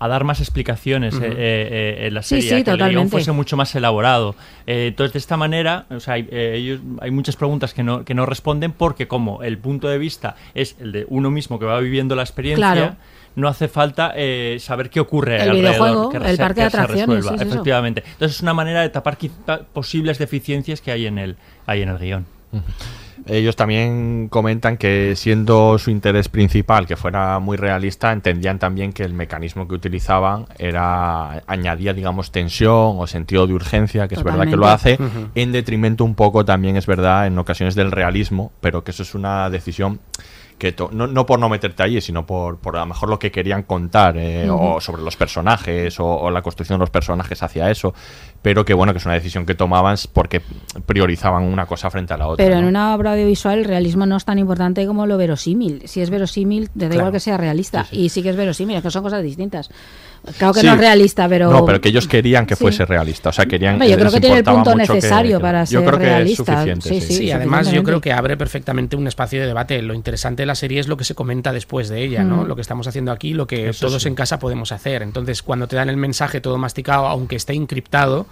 a 0.00 0.08
dar 0.08 0.24
más 0.24 0.40
explicaciones 0.40 1.14
Ujú. 1.14 1.24
eh, 1.24 1.28
eh, 1.36 2.06
en 2.06 2.14
la 2.14 2.22
Sí, 2.22 2.40
serie, 2.40 2.42
sí, 2.42 2.54
a 2.54 2.64
que 2.64 2.70
el 2.70 2.76
guion 2.76 2.78
totalmente. 2.78 3.10
fuese 3.10 3.32
mucho 3.32 3.56
más 3.56 3.74
elaborado. 3.74 4.34
Eh, 4.66 4.86
entonces, 4.88 5.12
de 5.14 5.18
esta 5.18 5.36
manera, 5.36 5.86
o 5.90 5.98
sea, 6.00 6.14
hay, 6.14 6.28
eh, 6.30 6.54
ellos, 6.56 6.80
hay 7.00 7.10
muchas 7.10 7.34
preguntas 7.36 7.74
que 7.74 7.82
no, 7.82 8.04
que 8.04 8.14
no 8.14 8.24
responden 8.26 8.72
porque 8.72 9.08
como 9.08 9.42
el 9.42 9.58
punto 9.58 9.88
de 9.88 9.98
vista 9.98 10.36
es 10.54 10.76
el 10.80 10.92
de 10.92 11.06
uno 11.08 11.30
mismo 11.30 11.58
que 11.58 11.64
va 11.66 11.80
viviendo 11.80 12.14
la 12.14 12.22
experiencia, 12.22 12.72
Claro. 12.72 12.96
no 13.34 13.48
hace 13.48 13.66
falta 13.68 14.12
eh, 14.16 14.58
saber 14.60 14.88
qué 14.90 15.00
ocurre 15.00 15.36
El 15.36 15.50
alrededor, 15.50 15.70
videojuego, 15.72 16.08
que 16.10 16.16
el 16.18 16.36
se- 16.36 16.36
parque 16.42 16.60
de 16.60 16.66
que 16.66 16.70
se 16.70 16.76
atracciones, 16.76 17.16
resuelva, 17.16 17.34
es 17.36 17.40
eso. 17.42 17.50
efectivamente. 17.54 18.02
Entonces 18.12 18.36
es 18.36 18.42
una 18.42 18.54
manera 18.54 18.82
de 18.82 18.88
tapar 18.90 19.16
quizá 19.16 19.58
posibles 19.72 20.18
deficiencias 20.18 20.80
que 20.80 20.92
hay 20.92 21.06
en 21.06 21.18
el, 21.18 21.36
hay 21.66 21.82
en 21.82 21.88
el 21.88 21.98
guion. 21.98 22.26
Ellos 23.28 23.56
también 23.56 24.28
comentan 24.28 24.76
que 24.76 25.14
siendo 25.16 25.78
su 25.78 25.90
interés 25.90 26.28
principal 26.28 26.86
que 26.86 26.96
fuera 26.96 27.38
muy 27.38 27.56
realista, 27.56 28.12
entendían 28.12 28.58
también 28.58 28.92
que 28.92 29.04
el 29.04 29.12
mecanismo 29.12 29.68
que 29.68 29.74
utilizaban 29.74 30.46
era 30.58 31.42
añadía, 31.46 31.92
digamos, 31.92 32.32
tensión 32.32 32.96
o 32.98 33.06
sentido 33.06 33.46
de 33.46 33.52
urgencia, 33.52 34.08
que 34.08 34.14
es 34.14 34.22
verdad 34.22 34.46
que 34.46 34.56
lo 34.56 34.66
hace, 34.66 34.98
en 35.34 35.52
detrimento 35.52 36.04
un 36.04 36.14
poco 36.14 36.44
también 36.44 36.76
es 36.76 36.86
verdad 36.86 37.26
en 37.26 37.38
ocasiones 37.38 37.74
del 37.74 37.92
realismo, 37.92 38.52
pero 38.60 38.82
que 38.82 38.92
eso 38.92 39.02
es 39.02 39.14
una 39.14 39.50
decisión 39.50 40.00
que 40.58 40.74
no, 40.92 41.06
no 41.06 41.24
por 41.26 41.38
no 41.38 41.48
meterte 41.48 41.82
allí, 41.82 42.00
sino 42.00 42.26
por, 42.26 42.58
por 42.58 42.76
a 42.76 42.80
lo 42.80 42.86
mejor 42.86 43.08
lo 43.08 43.18
que 43.18 43.30
querían 43.30 43.62
contar 43.62 44.16
eh, 44.16 44.48
o 44.50 44.80
sobre 44.80 45.02
los 45.02 45.16
personajes 45.16 45.98
o, 46.00 46.06
o 46.06 46.30
la 46.30 46.42
construcción 46.42 46.78
de 46.78 46.82
los 46.82 46.90
personajes 46.90 47.42
hacia 47.42 47.70
eso, 47.70 47.94
pero 48.42 48.64
que 48.64 48.74
bueno, 48.74 48.92
que 48.92 48.98
es 48.98 49.04
una 49.06 49.14
decisión 49.14 49.46
que 49.46 49.54
tomaban 49.54 49.96
porque 50.12 50.42
priorizaban 50.86 51.44
una 51.44 51.66
cosa 51.66 51.90
frente 51.90 52.14
a 52.14 52.16
la 52.16 52.26
otra. 52.26 52.44
Pero 52.44 52.56
¿no? 52.56 52.62
en 52.62 52.68
una 52.68 52.94
obra 52.94 53.12
audiovisual 53.12 53.58
el 53.60 53.64
realismo 53.64 54.04
no 54.06 54.16
es 54.16 54.24
tan 54.24 54.38
importante 54.38 54.86
como 54.86 55.06
lo 55.06 55.16
verosímil. 55.16 55.82
Si 55.86 56.00
es 56.00 56.10
verosímil, 56.10 56.68
te 56.70 56.80
da 56.80 56.86
Claro. 56.88 56.94
igual 56.96 57.12
que 57.12 57.20
sea 57.20 57.36
realista. 57.36 57.86
Y 57.92 58.08
sí 58.08 58.22
que 58.22 58.30
es 58.30 58.36
verosímil, 58.36 58.76
es 58.76 58.82
que 58.82 58.90
son 58.90 59.02
cosas 59.02 59.22
distintas. 59.22 59.70
Claro 60.36 60.52
que 60.52 60.60
Sí. 60.60 60.66
no 60.66 60.72
es 60.74 60.78
realista, 60.78 61.28
pero... 61.28 61.50
No, 61.50 61.64
pero 61.64 61.80
que 61.80 61.88
ellos 61.88 62.06
querían 62.06 62.44
que 62.46 62.54
Sí. 62.56 62.60
fuese 62.62 62.84
realista. 62.84 63.30
O 63.30 63.32
sea, 63.32 63.46
querían. 63.46 63.74
Hombre, 63.74 63.88
yo 63.90 63.96
creo 63.96 64.10
que 64.10 64.20
tiene 64.20 64.36
el 64.38 64.44
punto 64.44 64.74
necesario 64.74 65.38
que- 65.38 65.42
para 65.42 65.64
Yo 65.64 65.80
ser 65.80 65.88
creo 65.88 65.98
que 65.98 66.04
realista. 66.06 66.42
es 66.42 66.46
suficiente. 66.46 66.88
Sí, 66.88 67.00
Sí, 67.00 67.14
Sí, 67.14 67.30
además 67.30 67.70
yo 67.70 67.82
creo 67.82 68.00
que 68.00 68.12
abre 68.12 68.36
perfectamente 68.36 68.96
un 68.96 69.06
espacio 69.06 69.40
de 69.40 69.46
debate. 69.46 69.80
Lo 69.82 69.94
interesante 69.94 70.42
de 70.42 70.46
la 70.46 70.54
serie 70.54 70.80
es 70.80 70.88
lo 70.88 70.96
que 70.96 71.04
se 71.04 71.14
comenta 71.14 71.52
después 71.52 71.88
de 71.88 72.02
ella, 72.04 72.24
¿no? 72.24 72.44
Mm. 72.44 72.46
Lo 72.48 72.54
que 72.56 72.60
estamos 72.62 72.86
haciendo 72.86 73.12
aquí, 73.12 73.32
lo 73.34 73.46
que 73.46 73.70
Eso 73.70 73.86
todos 73.86 74.02
sí. 74.02 74.08
en 74.08 74.14
casa 74.14 74.38
podemos 74.38 74.72
hacer. 74.72 75.02
Entonces, 75.02 75.42
cuando 75.42 75.66
te 75.68 75.76
dan 75.76 75.88
el 75.88 75.96
mensaje 75.96 76.40
todo 76.40 76.58
masticado, 76.58 77.06
aunque 77.06 77.36
esté 77.36 77.54
encriptado, 77.54 78.26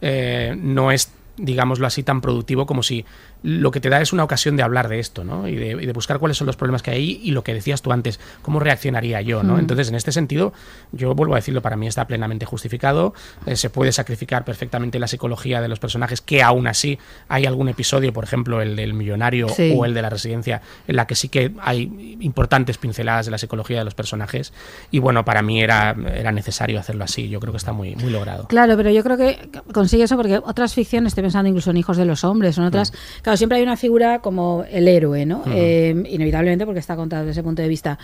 eh, 0.00 0.54
no 0.58 0.90
es 0.92 1.10
digámoslo 1.38 1.86
así, 1.86 2.02
tan 2.02 2.20
productivo 2.20 2.66
como 2.66 2.82
si 2.82 3.06
lo 3.42 3.70
que 3.70 3.80
te 3.80 3.88
da 3.88 4.00
es 4.00 4.12
una 4.12 4.24
ocasión 4.24 4.56
de 4.56 4.62
hablar 4.62 4.88
de 4.88 4.98
esto, 4.98 5.24
¿no? 5.24 5.48
Y 5.48 5.56
de, 5.56 5.70
y 5.70 5.86
de 5.86 5.92
buscar 5.92 6.18
cuáles 6.18 6.36
son 6.36 6.46
los 6.46 6.56
problemas 6.56 6.82
que 6.82 6.90
hay 6.92 7.20
y 7.22 7.32
lo 7.32 7.42
que 7.42 7.54
decías 7.54 7.82
tú 7.82 7.92
antes, 7.92 8.20
cómo 8.42 8.60
reaccionaría 8.60 9.20
yo, 9.20 9.42
¿no? 9.42 9.56
Mm. 9.56 9.60
Entonces, 9.60 9.88
en 9.88 9.94
este 9.94 10.12
sentido, 10.12 10.52
yo 10.92 11.14
vuelvo 11.14 11.34
a 11.34 11.38
decirlo, 11.38 11.62
para 11.62 11.76
mí 11.76 11.86
está 11.86 12.06
plenamente 12.06 12.46
justificado, 12.46 13.14
eh, 13.46 13.56
se 13.56 13.70
puede 13.70 13.92
sacrificar 13.92 14.44
perfectamente 14.44 14.98
la 14.98 15.08
psicología 15.08 15.60
de 15.60 15.68
los 15.68 15.78
personajes, 15.78 16.20
que 16.20 16.42
aún 16.42 16.66
así 16.66 16.98
hay 17.28 17.46
algún 17.46 17.68
episodio, 17.68 18.12
por 18.12 18.24
ejemplo, 18.24 18.60
el 18.62 18.76
del 18.76 18.94
millonario 18.94 19.48
Sí. 19.48 19.74
o 19.76 19.84
el 19.84 19.94
de 19.94 20.02
la 20.02 20.10
residencia, 20.10 20.62
en 20.86 20.96
la 20.96 21.06
que 21.06 21.14
sí 21.14 21.28
que 21.28 21.52
hay 21.60 22.16
importantes 22.20 22.78
pinceladas 22.78 23.26
de 23.26 23.32
la 23.32 23.38
psicología 23.38 23.78
de 23.78 23.84
los 23.84 23.94
personajes, 23.94 24.52
y 24.90 24.98
bueno, 24.98 25.24
para 25.24 25.42
mí 25.42 25.62
era, 25.62 25.96
era 26.14 26.32
necesario 26.32 26.78
hacerlo 26.78 27.04
así, 27.04 27.28
yo 27.28 27.40
creo 27.40 27.52
que 27.52 27.58
está 27.58 27.72
muy, 27.72 27.96
muy 27.96 28.10
logrado. 28.10 28.46
Claro, 28.48 28.76
pero 28.76 28.90
yo 28.90 29.02
creo 29.02 29.16
que 29.16 29.50
consigue 29.72 30.04
eso 30.04 30.16
porque 30.16 30.38
otras 30.38 30.74
ficciones, 30.74 31.10
estoy 31.10 31.22
pensando 31.22 31.48
incluso 31.48 31.70
en 31.70 31.76
Hijos 31.76 31.96
de 31.96 32.04
los 32.04 32.24
Hombres, 32.24 32.58
en 32.58 32.64
otras, 32.64 32.92
claro, 33.32 33.36
siempre 33.36 33.58
hay 33.58 33.62
una 33.62 33.76
figura 33.76 34.20
como 34.20 34.64
el 34.70 34.88
héroe, 34.88 35.24
¿no? 35.26 35.42
Eh, 35.46 35.94
inevitablemente 36.10 36.66
porque 36.66 36.80
está 36.80 36.96
contado 36.96 37.22
desde 37.22 37.32
ese 37.32 37.42
punto 37.42 37.62
de 37.62 37.68
vista. 37.68 37.98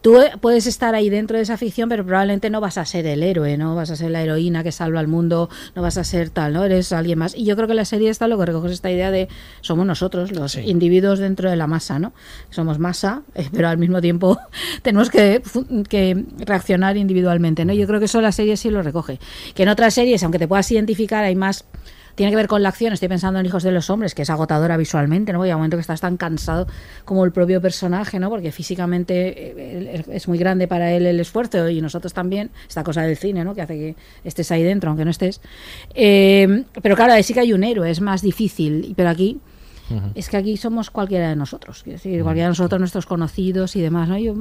Tú 0.00 0.18
eh, 0.18 0.32
puedes 0.40 0.66
estar 0.66 0.94
ahí 0.94 1.10
dentro 1.10 1.36
de 1.36 1.42
esa 1.42 1.56
ficción, 1.56 1.88
pero 1.88 2.04
probablemente 2.04 2.48
no 2.48 2.60
vas 2.60 2.78
a 2.78 2.84
ser 2.84 3.06
el 3.06 3.22
héroe, 3.22 3.56
no 3.58 3.74
vas 3.74 3.90
a 3.90 3.96
ser 3.96 4.10
la 4.10 4.22
heroína 4.22 4.62
que 4.62 4.72
salva 4.72 5.00
al 5.00 5.08
mundo, 5.08 5.50
no 5.74 5.82
vas 5.82 5.98
a 5.98 6.04
ser 6.04 6.30
tal, 6.30 6.54
¿no? 6.54 6.64
Eres 6.64 6.92
alguien 6.92 7.18
más. 7.18 7.34
Y 7.34 7.44
yo 7.44 7.56
creo 7.56 7.68
que 7.68 7.74
la 7.74 7.84
serie 7.84 8.08
está 8.08 8.26
lo 8.28 8.38
que 8.38 8.46
recoge 8.46 8.68
es 8.68 8.74
esta 8.74 8.90
idea 8.90 9.10
de 9.10 9.28
somos 9.60 9.84
nosotros, 9.84 10.32
los 10.32 10.56
individuos 10.56 11.18
dentro 11.18 11.50
de 11.50 11.56
la 11.56 11.66
masa, 11.66 11.98
¿no? 11.98 12.12
Somos 12.50 12.78
masa, 12.78 13.22
eh, 13.34 13.48
pero 13.52 13.68
al 13.68 13.78
mismo 13.78 14.00
tiempo 14.00 14.38
tenemos 14.82 15.10
que, 15.10 15.42
que 15.88 16.24
reaccionar 16.38 16.96
individualmente, 16.96 17.64
¿no? 17.64 17.74
Yo 17.74 17.86
creo 17.86 17.98
que 17.98 18.06
eso 18.06 18.20
la 18.20 18.32
serie 18.32 18.56
sí 18.56 18.70
lo 18.70 18.82
recoge. 18.82 19.18
Que 19.54 19.64
en 19.64 19.68
otras 19.68 19.94
series, 19.94 20.22
aunque 20.22 20.38
te 20.38 20.48
puedas 20.48 20.70
identificar, 20.70 21.24
hay 21.24 21.36
más 21.36 21.66
tiene 22.14 22.30
que 22.30 22.36
ver 22.36 22.48
con 22.48 22.62
la 22.62 22.70
acción. 22.70 22.92
Estoy 22.92 23.08
pensando 23.08 23.40
en 23.40 23.46
Hijos 23.46 23.62
de 23.62 23.72
los 23.72 23.90
Hombres, 23.90 24.14
que 24.14 24.22
es 24.22 24.30
agotadora 24.30 24.76
visualmente, 24.76 25.32
¿no? 25.32 25.44
Y 25.46 25.50
a 25.50 25.56
un 25.56 25.60
momento 25.60 25.76
que 25.76 25.82
estás 25.82 26.00
tan 26.00 26.16
cansado 26.16 26.66
como 27.04 27.24
el 27.24 27.32
propio 27.32 27.60
personaje, 27.60 28.18
¿no? 28.18 28.30
Porque 28.30 28.52
físicamente 28.52 29.94
eh, 29.96 30.04
es 30.10 30.28
muy 30.28 30.38
grande 30.38 30.68
para 30.68 30.92
él 30.92 31.06
el 31.06 31.20
esfuerzo 31.20 31.68
y 31.68 31.80
nosotros 31.80 32.12
también, 32.12 32.50
esta 32.68 32.84
cosa 32.84 33.02
del 33.02 33.16
cine, 33.16 33.44
¿no? 33.44 33.54
Que 33.54 33.62
hace 33.62 33.74
que 33.74 33.96
estés 34.24 34.50
ahí 34.52 34.62
dentro, 34.62 34.90
aunque 34.90 35.04
no 35.04 35.10
estés. 35.10 35.40
Eh, 35.94 36.64
pero 36.82 36.96
claro, 36.96 37.12
ahí 37.12 37.22
sí 37.22 37.34
que 37.34 37.40
hay 37.40 37.52
un 37.52 37.64
héroe, 37.64 37.90
es 37.90 38.00
más 38.00 38.22
difícil. 38.22 38.94
Pero 38.96 39.08
aquí 39.08 39.40
es 40.14 40.28
que 40.28 40.36
aquí 40.36 40.56
somos 40.56 40.90
cualquiera 40.90 41.28
de 41.28 41.36
nosotros, 41.36 41.82
decir, 41.84 42.22
cualquiera 42.22 42.46
de 42.46 42.50
nosotros, 42.50 42.78
nuestros 42.78 43.06
conocidos 43.06 43.76
y 43.76 43.80
demás, 43.80 44.08
¿no? 44.08 44.18
Yo, 44.18 44.34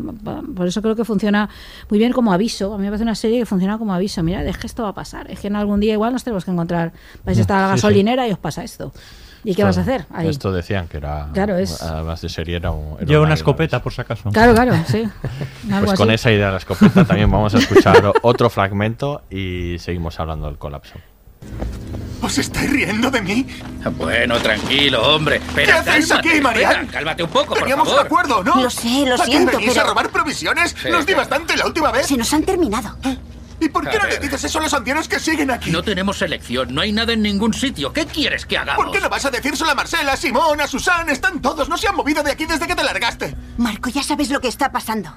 por 0.55 0.67
eso 0.67 0.81
creo 0.81 0.95
que 0.95 1.05
funciona 1.05 1.49
muy 1.89 1.99
bien 1.99 2.11
como 2.11 2.31
aviso. 2.33 2.73
A 2.73 2.77
mí 2.77 2.83
me 2.83 2.89
parece 2.89 3.03
una 3.03 3.15
serie 3.15 3.39
que 3.39 3.45
funciona 3.45 3.77
como 3.77 3.93
aviso. 3.93 4.21
Mira, 4.23 4.43
es 4.43 4.57
que 4.57 4.67
esto 4.67 4.83
va 4.83 4.89
a 4.89 4.93
pasar. 4.93 5.29
Es 5.31 5.39
que 5.39 5.47
en 5.47 5.55
algún 5.55 5.79
día 5.79 5.93
igual 5.93 6.13
nos 6.13 6.23
tenemos 6.23 6.45
que 6.45 6.51
encontrar. 6.51 6.93
Vais 7.25 7.37
a 7.37 7.41
estar 7.41 7.57
a 7.57 7.61
la 7.67 7.73
Sí, 7.75 7.81
sí. 7.81 7.87
gasolinera 7.87 8.27
y 8.27 8.31
os 8.31 8.39
pasa 8.39 8.63
esto. 8.63 8.91
¿Y 9.43 9.55
qué 9.55 9.63
vas 9.63 9.77
a 9.77 9.81
hacer? 9.81 10.05
Ahí. 10.13 10.27
Esto 10.27 10.51
decían 10.51 10.89
que 10.89 10.97
era. 10.97 11.29
Claro, 11.33 11.55
es- 11.57 11.81
Además 11.81 12.19
de 12.21 12.27
serie, 12.27 12.57
era, 12.57 12.71
un, 12.71 12.97
era 12.97 13.05
Lleva 13.05 13.23
una 13.23 13.35
escopeta, 13.35 13.81
por 13.81 13.93
si 13.93 14.01
acaso. 14.01 14.29
Claro, 14.31 14.53
claro, 14.53 14.73
sí. 14.85 15.03
Pues 15.85 15.97
con 15.97 16.09
así. 16.09 16.15
esa 16.15 16.31
idea 16.31 16.47
de 16.47 16.51
la 16.51 16.57
escopeta 16.57 17.05
también 17.05 17.31
vamos 17.31 17.55
a 17.55 17.59
escuchar 17.59 18.11
otro 18.21 18.49
fragmento 18.49 19.21
y 19.29 19.77
seguimos 19.79 20.19
hablando 20.19 20.47
del 20.47 20.57
colapso. 20.57 20.95
¿Os 22.21 22.37
estáis 22.37 22.69
riendo 22.69 23.09
de 23.09 23.21
mí? 23.21 23.47
Bueno, 23.97 24.37
tranquilo, 24.39 25.15
hombre. 25.15 25.41
¿Qué 25.55 25.71
hacéis 25.71 26.07
cálmate, 26.07 26.29
aquí, 26.29 26.41
Marian? 26.41 26.87
Cálmate 26.87 27.23
un 27.23 27.29
poco, 27.29 27.47
por 27.49 27.59
Teníamos 27.59 27.87
un 27.87 27.93
favor. 27.93 28.05
acuerdo, 28.05 28.43
¿no? 28.43 28.61
Lo 28.61 28.69
sé, 28.69 29.05
lo 29.05 29.15
¿A 29.15 29.17
qué 29.19 29.23
siento, 29.31 29.57
venís 29.57 29.69
pero- 29.73 29.85
a 29.85 29.87
robar 29.89 30.09
provisiones? 30.09 30.75
Sí, 30.81 30.89
Nos 30.89 31.05
di 31.05 31.13
bastante 31.13 31.55
la 31.55 31.65
última 31.65 31.91
vez. 31.91 32.07
Se 32.07 32.17
nos 32.17 32.31
han 32.33 32.43
terminado. 32.43 32.97
¿Y 33.61 33.69
por 33.69 33.83
qué 33.89 33.95
A 33.97 33.99
no 33.99 34.05
le 34.07 34.11
ver. 34.13 34.21
dices 34.21 34.43
eso 34.43 34.59
a 34.59 34.63
los 34.63 34.73
ancianos 34.73 35.07
que 35.07 35.19
siguen 35.19 35.49
aquí? 35.51 35.71
No 35.71 35.81
tenemos 35.81 36.21
elección, 36.21 36.73
no 36.75 36.81
hay 36.81 36.91
nada 36.91 37.13
en 37.13 37.21
ningún 37.21 37.53
sitio. 37.53 37.91
¿Qué 37.93 38.05
quieres 38.05 38.45
que 38.45 38.57
hagamos? 38.57 38.83
¿Por 38.83 38.93
qué 38.93 39.01
no 39.01 39.09
vas 39.09 39.23
a 39.25 39.31
decírselo 39.31 39.71
a 39.71 39.75
Marcela, 39.75 40.13
a 40.13 40.17
Simón, 40.17 40.59
a 40.61 40.67
Susan? 40.67 41.09
Están 41.09 41.41
todos, 41.41 41.67
no 41.69 41.77
se 41.77 41.87
han 41.87 41.95
movido 41.95 42.21
de 42.21 42.31
aquí 42.31 42.45
desde 42.45 42.67
que 42.67 42.75
te 42.75 42.83
largaste. 42.83 43.35
Marco, 43.57 43.89
ya 43.89 44.03
sabes 44.03 44.29
lo 44.29 44.39
que 44.41 44.47
está 44.49 44.71
pasando. 44.71 45.13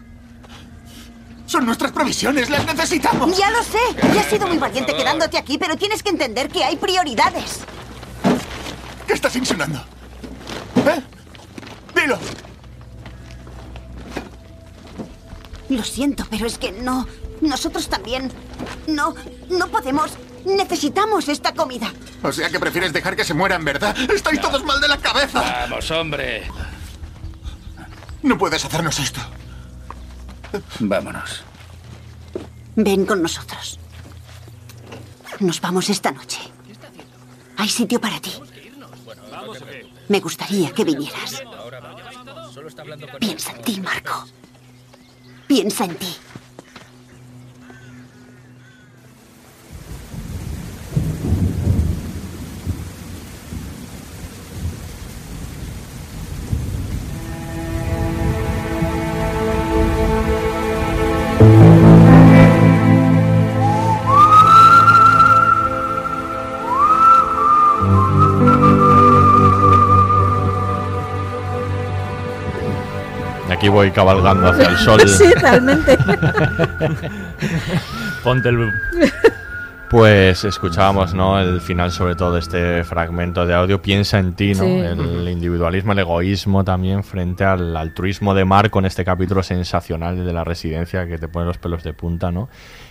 Son 1.53 1.67
nuestras 1.67 1.93
provisiones, 1.93 2.49
las 2.49 2.65
necesitamos. 2.65 3.37
Ya 3.37 3.51
lo 3.51 3.63
sé. 3.63 3.79
Ya 4.15 4.23
has 4.23 4.27
sido 4.29 4.47
muy 4.47 4.57
valiente 4.57 4.97
quedándote 4.97 5.37
aquí, 5.37 5.59
pero 5.59 5.77
tienes 5.77 6.03
que 6.03 6.09
entender 6.09 6.49
que 6.49 6.65
hay 6.65 6.77
prioridades. 6.77 7.61
¿Qué 9.07 9.13
estás 9.13 9.37
insinuando? 9.37 9.85
¿Eh? 10.77 11.03
Dilo. 11.95 12.19
Lo 15.69 15.85
siento, 15.85 16.27
pero 16.31 16.47
es 16.47 16.57
que 16.57 16.73
no. 16.73 17.07
Nosotros 17.43 17.87
también. 17.87 18.33
No, 18.87 19.15
no 19.51 19.69
podemos. 19.69 20.13
Necesitamos 20.47 21.29
esta 21.29 21.53
comida. 21.53 21.93
O 22.23 22.33
sea 22.33 22.49
que 22.49 22.59
prefieres 22.59 22.95
dejar 22.95 23.15
que 23.15 23.25
se 23.25 23.35
mueran, 23.35 23.63
¿verdad? 23.63 23.95
Estáis 24.11 24.41
todos 24.41 24.65
mal 24.65 24.81
de 24.81 24.89
la 24.89 24.97
cabeza. 24.97 25.67
Vamos, 25.69 25.91
hombre. 25.91 26.45
No 28.23 28.39
puedes 28.39 28.65
hacernos 28.65 28.99
esto. 28.99 29.21
Vámonos. 30.81 31.43
Ven 32.77 33.05
con 33.07 33.23
nosotros. 33.23 33.79
Nos 35.41 35.61
vamos 35.61 35.89
esta 35.91 36.11
noche. 36.11 36.41
Hay 37.57 37.69
sitio 37.69 38.01
para 38.01 38.21
ti. 38.21 38.33
Me 40.09 40.21
gustaría 40.21 40.73
que 40.73 40.85
vinieras. 40.85 41.43
Piensa 43.19 43.53
en 43.53 43.63
ti, 43.63 43.81
Marco. 43.81 44.27
Piensa 45.47 45.85
en 45.85 45.97
ti. 45.97 46.17
Voy 73.73 73.91
cabalgando 73.91 74.49
hacia 74.49 74.69
el 74.69 74.77
sol. 74.77 75.09
Sí, 75.09 75.33
realmente. 75.41 75.99
Ponte 78.23 78.51
el. 78.51 78.71
Pues 79.91 80.45
escuchábamos, 80.45 81.13
¿no? 81.13 81.39
El 81.39 81.61
final, 81.61 81.91
sobre 81.91 82.15
todo, 82.15 82.33
de 82.33 82.41
este 82.41 82.85
fragmento 82.85 83.45
de 83.45 83.53
audio. 83.53 83.83
Piensa 83.83 84.19
en 84.19 84.35
ti, 84.35 84.55
¿no? 84.55 84.65
Sí. 84.65 84.79
El 84.79 85.29
individualismo, 85.29 85.93
el 85.93 85.99
egoísmo 85.99 86.65
también 86.65 87.05
frente 87.05 87.45
al 87.45 87.77
altruismo 87.77 88.33
de 88.33 88.47
Marco 88.47 88.79
en 88.79 88.87
este 88.87 89.05
capítulo 89.05 89.43
sensacional 89.43 90.25
de 90.25 90.33
la 90.33 90.45
residencia 90.45 91.07
que 91.07 91.19
te 91.19 91.29
pone 91.29 91.45
los 91.45 91.59
pelos 91.59 91.83
de 91.83 91.93
punta, 91.93 92.33
¿no? 92.33 92.49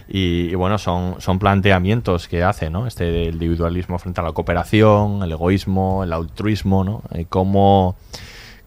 Y, 0.07 0.49
y 0.51 0.55
bueno, 0.55 0.77
son, 0.77 1.15
son 1.19 1.39
planteamientos 1.39 2.27
que 2.27 2.43
hace, 2.43 2.69
¿no? 2.69 2.85
Este 2.85 3.23
individualismo 3.23 3.97
frente 3.97 4.21
a 4.21 4.23
la 4.23 4.33
cooperación, 4.33 5.23
el 5.23 5.31
egoísmo, 5.31 6.03
el 6.03 6.13
altruismo, 6.13 6.83
¿no? 6.83 7.01
Y 7.15 7.25
cómo 7.25 7.95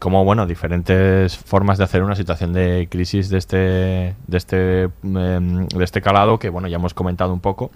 como 0.04 0.22
bueno 0.22 0.46
diferentes 0.46 1.34
formas 1.38 1.78
de 1.78 1.84
hacer 1.84 2.02
una 2.02 2.14
situación 2.14 2.52
de 2.52 2.88
crisis 2.90 3.30
de 3.30 3.38
este 3.38 4.14
de 4.26 4.36
este 4.36 4.82
em, 5.02 5.66
de 5.66 5.82
este 5.82 6.02
calado 6.02 6.38
que 6.38 6.50
bueno 6.50 6.68
ya 6.68 6.76
hemos 6.76 6.92
comentado 6.92 7.32
un 7.32 7.40
poco 7.40 7.70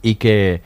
y 0.00 0.14
que 0.14 0.62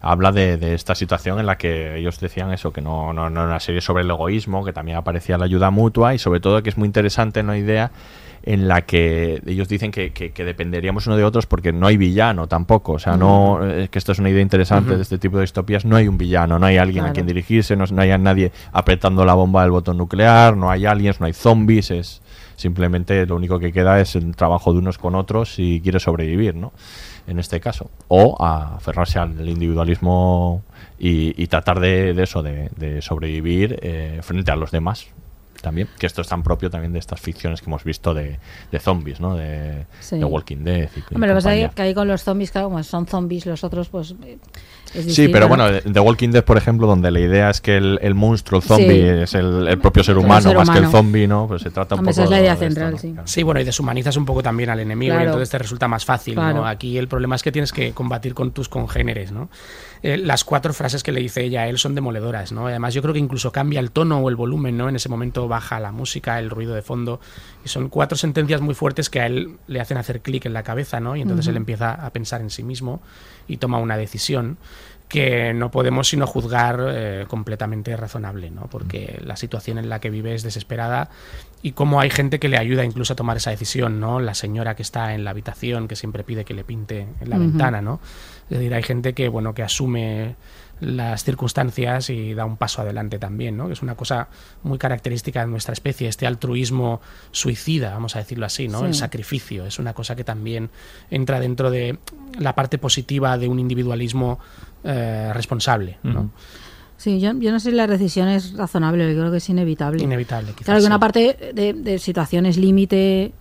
habla 0.00 0.30
de, 0.30 0.56
de 0.56 0.74
esta 0.74 0.94
situación 0.94 1.40
en 1.40 1.46
la 1.46 1.58
que 1.58 1.98
ellos 1.98 2.20
decían 2.20 2.52
eso, 2.52 2.72
que 2.72 2.80
no, 2.80 3.12
no, 3.12 3.28
no 3.28 3.40
era 3.40 3.48
una 3.48 3.58
serie 3.58 3.80
sobre 3.80 4.04
el 4.04 4.10
egoísmo, 4.10 4.64
que 4.64 4.72
también 4.72 4.96
aparecía 4.98 5.36
la 5.36 5.46
ayuda 5.46 5.72
mutua 5.72 6.14
y 6.14 6.20
sobre 6.20 6.38
todo 6.38 6.62
que 6.62 6.70
es 6.70 6.78
muy 6.78 6.86
interesante 6.86 7.40
una 7.40 7.58
idea 7.58 7.90
en 8.46 8.68
la 8.68 8.82
que 8.86 9.42
ellos 9.44 9.68
dicen 9.68 9.90
que, 9.90 10.12
que- 10.12 10.30
que 10.30 10.44
dependeríamos 10.44 11.06
uno 11.08 11.16
de 11.16 11.24
otros 11.24 11.46
porque 11.46 11.72
no 11.72 11.86
hay 11.88 11.96
villano 11.96 12.46
tampoco, 12.46 12.92
o 12.92 12.98
sea, 12.98 13.16
no, 13.16 13.66
es 13.66 13.90
que 13.90 13.98
esto 13.98 14.12
es 14.12 14.18
una 14.20 14.30
idea 14.30 14.40
interesante 14.40 14.96
de 14.96 15.02
este 15.02 15.18
tipo 15.18 15.36
de 15.36 15.42
distopías, 15.42 15.84
no 15.84 15.96
hay 15.96 16.06
un 16.08 16.16
villano, 16.16 16.58
no 16.58 16.64
hay 16.66 16.76
alguien 16.78 17.04
a 17.04 17.12
quien 17.12 17.26
dirigirse, 17.26 17.76
no, 17.76 17.84
no 17.90 18.00
hay 18.02 18.16
nadie 18.18 18.52
apretando 18.72 19.24
la 19.24 19.34
bomba 19.34 19.62
del 19.62 19.72
botón 19.72 19.98
nuclear, 19.98 20.56
no 20.56 20.70
hay 20.70 20.86
aliens, 20.86 21.20
no 21.20 21.26
hay 21.26 21.32
zombies, 21.32 21.90
es 21.90 22.22
simplemente 22.54 23.26
lo 23.26 23.36
único 23.36 23.58
que 23.58 23.72
queda 23.72 24.00
es 24.00 24.14
el 24.16 24.34
trabajo 24.36 24.72
de 24.72 24.78
unos 24.78 24.96
con 24.96 25.14
otros 25.16 25.54
si 25.54 25.80
quiere 25.82 25.98
sobrevivir, 26.00 26.54
¿no? 26.54 26.72
En 27.26 27.38
este 27.40 27.58
caso. 27.60 27.90
O 28.08 28.36
a 28.42 28.76
aferrarse 28.76 29.18
al 29.18 29.46
individualismo 29.46 30.62
y, 30.98 31.34
y 31.42 31.48
tratar 31.48 31.80
de, 31.80 32.14
de 32.14 32.22
eso, 32.22 32.42
de, 32.42 32.70
de 32.76 33.02
sobrevivir 33.02 33.78
eh, 33.82 34.20
frente 34.22 34.50
a 34.52 34.56
los 34.56 34.70
demás. 34.70 35.08
También, 35.62 35.88
que 35.98 36.06
esto 36.06 36.22
es 36.22 36.28
tan 36.28 36.42
propio 36.42 36.70
también 36.70 36.92
de 36.92 36.98
estas 36.98 37.20
ficciones 37.20 37.60
que 37.60 37.66
hemos 37.66 37.84
visto 37.84 38.14
de, 38.14 38.38
de 38.70 38.78
zombies, 38.78 39.20
¿no? 39.20 39.34
De, 39.36 39.86
Sí. 40.00 40.18
de 40.18 40.24
Walking 40.24 40.64
Dead. 40.64 40.88
Y, 40.94 40.98
y 41.00 41.14
Hombre, 41.14 41.28
lo 41.28 41.34
que 41.34 41.36
pasa 41.38 41.54
es 41.54 41.72
que 41.74 41.82
ahí 41.82 41.94
con 41.94 42.08
los 42.08 42.22
zombies, 42.22 42.50
claro, 42.50 42.68
como 42.68 42.82
son 42.82 43.06
zombies 43.06 43.46
los 43.46 43.64
otros, 43.64 43.88
pues 43.88 44.14
eh, 44.24 44.38
es 44.94 45.14
Sí, 45.14 45.28
pero 45.28 45.46
¿no? 45.46 45.48
bueno, 45.48 45.70
de 45.70 45.80
The 45.82 46.00
Walking 46.00 46.30
Dead, 46.30 46.44
por 46.44 46.56
ejemplo, 46.56 46.86
donde 46.86 47.10
la 47.10 47.20
idea 47.20 47.50
es 47.50 47.60
que 47.60 47.76
el, 47.76 47.98
el 48.02 48.14
monstruo, 48.14 48.60
el 48.60 48.66
zombie, 48.66 48.86
Sí. 48.86 49.22
es 49.22 49.34
el, 49.34 49.66
el 49.68 49.78
propio 49.78 50.02
ser 50.04 50.16
humano 50.18 50.40
ser 50.42 50.56
más 50.56 50.70
que 50.70 50.78
el 50.78 50.86
zombie, 50.88 51.26
¿no? 51.26 51.46
Pues 51.48 51.62
se 51.62 51.70
trata 51.70 51.94
un 51.94 52.00
Hombre, 52.00 52.12
poco 52.12 52.22
esa 52.22 52.24
es 52.24 52.30
la 52.30 52.40
idea 52.40 52.56
de 52.56 52.66
esto, 52.66 52.80
central, 52.80 52.92
¿no? 52.92 52.98
sí. 53.26 53.32
Sí, 53.36 53.42
bueno, 53.42 53.60
y 53.60 53.64
deshumanizas 53.64 54.16
un 54.16 54.24
poco 54.24 54.42
también 54.42 54.70
al 54.70 54.80
enemigo 54.80 55.14
y 55.18 55.22
entonces 55.24 55.50
te 55.50 55.58
resulta 55.58 55.88
más 55.88 56.04
fácil, 56.04 56.34
Claro. 56.34 56.58
¿no? 56.58 56.66
Aquí 56.66 56.96
el 56.98 57.08
problema 57.08 57.36
es 57.36 57.42
que 57.42 57.52
tienes 57.52 57.72
que 57.72 57.92
combatir 57.92 58.34
con 58.34 58.52
tus 58.52 58.68
congéneres, 58.68 59.32
¿no? 59.32 59.48
Eh, 60.02 60.16
las 60.16 60.44
cuatro 60.44 60.72
frases 60.72 61.02
que 61.02 61.12
le 61.12 61.20
dice 61.20 61.42
ella 61.42 61.62
a 61.62 61.68
él 61.68 61.78
son 61.78 61.94
demoledoras, 61.94 62.52
¿no? 62.52 62.66
Además 62.66 62.94
yo 62.94 63.02
creo 63.02 63.14
que 63.14 63.20
incluso 63.20 63.52
cambia 63.52 63.80
el 63.80 63.90
tono 63.90 64.18
o 64.18 64.28
el 64.28 64.36
volumen, 64.36 64.76
¿no? 64.76 64.88
En 64.88 64.96
ese 64.96 65.08
momento 65.08 65.48
baja 65.48 65.80
la 65.80 65.92
música, 65.92 66.38
el 66.38 66.50
ruido 66.50 66.74
de 66.74 66.82
fondo 66.82 67.20
y 67.64 67.68
son 67.68 67.88
cuatro 67.88 68.16
sentencias 68.16 68.60
muy 68.60 68.74
fuertes 68.74 69.10
que 69.10 69.20
a 69.20 69.26
él 69.26 69.56
le 69.66 69.80
hacen 69.80 69.96
hacer 69.96 70.20
clic 70.20 70.46
en 70.46 70.52
la 70.52 70.62
cabeza, 70.62 71.00
¿no? 71.00 71.16
Y 71.16 71.22
entonces 71.22 71.46
él 71.48 71.56
empieza 71.56 71.92
a 71.92 72.10
pensar 72.10 72.40
en 72.40 72.50
sí 72.50 72.62
mismo 72.62 73.00
y 73.48 73.56
toma 73.56 73.78
una 73.78 73.96
decisión 73.96 74.58
que 75.08 75.54
no 75.54 75.70
podemos 75.70 76.08
sino 76.08 76.26
juzgar 76.26 76.84
eh, 76.88 77.26
completamente 77.28 77.96
razonable, 77.96 78.50
¿no? 78.50 78.62
Porque 78.62 79.20
la 79.24 79.36
situación 79.36 79.78
en 79.78 79.88
la 79.88 80.00
que 80.00 80.10
vive 80.10 80.34
es 80.34 80.42
desesperada 80.42 81.10
y 81.62 81.72
cómo 81.72 82.00
hay 82.00 82.10
gente 82.10 82.40
que 82.40 82.48
le 82.48 82.58
ayuda 82.58 82.84
incluso 82.84 83.12
a 83.12 83.16
tomar 83.16 83.36
esa 83.36 83.50
decisión, 83.50 84.00
¿no? 84.00 84.18
La 84.20 84.34
señora 84.34 84.74
que 84.74 84.82
está 84.82 85.14
en 85.14 85.24
la 85.24 85.30
habitación 85.30 85.86
que 85.86 85.94
siempre 85.94 86.24
pide 86.24 86.44
que 86.44 86.54
le 86.54 86.64
pinte 86.64 87.06
en 87.20 87.30
la 87.30 87.38
ventana, 87.38 87.80
¿no? 87.80 88.00
Es 88.50 88.58
decir, 88.58 88.74
hay 88.74 88.82
gente 88.82 89.12
que, 89.12 89.28
bueno, 89.28 89.54
que 89.54 89.62
asume 89.62 90.36
las 90.80 91.24
circunstancias 91.24 92.10
y 92.10 92.34
da 92.34 92.44
un 92.44 92.56
paso 92.56 92.82
adelante 92.82 93.18
también, 93.18 93.56
¿no? 93.56 93.66
Que 93.66 93.72
es 93.72 93.82
una 93.82 93.94
cosa 93.94 94.28
muy 94.62 94.78
característica 94.78 95.40
de 95.40 95.46
nuestra 95.46 95.72
especie, 95.72 96.08
este 96.08 96.26
altruismo 96.26 97.00
suicida, 97.30 97.90
vamos 97.90 98.14
a 98.14 98.18
decirlo 98.18 98.46
así, 98.46 98.68
¿no? 98.68 98.80
Sí. 98.80 98.86
El 98.86 98.94
sacrificio 98.94 99.64
es 99.64 99.78
una 99.78 99.94
cosa 99.94 100.14
que 100.14 100.24
también 100.24 100.70
entra 101.10 101.40
dentro 101.40 101.70
de 101.70 101.98
la 102.38 102.54
parte 102.54 102.78
positiva 102.78 103.38
de 103.38 103.48
un 103.48 103.58
individualismo 103.58 104.38
eh, 104.84 105.30
responsable, 105.32 105.98
¿no? 106.02 106.30
Sí, 106.98 107.20
yo, 107.20 107.32
yo 107.38 107.52
no 107.52 107.60
sé 107.60 107.70
si 107.70 107.76
la 107.76 107.86
decisión 107.86 108.28
es 108.28 108.54
razonable, 108.54 109.06
yo 109.12 109.18
creo 109.18 109.30
que 109.30 109.36
es 109.38 109.48
inevitable. 109.48 110.02
Inevitable, 110.02 110.52
quizás. 110.52 110.64
Claro 110.64 110.80
que 110.80 110.86
una 110.86 110.98
parte 110.98 111.52
de, 111.54 111.74
de 111.74 111.98
situaciones 111.98 112.56
límite 112.56 113.32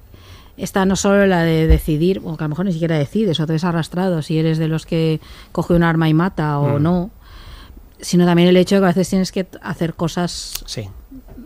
está 0.58 0.86
no 0.86 0.96
solo 0.96 1.26
la 1.28 1.44
de 1.44 1.68
decidir, 1.68 2.22
o 2.24 2.38
que 2.38 2.44
a 2.44 2.48
lo 2.48 2.50
mejor 2.50 2.66
ni 2.66 2.72
siquiera 2.74 2.98
decides, 2.98 3.40
o 3.40 3.46
te 3.46 3.54
ves 3.54 3.64
arrastrado 3.64 4.22
si 4.22 4.38
eres 4.40 4.58
de 4.58 4.68
los 4.68 4.86
que 4.86 5.20
coge 5.52 5.74
un 5.74 5.84
arma 5.84 6.08
y 6.10 6.14
mata 6.14 6.60
o 6.60 6.80
Mm. 6.80 6.84
no, 6.84 7.10
sino 8.00 8.26
también 8.26 8.50
el 8.50 8.58
hecho 8.58 8.76
de 8.76 8.82
que 8.82 8.86
a 8.86 8.90
veces 8.90 9.10
tienes 9.10 9.32
que 9.32 9.48
hacer 9.62 9.94
cosas 9.96 10.64
Sí. 10.66 10.90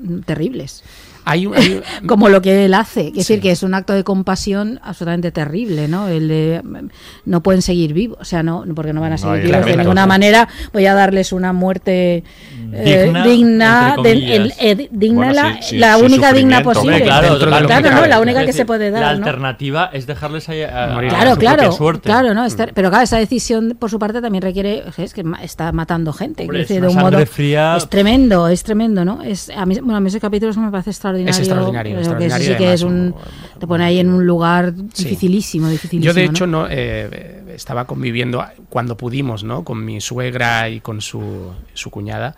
Mm, 0.01 0.19
terribles. 0.21 0.83
Hay 1.25 1.47
Como 2.07 2.29
lo 2.29 2.41
que 2.41 2.65
él 2.65 2.73
hace, 2.73 3.01
es 3.07 3.11
Sí. 3.11 3.17
decir, 3.17 3.41
que 3.41 3.51
es 3.51 3.61
un 3.61 3.73
acto 3.75 3.93
de 3.93 4.03
compasión 4.03 4.79
absolutamente 4.81 5.31
terrible, 5.31 5.87
¿no? 5.87 6.07
El 6.07 6.27
de 6.27 6.61
mm, 6.63 6.87
no 7.25 7.43
pueden 7.43 7.61
seguir 7.61 7.93
vivos, 7.93 8.17
o 8.21 8.25
sea, 8.25 8.41
no 8.41 8.63
porque 8.73 8.93
no 8.93 9.01
van 9.01 9.13
a 9.13 9.17
seguir 9.17 9.43
vivos 9.43 9.65
de 9.65 9.77
ninguna 9.77 10.05
manera. 10.07 10.47
Voy 10.73 10.85
a 10.87 10.93
darles 10.95 11.31
una 11.33 11.53
muerte 11.53 12.23
eh, 12.71 13.03
Digna, 13.03 13.23
digna, 13.25 13.93
entre 13.97 14.13
de- 14.15 14.35
el- 14.35 14.41
comillas. 14.53 14.57
eh, 14.61 14.89
digna 14.91 15.15
Bueno, 15.17 15.33
la, 15.33 15.53
sí, 15.55 15.59
sí, 15.69 15.77
la 15.77 15.97
sí, 15.97 16.03
única 16.05 16.33
digna 16.33 16.63
posible. 16.63 17.01
Claro, 17.01 17.37
claro, 17.39 17.91
no, 17.91 18.05
la 18.07 18.19
única 18.21 18.45
que 18.45 18.53
se 18.53 18.65
puede 18.65 18.89
La 18.91 18.99
dar, 18.99 19.19
¿no? 19.19 19.25
alternativa 19.25 19.89
es 19.91 20.07
dejarles 20.07 20.49
ahí 20.49 20.61
a, 20.63 20.85
a 20.85 20.93
su 20.93 21.07
Claro, 21.09 21.35
claro, 21.37 21.71
suerte. 21.73 22.01
claro, 22.03 22.33
no, 22.33 22.45
Estar- 22.45 22.71
pero 22.73 22.89
claro, 22.89 23.03
esa 23.03 23.17
decisión 23.17 23.75
por 23.77 23.89
su 23.89 23.99
parte 23.99 24.21
también 24.21 24.41
requiere, 24.41 24.83
es 24.97 25.13
que 25.13 25.23
está 25.43 25.71
matando 25.73 26.13
gente, 26.13 26.43
Hombre, 26.43 26.61
es 26.61 26.69
de 26.69 26.79
un 26.87 26.95
modo 26.95 27.23
fría. 27.25 27.75
es 27.77 27.89
tremendo, 27.89 28.47
es 28.47 28.63
tremendo, 28.63 29.03
¿no? 29.03 29.21
Es 29.23 29.49
a 29.49 29.65
mí, 29.65 29.75
bueno, 29.89 29.97
a 29.97 30.01
mí 30.01 30.07
ese 30.09 30.19
capítulo 30.19 30.51
eso 30.51 30.61
me 30.61 30.69
parece 30.69 30.91
extraordinario, 30.91 31.31
Es 31.31 31.39
extraordinario, 31.39 31.93
creo 31.93 31.95
que 31.95 32.01
extraordinario 32.01 32.43
ese 32.45 32.53
sí 32.53 32.57
que 32.63 32.73
es 32.73 32.83
un 32.83 33.15
te 33.59 33.65
pone 33.65 33.83
ahí 33.83 33.97
en 33.97 34.09
un 34.11 34.23
lugar 34.23 34.71
Sí. 34.93 35.03
dificilísimo, 35.05 35.67
dificilísimo. 35.67 36.03
Yo 36.05 36.13
de 36.13 36.25
¿no? 36.25 36.31
hecho 36.31 36.45
no 36.45 36.67
eh, 36.69 37.43
estaba 37.55 37.85
conviviendo 37.85 38.45
cuando 38.69 38.95
pudimos, 38.95 39.43
¿no? 39.43 39.63
Con 39.63 39.83
mi 39.83 39.99
suegra 39.99 40.69
y 40.69 40.79
con 40.79 41.01
su, 41.01 41.51
su 41.73 41.89
cuñada. 41.89 42.35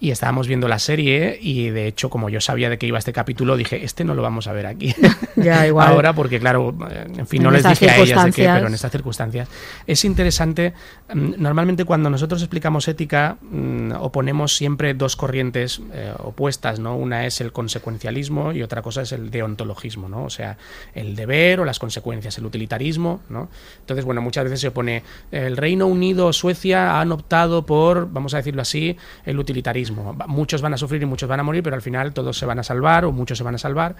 Y 0.00 0.10
estábamos 0.10 0.48
viendo 0.48 0.68
la 0.68 0.78
serie 0.78 1.38
y 1.40 1.70
de 1.70 1.86
hecho 1.86 2.10
como 2.10 2.28
yo 2.28 2.40
sabía 2.40 2.68
de 2.68 2.78
qué 2.78 2.86
iba 2.86 2.98
este 2.98 3.12
capítulo 3.12 3.56
dije, 3.56 3.84
este 3.84 4.04
no 4.04 4.14
lo 4.14 4.22
vamos 4.22 4.46
a 4.46 4.52
ver 4.52 4.66
aquí. 4.66 4.94
Ya, 5.36 5.66
igual. 5.66 5.88
Ahora 5.88 6.12
porque 6.12 6.38
claro, 6.38 6.76
eh, 6.90 7.06
en 7.18 7.26
fin, 7.26 7.40
En 7.40 7.44
no 7.44 7.50
les 7.50 7.64
dije 7.64 7.90
a 7.90 7.98
ellas 7.98 8.24
de 8.24 8.32
qué, 8.32 8.44
pero 8.44 8.68
en 8.68 8.74
estas 8.74 8.92
circunstancias. 8.92 9.48
Es 9.86 10.04
interesante, 10.04 10.74
mm, 11.12 11.34
normalmente 11.38 11.84
cuando 11.84 12.08
nosotros 12.08 12.40
explicamos 12.40 12.86
ética 12.86 13.36
mm, 13.42 13.92
oponemos 13.98 14.56
siempre 14.56 14.94
dos 14.94 15.16
corrientes 15.16 15.80
eh, 15.92 16.12
opuestas, 16.18 16.78
¿no? 16.78 16.96
Una 16.96 17.26
es 17.26 17.40
el 17.40 17.52
consecuencialismo 17.52 18.52
y 18.52 18.62
otra 18.62 18.82
cosa 18.82 19.02
es 19.02 19.12
el 19.12 19.30
deontologismo, 19.30 20.08
¿no? 20.08 20.24
O 20.24 20.30
sea, 20.30 20.56
el 20.94 21.16
deber 21.16 21.60
o 21.60 21.64
las 21.64 21.78
consecuencias, 21.78 22.38
el 22.38 22.46
utilitarismo, 22.46 23.20
¿no? 23.28 23.48
Entonces, 23.80 24.04
bueno, 24.04 24.22
muchas 24.22 24.44
veces 24.44 24.60
se 24.60 24.68
opone 24.68 25.02
el 25.32 25.56
Reino 25.56 25.86
Unido 25.86 26.26
o 26.28 26.32
Suecia 26.32 27.00
han 27.00 27.12
optado 27.12 27.66
por, 27.66 28.10
vamos 28.10 28.34
a 28.34 28.38
decirlo 28.38 28.62
así, 28.62 28.96
el 29.24 29.38
utilitarismo. 29.38 29.83
Muchos 29.92 30.62
van 30.62 30.74
a 30.74 30.76
sufrir 30.76 31.02
y 31.02 31.06
muchos 31.06 31.28
van 31.28 31.40
a 31.40 31.42
morir, 31.42 31.62
pero 31.62 31.76
al 31.76 31.82
final 31.82 32.12
todos 32.12 32.38
se 32.38 32.46
van 32.46 32.58
a 32.58 32.62
salvar 32.62 33.04
o 33.04 33.12
muchos 33.12 33.38
se 33.38 33.44
van 33.44 33.54
a 33.54 33.58
salvar. 33.58 33.96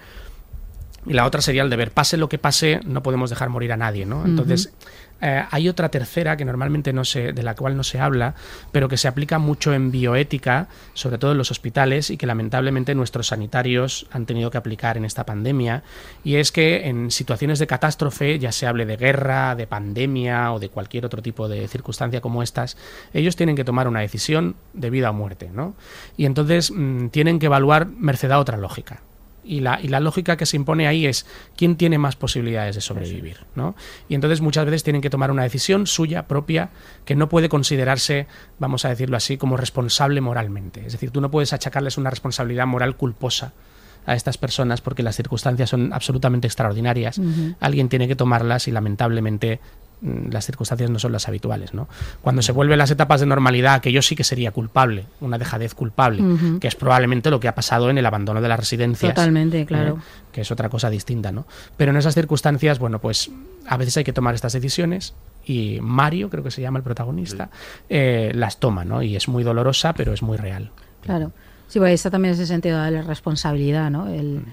Y 1.07 1.12
la 1.12 1.26
otra 1.26 1.42
sería 1.42 1.62
el 1.62 1.70
deber. 1.70 1.90
Pase 1.90 2.16
lo 2.16 2.28
que 2.28 2.38
pase, 2.38 2.80
no 2.84 3.02
podemos 3.02 3.30
dejar 3.30 3.50
morir 3.50 3.72
a 3.72 3.76
nadie, 3.76 4.07
¿no? 4.07 4.24
Entonces, 4.24 4.72
eh, 5.20 5.42
hay 5.50 5.68
otra 5.68 5.88
tercera 5.88 6.36
que 6.36 6.44
normalmente 6.44 6.92
no 6.92 7.05
se, 7.05 7.32
de 7.32 7.42
la 7.42 7.55
cual 7.55 7.76
no 7.76 7.82
se 7.82 7.98
habla, 7.98 8.34
pero 8.72 8.88
que 8.88 8.96
se 8.96 9.09
aplica 9.09 9.38
mucho 9.38 9.72
en 9.72 9.90
bioética, 9.90 10.68
sobre 10.92 11.18
todo 11.18 11.32
en 11.32 11.38
los 11.38 11.50
hospitales, 11.50 12.11
y 12.11 12.16
que 12.16 12.26
lamentablemente 12.26 12.94
nuestros 12.94 13.28
sanitarios 13.28 14.07
han 14.11 14.26
tenido 14.26 14.50
que 14.50 14.59
aplicar 14.59 14.96
en 14.96 15.05
esta 15.05 15.24
pandemia. 15.24 15.82
Y 16.24 16.36
es 16.36 16.52
que 16.52 16.88
en 16.88 17.11
situaciones 17.11 17.59
de 17.59 17.66
catástrofe, 17.66 18.38
ya 18.38 18.52
se 18.52 18.66
hable 18.66 18.86
de 18.86 18.96
guerra, 18.96 19.55
de 19.55 19.66
pandemia 19.66 20.52
o 20.52 20.59
de 20.59 20.68
cualquier 20.68 21.07
otro 21.07 21.22
tipo 21.22 21.48
de 21.48 21.68
circunstancia 21.68 22.20
como 22.20 22.42
estas, 22.42 22.76
ellos 23.12 23.36
tienen 23.36 23.57
que 23.57 23.64
tomar 23.64 23.88
una 23.88 24.00
decisión 24.00 24.57
de 24.72 24.90
vida 24.90 25.11
o 25.11 25.14
muerte, 25.14 25.50
¿no? 25.52 25.74
Y 26.16 26.26
entonces 26.26 26.70
mm, 26.70 27.09
tienen 27.09 27.38
que 27.38 27.46
evaluar 27.46 27.86
merced 27.86 28.30
a 28.30 28.38
otra 28.38 28.57
lógica. 28.57 29.00
Y 29.45 29.61
la, 29.61 29.78
y 29.80 29.88
la 29.88 30.01
lógica 30.01 30.36
que 30.36 30.47
se 30.47 30.57
impone 30.57 30.88
ahí 30.88 31.07
es 31.07 31.26
quién 31.57 31.76
tiene 31.76 31.99
más 31.99 32.16
posibilidades 32.16 32.74
de 32.76 32.80
sobrevivir. 32.80 33.38
¿no? 33.55 33.74
Y 34.09 34.14
entonces 34.14 34.40
muchas 34.40 34.64
veces 34.64 34.82
tienen 34.82 35.03
que 35.03 35.11
tomar 35.11 35.30
una 35.30 35.42
decisión 35.42 35.86
suya, 35.86 36.26
propia, 36.26 36.70
que 37.05 37.14
no 37.14 37.28
puede 37.28 37.49
considerarse, 37.49 38.26
vamos 38.59 38.84
a 38.84 38.88
decirlo 38.88 39.16
así, 39.16 39.36
como 39.36 39.57
responsable 39.57 40.20
moralmente. 40.20 40.86
Es 40.86 40.92
decir, 40.92 41.11
tú 41.11 41.20
no 41.20 41.30
puedes 41.30 41.53
achacarles 41.53 41.99
una 41.99 42.11
responsabilidad 42.11 42.66
moral 42.66 42.97
culposa 42.97 43.53
a 44.07 44.14
estas 44.14 44.38
personas 44.38 44.80
porque 44.80 45.03
las 45.03 45.16
circunstancias 45.16 45.70
son 45.70 45.92
absolutamente 45.92 46.47
extraordinarias. 46.47 47.20
Alguien 47.61 47.88
tiene 47.88 48.09
que 48.09 48.16
tomarlas 48.16 48.68
y 48.68 48.70
lamentablemente 48.70 49.61
las 50.03 50.45
circunstancias 50.45 50.90
no 50.90 50.99
son 50.99 51.12
las 51.12 51.28
habituales. 51.28 51.74
¿no? 51.74 51.88
Cuando 52.20 52.42
se 52.42 52.53
vuelven 52.53 52.78
las 52.78 52.90
etapas 52.90 53.20
de 53.20 53.26
normalidad, 53.26 53.80
que 53.80 53.92
yo 53.92 54.03
sí 54.03 54.16
que 54.16 54.24
sería 54.24 54.51
culpable, 54.51 55.07
una 55.20 55.38
dejadez 55.38 55.74
culpable, 55.74 56.22
que 56.61 56.68
es 56.68 56.74
probablemente 56.74 57.30
lo 57.30 57.40
que 57.40 57.49
ha 57.49 57.55
pasado 57.55 57.90
en 57.90 57.99
el 57.99 58.07
abandono 58.07 58.40
de 58.40 58.49
las 58.49 58.59
residencias. 58.59 59.14
Totalmente, 59.14 59.64
claro. 59.66 59.99
¿eh? 59.99 60.24
que 60.34 60.40
es 60.40 60.51
otra 60.51 60.68
cosa 60.68 60.90
distinta, 60.90 61.30
¿no? 61.30 61.47
Pero 61.76 61.92
en 61.92 61.97
esas 61.97 62.14
circunstancias, 62.14 62.80
bueno, 62.80 63.01
pues 63.01 63.30
a 63.68 63.76
veces 63.76 63.97
hay 63.97 64.05
que 64.05 64.12
tomar 64.12 64.34
estas 64.34 64.53
decisiones 64.53 65.14
y 65.47 65.78
Mario, 65.80 66.28
creo 66.28 66.42
que 66.42 66.51
se 66.51 66.61
llama 66.61 66.78
el 66.78 66.82
protagonista, 66.82 67.51
eh, 67.88 68.32
las 68.34 68.59
toma, 68.59 68.84
¿no? 68.84 69.01
Y 69.01 69.14
es 69.14 69.28
muy 69.28 69.45
dolorosa, 69.45 69.92
pero 69.92 70.12
es 70.12 70.22
muy 70.22 70.36
real. 70.36 70.70
Claro. 71.03 71.32
Sí, 71.68 71.78
porque 71.78 71.92
está 71.92 72.11
también 72.11 72.34
ese 72.34 72.47
sentido 72.47 72.82
de 72.82 72.90
la 72.90 73.03
responsabilidad, 73.03 73.90
¿no? 73.90 74.09
El, 74.09 74.45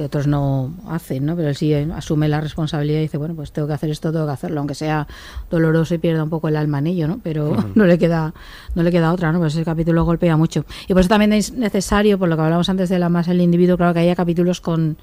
que 0.00 0.06
otros 0.06 0.26
no 0.26 0.72
hacen, 0.88 1.26
¿no? 1.26 1.36
Pero 1.36 1.48
él 1.48 1.56
sí 1.56 1.74
eh, 1.74 1.86
asume 1.94 2.26
la 2.26 2.40
responsabilidad 2.40 3.00
y 3.00 3.02
dice, 3.02 3.18
bueno, 3.18 3.34
pues 3.34 3.52
tengo 3.52 3.68
que 3.68 3.74
hacer 3.74 3.90
esto, 3.90 4.10
tengo 4.10 4.24
que 4.24 4.32
hacerlo, 4.32 4.60
aunque 4.60 4.74
sea 4.74 5.06
doloroso 5.50 5.94
y 5.94 5.98
pierda 5.98 6.24
un 6.24 6.30
poco 6.30 6.48
el 6.48 6.56
alma 6.56 6.78
en 6.78 6.86
ello, 6.86 7.06
¿no? 7.06 7.20
Pero 7.22 7.54
no 7.74 7.84
le 7.84 7.98
queda 7.98 8.32
no 8.74 8.82
le 8.82 8.90
queda 8.90 9.12
otra, 9.12 9.30
¿no? 9.30 9.40
Pues 9.40 9.52
ese 9.52 9.62
capítulo 9.62 10.02
golpea 10.04 10.38
mucho. 10.38 10.64
Y 10.88 10.94
por 10.94 11.00
eso 11.00 11.10
también 11.10 11.34
es 11.34 11.52
necesario, 11.52 12.18
por 12.18 12.30
lo 12.30 12.36
que 12.36 12.42
hablamos 12.42 12.70
antes 12.70 12.88
de 12.88 12.98
la 12.98 13.10
más 13.10 13.28
el 13.28 13.42
individuo, 13.42 13.76
claro 13.76 13.92
que 13.92 14.00
haya 14.00 14.16
capítulos 14.16 14.62
con 14.62 14.96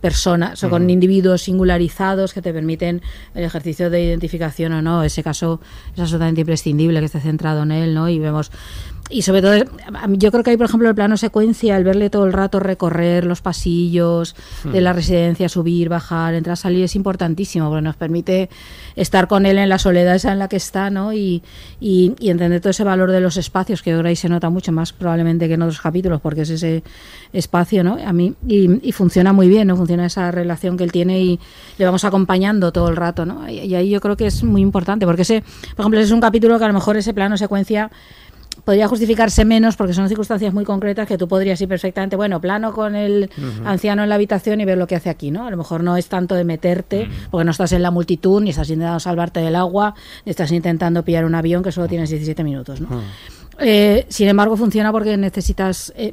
personas 0.00 0.62
o 0.64 0.70
con 0.70 0.88
individuos 0.88 1.42
singularizados 1.42 2.32
que 2.32 2.40
te 2.40 2.52
permiten 2.52 3.02
el 3.34 3.44
ejercicio 3.44 3.90
de 3.90 4.02
identificación 4.02 4.72
o 4.72 4.80
no. 4.80 5.02
Ese 5.02 5.22
caso 5.22 5.60
es 5.92 6.00
absolutamente 6.00 6.40
imprescindible 6.40 7.00
que 7.00 7.06
esté 7.06 7.20
centrado 7.20 7.64
en 7.64 7.72
él, 7.72 7.94
¿no? 7.94 8.08
Y 8.08 8.18
vemos 8.18 8.50
y 9.10 9.22
sobre 9.22 9.40
todo 9.40 9.54
yo 10.12 10.30
creo 10.30 10.44
que 10.44 10.50
hay 10.50 10.56
por 10.56 10.66
ejemplo 10.66 10.88
el 10.88 10.94
plano 10.94 11.16
secuencia 11.16 11.76
el 11.76 11.84
verle 11.84 12.10
todo 12.10 12.26
el 12.26 12.32
rato 12.32 12.60
recorrer 12.60 13.24
los 13.24 13.40
pasillos 13.40 14.34
de 14.64 14.80
Hmm. 14.80 14.84
la 14.84 14.92
residencia 14.92 15.48
subir 15.48 15.88
bajar 15.88 16.34
entrar 16.34 16.56
salir 16.56 16.84
es 16.84 16.94
importantísimo 16.94 17.68
porque 17.68 17.82
nos 17.82 17.96
permite 17.96 18.50
estar 18.96 19.28
con 19.28 19.46
él 19.46 19.58
en 19.58 19.68
la 19.68 19.78
soledad 19.78 20.14
esa 20.14 20.32
en 20.32 20.38
la 20.38 20.48
que 20.48 20.56
está 20.56 20.90
no 20.90 21.12
y, 21.12 21.42
y, 21.80 22.14
y 22.18 22.30
entender 22.30 22.60
todo 22.60 22.70
ese 22.70 22.84
valor 22.84 23.10
de 23.10 23.20
los 23.20 23.36
espacios 23.36 23.82
que 23.82 23.92
ahora 23.92 24.10
ahí 24.10 24.16
se 24.16 24.28
nota 24.28 24.50
mucho 24.50 24.72
más 24.72 24.92
probablemente 24.92 25.48
que 25.48 25.54
en 25.54 25.62
otros 25.62 25.80
capítulos 25.80 26.20
porque 26.20 26.42
es 26.42 26.50
ese 26.50 26.82
espacio 27.32 27.84
no 27.84 27.98
a 28.04 28.12
mí 28.12 28.34
y, 28.46 28.86
y 28.86 28.92
funciona 28.92 29.32
muy 29.32 29.48
bien 29.48 29.68
no 29.68 29.76
funciona 29.76 30.06
esa 30.06 30.30
relación 30.30 30.76
que 30.76 30.84
él 30.84 30.92
tiene 30.92 31.20
y 31.20 31.40
le 31.78 31.84
vamos 31.84 32.04
acompañando 32.04 32.72
todo 32.72 32.88
el 32.88 32.96
rato 32.96 33.24
no 33.24 33.48
y, 33.48 33.60
y 33.60 33.74
ahí 33.74 33.90
yo 33.90 34.00
creo 34.00 34.16
que 34.16 34.26
es 34.26 34.42
muy 34.44 34.60
importante 34.60 35.06
porque 35.06 35.22
ese 35.22 35.42
por 35.76 35.80
ejemplo 35.80 36.00
ese 36.00 36.08
es 36.08 36.12
un 36.12 36.20
capítulo 36.20 36.58
que 36.58 36.64
a 36.64 36.68
lo 36.68 36.74
mejor 36.74 36.96
ese 36.96 37.14
plano 37.14 37.36
secuencia 37.36 37.90
podría 38.68 38.86
justificarse 38.86 39.46
menos 39.46 39.76
porque 39.76 39.94
son 39.94 40.06
circunstancias 40.08 40.52
muy 40.52 40.62
concretas 40.62 41.08
que 41.08 41.16
tú 41.16 41.26
podrías 41.26 41.58
ir 41.58 41.68
perfectamente, 41.68 42.16
bueno, 42.16 42.38
plano 42.38 42.74
con 42.74 42.96
el 42.96 43.30
anciano 43.64 44.02
en 44.02 44.10
la 44.10 44.16
habitación 44.16 44.60
y 44.60 44.66
ver 44.66 44.76
lo 44.76 44.86
que 44.86 44.94
hace 44.94 45.08
aquí, 45.08 45.30
¿no? 45.30 45.46
A 45.46 45.50
lo 45.50 45.56
mejor 45.56 45.82
no 45.82 45.96
es 45.96 46.06
tanto 46.08 46.34
de 46.34 46.44
meterte, 46.44 47.08
porque 47.30 47.46
no 47.46 47.52
estás 47.52 47.72
en 47.72 47.80
la 47.80 47.90
multitud, 47.90 48.42
ni 48.42 48.50
estás 48.50 48.68
intentando 48.68 49.00
salvarte 49.00 49.40
del 49.40 49.56
agua, 49.56 49.94
ni 50.26 50.30
estás 50.32 50.52
intentando 50.52 51.02
pillar 51.02 51.24
un 51.24 51.34
avión 51.34 51.62
que 51.62 51.72
solo 51.72 51.88
tienes 51.88 52.10
17 52.10 52.44
minutos, 52.44 52.78
¿no? 52.82 52.88
Eh, 53.58 54.04
sin 54.10 54.28
embargo, 54.28 54.54
funciona 54.54 54.92
porque 54.92 55.16
necesitas 55.16 55.90
eh, 55.96 56.12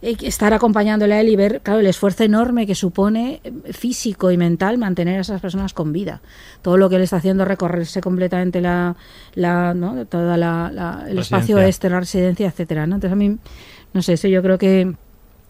estar 0.00 0.52
acompañándole 0.54 1.14
a 1.14 1.20
él 1.20 1.28
y 1.28 1.36
ver, 1.36 1.60
claro, 1.62 1.80
el 1.80 1.86
esfuerzo 1.86 2.22
enorme 2.24 2.66
que 2.66 2.74
supone 2.76 3.40
eh, 3.42 3.72
físico 3.72 4.30
y 4.30 4.36
mental 4.36 4.78
mantener 4.78 5.18
a 5.18 5.20
esas 5.22 5.40
personas 5.40 5.74
con 5.74 5.92
vida. 5.92 6.20
Todo 6.62 6.76
lo 6.76 6.88
que 6.88 6.96
él 6.96 7.02
está 7.02 7.16
haciendo, 7.16 7.44
recorrerse 7.44 8.00
completamente 8.00 8.60
la, 8.60 8.94
la 9.34 9.74
¿no? 9.74 10.06
toda 10.06 10.36
la, 10.36 10.70
la- 10.72 11.04
el 11.08 11.18
espacio 11.18 11.56
este, 11.68 11.90
la 11.90 12.00
residencia, 12.00 12.46
etcétera. 12.46 12.86
¿no? 12.86 12.94
Entonces 12.96 13.12
a 13.12 13.16
mí, 13.16 13.36
no 13.92 14.02
sé, 14.02 14.12
eso 14.12 14.28
yo 14.28 14.40
creo 14.42 14.56
que 14.58 14.94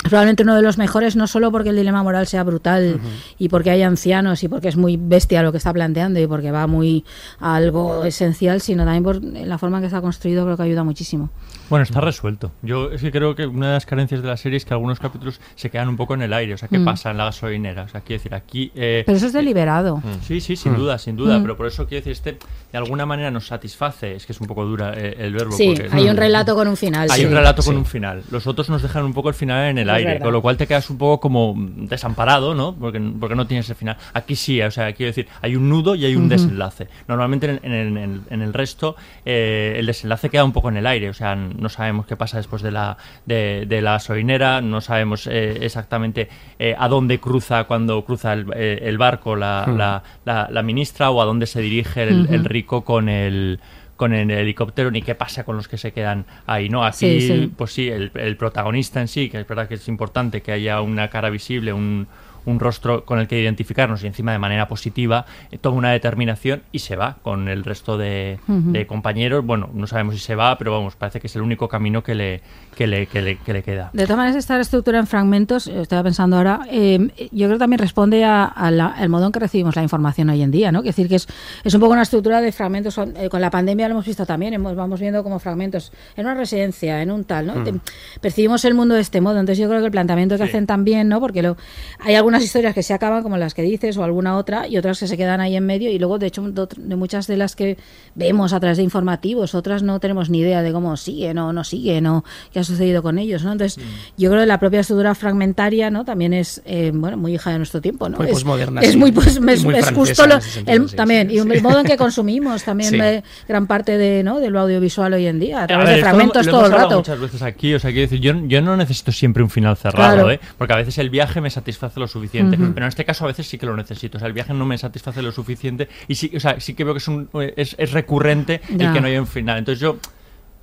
probablemente 0.03 0.43
uno 0.43 0.55
de 0.55 0.63
los 0.63 0.79
mejores, 0.79 1.17
no 1.17 1.27
solo 1.27 1.51
porque 1.51 1.71
el 1.71 1.77
dilema 1.77 2.03
moral 2.03 2.27
sea 2.27 2.43
brutal 2.45 3.01
y 3.39 3.49
porque 3.49 3.71
hay 3.71 3.83
ancianos 3.83 4.43
y 4.45 4.49
porque 4.49 4.69
es 4.69 4.77
muy 4.77 4.97
bestia 4.97 5.43
lo 5.43 5.51
que 5.53 5.59
está 5.59 5.73
planteando 5.73 6.21
y 6.21 6.27
porque 6.27 6.51
va 6.51 6.67
muy 6.67 7.05
a 7.41 7.57
algo 7.57 8.05
esencial, 8.05 8.61
sino 8.61 8.85
también 8.85 9.03
por 9.05 9.23
la 9.23 9.59
forma 9.59 9.79
en 9.79 9.83
que 9.83 9.87
está 9.87 10.01
construido, 10.01 10.45
creo 10.45 10.57
que 10.57 10.63
ayuda 10.63 10.85
muchísimo. 10.85 11.31
Bueno, 11.69 11.83
está 11.83 12.01
resuelto. 12.01 12.53
Yo 12.63 12.91
es 12.93 13.03
que 13.03 13.11
creo 13.11 13.35
que 13.35 13.47
una 13.47 13.67
de 13.69 13.73
las 13.75 13.85
carencias 13.85 14.23
de 14.23 14.29
la 14.29 14.39
serie 14.39 14.57
es 14.57 14.65
que 14.65 14.73
algunos 14.73 14.99
capítulos 14.99 15.39
se 15.55 15.69
quedan 15.69 15.89
un 15.91 15.97
poco 15.99 16.15
en 16.15 16.23
el 16.23 16.33
aire. 16.33 16.55
O 16.55 16.57
sea, 16.57 16.67
¿qué 16.69 16.79
Mm. 16.79 16.85
pasa 16.87 17.11
en 17.11 17.19
la 17.19 17.25
gasolinera? 17.27 17.83
O 17.83 17.89
sea, 17.89 18.01
quiero 18.01 18.21
decir, 18.21 18.35
aquí... 18.35 18.73
eh, 18.75 19.03
Pero 19.05 19.19
eso 19.19 19.27
es 19.27 19.35
deliberado. 19.35 20.03
Sí, 20.23 20.41
sí, 20.41 20.57
sin 20.57 20.73
Mm. 20.73 20.77
duda, 20.77 20.97
sin 20.99 21.17
duda. 21.17 21.39
Mm. 21.39 21.43
Pero 21.43 21.57
por 21.59 21.67
eso 21.67 21.87
quiero 21.87 22.01
decir, 22.01 22.13
este 22.13 22.39
de 22.73 22.79
alguna 22.79 23.05
manera 23.05 23.31
nos 23.31 23.47
satisface. 23.49 24.15
Es 24.15 24.25
que 24.25 24.33
es 24.33 24.41
un 24.41 24.47
poco 24.47 24.65
dura 24.65 24.95
eh, 24.97 25.17
el 25.19 25.35
verbo. 25.35 25.53
Sí, 25.53 25.75
porque- 25.77 25.95
hay 25.95 26.09
un 26.09 26.17
relato 26.17 26.55
con 26.55 26.69
un 26.69 26.77
final. 26.79 27.07
Hay 27.11 27.21
sí. 27.21 27.27
un 27.27 27.33
relato 27.35 27.63
con 27.63 27.75
Sí. 27.75 27.79
un 27.79 27.85
final. 27.85 28.23
Los 28.31 28.47
otros 28.47 28.71
nos 28.71 28.81
dejan 28.81 29.05
un 29.05 29.13
poco 29.13 29.29
el 29.29 29.35
final 29.35 29.69
en 29.69 29.77
el 29.79 29.88
Es 29.93 29.97
aire, 29.99 30.11
verdad. 30.13 30.25
con 30.25 30.33
lo 30.33 30.43
cual 30.43 30.57
te 30.57 30.67
quedas 30.67 30.89
un 30.91 30.99
poco 30.99 31.21
como 31.21 31.55
desamparado, 31.57 32.55
¿no? 32.55 32.75
Porque, 32.75 33.01
porque 33.19 33.35
no 33.35 33.47
tienes 33.47 33.69
el 33.71 33.77
final. 33.77 33.97
Aquí 34.15 34.37
sí, 34.37 34.61
o 34.63 34.71
sea, 34.71 34.93
quiero 34.93 35.09
decir, 35.11 35.29
hay 35.43 35.57
un 35.57 35.69
nudo 35.69 35.95
y 35.95 36.05
hay 36.05 36.17
un 36.17 36.29
desenlace. 36.29 36.89
Normalmente 37.07 37.47
en, 37.51 37.61
en 37.63 37.73
el- 37.73 37.89
en 37.89 37.97
el, 37.99 38.21
en 38.31 38.43
el 38.43 38.53
resto 38.53 38.97
eh, 39.25 39.77
el 39.79 39.87
desenlace 39.87 40.29
queda 40.31 40.45
un 40.45 40.53
poco 40.53 40.69
en 40.69 40.77
el 40.77 40.87
aire, 40.87 41.09
o 41.11 41.15
sea, 41.15 41.35
no 41.35 41.69
sabemos 41.69 42.07
qué 42.07 42.17
pasa 42.17 42.37
después 42.37 42.63
de 42.63 42.71
la, 42.71 42.97
de, 43.27 43.65
de 43.69 43.81
la 43.83 43.93
gasolinera, 43.93 44.61
no 44.61 44.81
sabemos 44.81 45.27
eh, 45.27 45.59
exactamente 45.63 46.29
eh, 46.59 46.75
a 46.79 46.89
dónde 46.89 47.19
cruza 47.21 47.65
cuando 47.65 48.05
cruza 48.05 48.33
el, 48.33 48.53
el 48.55 48.99
barco 48.99 49.37
la, 49.37 49.65
Hmm. 49.67 49.77
la, 49.77 50.03
la- 50.25 50.49
la 50.51 50.63
ministra 50.63 51.11
o 51.11 51.21
a 51.21 51.25
dónde 51.25 51.47
se 51.47 51.61
dirige 51.61 52.03
el 52.05 52.45
rico 52.45 52.85
con 52.85 53.09
el 53.09 53.61
con 53.99 54.15
el 54.15 54.31
helicóptero 54.31 54.91
ni 54.93 55.03
qué 55.03 55.15
pasa 55.17 55.45
con 55.45 55.57
los 55.57 55.67
que 55.67 55.77
se 55.77 55.93
quedan 55.93 56.25
ahí, 56.47 56.69
¿no? 56.71 56.85
Aquí, 56.85 57.21
sí. 57.21 57.53
pues 57.55 57.73
sí, 57.75 57.89
el, 57.89 58.13
el 58.15 58.37
protagonista 58.37 59.01
en 59.01 59.09
sí, 59.09 59.29
que 59.29 59.41
es 59.41 59.47
verdad 59.47 59.69
que 59.69 59.75
es 59.75 59.89
importante 59.89 60.41
que 60.41 60.53
haya 60.53 60.81
una 60.81 61.11
cara 61.11 61.31
visible, 61.31 61.73
un, 61.73 62.07
un 62.45 62.61
rostro 62.61 63.05
con 63.05 63.19
el 63.19 63.27
que 63.27 63.41
identificarnos 63.41 64.03
y 64.05 64.07
encima 64.07 64.31
de 64.31 64.39
manera 64.39 64.69
positiva, 64.69 65.27
eh, 65.51 65.59
toma 65.59 65.79
una 65.79 65.91
determinación 65.91 66.63
y 66.71 66.79
se 66.79 66.95
va 66.95 67.19
con 67.23 67.49
el 67.49 67.65
resto 67.65 67.99
de 67.99 68.39
compañeros. 68.87 69.45
Bueno, 69.45 69.69
no 69.75 69.87
sabemos 69.89 70.15
si 70.15 70.21
se 70.21 70.37
va, 70.37 70.57
pero 70.59 70.73
vamos, 70.73 70.95
parece 70.95 71.21
que 71.21 71.27
es 71.27 71.35
el 71.37 71.43
único 71.43 71.69
camino 71.69 72.03
que 72.03 72.15
le, 72.15 72.41
que 72.79 72.87
le, 72.87 73.07
que 73.09 73.21
le, 73.21 73.37
que 73.39 73.53
le 73.53 73.63
queda. 73.65 73.91
De 73.93 74.05
todas 74.05 74.17
maneras, 74.19 74.37
esta 74.37 74.59
estructura 74.61 75.01
en 75.01 75.09
fragmentos, 75.09 75.67
eh, 75.67 75.81
estaba 75.83 76.05
pensando 76.05 76.37
ahora, 76.37 76.61
eh, 76.71 77.09
yo 77.33 77.47
creo 77.49 77.55
que 77.55 77.59
también 77.59 77.81
responde 77.81 78.25
a- 78.25 78.45
a 78.45 78.69
al 78.69 79.09
modo 79.09 79.27
en 79.27 79.33
que 79.33 79.41
recibimos 79.41 79.75
la 79.75 79.83
información 79.83 80.31
hoy 80.31 80.41
en 80.43 80.53
día, 80.53 80.71
¿no? 80.71 80.79
Es 80.79 80.85
decir, 80.87 81.09
que 81.09 81.17
es, 81.17 81.27
es 81.65 81.75
un 81.75 81.81
poco 81.81 81.93
una 81.93 82.03
estructura 82.03 82.41
de 82.41 82.53
fragmentos. 82.53 82.95
Con, 82.95 83.17
eh, 83.17 83.29
con 83.29 83.41
la 83.41 83.51
pandemia 83.51 83.89
lo 83.89 83.95
hemos 83.95 84.07
visto 84.07 84.25
también, 84.25 84.55
hemos, 84.55 84.77
vamos 84.77 85.01
viendo 85.01 85.25
como 85.25 85.41
fragmentos 85.41 85.91
en 86.17 86.27
una 86.27 86.35
residencia, 86.37 87.03
en 87.03 87.11
un 87.11 87.25
tal, 87.25 87.47
¿no? 87.49 87.57
Mm. 87.57 87.65
Te- 87.65 87.75
percibimos 88.21 88.65
el 88.65 88.75
mundo 88.75 88.95
de 88.95 89.01
este 89.01 89.21
modo. 89.21 89.41
Entonces, 89.41 89.59
yo 89.59 89.69
creo 89.69 89.81
que 89.81 89.87
el 89.87 89.93
planteamiento 89.93 90.37
que 90.37 90.45
hacen 90.45 90.67
también, 90.67 91.09
¿no? 91.09 91.19
Porque 91.21 91.43
lo, 91.43 91.57
hay 91.99 92.15
algunas 92.15 92.45
historias 92.45 92.75
que 92.75 92.85
se 92.85 92.95
acaban, 92.95 93.25
como 93.25 93.37
las 93.39 93.55
que 93.55 93.63
dices, 93.63 93.97
o 93.97 94.05
alguna 94.05 94.37
otra, 94.37 94.69
y 94.69 94.77
otras 94.79 95.01
que 95.01 95.09
se 95.09 95.17
quedan 95.17 95.41
ahí 95.41 95.57
en 95.57 95.67
medio. 95.67 95.91
Y 95.91 95.99
luego, 95.99 96.19
de 96.21 96.27
hecho, 96.29 96.43
de, 96.49 96.95
muchas 96.97 97.27
de 97.27 97.37
las 97.37 97.57
que 97.57 97.77
vemos 98.15 98.53
a 98.53 98.61
través 98.61 98.77
de 98.77 98.85
informativos, 98.85 99.57
otras 99.57 99.83
no 99.83 99.99
tenemos 99.99 100.31
ni 100.31 100.39
idea 100.39 100.63
de 100.63 100.73
cómo 100.73 100.97
siguen 100.97 101.39
o 101.39 101.53
no 101.53 101.65
siguen 101.65 102.07
o 102.07 102.25
ha 102.55 102.68
sucedido 102.69 103.03
con 103.03 103.19
ellos, 103.19 103.43
¿no? 103.45 103.53
Entonces, 103.53 103.83
yo 104.17 104.31
creo 104.31 104.43
que 104.43 104.47
la 104.47 104.59
propia 104.61 104.81
estructura 104.81 105.15
fragmentaria, 105.15 105.91
¿no? 105.91 106.05
También 106.05 106.33
es, 106.33 106.63
eh, 106.65 106.93
bueno, 106.95 107.17
muy 107.17 107.35
hija 107.35 107.51
de 107.51 107.59
nuestro 107.59 107.81
tiempo, 107.81 108.09
¿no? 108.09 108.19
Muy 108.19 108.27
es, 108.27 108.33
posmoderna, 108.33 108.81
Es 108.81 108.93
sí. 108.93 108.97
muy, 108.97 109.13
pues, 109.13 109.27
es, 109.37 109.41
muy 109.65 109.75
es 109.77 109.91
justo 109.91 110.27
lo- 110.27 110.37
ese 110.37 110.51
sentido, 110.51 110.77
el, 110.85 110.89
sí, 110.89 110.97
también, 110.97 111.29
sí, 111.29 111.35
y 111.35 111.39
el 111.39 111.63
modo 111.63 111.81
en 111.81 111.87
que 111.87 111.97
consumimos 111.97 112.63
también 112.65 112.91
Sí. 112.95 113.01
eh, 113.01 113.23
gran 113.49 113.67
parte 113.67 113.99
de, 113.99 114.23
¿no? 114.23 114.41
de 114.41 114.51
lo 114.51 114.61
audiovisual 114.61 115.13
hoy 115.15 115.27
en 115.27 115.41
día, 115.41 115.61
a 115.61 115.65
A 115.65 115.67
través 115.67 115.87
ver, 115.87 115.97
de 115.97 116.03
fragmentos 116.03 116.47
lo, 116.47 116.53
lo 116.53 116.59
todo 116.59 116.67
el 116.67 116.73
hemos 116.73 116.83
rato. 116.85 116.97
muchas 116.99 117.21
veces 117.21 117.43
aquí, 117.43 117.75
o 117.75 117.81
sea, 117.81 117.91
quiero 117.91 118.03
decir, 118.09 118.21
yo, 118.21 118.33
yo 118.47 118.63
no 118.63 118.77
necesito 118.77 119.13
siempre 119.13 119.43
un 119.43 119.51
final 119.51 119.77
cerrado, 119.77 120.15
Claro. 120.15 120.31
¿eh? 120.31 120.41
porque 120.57 120.73
a 120.75 120.77
veces 120.77 120.97
el 120.99 121.11
viaje 121.11 121.41
me 121.41 121.51
satisface 121.51 121.99
lo 121.99 122.07
suficiente, 122.09 122.57
pero 122.59 122.87
en 122.87 122.89
este 122.89 123.05
caso 123.05 123.25
a 123.25 123.29
veces 123.29 123.47
sí 123.47 123.59
que 123.59 123.67
lo 123.67 123.77
necesito, 123.77 124.17
o 124.17 124.21
sea, 124.21 124.29
el 124.29 124.35
viaje 124.35 124.53
no 124.55 124.65
me 124.67 124.77
satisface 124.79 125.23
lo 125.23 125.33
suficiente 125.33 125.89
y 126.09 126.15
sí, 126.15 126.31
o 126.37 126.41
sea, 126.41 126.61
sí 126.61 126.75
que 126.75 126.85
veo 126.85 126.95
que 126.95 126.99
es, 126.99 127.09
un, 127.09 127.29
es, 127.57 127.75
es 127.79 127.93
recurrente 127.93 128.61
Ya. 128.77 128.89
el 128.89 128.93
que 128.93 129.01
no 129.01 129.07
haya 129.07 129.21
un 129.21 129.27
final. 129.27 129.59
Entonces 129.59 129.81
yo 129.81 129.99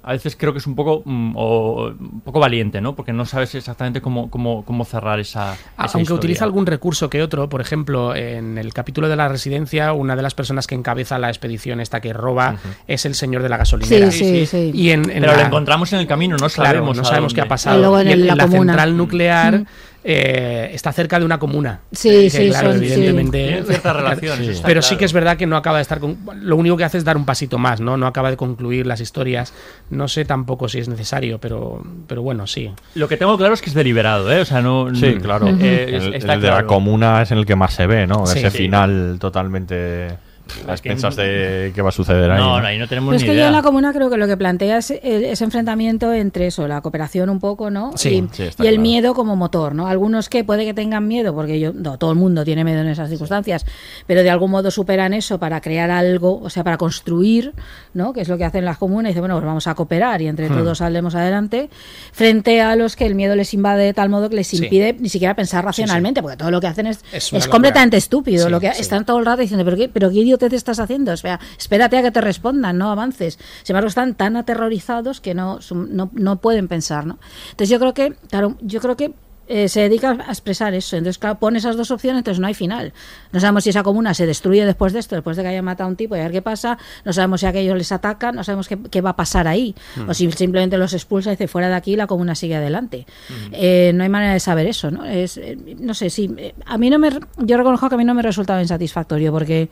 a 0.06 0.12
veces 0.14 0.36
creo 0.36 0.54
que 0.54 0.60
es 0.60 0.68
un 0.68 0.76
poco 0.76 1.02
mm, 1.04 1.34
o, 1.36 1.88
un 1.88 2.22
poco 2.22 2.40
valiente, 2.40 2.80
¿no? 2.80 2.96
Porque 2.96 3.12
no 3.12 3.26
sabes 3.26 3.56
exactamente 3.56 4.02
cómo, 4.02 4.30
cómo, 4.30 4.64
cómo 4.64 4.86
cerrar 4.86 5.20
esa, 5.20 5.54
esa 5.54 5.62
Aunque 5.78 6.02
historia. 6.04 6.18
utiliza 6.20 6.46
algún 6.46 6.66
recurso 6.66 7.10
que 7.10 7.22
otro, 7.24 7.50
por 7.50 7.60
ejemplo, 7.62 8.16
en 8.16 8.58
el 8.58 8.74
capítulo 8.74 9.10
de 9.10 9.16
la 9.16 9.28
residencia, 9.28 9.94
una 9.94 10.16
de 10.16 10.22
las 10.22 10.36
personas 10.36 10.68
que 10.68 10.76
encabeza 10.76 11.18
la 11.20 11.30
expedición 11.30 11.80
esta 11.82 12.02
que 12.02 12.14
roba 12.14 12.58
es 12.88 13.06
el 13.06 13.16
señor 13.16 13.42
de 13.42 13.50
la 13.50 13.58
gasolinera. 13.58 14.12
Sí, 14.12 14.24
sí, 14.24 14.46
sí. 14.46 14.72
Y 14.74 14.92
en, 14.92 15.10
en 15.10 15.22
Pero 15.22 15.34
la- 15.34 15.40
lo 15.42 15.46
encontramos 15.48 15.92
en 15.94 16.00
el 16.00 16.08
camino, 16.08 16.38
no 16.38 16.48
Claro, 16.50 16.70
sabemos. 16.70 16.98
no 16.98 17.04
sabemos 17.04 17.34
qué 17.34 17.42
ha 17.42 17.48
pasado. 17.48 17.78
Y 17.78 17.80
luego 17.82 18.00
en 18.00 18.08
Y 18.08 18.12
el- 18.12 18.28
la 18.28 18.48
central 18.48 18.96
nuclear 18.96 19.60
Mm. 19.62 19.66
Eh, 20.08 20.70
está 20.72 20.92
cerca 20.94 21.18
de 21.18 21.26
una 21.26 21.40
comuna. 21.40 21.80
Sí, 21.92 22.10
Que, 22.10 22.30
sí, 22.30 22.50
claro, 22.50 22.72
son- 22.74 22.80
sí. 22.80 22.86
evidentemente. 22.94 23.64
Cierta 23.68 23.92
relación, 23.92 24.40
Pero 24.64 24.82
sí 24.84 24.98
que 24.98 25.06
es 25.06 25.14
verdad 25.14 25.36
que 25.36 25.48
no 25.48 25.58
acaba 25.58 25.78
de 25.78 25.82
estar. 25.82 26.00
con- 26.00 26.18
lo 26.42 26.56
único 26.58 26.78
que 26.78 26.84
hace 26.84 27.00
es 27.00 27.04
dar 27.04 27.18
un 27.18 27.26
pasito 27.26 27.58
más, 27.58 27.82
¿no? 27.82 27.98
No 27.98 28.06
acaba 28.06 28.30
de 28.30 28.38
concluir 28.38 28.86
las 28.86 29.02
historias. 29.02 29.52
No 29.90 30.08
sé 30.08 30.24
tampoco 30.24 30.70
si 30.70 30.78
es 30.78 30.88
necesario, 30.88 31.40
pero, 31.40 31.82
pero 32.06 32.22
bueno, 32.22 32.46
sí. 32.46 32.70
Lo 32.94 33.08
que 33.08 33.18
tengo 33.18 33.36
claro 33.36 33.56
es 33.56 33.62
que 33.64 33.70
es 33.70 33.76
deliberado, 33.76 34.32
¿eh? 34.32 34.42
O 34.42 34.46
sea, 34.46 34.62
no. 34.62 34.94
Sí, 34.94 35.16
claro. 35.16 35.48
eh, 35.60 35.86
el 35.96 36.14
está 36.14 36.34
el 36.36 36.42
de 36.42 36.50
la 36.50 36.66
comuna 36.68 37.24
es 37.24 37.32
en 37.32 37.40
el 37.40 37.46
que 37.48 37.56
más 37.56 37.74
se 37.74 37.88
ve, 37.88 38.06
¿no? 38.06 38.28
Sí. 38.28 38.38
Ese 38.40 38.52
Sí. 38.52 38.58
final 38.60 39.18
totalmente 39.20 40.18
a 40.68 40.74
Es 40.74 40.80
expensas 40.80 41.18
no- 41.18 41.24
de 41.24 41.72
qué 41.76 41.82
va 41.82 41.90
a 41.90 41.92
suceder 41.92 42.30
ahí. 42.32 42.40
No, 42.40 42.60
no, 42.60 42.66
ahí 42.68 42.78
no 42.78 42.88
tenemos 42.88 43.10
Pero 43.10 43.18
es 43.18 43.24
ni 43.24 43.30
que 43.30 43.36
yo 43.38 43.46
en 43.48 43.52
la 43.52 43.62
comuna 43.62 43.92
creo 43.94 44.10
que 44.10 44.18
lo 44.18 44.28
que 44.28 44.38
plantea 44.38 44.78
es 44.78 44.92
el- 44.92 45.26
ese 45.26 45.44
enfrentamiento 45.44 46.14
entre 46.14 46.48
eso, 46.48 46.68
la 46.68 46.82
cooperación 46.82 47.30
un 47.30 47.40
poco, 47.40 47.70
¿no? 47.72 47.92
Sí, 47.96 48.10
y, 48.10 48.36
sí, 48.36 48.44
está 48.44 48.64
y 48.64 48.68
el 48.68 48.74
claro. 48.76 48.82
miedo 48.82 49.14
como 49.14 49.36
motor, 49.36 49.76
¿no? 49.76 49.88
Algunos 49.88 50.30
que 50.30 50.44
puede 50.44 50.66
que 50.66 50.74
tengan 50.74 51.08
miedo, 51.08 51.34
porque 51.34 51.60
yo, 51.60 51.74
no, 51.74 51.98
todo 51.98 52.12
el 52.12 52.18
mundo 52.18 52.44
tiene 52.46 52.64
miedo 52.64 52.82
en 52.82 52.88
esas 52.88 53.10
circunstancias, 53.10 53.66
pero 54.08 54.24
de 54.24 54.30
algún 54.30 54.52
modo 54.52 54.72
superan 54.72 55.14
eso 55.14 55.40
para 55.40 55.62
crear 55.62 55.92
algo, 55.92 56.40
o 56.42 56.50
sea, 56.50 56.64
para 56.64 56.78
construir, 56.78 57.54
¿no? 57.94 58.14
Que 58.14 58.22
es 58.22 58.30
lo 58.30 58.38
que 58.38 58.46
hacen 58.46 58.66
las 58.66 58.78
comunas, 58.78 59.10
y 59.10 59.14
dicen, 59.14 59.22
bueno, 59.22 59.36
pues 59.36 59.46
vamos 59.46 59.68
a 59.68 59.76
cooperar 59.76 60.22
y 60.22 60.28
entre 60.28 60.50
Hmm. 60.50 60.58
todos 60.58 60.78
saldremos 60.78 61.16
adelante, 61.16 61.70
frente 62.14 62.62
a 62.62 62.76
los 62.76 62.96
que 62.96 63.06
el 63.06 63.16
miedo 63.16 63.36
les 63.36 63.54
invade 63.54 63.84
de 63.84 63.94
tal 63.94 64.10
modo 64.10 64.30
que 64.30 64.36
les 64.36 64.48
Sí. 64.48 64.58
impide 64.64 64.96
ni 65.00 65.10
siquiera 65.10 65.36
pensar 65.36 65.64
racionalmente, 65.66 66.22
porque 66.22 66.38
todo 66.38 66.52
lo 66.52 66.62
que 66.62 66.68
hacen 66.68 66.88
es, 66.88 67.00
Es 67.12 67.34
es, 67.34 67.48
completamente 67.48 67.98
estúpido, 67.98 68.46
Sí, 68.46 68.52
lo 68.52 68.60
que 68.60 68.74
sí. 68.74 68.82
están 68.82 69.06
todo 69.06 69.20
el 69.20 69.26
rato 69.26 69.42
diciendo, 69.42 69.66
pero 69.66 69.78
qué, 69.78 69.90
pero 69.90 70.10
qué 70.10 70.16
idiotez 70.36 70.58
estás 70.58 70.80
haciendo, 70.80 71.14
Espera, 71.14 71.40
espérate 71.58 71.98
a 71.98 72.02
que 72.02 72.12
te 72.12 72.22
respondan, 72.22 72.78
no 72.78 72.92
avances. 72.92 73.40
Sin 73.64 73.74
embargo, 73.74 73.88
están 73.88 74.16
tan 74.16 74.36
aterrorizados 74.36 75.22
que 75.22 75.34
no, 75.34 75.60
no, 75.72 76.10
no 76.14 76.36
pueden 76.38 76.68
pensar, 76.68 77.06
¿no? 77.06 77.20
Entonces 77.52 77.70
yo 77.70 77.80
creo 77.80 77.94
que, 77.94 78.14
claro, 78.30 78.58
yo 78.62 78.82
creo 78.82 78.96
que 78.96 79.14
eh, 79.48 79.70
se 79.70 79.82
dedica 79.82 80.18
a 80.26 80.32
expresar 80.32 80.74
eso. 80.74 80.98
Entonces, 80.98 81.20
claro, 81.20 81.38
pone 81.38 81.60
esas 81.60 81.78
dos 81.78 81.92
opciones, 81.92 82.20
entonces 82.20 82.40
no 82.40 82.48
hay 82.48 82.56
final. 82.56 82.94
No 83.32 83.40
sabemos 83.40 83.64
si 83.64 83.70
esa 83.70 83.84
comuna 83.84 84.14
se 84.14 84.26
destruye 84.26 84.66
después 84.66 84.92
de 84.92 85.00
esto, 85.00 85.16
después 85.16 85.38
de 85.38 85.44
que 85.44 85.50
haya 85.50 85.62
matado 85.62 85.88
a 85.88 85.92
un 85.92 85.96
tipo 85.96 86.16
y 86.16 86.20
a 86.20 86.24
ver 86.24 86.32
qué 86.32 86.42
pasa. 86.42 86.78
No 87.04 87.14
sabemos 87.14 87.42
si 87.42 87.46
aquellos 87.46 87.78
les 87.78 87.92
atacan, 87.92 88.36
no 88.36 88.44
sabemos 88.44 88.68
qué, 88.68 88.78
qué 88.90 89.02
va 89.02 89.12
a 89.12 89.16
pasar 89.16 89.48
ahí. 89.48 89.76
Hmm. 89.96 90.10
O 90.10 90.14
si 90.14 90.32
simplemente 90.32 90.78
los 90.78 90.94
expulsa 90.94 91.30
y 91.30 91.34
dice 91.34 91.48
fuera 91.48 91.70
de 91.70 91.76
aquí 91.76 91.96
la 91.96 92.08
comuna 92.08 92.34
sigue 92.34 92.56
adelante. 92.56 93.06
Eh, 93.52 93.92
no 93.94 94.04
hay 94.04 94.10
manera 94.10 94.34
de 94.34 94.40
saber 94.40 94.66
eso, 94.66 94.90
¿no? 94.90 95.06
Es, 95.06 95.38
eh, 95.38 95.58
no 95.80 95.94
sé, 95.94 96.08
eh, 96.18 96.56
A 96.66 96.78
mí 96.78 96.90
no 96.90 96.98
me. 96.98 97.12
Yo 97.38 97.58
reconozco 97.58 97.88
que 97.90 97.96
a 97.96 97.98
mí 97.98 98.06
no 98.06 98.16
me 98.16 98.24
resultaba 98.24 98.62
insatisfactorio 98.62 99.32
porque. 99.32 99.70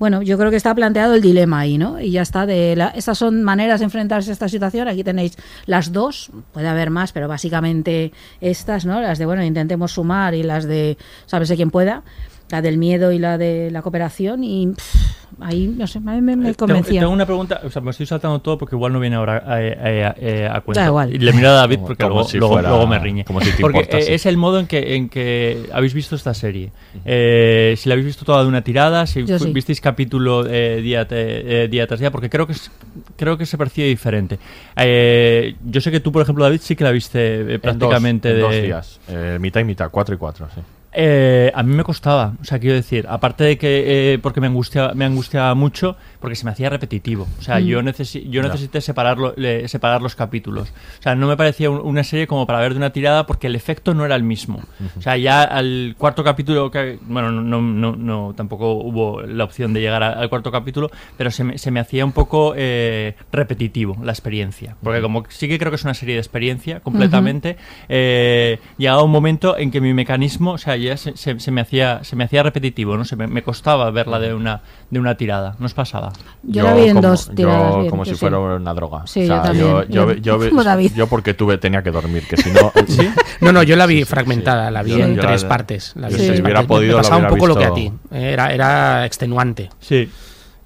Bueno, 0.00 0.22
yo 0.22 0.38
creo 0.38 0.50
que 0.50 0.56
está 0.56 0.74
planteado 0.74 1.14
el 1.14 1.20
dilema 1.20 1.58
ahí, 1.58 1.76
¿no? 1.76 2.00
Y 2.00 2.10
ya 2.12 2.22
está. 2.22 2.46
De 2.46 2.74
la, 2.74 2.88
estas 2.88 3.18
son 3.18 3.42
maneras 3.42 3.80
de 3.80 3.84
enfrentarse 3.84 4.30
a 4.30 4.32
esta 4.32 4.48
situación. 4.48 4.88
Aquí 4.88 5.04
tenéis 5.04 5.36
las 5.66 5.92
dos, 5.92 6.30
puede 6.52 6.68
haber 6.68 6.88
más, 6.88 7.12
pero 7.12 7.28
básicamente 7.28 8.10
estas, 8.40 8.86
¿no? 8.86 9.02
Las 9.02 9.18
de, 9.18 9.26
bueno, 9.26 9.44
intentemos 9.44 9.92
sumar 9.92 10.34
y 10.34 10.42
las 10.42 10.64
de, 10.64 10.96
sabes 11.26 11.52
quién 11.54 11.70
pueda, 11.70 12.02
la 12.50 12.62
del 12.62 12.78
miedo 12.78 13.12
y 13.12 13.18
la 13.18 13.38
de 13.38 13.70
la 13.70 13.82
cooperación. 13.82 14.42
Y 14.44 14.66
pff, 14.68 14.96
ahí, 15.40 15.66
no 15.68 15.86
sé, 15.86 16.00
me, 16.00 16.20
me 16.20 16.50
Eh, 16.50 16.54
convencía. 16.54 16.92
Tengo, 16.92 17.00
tengo 17.02 17.12
una 17.12 17.26
pregunta, 17.26 17.60
o 17.64 17.70
sea, 17.70 17.80
me 17.80 17.90
estoy 17.92 18.06
saltando 18.06 18.40
todo 18.40 18.58
porque 18.58 18.74
igual 18.76 18.92
no 18.92 19.00
viene 19.00 19.16
ahora 19.16 19.38
a, 19.46 19.54
a- 19.54 20.50
a- 20.52 20.56
a 20.56 20.60
cuenta. 20.60 20.80
Da 20.82 20.86
igual. 20.88 21.14
Y 21.14 21.18
le 21.18 21.32
miro 21.32 21.48
a 21.48 21.52
David 21.52 21.76
Como- 21.76 21.86
porque 21.86 22.02
como 22.02 22.14
luego, 22.16 22.28
si 22.28 22.38
luego- 22.38 22.54
fuera- 22.54 22.68
luego 22.70 22.86
me 22.86 22.98
riñe. 22.98 23.24
como 23.24 23.40
si 23.40 23.52
te 23.52 23.60
porque 23.62 23.80
eh, 23.92 24.14
es 24.14 24.26
el 24.26 24.36
modo 24.36 24.58
en 24.60 24.66
que, 24.66 24.96
en 24.96 25.08
que 25.08 25.68
habéis 25.72 25.94
visto 25.94 26.14
esta 26.16 26.34
serie. 26.34 26.72
Eh, 27.04 27.74
si 27.78 27.88
la 27.88 27.94
habéis 27.94 28.06
visto 28.06 28.24
toda 28.24 28.42
de 28.42 28.48
una 28.48 28.62
tirada, 28.62 29.06
si 29.06 29.24
Yo 29.24 29.38
fu- 29.38 29.44
sí. 29.44 29.52
visteis 29.52 29.80
capítulo 29.80 30.44
eh, 30.46 30.80
día, 30.82 31.06
te- 31.08 31.64
eh, 31.64 31.68
día 31.68 31.86
tras 31.86 32.00
día, 32.00 32.10
porque 32.10 32.28
creo 32.28 32.46
que 32.46 32.52
es- 32.52 32.70
creo 33.16 33.38
que 33.38 33.46
se 33.46 33.56
percibe 33.56 33.88
diferente. 33.88 34.38
Eh, 34.76 35.54
yo 35.64 35.80
sé 35.80 35.90
que 35.90 36.00
tú, 36.00 36.10
por 36.12 36.22
ejemplo, 36.22 36.44
David, 36.44 36.60
sí 36.62 36.74
que 36.76 36.84
la 36.84 36.90
viste 36.90 37.18
eh, 37.20 37.40
En 37.40 37.46
dos- 37.46 37.60
prácticamente 37.60 38.30
en 38.30 38.36
de 38.36 38.40
dos 38.42 38.52
días. 38.52 39.00
Eh, 39.08 39.38
mitad 39.40 39.60
y 39.60 39.64
mitad, 39.64 39.90
cuatro 39.90 40.14
y 40.14 40.18
cuatro, 40.18 40.48
sí. 40.54 40.60
Eh, 40.92 41.52
a 41.54 41.62
mí 41.62 41.72
me 41.74 41.84
costaba, 41.84 42.34
o 42.40 42.44
sea, 42.44 42.58
quiero 42.58 42.74
decir, 42.74 43.06
aparte 43.08 43.44
de 43.44 43.58
que 43.58 44.14
eh, 44.14 44.18
porque 44.18 44.40
me 44.40 44.48
angustiaba, 44.48 44.92
me 44.94 45.04
angustiaba 45.04 45.54
mucho, 45.54 45.96
porque 46.18 46.34
se 46.34 46.44
me 46.44 46.50
hacía 46.50 46.68
repetitivo. 46.68 47.28
O 47.38 47.42
sea, 47.42 47.60
Mm. 47.60 47.64
yo, 47.64 47.82
necesi 47.82 48.28
yo 48.28 48.42
necesité 48.42 48.80
separarlo, 48.80 49.34
separar 49.66 50.02
los 50.02 50.16
capítulos. 50.16 50.72
O 50.98 51.02
sea, 51.02 51.14
no 51.14 51.28
me 51.28 51.36
parecía 51.36 51.70
un- 51.70 51.80
una 51.80 52.02
serie 52.02 52.26
como 52.26 52.44
para 52.44 52.58
ver 52.58 52.72
de 52.72 52.78
una 52.78 52.90
tirada 52.90 53.24
porque 53.26 53.46
el 53.46 53.54
efecto 53.54 53.94
no 53.94 54.04
era 54.04 54.16
el 54.16 54.24
mismo. 54.24 54.60
O 54.98 55.00
sea, 55.00 55.16
ya 55.16 55.42
al 55.44 55.94
cuarto 55.96 56.24
capítulo, 56.24 56.70
que, 56.72 56.98
bueno, 57.02 57.30
no, 57.30 57.62
no, 57.62 57.94
no, 57.94 58.34
tampoco 58.36 58.72
hubo 58.72 59.22
la 59.22 59.44
opción 59.44 59.72
de 59.72 59.80
llegar 59.80 60.02
a- 60.02 60.12
al 60.14 60.28
cuarto 60.28 60.50
capítulo, 60.50 60.90
pero 61.16 61.30
se 61.30 61.44
me, 61.44 61.56
se 61.58 61.70
me 61.70 61.78
hacía 61.78 62.04
un 62.04 62.12
poco 62.12 62.54
eh, 62.56 63.14
repetitivo 63.30 63.96
la 64.02 64.10
experiencia. 64.10 64.76
Porque 64.82 65.00
como 65.00 65.22
sí 65.28 65.46
que 65.46 65.56
creo 65.58 65.70
que 65.70 65.76
es 65.76 65.84
una 65.84 65.94
serie 65.94 66.14
de 66.16 66.20
experiencia 66.20 66.80
completamente, 66.80 67.56
eh, 67.88 68.58
llegaba 68.76 69.04
un 69.04 69.10
momento 69.12 69.56
en 69.56 69.70
que 69.70 69.80
mi 69.80 69.94
mecanismo, 69.94 70.52
o 70.52 70.58
sea, 70.58 70.76
ya 70.82 70.96
se, 70.96 71.16
se- 71.16 71.38
se 71.40 71.50
me 71.50 71.60
hacía 71.60 72.02
se 72.02 72.16
me 72.16 72.24
hacía 72.24 72.42
repetitivo, 72.42 72.96
no 72.96 73.04
sé, 73.04 73.16
me, 73.16 73.26
me 73.26 73.42
costaba 73.42 73.90
verla 73.90 74.18
de 74.18 74.34
una 74.34 74.60
de 74.90 74.98
una 74.98 75.16
tirada, 75.16 75.56
¿no 75.58 75.66
os 75.66 75.74
pasaba? 75.74 76.12
Yo 76.42 76.62
la 76.62 76.74
vi 76.74 76.84
en 76.88 76.96
como, 76.96 77.08
dos 77.08 77.30
tiradas 77.34 77.72
yo 77.72 77.78
bien, 77.80 77.90
como 77.90 78.04
si 78.04 78.12
sí. 78.12 78.16
fuera 78.16 78.38
una 78.38 78.74
droga. 78.74 79.06
Sí, 79.06 79.24
O 79.24 79.26
sea, 79.26 79.36
yo 79.36 79.42
también. 79.42 79.66
Yo, 79.66 79.82
yo, 79.84 80.12
Yo- 80.14 80.42
yo- 80.44 80.50
como 80.50 80.64
David. 80.64 80.92
yo 80.94 81.06
porque 81.06 81.34
tuve, 81.34 81.58
tenía 81.58 81.82
que 81.82 81.90
dormir, 81.90 82.24
que 82.28 82.36
si 82.36 82.50
no... 82.50 82.72
No, 83.40 83.52
no, 83.52 83.62
yo 83.62 83.74
la 83.76 83.86
vi 83.86 84.04
fragmentada, 84.04 84.70
la 84.70 84.82
vi 84.82 84.90
Yo- 84.90 85.04
en 85.04 85.14
yo 85.16 85.22
tres 85.22 85.42
la- 85.44 85.48
partes. 85.48 85.92
La 85.96 86.08
vi 86.08 86.14
en 86.14 86.20
si 86.20 86.26
tres 86.26 86.40
hubiera 86.40 86.60
partes. 86.60 86.68
podido, 86.68 86.96
Me 86.96 87.02
pasaba 87.02 87.16
un 87.16 87.22
hubiera 87.24 87.36
poco 87.36 87.46
lo 87.46 87.56
que 87.56 87.64
a 87.64 87.72
ti. 87.74 87.92
Era, 88.10 88.52
era 88.52 89.06
extenuante. 89.06 89.70
Sí. 89.80 90.10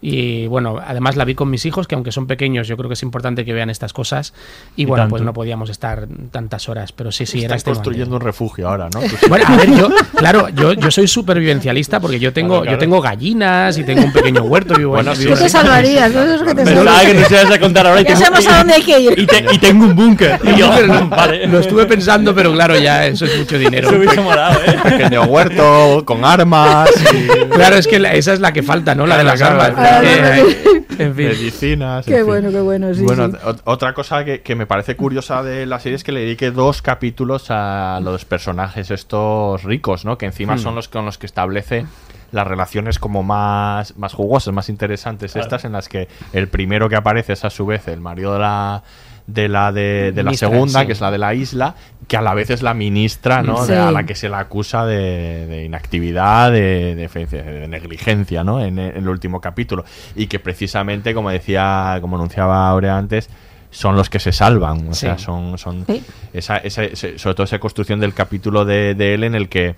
Y 0.06 0.46
bueno, 0.48 0.78
además 0.86 1.16
la 1.16 1.24
vi 1.24 1.34
con 1.34 1.48
mis 1.48 1.64
hijos, 1.64 1.88
que 1.88 1.94
aunque 1.94 2.12
son 2.12 2.26
pequeños, 2.26 2.68
yo 2.68 2.76
creo 2.76 2.90
que 2.90 2.92
es 2.94 3.02
importante 3.02 3.42
que 3.46 3.54
vean 3.54 3.70
estas 3.70 3.94
cosas. 3.94 4.34
Y, 4.76 4.82
Y 4.82 4.84
bueno, 4.84 5.04
tanto. 5.04 5.10
pues 5.14 5.22
no 5.22 5.32
podíamos 5.32 5.70
estar 5.70 6.06
tantas 6.30 6.68
horas, 6.68 6.92
pero 6.92 7.10
sí, 7.10 7.24
sí, 7.24 7.38
era 7.38 7.56
Estás 7.56 7.56
extenuante. 7.60 7.78
construyendo 7.88 8.16
un 8.16 8.20
refugio 8.20 8.68
ahora, 8.68 8.90
¿no? 8.92 9.00
Bueno, 9.30 9.46
a 9.48 9.56
ver, 9.56 9.74
yo, 9.74 9.88
claro, 10.14 10.50
yo, 10.50 10.74
yo 10.74 10.90
soy 10.90 11.08
supervivencialista 11.08 12.00
porque 12.00 12.18
yo 12.18 12.34
tengo, 12.34 12.48
Claro, 12.48 12.62
claro. 12.64 12.76
yo 12.76 12.80
tengo 12.80 13.00
gallinas 13.00 13.78
y 13.78 13.84
tengo 13.84 14.02
un 14.04 14.12
pequeño 14.12 14.42
huerto. 14.42 14.74
Vivo 14.74 14.90
Bueno, 14.90 15.14
vivo 15.14 15.36
te 15.36 15.48
salvarías, 15.48 16.12
¿no? 16.12 16.20
Eso 16.22 16.34
es 16.34 16.42
que 16.42 16.54
te 16.54 16.66
salvarías. 16.66 17.26
que 17.28 17.34
ibas 17.34 17.50
a 17.50 17.58
contar 17.60 17.86
ahora 17.86 18.00
y 18.02 18.04
Ya 18.04 18.08
tengo- 18.08 18.20
sabemos 18.26 18.46
a 18.48 18.58
dónde 18.58 18.74
hay 18.74 18.82
que 18.82 19.00
ir. 19.00 19.18
Y, 19.18 19.26
te- 19.26 19.46
y 19.54 19.58
tengo 19.58 19.86
un 19.86 19.96
búnker. 19.96 20.38
Lo- 20.58 21.08
vale. 21.08 21.46
Lo 21.46 21.60
estuve 21.60 21.86
pensando, 21.86 22.34
pero 22.34 22.52
claro, 22.52 22.78
ya 22.78 23.06
eso 23.06 23.24
es 23.24 23.38
mucho 23.38 23.56
dinero. 23.58 23.88
Eso 23.88 23.96
hubiese 23.96 24.20
molado, 24.20 24.60
¿eh? 24.66 24.76
Pequeño 24.84 25.22
huerto, 25.22 26.02
con 26.04 26.22
armas... 26.26 26.90
y- 27.14 27.48
Claro, 27.54 27.76
es 27.76 27.86
que 27.86 27.98
la- 27.98 28.12
esa 28.12 28.34
es 28.34 28.40
la 28.40 28.52
que 28.52 28.62
falta, 28.62 28.94
¿no? 28.94 29.06
La 29.06 29.16
de 29.16 29.24
las 29.24 29.40
Claro, 29.40 29.62
armas. 29.62 29.93
en 30.98 31.14
fin. 31.14 31.26
medicinas. 31.28 32.04
Qué 32.06 32.12
en 32.12 32.16
fin. 32.18 32.26
bueno, 32.26 32.50
qué 32.50 32.60
bueno, 32.60 32.94
sí, 32.94 33.02
Bueno, 33.02 33.28
sí. 33.30 33.36
otra 33.64 33.94
cosa 33.94 34.24
que, 34.24 34.42
que 34.42 34.54
me 34.54 34.66
parece 34.66 34.96
curiosa 34.96 35.42
de 35.42 35.66
la 35.66 35.78
serie 35.80 35.96
es 35.96 36.04
que 36.04 36.12
le 36.12 36.20
dedique 36.20 36.50
dos 36.50 36.82
capítulos 36.82 37.46
a 37.50 38.00
los 38.02 38.24
personajes 38.24 38.90
estos 38.90 39.62
ricos, 39.62 40.04
¿no? 40.04 40.18
Que 40.18 40.26
encima 40.26 40.54
Hmm. 40.56 40.58
son 40.58 40.74
los 40.74 40.88
con 40.88 41.04
los 41.04 41.18
que 41.18 41.26
establece 41.26 41.86
las 42.32 42.46
relaciones 42.46 42.98
como 42.98 43.22
más, 43.22 43.96
más 43.96 44.12
jugosas, 44.12 44.52
más 44.52 44.68
interesantes, 44.68 45.32
Claro. 45.32 45.44
estas 45.46 45.64
en 45.64 45.72
las 45.72 45.88
que 45.88 46.08
el 46.32 46.48
primero 46.48 46.88
que 46.88 46.96
aparece 46.96 47.34
es 47.34 47.44
a 47.44 47.50
su 47.50 47.64
vez 47.66 47.86
el 47.88 48.00
marido 48.00 48.32
de 48.34 48.38
la 48.40 48.82
de 49.26 49.48
la 49.48 49.72
de, 49.72 50.12
de 50.12 50.22
la 50.22 50.34
segunda, 50.34 50.80
sí. 50.80 50.86
que 50.86 50.92
es 50.92 51.00
la 51.00 51.10
de 51.10 51.16
la 51.16 51.32
isla, 51.32 51.74
que 52.08 52.16
a 52.16 52.22
la 52.22 52.34
vez 52.34 52.50
es 52.50 52.62
la 52.62 52.74
ministra, 52.74 53.42
¿no? 53.42 53.64
Sí. 53.64 53.72
De- 53.72 53.78
a 53.78 53.90
la 53.90 54.04
que 54.04 54.14
se 54.14 54.28
le 54.28 54.36
acusa 54.36 54.84
de, 54.86 55.46
de 55.46 55.64
inactividad, 55.64 56.52
de, 56.52 56.94
de 56.94 57.68
negligencia, 57.68 58.44
¿no? 58.44 58.60
En, 58.60 58.78
en 58.78 58.96
el 58.96 59.08
último 59.08 59.40
capítulo. 59.40 59.84
Y 60.16 60.26
que 60.26 60.38
precisamente, 60.38 61.14
como 61.14 61.30
decía, 61.30 61.98
como 62.00 62.16
anunciaba 62.16 62.68
Aurea 62.68 62.96
antes, 62.98 63.28
son 63.70 63.96
los 63.96 64.08
que 64.10 64.18
se 64.20 64.32
salvan. 64.32 64.88
O 64.88 64.94
Sí. 64.94 65.00
sea, 65.00 65.18
son, 65.18 65.58
son 65.58 65.84
Sí. 65.86 66.02
esa, 66.32 66.62
sobre 66.68 67.34
todo 67.34 67.44
esa 67.44 67.58
construcción 67.58 68.00
del 68.00 68.14
capítulo 68.14 68.64
de, 68.64 68.94
de 68.94 69.14
él 69.14 69.24
en 69.24 69.34
el 69.34 69.48
que 69.48 69.74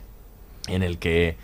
en 0.69 0.83
el 0.83 0.99
que 0.99 1.37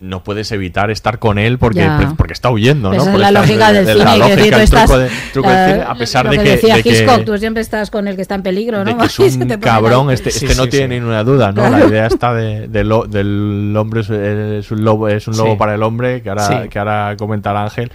no 0.00 0.22
puedes 0.22 0.52
evitar 0.52 0.90
estar 0.90 1.18
con 1.18 1.38
él 1.38 1.58
porque, 1.58 1.88
porque 2.16 2.32
está 2.34 2.50
huyendo, 2.50 2.90
¿no? 2.90 2.96
Esa 3.02 3.12
es 3.12 3.18
la 3.18 3.30
lógica 3.30 3.72
del 3.72 3.86
cine. 3.86 4.04
quiero 4.04 4.18
lógica, 4.18 4.36
decir, 4.36 4.52
tú 4.52 4.58
el 4.60 4.68
truco 4.68 4.82
estás, 4.82 4.98
de- 4.98 5.30
truco 5.32 5.50
del 5.50 5.70
cine, 5.72 5.84
a 5.88 5.94
pesar 5.94 6.28
de 6.30 6.36
que 6.38 6.42
que, 6.44 6.50
decía 6.50 6.76
de 6.76 6.82
que- 6.82 6.90
Hitchcock, 6.90 7.24
tú 7.24 7.38
siempre 7.38 7.62
estás 7.62 7.90
con 7.90 8.06
el 8.08 8.16
que 8.16 8.22
está 8.22 8.34
en 8.34 8.42
peligro, 8.42 8.84
¿no? 8.84 9.02
es 9.04 9.18
un 9.36 9.48
cabrón, 9.60 10.10
este, 10.10 10.30
Sí, 10.30 10.44
este 10.46 10.56
no 10.56 10.64
sí, 10.64 10.70
tiene 10.70 10.86
sí. 10.96 11.00
ninguna 11.00 11.24
duda, 11.24 11.52
¿no? 11.52 11.68
La 11.70 11.86
idea 11.86 12.06
está 12.06 12.34
de, 12.34 12.68
de 12.68 12.84
lo- 12.84 13.06
del 13.06 13.74
hombre 13.76 14.02
es, 14.02 14.10
es 14.10 14.70
un 14.70 14.84
lobo, 14.84 15.08
es 15.08 15.26
un 15.26 15.36
lobo 15.36 15.52
Sí. 15.52 15.56
para 15.58 15.74
el 15.74 15.82
hombre, 15.82 16.22
que 16.22 16.28
ahora, 16.28 16.46
Sí. 16.62 16.68
que 16.68 16.78
ahora 16.78 17.16
comentará 17.18 17.62
Ángel. 17.64 17.90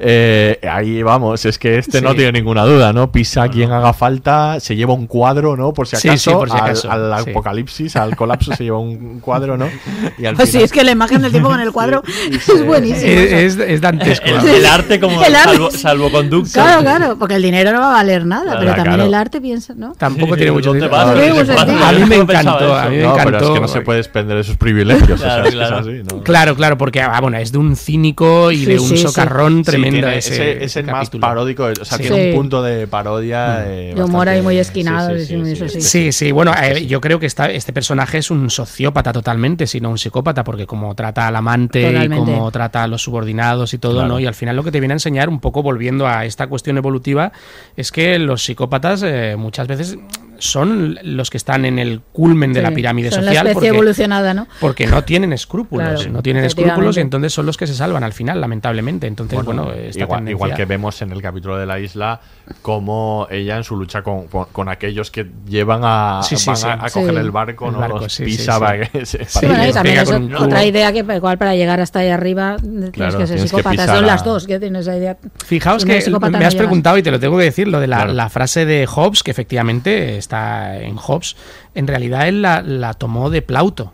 Eh, 0.00 0.60
ahí 0.70 1.02
vamos, 1.02 1.44
es 1.44 1.58
que 1.58 1.78
este 1.78 2.00
no 2.00 2.14
tiene 2.14 2.32
ninguna 2.32 2.62
duda, 2.64 2.92
¿no? 2.92 3.10
Pisa 3.10 3.42
a 3.44 3.48
quien 3.48 3.72
haga 3.72 3.92
falta, 3.92 4.60
se 4.60 4.76
lleva 4.76 4.94
un 4.94 5.06
cuadro, 5.06 5.56
¿no? 5.56 5.72
Por 5.72 5.88
si 5.88 5.96
acaso, 5.96 6.30
sí, 6.30 6.36
por 6.36 6.48
si 6.50 6.56
al- 6.56 6.62
acaso, 6.62 6.90
Al, 6.90 7.24
sí. 7.24 7.30
apocalipsis, 7.30 7.96
al 7.96 8.14
colapso 8.14 8.54
se 8.54 8.64
lleva 8.64 8.78
un 8.78 9.18
cuadro, 9.20 9.56
¿no? 9.56 9.68
Y 10.16 10.26
al 10.26 10.36
Pues 10.36 10.50
sí, 10.50 10.58
es 10.62 10.70
que 10.70 10.84
la 10.84 10.92
imagen 10.92 11.20
del 11.22 11.32
tipo 11.32 11.48
con 11.48 11.58
el 11.60 11.72
cuadro 11.72 12.02
es 12.30 12.64
buenísima. 12.66 13.10
Es, 13.10 13.56
es, 13.56 13.58
es 13.58 13.80
dantesco. 13.80 14.26
El, 14.28 14.66
arte 14.66 15.00
como 15.00 15.22
El 15.24 15.34
arte. 15.34 15.50
salvo, 15.54 15.70
salvoconducto. 15.70 16.52
Claro, 16.52 16.80
claro, 16.82 17.16
porque 17.18 17.34
el 17.34 17.42
dinero 17.42 17.72
no 17.72 17.80
va 17.80 17.90
a 17.90 17.92
valer 17.94 18.24
nada, 18.24 18.44
Claro, 18.44 18.60
pero 18.60 18.70
también 18.74 18.94
claro. 18.94 19.08
el 19.08 19.14
arte 19.14 19.40
piensa, 19.40 19.74
¿no? 19.76 19.94
Tampoco 19.94 20.36
tiene 20.36 20.52
mucho 20.52 20.70
¿dónde 20.70 20.82
sentido. 20.88 21.04
vas? 21.04 21.14
No 21.14 21.20
tiene 21.20 21.32
mucho 21.34 21.46
¿Qué 21.52 21.58
sentido. 21.58 21.78
pasa? 21.80 21.88
A 21.88 21.92
mí 21.92 22.04
me 22.06 22.16
encantó, 22.16 22.74
a 22.76 22.88
mí 22.88 22.96
me 22.98 23.02
no, 23.02 23.14
pero 23.16 23.28
encantó. 23.30 23.46
es 23.46 23.50
que 23.54 23.60
no 23.60 23.68
se 23.68 23.80
puede 23.80 23.96
desprender 23.98 24.36
de 24.36 24.44
sus 24.44 24.56
privilegios, 24.56 25.10
o 25.20 25.24
sea, 25.24 25.28
Claro, 25.28 25.44
es 25.44 25.50
que 25.50 25.56
claro. 25.56 25.78
es 25.80 25.86
así, 25.86 26.02
¿no? 26.16 26.22
Claro, 26.22 26.54
claro, 26.56 26.78
porque 26.78 27.00
ah, 27.02 27.18
bueno, 27.20 27.36
es 27.38 27.50
de 27.52 27.58
un 27.58 27.74
cínico 27.76 28.52
y 28.52 28.58
Sí, 28.58 28.66
de 28.66 28.78
un 28.78 28.96
socarrón 28.96 29.64
Sí, 29.64 29.70
tiene- 29.92 30.16
ese, 30.18 30.34
ese- 30.52 30.64
es 30.64 30.76
el 30.76 30.86
más 30.86 30.94
capítulo. 30.94 31.20
paródico, 31.20 31.64
o 31.64 31.84
sea, 31.84 31.98
Sí. 31.98 32.04
tiene 32.04 32.30
un 32.30 32.34
punto 32.36 32.62
de 32.62 32.86
parodia. 32.86 33.64
eh, 33.66 33.92
De 33.94 34.02
humor 34.02 34.28
ahí 34.28 34.42
muy 34.42 34.58
esquinado, 34.58 35.10
sí, 35.18 35.26
sí, 35.26 35.34
y 35.36 35.44
sí, 35.44 35.52
eso 35.52 35.68
sí, 35.68 35.80
sí. 35.80 35.88
Sí, 35.88 36.12
sí, 36.12 36.32
bueno, 36.32 36.52
eh, 36.62 36.86
yo 36.86 37.00
creo 37.00 37.18
que 37.18 37.26
esta- 37.26 37.50
este 37.50 37.72
personaje 37.72 38.18
es 38.18 38.30
un 38.30 38.50
sociópata 38.50 39.12
totalmente, 39.12 39.66
sino 39.66 39.90
un 39.90 39.98
psicópata, 39.98 40.44
porque 40.44 40.66
como 40.66 40.94
trata 40.94 41.26
al 41.28 41.36
amante 41.36 41.90
y 42.04 42.08
como 42.08 42.50
trata 42.50 42.82
a 42.84 42.86
los 42.88 43.02
subordinados 43.02 43.74
y 43.74 43.78
todo, 43.78 43.94
Claro. 43.94 44.08
¿no? 44.08 44.20
Y 44.20 44.26
al 44.26 44.34
final 44.34 44.56
lo 44.56 44.64
que 44.64 44.70
te 44.72 44.80
viene 44.80 44.92
a 44.94 44.96
enseñar, 44.96 45.28
un 45.28 45.40
poco 45.40 45.62
volviendo 45.62 46.06
a 46.06 46.24
esta 46.24 46.46
cuestión 46.46 46.76
evolutiva, 46.78 47.32
es 47.76 47.90
que 47.92 48.18
los 48.18 48.42
psicópatas 48.42 49.02
eh, 49.04 49.36
muchas 49.36 49.66
veces 49.68 49.96
son 50.38 50.98
los 51.02 51.30
que 51.30 51.36
están 51.36 51.64
en 51.64 51.78
el 51.78 52.00
culmen 52.12 52.52
de 52.52 52.62
la 52.62 52.70
pirámide 52.70 53.10
son 53.10 53.24
social. 53.24 53.34
la 53.34 53.40
especie 53.50 53.54
porque, 53.54 53.68
evolucionada, 53.68 54.34
¿no? 54.34 54.46
porque 54.60 54.86
no 54.86 55.04
tienen 55.04 55.32
escrúpulos, 55.32 55.88
Claro, 56.02 56.12
no 56.12 56.22
tienen 56.22 56.44
escrúpulos 56.44 56.96
y 56.96 57.00
entonces 57.00 57.32
son 57.32 57.46
los 57.46 57.56
que 57.56 57.66
se 57.66 57.74
salvan 57.74 58.04
al 58.04 58.12
final, 58.12 58.40
lamentablemente. 58.40 59.06
Entonces, 59.06 59.42
Bueno, 59.44 59.64
bueno, 59.64 59.78
esta 59.80 60.00
igual, 60.04 60.18
tendencia- 60.20 60.30
igual 60.36 60.54
que 60.54 60.64
vemos 60.64 61.02
en 61.02 61.12
el 61.12 61.20
capítulo 61.22 61.56
de 61.58 61.66
la 61.66 61.78
isla, 61.80 62.20
como 62.62 63.26
ella 63.30 63.56
en 63.56 63.64
su 63.64 63.76
lucha 63.76 64.02
con, 64.02 64.26
con- 64.28 64.46
con 64.52 64.68
aquellos 64.68 65.10
que 65.10 65.26
llevan 65.46 65.80
a, 65.84 66.20
Sí, 66.22 66.36
sí, 66.36 66.46
van 66.46 66.56
sí. 66.56 66.66
a, 66.66 66.72
a 66.84 66.90
coger 66.90 67.10
Sí. 67.10 67.16
el 67.16 67.30
barco, 67.30 67.66
El 67.66 67.72
¿no? 67.72 67.78
barco, 67.80 67.98
los 68.00 68.12
sí, 68.12 68.24
pisa 68.24 68.54
sí, 68.54 68.60
para 68.60 68.84
sí. 68.84 68.90
que 68.92 69.06
se- 69.06 69.24
Sí, 69.24 69.34
para 69.34 69.48
bueno, 69.48 69.62
que- 69.64 69.68
y 69.68 69.72
también 69.72 69.94
pega 69.94 70.02
es 70.02 70.10
con 70.10 70.22
un 70.24 70.34
otra 70.36 70.64
idea 70.64 70.92
que 70.92 70.98
igual 71.16 71.38
para 71.38 71.54
llegar 71.54 71.80
hasta 71.80 71.98
ahí 72.00 72.08
arriba 72.08 72.56
tienes 72.60 72.90
Claro, 72.90 73.18
que 73.18 73.26
ser 73.26 73.36
tienes 73.36 73.50
psicópata. 73.50 73.86
Son 73.86 74.06
las 74.06 74.24
dos 74.24 74.46
que 74.46 74.58
tienen 74.58 74.80
esa 74.80 74.96
idea. 74.96 75.16
Fijaos 75.44 75.82
Si 75.82 75.88
que 75.88 76.10
me 76.30 76.44
has 76.44 76.54
preguntado 76.54 76.98
y 76.98 77.02
te 77.02 77.10
lo 77.10 77.20
tengo 77.20 77.36
que 77.38 77.44
decir, 77.44 77.68
lo 77.68 77.80
de 77.80 77.86
la, 77.86 77.96
Claro. 77.98 78.12
la 78.12 78.28
frase 78.28 78.64
de 78.64 78.86
Hobbes, 78.86 79.22
que 79.22 79.30
efectivamente 79.30 80.16
está 80.28 80.76
en 80.76 80.96
Hobbes, 80.96 81.36
en 81.74 81.86
realidad 81.86 82.28
él 82.28 82.42
la, 82.42 82.62
la 82.62 82.94
tomó 82.94 83.30
de 83.30 83.42
Plauto. 83.42 83.92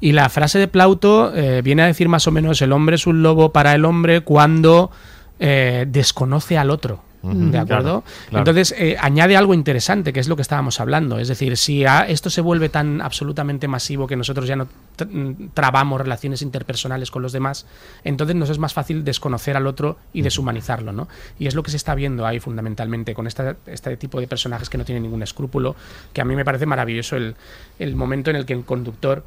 Y 0.00 0.12
la 0.12 0.30
frase 0.30 0.58
de 0.58 0.68
Plauto 0.68 1.34
eh, 1.34 1.60
viene 1.62 1.82
a 1.82 1.86
decir 1.86 2.08
más 2.08 2.26
o 2.26 2.30
menos 2.30 2.62
el 2.62 2.72
hombre 2.72 2.96
es 2.96 3.06
un 3.06 3.22
lobo 3.22 3.52
para 3.52 3.74
el 3.74 3.84
hombre 3.84 4.22
cuando 4.22 4.90
eh, 5.38 5.84
desconoce 5.88 6.56
al 6.56 6.70
otro. 6.70 7.02
¿De 7.22 7.58
acuerdo? 7.58 8.02
claro, 8.02 8.04
claro. 8.30 8.38
Entonces, 8.38 8.74
eh, 8.76 8.96
añade 9.00 9.36
algo 9.36 9.54
interesante, 9.54 10.12
que 10.12 10.20
es 10.20 10.28
lo 10.28 10.34
que 10.36 10.42
estábamos 10.42 10.80
hablando. 10.80 11.18
Es 11.18 11.28
decir, 11.28 11.56
si 11.56 11.84
a- 11.84 12.00
esto 12.08 12.30
se 12.30 12.40
vuelve 12.40 12.68
tan 12.68 13.00
absolutamente 13.00 13.68
masivo 13.68 14.06
que 14.08 14.16
nosotros 14.16 14.48
ya 14.48 14.56
no 14.56 14.66
mm, 15.08 15.48
trabamos 15.54 16.00
relaciones 16.00 16.42
interpersonales 16.42 17.10
con 17.10 17.22
los 17.22 17.32
demás, 17.32 17.66
entonces 18.04 18.34
nos 18.36 18.50
es 18.50 18.58
más 18.58 18.72
fácil 18.74 19.04
desconocer 19.04 19.56
al 19.56 19.66
otro 19.66 19.98
y 20.12 20.22
deshumanizarlo, 20.22 20.92
¿no? 20.92 21.08
Y 21.38 21.46
es 21.46 21.54
lo 21.54 21.62
que 21.62 21.70
se 21.70 21.76
está 21.76 21.94
viendo 21.94 22.26
ahí 22.26 22.40
fundamentalmente 22.40 23.14
con 23.14 23.26
esta- 23.26 23.56
este 23.66 23.96
tipo 23.96 24.20
de 24.20 24.26
personajes 24.26 24.68
que 24.68 24.78
no 24.78 24.84
tienen 24.84 25.02
ningún 25.04 25.22
escrúpulo, 25.22 25.76
que 26.12 26.20
a 26.20 26.24
mí 26.24 26.34
me 26.34 26.44
parece 26.44 26.66
maravilloso 26.66 27.16
el, 27.16 27.36
el 27.78 27.94
momento 27.94 28.30
en 28.30 28.36
el 28.36 28.46
que 28.46 28.52
el 28.54 28.64
conductor 28.64 29.24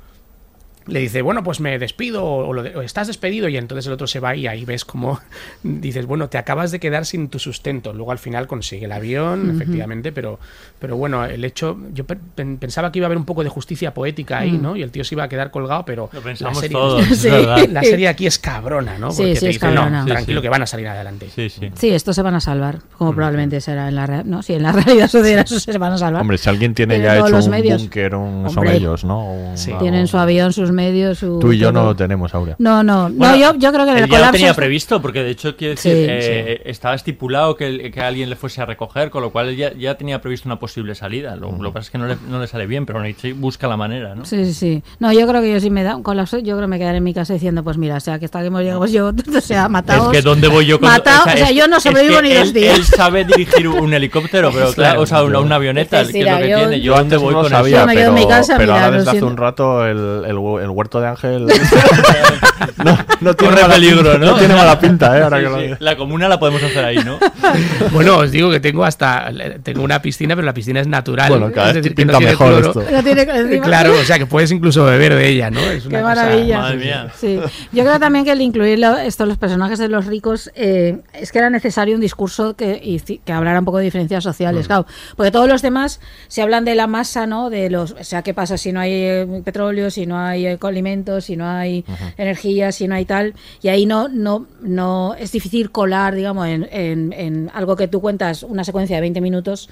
le 0.88 1.00
dice, 1.00 1.22
bueno, 1.22 1.44
pues 1.44 1.60
me 1.60 1.80
despido 1.80 2.24
o, 2.24 2.54
lo 2.54 2.62
de- 2.64 2.76
o 2.76 2.82
estás 2.82 3.08
despedido 3.08 3.50
y 3.50 3.58
entonces 3.58 3.88
el 3.88 3.94
otro 3.94 4.06
se 4.08 4.20
va 4.20 4.36
y 4.36 4.46
ahí 4.48 4.66
ves 4.66 4.86
como 4.86 5.20
dices, 5.64 6.06
bueno, 6.06 6.30
te 6.30 6.38
acabas 6.38 6.72
de 6.72 6.80
quedar 6.80 7.06
sin 7.06 7.30
tu 7.30 7.40
sustento. 7.40 7.94
Luego 7.94 8.12
al 8.12 8.20
final 8.20 8.48
consigue 8.48 8.86
el 8.86 8.92
avión, 8.92 9.50
Ujú. 9.50 9.56
efectivamente, 9.58 10.12
pero, 10.12 10.40
pero 10.80 10.96
bueno, 10.98 11.26
el 11.26 11.44
hecho, 11.44 11.78
yo 11.94 12.06
pe- 12.06 12.18
pen- 12.36 12.58
pensaba 12.58 12.92
que 12.92 13.00
iba 13.00 13.06
a 13.06 13.08
haber 13.08 13.18
un 13.18 13.26
poco 13.26 13.44
de 13.44 13.50
justicia 13.50 13.94
poética 13.94 14.40
ahí, 14.40 14.52
Mm. 14.54 14.62
¿no? 14.62 14.76
Y 14.76 14.84
el 14.84 14.92
tío 14.92 15.04
se 15.04 15.16
iba 15.16 15.24
a 15.24 15.30
quedar 15.30 15.52
colgado, 15.52 15.84
pero 15.86 16.10
Lo 16.14 16.20
la 16.20 16.24
pensamos 16.24 16.60
serie, 16.60 16.78
todos, 16.78 17.02
es 17.12 17.20
Sí. 17.20 17.30
la 17.30 17.82
serie 17.84 18.08
aquí 18.08 18.28
es 18.28 18.38
cabrona, 18.40 18.98
¿no? 18.98 19.12
Sí, 19.12 19.24
Porque 19.24 19.36
sí, 19.36 19.40
te 19.42 19.46
es 19.50 19.54
dicen, 19.56 19.74
cabrona. 19.76 20.00
no, 20.00 20.04
Sí, 20.06 20.12
tranquilo 20.12 20.40
sí. 20.40 20.44
que 20.44 20.50
van 20.50 20.62
a 20.62 20.68
salir 20.68 20.88
adelante. 20.88 21.28
Sí, 21.34 21.50
sí. 21.50 21.72
Sí, 21.74 21.90
estos 21.90 22.16
se 22.16 22.22
van 22.22 22.36
a 22.36 22.40
salvar, 22.40 22.80
como 22.98 23.14
probablemente 23.16 23.60
será 23.62 23.88
en 23.90 23.96
la 23.96 24.06
realidad. 24.06 24.26
No, 24.30 24.44
sí, 24.44 24.54
en 24.54 24.64
la 24.64 24.72
realidad 24.74 25.08
sucediera 25.10 25.42
eso 25.42 25.60
se 25.60 25.78
van 25.78 25.94
a 25.94 25.98
salvar. 25.98 26.22
Hombre, 26.22 26.38
si 26.38 26.48
alguien 26.50 26.74
tiene 26.76 26.96
Tienen 26.96 27.12
ya 27.12 27.28
hecho 27.28 27.38
un 27.38 27.78
búnker, 27.80 28.16
un- 28.16 28.50
son 28.52 28.68
ellos, 28.68 29.04
¿no? 29.04 29.26
Un- 29.32 29.58
Sí. 29.58 29.72
Tienen 29.80 30.08
su 30.08 30.18
avión, 30.18 30.54
sus 30.54 30.72
medios, 30.76 31.18
su. 31.20 31.40
Tú 31.40 31.52
y 31.54 31.58
yo 31.58 31.72
no 31.72 31.84
lo 31.86 31.96
tenemos, 31.96 32.34
Aurea. 32.36 32.56
No, 32.60 32.84
no, 32.84 33.10
no, 33.10 33.36
yo, 33.36 33.56
yo 33.58 33.72
creo 33.72 33.86
que 33.86 33.92
en 33.92 33.98
el 33.98 34.04
él 34.04 34.10
ya 34.10 34.18
lo 34.18 34.22
colapso. 34.22 34.32
tenía 34.34 34.54
previsto, 34.54 35.02
porque 35.02 35.24
de 35.24 35.32
hecho, 35.32 35.56
quiero 35.56 35.72
decir, 35.76 35.92
Sí. 35.94 36.06
eh, 36.08 36.62
estaba 36.66 36.94
estipulado 36.96 37.56
que, 37.56 37.68
el- 37.68 37.92
que 37.92 38.02
alguien 38.02 38.30
le 38.30 38.36
fuese 38.36 38.62
a 38.62 38.66
recoger, 38.66 39.10
con 39.10 39.22
lo 39.24 39.32
cual 39.32 39.56
ya, 39.56 39.74
ya 39.74 39.96
tenía 39.96 40.22
previsto 40.22 40.48
una 40.48 40.60
posible 40.60 40.94
salida. 40.96 41.36
Lo, 41.36 41.52
lo 41.52 41.70
que 41.70 41.74
pasa 41.74 41.86
es 41.86 41.90
que 41.92 41.98
no 41.98 42.08
le, 42.08 42.18
no 42.30 42.40
le 42.40 42.48
sale 42.48 42.68
bien, 42.68 42.86
pero 42.86 43.02
busca 43.36 43.68
la 43.68 43.78
manera, 43.78 44.14
¿no? 44.16 44.26
Sí, 44.26 44.46
sí, 44.46 44.54
sí. 44.54 44.84
No, 45.00 45.12
yo 45.14 45.28
creo 45.28 45.42
que 45.42 45.52
yo 45.54 45.60
si 45.60 45.70
me 45.70 45.84
da 45.84 45.96
un 45.96 46.04
colapso, 46.04 46.38
yo 46.40 46.56
creo 46.56 46.62
que 46.62 46.68
me 46.68 46.78
quedaré 46.80 46.98
en 46.98 47.04
mi 47.04 47.14
casa 47.14 47.34
diciendo, 47.34 47.64
pues 47.64 47.78
mira, 47.78 47.96
o 47.98 48.00
sea, 48.00 48.20
que 48.20 48.26
hasta 48.26 48.42
que 48.42 48.48
hemos 48.48 48.62
llegado 48.62 48.86
yo, 48.88 49.08
o 49.38 49.42
sea, 49.42 49.70
mataos. 49.70 50.08
Es 50.08 50.12
que 50.20 50.22
¿dónde 50.22 50.48
voy 50.48 50.66
yo 50.66 50.80
con 50.80 50.90
Mataos, 50.90 51.28
o 51.28 51.30
sea, 51.38 51.50
es- 51.50 51.56
yo 51.56 51.68
no 51.68 51.78
es 51.78 51.84
sobrevivo 51.84 52.18
que 52.22 52.30
ni 52.30 52.34
dos 52.34 52.54
días. 52.54 52.78
Él 52.78 52.84
sabe 52.86 53.24
dirigir 53.26 53.68
un 53.68 53.94
helicóptero, 53.94 54.52
pero 54.52 54.66
Claro, 54.74 54.74
claro, 54.74 55.02
o 55.02 55.06
sea, 55.06 55.24
una, 55.24 55.56
avioneta, 55.56 56.04
que 56.06 56.20
es 56.20 56.26
lo 56.32 56.38
que 56.40 56.50
yo- 56.50 56.58
tiene. 56.58 56.82
Yo 56.82 56.92
dónde 56.96 57.16
antes 57.16 57.22
voy 57.22 57.34
con 57.34 57.50
sabía, 57.50 57.86
pero, 57.86 58.10
en 58.10 58.14
mi 58.14 58.28
casa, 58.28 58.56
pero 58.58 58.74
mira, 58.74 58.86
ahora 58.86 58.98
desde 58.98 59.12
hace 59.12 59.24
un 59.24 59.38
rato 59.38 59.86
el, 59.86 60.24
el, 60.26 60.65
el 60.66 60.72
huerto 60.72 61.00
de 61.02 61.08
Ángel 61.08 61.46
no, 62.84 62.98
no 63.22 63.34
tiene 63.36 63.54
Corre 63.54 63.62
mala 63.64 63.74
peligro, 63.76 64.12
pinta, 64.12 64.18
¿no? 64.26 64.36
tiene 64.38 64.54
mala 64.56 64.80
pinta, 64.80 65.18
¿eh? 65.18 65.24
Ahora 65.24 65.38
Sí, 65.38 65.44
que 65.44 65.50
lo 65.50 65.56
sí. 65.58 65.64
digo. 65.64 65.76
La 65.80 65.98
comuna 65.98 66.28
la 66.28 66.40
podemos 66.40 66.62
hacer 66.64 66.84
ahí, 66.86 66.98
¿no? 66.98 67.18
Bueno, 67.92 68.18
os 68.18 68.32
digo 68.32 68.50
que 68.52 68.60
tengo 68.60 68.84
hasta 68.84 69.30
tengo 69.64 69.84
una 69.84 70.02
piscina, 70.02 70.36
pero 70.36 70.46
la 70.46 70.54
piscina 70.54 70.80
es 70.82 70.88
natural. 70.88 71.30
Bueno, 71.30 71.52
cada 71.52 71.70
es 71.70 71.76
vez 71.76 71.84
decir, 71.84 71.96
que 71.96 72.06
no 72.06 72.12
pinta 72.14 72.18
tiene 72.18 72.32
mejor 72.34 72.48
cloro. 72.64 72.80
esto. 72.82 72.92
No 72.96 73.04
tiene- 73.04 73.22
encima- 73.22 73.66
Claro, 73.66 73.94
o 73.94 74.04
sea 74.04 74.18
que 74.20 74.26
puedes 74.26 74.52
incluso 74.52 74.84
beber 74.86 75.16
de 75.16 75.28
ella, 75.30 75.50
¿no? 75.52 75.60
Es 75.60 75.86
una 75.86 75.98
Qué 76.00 76.04
cosa- 76.04 76.16
maravilla. 76.16 76.58
Madre 76.60 76.78
mía. 76.78 77.08
Sí. 77.20 77.40
Yo 77.72 77.84
creo 77.84 78.00
también 78.00 78.26
que 78.26 78.32
el 78.32 78.42
incluir 78.42 78.80
lo- 78.80 78.98
esto, 78.98 79.26
los 79.26 79.38
personajes 79.38 79.80
de 79.80 79.88
los 79.90 80.06
ricos, 80.06 80.52
eh, 80.56 80.98
es 81.14 81.32
que 81.32 81.38
era 81.40 81.50
necesario 81.50 81.96
un 81.96 82.02
discurso 82.02 82.56
que, 82.56 82.80
y 82.84 83.00
que 83.00 83.32
hablara 83.32 83.60
un 83.60 83.66
poco 83.66 83.78
de 83.78 83.86
diferencias 83.86 84.24
sociales, 84.24 84.68
claro. 84.68 84.86
Porque 85.16 85.32
todos 85.32 85.48
los 85.48 85.62
demás 85.62 86.00
se 86.28 86.42
hablan 86.42 86.66
de 86.66 86.76
la 86.76 86.88
masa, 86.88 87.28
¿no? 87.28 87.50
De 87.50 87.70
los, 87.70 87.92
o 87.92 88.04
sea, 88.04 88.22
¿qué 88.22 88.34
pasa 88.34 88.58
si 88.58 88.72
no 88.72 88.80
hay 88.80 88.92
eh, 88.94 89.42
petróleo, 89.46 89.90
si 89.92 90.06
no 90.06 90.18
hay 90.20 90.48
eh, 90.48 90.55
alimentos, 90.64 91.26
si 91.26 91.36
no 91.36 91.48
hay 91.48 91.84
energía, 92.18 92.72
si 92.72 92.88
no 92.88 92.96
hay 92.96 93.06
tal? 93.06 93.34
Y 93.62 93.68
ahí 93.70 93.86
no, 93.86 94.08
no, 94.08 94.48
no 94.62 95.14
es 95.16 95.32
difícil 95.32 95.72
colar, 95.72 96.16
digamos, 96.16 96.48
en, 96.48 96.68
en- 96.72 97.14
en 97.14 97.52
algo 97.54 97.76
que 97.76 97.88
tú 97.88 98.02
cuentas, 98.02 98.44
una 98.44 98.64
secuencia 98.64 98.96
de 98.98 99.02
20 99.02 99.22
minutos. 99.22 99.70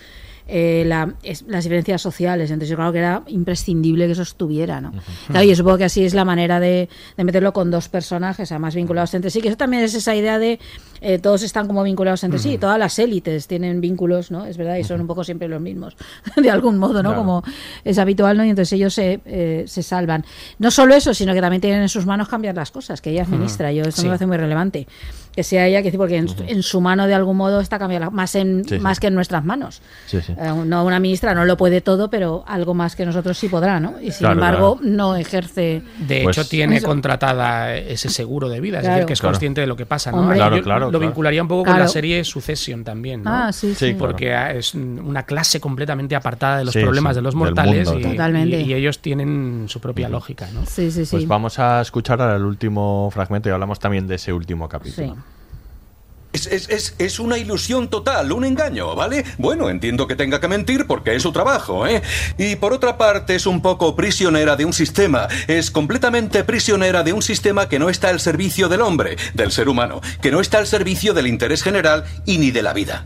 Eh, 0.48 0.84
la- 0.86 1.14
es- 1.24 1.44
las 1.48 1.64
diferencias 1.64 2.02
sociales. 2.02 2.52
Entonces 2.52 2.70
yo 2.70 2.76
creo 2.76 2.91
que 2.91 2.99
era 2.99 3.24
imprescindible 3.28 4.06
que 4.06 4.11
eso 4.14 4.22
estuviera, 4.24 4.82
¿no? 4.82 4.91
Claro, 5.28 5.45
yo 5.45 5.56
supongo 5.56 5.78
que 5.78 5.86
así 5.86 6.03
es 6.03 6.14
la 6.14 6.26
manera 6.26 6.60
de, 6.60 6.90
de 7.18 7.24
meterlo 7.24 7.53
con 7.53 7.72
dos 7.72 7.90
personajes, 7.90 8.52
además 8.52 8.76
vinculados 8.76 9.14
entre 9.14 9.30
sí, 9.32 9.41
que 9.41 9.48
eso 9.49 9.57
también 9.57 9.84
es 9.84 9.94
esa 9.94 10.15
idea 10.15 10.40
de 10.40 10.60
eh, 11.02 11.20
todos 11.20 11.44
están 11.44 11.68
como 11.68 11.84
vinculados 11.84 12.24
entre 12.24 12.40
sí, 12.40 12.57
todas 12.57 12.80
las 12.80 12.98
élites 12.99 13.48
tienen 13.48 13.82
vínculos, 13.82 14.32
¿no? 14.32 14.45
Es 14.45 14.57
verdad, 14.57 14.76
y 14.78 14.84
son 14.84 15.02
un 15.02 15.07
poco 15.07 15.24
siempre 15.24 15.48
los 15.48 15.61
mismos, 15.61 15.95
de 16.36 16.49
algún 16.49 16.78
modo, 16.78 17.03
¿no? 17.03 17.10
Claro. 17.10 17.18
Como 17.18 17.44
es 17.84 17.98
habitual, 17.98 18.38
¿no? 18.38 18.45
Y 18.45 18.49
entonces 18.49 18.74
ellos 18.74 18.94
se, 18.94 19.22
eh, 19.26 19.64
se 19.68 19.84
salvan. 19.84 20.26
No 20.60 20.72
solo 20.72 20.94
eso, 20.95 21.14
sino 21.14 21.34
que 21.34 21.41
también 21.41 21.61
tienen 21.61 21.82
en 21.82 21.90
sus 21.90 22.06
manos 22.06 22.28
cambiar 22.30 22.56
las 22.56 22.72
cosas, 22.72 23.02
que 23.02 23.10
ella 23.11 23.24
es 23.24 23.30
ministra, 23.30 23.72
yo 23.72 23.84
esto 23.84 24.02
Sí. 24.02 24.03
me 24.03 24.10
parece 24.10 24.28
muy 24.28 24.38
relevante. 24.38 24.88
Que 25.35 25.41
sea 25.43 25.65
ella, 25.68 25.80
que 25.80 25.85
decir, 25.85 25.97
porque 25.97 26.18
en, 26.18 26.27
en 26.47 26.61
su 26.61 26.80
mano 26.80 27.07
de 27.07 27.15
algún 27.15 27.35
modo 27.38 27.60
está 27.60 27.80
cambiando, 27.80 28.11
más, 28.11 28.35
en, 28.35 28.64
Sí, 28.65 28.76
sí. 28.76 28.80
más 28.80 28.99
que 28.99 29.07
en 29.07 29.15
nuestras 29.15 29.43
manos. 29.43 29.81
Sí, 30.05 30.22
sí. 30.22 30.34
Eh, 30.38 30.51
no, 30.65 30.85
una 30.85 30.99
ministra 30.99 31.34
no 31.34 31.43
lo 31.43 31.57
puede 31.57 31.81
todo, 31.81 32.10
pero 32.11 32.43
algo 32.45 32.76
más 32.76 32.95
que 32.95 33.03
nosotros 33.05 33.35
sí 33.38 33.49
podrá, 33.49 33.80
¿no? 33.80 33.99
Y 33.99 34.11
sin 34.11 34.19
Claro, 34.19 34.34
embargo, 34.34 34.80
no 34.84 35.15
ejerce. 35.15 35.81
De 36.07 36.22
Pues- 36.22 36.38
hecho, 36.38 36.47
tiene 36.47 36.77
Eso. 36.77 36.85
contratada 36.88 37.76
ese 37.76 38.10
seguro 38.10 38.47
de 38.47 38.60
vida, 38.60 38.77
es 38.77 38.81
Claro. 38.84 38.95
decir, 38.97 39.07
que 39.07 39.14
es 39.14 39.19
Claro. 39.22 39.34
consciente 39.34 39.61
de 39.61 39.68
lo 39.68 39.76
que 39.76 39.88
pasa, 39.88 40.11
¿no? 40.11 40.22
Yo 40.35 40.61
claro, 40.61 40.91
Lo 40.91 40.99
vincularía 40.99 41.41
un 41.41 41.47
poco 41.47 41.64
con 41.65 41.80
la 41.80 41.88
serie 41.88 42.23
Succession 42.23 42.84
también, 42.84 43.23
¿no? 43.23 43.31
Ah, 43.34 43.51
sí, 43.51 43.73
sí. 43.73 43.95
Porque 43.97 44.34
ah, 44.35 44.51
es 44.53 44.76
una 44.76 45.23
clase 45.23 45.60
completamente 45.60 46.15
apartada 46.15 46.60
de 46.60 46.65
los 46.65 46.73
Sí, 46.73 46.81
problemas 46.81 47.14
sí, 47.14 47.15
de 47.18 47.22
los 47.23 47.34
mortales 47.34 47.88
mundo, 47.88 47.99
y, 47.99 48.03
sí. 48.03 48.10
Totalmente. 48.11 48.61
y- 48.61 48.65
y 48.65 48.73
ellos 48.76 48.99
tienen 48.99 49.65
su 49.68 49.80
propia 49.80 50.10
lógica, 50.10 50.47
¿no? 50.53 50.65
Sí, 50.68 50.91
sí, 50.91 51.05
sí. 51.05 51.15
Pues 51.15 51.27
vamos 51.27 51.57
a 51.57 51.81
escuchar 51.81 52.22
ahora 52.22 52.35
el 52.35 52.43
último 52.45 53.10
fragmento 53.11 53.49
y 53.49 53.51
hablamos 53.51 53.80
también 53.80 54.05
de 54.07 54.15
ese 54.15 54.31
último 54.31 54.69
capítulo. 54.69 55.18
Es, 56.34 56.47
es- 56.47 56.69
es- 56.69 56.95
es 56.97 57.19
una 57.19 57.38
ilusión 57.38 57.89
total, 57.89 58.31
un 58.31 58.43
engaño, 58.43 58.95
¿vale? 58.95 59.23
Bueno, 59.38 59.69
entiendo 59.69 60.07
que 60.07 60.15
tenga 60.15 60.39
que 60.41 60.47
mentir 60.47 60.88
porque 60.88 61.15
es 61.15 61.22
su 61.22 61.31
trabajo, 61.31 61.85
¿eh? 61.88 62.01
Y 62.39 62.55
por 62.55 62.73
otra 62.73 62.97
parte 62.97 63.35
es 63.35 63.45
un 63.45 63.61
poco 63.61 63.95
prisionera 63.95 64.55
de 64.55 64.65
un 64.65 64.73
sistema, 64.73 65.27
es 65.47 65.69
completamente 65.72 66.43
prisionera 66.43 67.03
de 67.03 67.14
un 67.14 67.22
sistema 67.22 67.69
que 67.69 67.77
no 67.80 67.89
está 67.89 68.10
al 68.10 68.19
servicio 68.19 68.68
del 68.68 68.81
hombre, 68.81 69.15
del 69.35 69.51
ser 69.51 69.69
humano, 69.69 70.01
que 70.22 70.31
no 70.31 70.41
está 70.41 70.57
al 70.57 70.68
servicio 70.68 71.14
del 71.14 71.27
interés 71.27 71.61
general 71.61 72.03
y 72.26 72.39
ni 72.39 72.49
de 72.51 72.64
la 72.64 72.73
vida. 72.73 73.05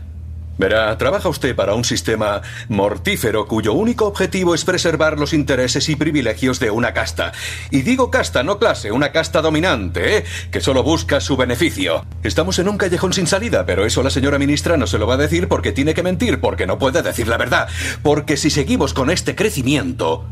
Verá, 0.58 0.98
trabaja 0.98 1.28
usted 1.28 1.54
para 1.54 1.74
un 1.74 1.84
sistema 1.84 2.42
mortífero 2.68 3.46
cuyo 3.46 3.72
único 3.74 4.06
objetivo 4.06 4.56
es 4.56 4.64
preservar 4.64 5.16
los 5.16 5.32
intereses 5.32 5.88
y 5.88 5.94
privilegios 5.94 6.58
de 6.58 6.72
una 6.72 6.92
casta. 6.92 7.32
Y 7.70 7.82
digo 7.82 8.10
casta, 8.10 8.42
no 8.42 8.58
clase, 8.58 8.90
una 8.90 9.12
casta 9.12 9.40
dominante, 9.40 10.18
¿eh? 10.18 10.24
que 10.50 10.60
solo 10.60 10.82
busca 10.82 11.20
su 11.20 11.36
beneficio. 11.36 12.04
Estamos 12.24 12.58
en 12.58 12.68
un 12.68 12.76
callejón 12.76 13.12
sin 13.12 13.28
salida, 13.28 13.64
pero 13.66 13.86
eso 13.86 14.02
la 14.02 14.10
señora 14.10 14.40
ministra 14.40 14.76
no 14.76 14.88
se 14.88 14.98
lo 14.98 15.06
va 15.06 15.14
a 15.14 15.18
decir 15.18 15.46
porque 15.46 15.70
tiene 15.70 15.94
que 15.94 16.02
mentir, 16.02 16.40
porque 16.40 16.66
no 16.66 16.76
puede 16.78 17.02
decir 17.02 17.28
la 17.28 17.36
verdad. 17.36 17.68
Porque 18.02 18.36
si 18.36 18.50
seguimos 18.50 18.94
con 18.94 19.10
este 19.10 19.36
crecimiento, 19.36 20.26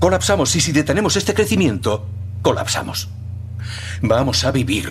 colapsamos. 0.00 0.56
Y 0.56 0.60
si 0.60 0.72
detenemos 0.72 1.16
este 1.16 1.32
crecimiento, 1.32 2.08
colapsamos. 2.42 3.08
Vamos 4.02 4.44
a 4.44 4.50
vivir 4.50 4.90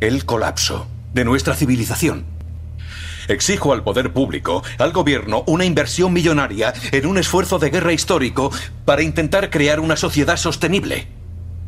el 0.00 0.24
colapso 0.24 0.86
de 1.14 1.24
nuestra 1.24 1.54
civilización. 1.54 2.37
Exijo 3.28 3.72
al 3.72 3.84
poder 3.84 4.12
público, 4.12 4.62
al 4.78 4.92
gobierno, 4.92 5.44
una 5.46 5.64
inversión 5.64 6.12
millonaria 6.12 6.72
en 6.92 7.06
un 7.06 7.18
esfuerzo 7.18 7.58
de 7.58 7.70
guerra 7.70 7.92
histórico 7.92 8.50
para 8.84 9.02
intentar 9.02 9.50
crear 9.50 9.80
una 9.80 9.96
sociedad 9.96 10.36
sostenible. 10.36 11.06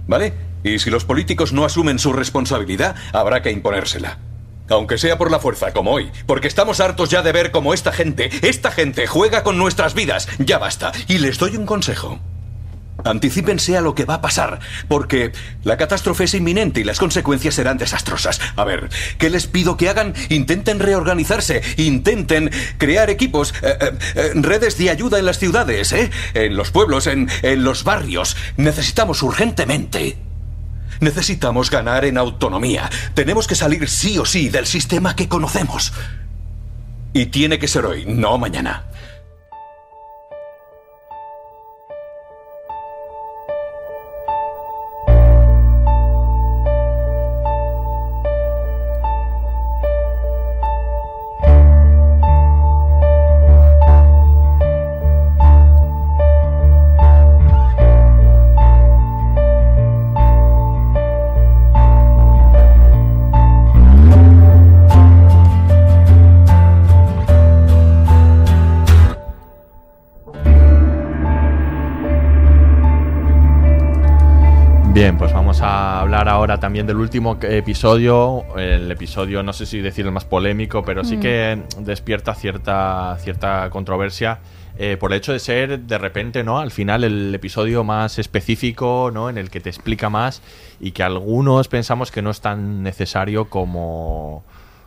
¿Vale? 0.06 0.32
Y 0.64 0.78
si 0.78 0.90
los 0.90 1.04
políticos 1.04 1.52
no 1.52 1.64
asumen 1.64 1.98
su 1.98 2.12
responsabilidad, 2.12 2.96
habrá 3.12 3.42
que 3.42 3.50
imponérsela. 3.50 4.18
Aunque 4.68 4.98
sea 4.98 5.18
por 5.18 5.30
la 5.30 5.40
fuerza, 5.40 5.72
como 5.72 5.92
hoy. 5.92 6.10
Porque 6.26 6.48
estamos 6.48 6.80
hartos 6.80 7.10
ya 7.10 7.22
de 7.22 7.32
ver 7.32 7.50
cómo 7.50 7.74
esta 7.74 7.92
gente, 7.92 8.30
esta 8.42 8.70
gente 8.70 9.06
juega 9.06 9.42
con 9.42 9.58
nuestras 9.58 9.94
vidas. 9.94 10.28
Ya 10.38 10.58
basta. 10.58 10.92
Y 11.08 11.18
les 11.18 11.38
doy 11.38 11.56
un 11.56 11.66
consejo. 11.66 12.20
Anticípense 13.04 13.76
a 13.76 13.80
lo 13.80 13.94
que 13.94 14.04
va 14.04 14.14
a 14.14 14.20
pasar, 14.20 14.60
porque 14.88 15.32
la 15.64 15.76
catástrofe 15.76 16.24
es 16.24 16.34
inminente 16.34 16.80
y 16.80 16.84
las 16.84 16.98
consecuencias 16.98 17.54
serán 17.54 17.78
desastrosas. 17.78 18.40
A 18.56 18.64
ver, 18.64 18.88
¿qué 19.18 19.30
les 19.30 19.46
pido 19.46 19.76
que 19.76 19.88
hagan? 19.88 20.14
Intenten 20.28 20.80
reorganizarse, 20.80 21.62
intenten 21.76 22.50
crear 22.78 23.10
equipos, 23.10 23.54
eh, 23.62 23.76
eh, 23.80 23.98
eh, 24.14 24.30
redes 24.34 24.78
de 24.78 24.90
ayuda 24.90 25.18
en 25.18 25.26
las 25.26 25.38
ciudades, 25.38 25.92
¿eh? 25.92 26.10
en 26.34 26.56
los 26.56 26.70
pueblos, 26.70 27.06
en, 27.06 27.28
en 27.42 27.64
los 27.64 27.84
barrios. 27.84 28.36
Necesitamos 28.56 29.22
urgentemente. 29.22 30.18
Necesitamos 31.00 31.70
ganar 31.70 32.04
en 32.04 32.18
autonomía. 32.18 32.90
Tenemos 33.14 33.46
que 33.46 33.54
salir 33.54 33.88
sí 33.88 34.18
o 34.18 34.26
sí 34.26 34.50
del 34.50 34.66
sistema 34.66 35.16
que 35.16 35.28
conocemos. 35.28 35.92
Y 37.12 37.26
tiene 37.26 37.58
que 37.58 37.68
ser 37.68 37.86
hoy, 37.86 38.04
no 38.06 38.36
mañana. 38.38 38.89
También 76.60 76.86
del 76.86 76.96
último 76.98 77.38
episodio, 77.42 78.44
el 78.56 78.90
episodio 78.90 79.42
no 79.42 79.52
sé 79.52 79.66
si 79.66 79.80
decir 79.80 80.06
el 80.06 80.12
más 80.12 80.24
polémico, 80.24 80.84
pero 80.84 81.02
sí 81.04 81.16
Mm. 81.16 81.20
que 81.20 81.62
despierta 81.78 82.34
cierta, 82.34 83.16
cierta 83.20 83.68
controversia 83.70 84.38
eh, 84.78 84.96
por 84.98 85.12
el 85.12 85.18
hecho 85.18 85.32
de 85.32 85.40
ser 85.40 85.80
de 85.80 85.98
repente, 85.98 86.42
¿no? 86.44 86.58
Al 86.58 86.70
final 86.70 87.04
el 87.04 87.34
episodio 87.34 87.84
más 87.84 88.18
específico, 88.18 89.10
¿no? 89.12 89.28
En 89.28 89.36
el 89.36 89.50
que 89.50 89.60
te 89.60 89.68
explica 89.68 90.08
más 90.08 90.40
y 90.80 90.92
que 90.92 91.02
algunos 91.02 91.68
pensamos 91.68 92.10
que 92.10 92.22
no 92.22 92.30
es 92.30 92.40
tan 92.40 92.82
necesario 92.82 93.46
como 93.50 94.42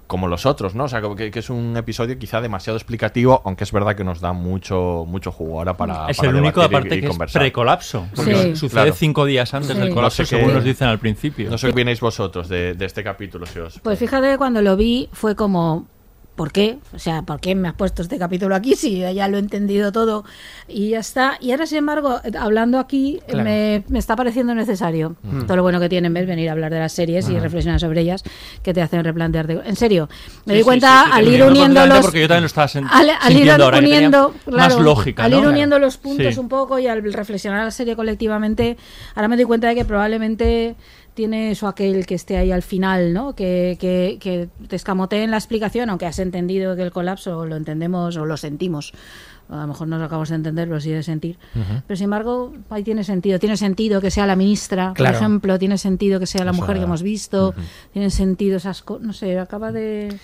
como 0.07 0.27
los 0.27 0.45
otros, 0.45 0.75
¿no? 0.75 0.85
O 0.85 0.87
sea, 0.87 1.01
que, 1.15 1.31
que 1.31 1.39
es 1.39 1.49
un 1.49 1.75
episodio 1.77 2.17
quizá 2.19 2.41
demasiado 2.41 2.77
explicativo, 2.77 3.41
aunque 3.45 3.63
es 3.63 3.71
verdad 3.71 3.95
que 3.95 4.03
nos 4.03 4.19
da 4.21 4.33
mucho 4.33 5.05
mucho 5.07 5.31
jugo 5.31 5.59
ahora 5.59 5.75
para 5.75 6.07
Es 6.09 6.17
para 6.17 6.29
el 6.29 6.35
único, 6.35 6.61
y- 6.61 6.65
aparte, 6.65 6.95
y 6.97 7.01
que 7.01 7.07
es 7.07 7.17
precolapso. 7.33 8.07
Porque 8.15 8.35
Sí. 8.35 8.55
sucede 8.55 8.81
Claro. 8.81 8.93
cinco 8.95 9.25
días 9.25 9.53
antes 9.53 9.71
Sí. 9.71 9.77
del 9.79 9.89
No 9.89 9.95
colapso, 9.95 10.23
sé 10.25 10.35
qué- 10.35 10.39
según 10.41 10.53
nos 10.55 10.63
dicen 10.63 10.87
al 10.87 10.99
principio. 10.99 11.49
No 11.49 11.57
sé 11.57 11.67
qué 11.67 11.73
opináis 11.73 11.99
vosotros 11.99 12.47
de, 12.49 12.73
de 12.73 12.85
este 12.85 13.03
capítulo, 13.03 13.45
si 13.45 13.59
os... 13.59 13.79
Pues 13.79 13.99
fíjate 13.99 14.31
que 14.31 14.37
cuando 14.37 14.61
lo 14.61 14.75
vi 14.75 15.09
fue 15.13 15.35
como, 15.35 15.87
¿por 16.35 16.51
qué? 16.51 16.79
O 16.93 16.99
sea, 16.99 17.21
¿por 17.21 17.39
qué 17.39 17.53
me 17.53 17.67
has 17.67 17.75
puesto 17.75 18.01
este 18.01 18.17
capítulo 18.17 18.55
aquí 18.55 18.75
si 18.75 18.99
yo 18.99 19.11
ya 19.11 19.27
lo 19.27 19.37
he 19.37 19.39
entendido 19.39 19.91
todo 19.91 20.23
y 20.67 20.89
ya 20.89 20.99
está? 20.99 21.37
Y 21.39 21.51
ahora, 21.51 21.67
sin 21.67 21.77
embargo, 21.79 22.19
eh, 22.23 22.31
hablando 22.39 22.79
aquí, 22.79 23.19
eh, 23.27 23.31
Claro. 23.33 23.43
me, 23.43 23.83
me 23.87 23.99
está 23.99 24.15
pareciendo 24.15 24.55
necesario. 24.55 25.15
Mm. 25.21 25.43
Todo 25.43 25.57
lo 25.57 25.61
bueno 25.63 25.79
que 25.79 25.89
tienen, 25.89 26.13
¿ves? 26.13 26.25
Venir 26.25 26.49
a 26.49 26.53
hablar 26.53 26.71
de 26.73 26.79
las 26.79 26.91
series 26.91 27.29
y 27.29 27.37
reflexionar 27.39 27.79
sobre 27.79 28.01
ellas, 28.01 28.23
que 28.63 28.73
te 28.73 28.81
hacen 28.81 29.03
replantearte. 29.03 29.59
En 29.65 29.75
serio, 29.75 30.09
me 30.45 30.53
Sí, 30.53 30.59
sí, 30.59 30.63
cuenta 30.65 31.03
sí, 31.05 31.09
sí, 31.11 31.17
al 31.19 31.27
ir 31.27 31.43
uniendo 31.43 31.85
los... 31.85 31.99
Porque 31.99 32.21
yo 32.21 32.27
también 32.27 32.43
lo 32.43 32.47
estaba 32.47 32.67
al, 32.91 33.09
al 33.21 33.33
ir 33.37 33.51
ahora, 33.51 33.77
uniendo, 33.77 34.33
claro, 34.45 34.57
más 34.75 34.79
lógica, 34.79 35.23
al 35.25 35.31
¿no? 35.31 35.37
ir 35.37 35.41
Claro. 35.43 35.53
uniendo 35.53 35.79
los 35.79 35.97
puntos 35.97 36.33
Sí. 36.33 36.39
un 36.39 36.49
poco 36.49 36.79
y 36.79 36.87
al 36.87 37.03
reflexionar 37.13 37.63
la 37.63 37.71
serie 37.71 37.95
colectivamente, 37.95 38.77
ahora 39.15 39.27
me 39.27 39.35
doy 39.35 39.45
cuenta 39.45 39.67
de 39.67 39.75
que 39.75 39.85
probablemente 39.85 40.75
tiene 41.13 41.51
eso 41.51 41.67
aquel 41.67 42.05
que 42.05 42.15
esté 42.15 42.37
ahí 42.37 42.51
al 42.51 42.61
final, 42.63 43.13
¿no? 43.13 43.35
Que, 43.35 43.77
que, 43.79 44.17
que 44.19 44.49
te 44.67 44.75
escamotee 44.75 45.23
en 45.23 45.31
la 45.31 45.37
explicación, 45.37 45.89
aunque 45.89 46.05
has 46.05 46.19
entendido 46.19 46.75
que 46.75 46.81
el 46.83 46.91
colapso 46.91 47.45
lo 47.45 47.55
entendemos 47.55 48.17
o 48.17 48.25
lo 48.25 48.37
sentimos. 48.37 48.93
A 49.49 49.57
lo 49.61 49.67
mejor 49.67 49.87
no 49.89 49.97
lo 49.97 50.05
acabamos 50.05 50.29
de 50.29 50.35
entender, 50.35 50.67
pero 50.67 50.79
sí 50.79 50.89
de 50.89 51.03
sentir. 51.03 51.37
Pero 51.85 51.95
sin 51.97 52.05
embargo, 52.05 52.53
ahí 52.69 52.81
tiene 52.81 53.03
sentido. 53.03 53.39
Tiene 53.39 53.57
sentido 53.57 53.99
que 54.01 54.09
sea 54.09 54.25
la 54.25 54.35
ministra, 54.37 54.93
Claro. 54.95 55.13
por 55.17 55.21
ejemplo. 55.21 55.59
Tiene 55.59 55.77
sentido 55.77 56.19
que 56.19 56.25
sea 56.25 56.45
la 56.45 56.53
mujer 56.53 56.77
que 56.77 56.83
hemos 56.83 57.03
visto. 57.03 57.53
Tiene 57.91 58.09
sentido 58.09 58.57
esas 58.57 58.81
cosas. 58.81 59.05
No 59.05 59.13
sé, 59.13 59.37
acaba 59.37 59.71
de. 59.71 60.17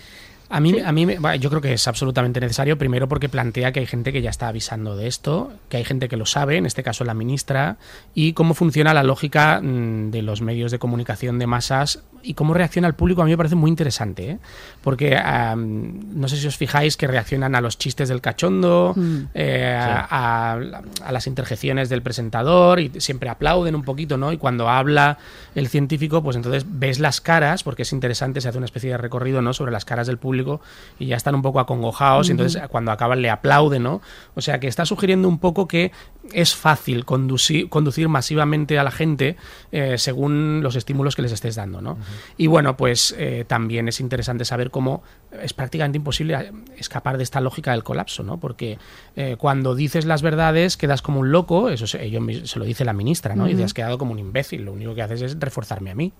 A 0.52 0.58
mí, 0.60 0.72
Sí. 0.72 0.80
a 0.80 0.90
mí 0.90 1.04
va, 1.06 1.36
yo 1.36 1.48
creo 1.48 1.62
que 1.62 1.72
es 1.72 1.86
absolutamente 1.86 2.40
necesario, 2.40 2.76
primero 2.76 3.08
porque 3.08 3.28
plantea 3.28 3.70
que 3.70 3.80
hay 3.80 3.86
gente 3.86 4.12
que 4.12 4.20
ya 4.20 4.30
está 4.30 4.48
avisando 4.48 4.96
de 4.96 5.06
esto, 5.06 5.52
que 5.68 5.76
hay 5.76 5.84
gente 5.84 6.08
que 6.08 6.16
lo 6.16 6.26
sabe, 6.26 6.56
en 6.56 6.66
este 6.66 6.82
caso 6.82 7.04
la 7.04 7.14
ministra, 7.14 7.76
y 8.14 8.32
cómo 8.32 8.54
funciona 8.54 8.92
la 8.92 9.04
lógica 9.04 9.60
mm, 9.62 10.10
de 10.10 10.22
los 10.22 10.42
medios 10.42 10.72
de 10.72 10.80
comunicación 10.80 11.38
de 11.38 11.46
masas 11.46 12.02
y 12.22 12.34
cómo 12.34 12.54
reacciona 12.54 12.88
el 12.88 12.94
público 12.94 13.22
a 13.22 13.24
mí 13.24 13.30
me 13.30 13.36
parece 13.36 13.54
muy 13.54 13.70
interesante, 13.70 14.30
¿eh? 14.30 14.38
porque 14.82 15.18
no 15.56 16.28
sé 16.28 16.36
si 16.36 16.46
os 16.46 16.56
fijáis 16.56 16.96
que 16.96 17.06
reaccionan 17.06 17.54
a 17.54 17.60
los 17.60 17.78
chistes 17.78 18.08
del 18.08 18.20
cachondo, 18.20 18.92
Mm. 18.96 19.16
eh, 19.34 19.76
a, 19.78 20.52
a- 20.54 20.82
a 21.04 21.12
las 21.12 21.26
interjecciones 21.26 21.88
del 21.88 22.02
presentador 22.02 22.80
y 22.80 22.90
siempre 23.00 23.28
aplauden 23.30 23.74
un 23.74 23.82
poquito, 23.82 24.16
¿no? 24.16 24.32
Y 24.32 24.38
cuando 24.38 24.68
habla 24.68 25.18
el 25.54 25.68
científico, 25.68 26.22
pues 26.22 26.36
entonces 26.36 26.64
ves 26.66 26.98
las 26.98 27.20
caras, 27.20 27.62
porque 27.62 27.82
es 27.82 27.92
interesante, 27.92 28.40
se 28.40 28.48
hace 28.48 28.58
una 28.58 28.64
especie 28.66 28.90
de 28.90 28.96
recorrido, 28.98 29.42
¿no? 29.42 29.52
Sobre 29.52 29.72
las 29.72 29.84
caras 29.84 30.06
del 30.06 30.18
público 30.18 30.60
y 30.98 31.06
ya 31.06 31.16
están 31.16 31.34
un 31.34 31.42
poco 31.42 31.60
acongojados 31.60 32.28
y 32.28 32.32
entonces 32.32 32.60
cuando 32.68 32.92
acaban 32.92 33.22
le 33.22 33.30
aplauden, 33.30 33.82
¿no? 33.82 34.00
O 34.34 34.40
sea 34.40 34.60
que 34.60 34.66
está 34.68 34.84
sugiriendo 34.86 35.28
un 35.28 35.38
poco 35.38 35.66
que 35.68 35.92
es 36.32 36.54
fácil 36.54 37.04
conducir, 37.04 37.68
conducir 37.68 38.08
masivamente 38.08 38.78
a 38.78 38.84
la 38.84 38.90
gente 38.90 39.36
eh, 39.72 39.98
según 39.98 40.60
los 40.62 40.76
estímulos 40.76 41.16
que 41.16 41.22
les 41.22 41.32
estés 41.32 41.56
dando, 41.56 41.80
¿no? 41.80 41.98
Y 42.36 42.46
bueno, 42.46 42.76
pues 42.76 43.14
eh, 43.18 43.44
también 43.46 43.88
es 43.88 44.00
interesante 44.00 44.44
saber 44.44 44.70
cómo 44.70 45.02
es 45.42 45.52
prácticamente 45.52 45.98
imposible 45.98 46.34
eh, 46.34 46.52
escapar 46.76 47.16
de 47.16 47.22
esta 47.22 47.40
lógica 47.40 47.72
del 47.72 47.84
colapso, 47.84 48.22
¿no? 48.22 48.38
Porque 48.38 48.78
eh, 49.16 49.36
cuando 49.38 49.74
dices 49.74 50.04
las 50.04 50.22
verdades 50.22 50.76
quedas 50.76 51.02
como 51.02 51.20
un 51.20 51.32
loco, 51.32 51.68
eso 51.68 51.86
se, 51.86 51.98
se 52.44 52.58
lo 52.58 52.64
dice 52.64 52.84
la 52.84 52.92
ministra, 52.92 53.34
¿no? 53.34 53.48
Y 53.48 53.54
te 53.54 53.64
has 53.64 53.74
quedado 53.74 53.98
como 53.98 54.12
un 54.12 54.18
imbécil, 54.18 54.64
lo 54.64 54.72
único 54.72 54.94
que 54.94 55.02
haces 55.02 55.22
es 55.22 55.40
reforzarme 55.40 55.90
a 55.90 55.94
mí. 55.94 56.12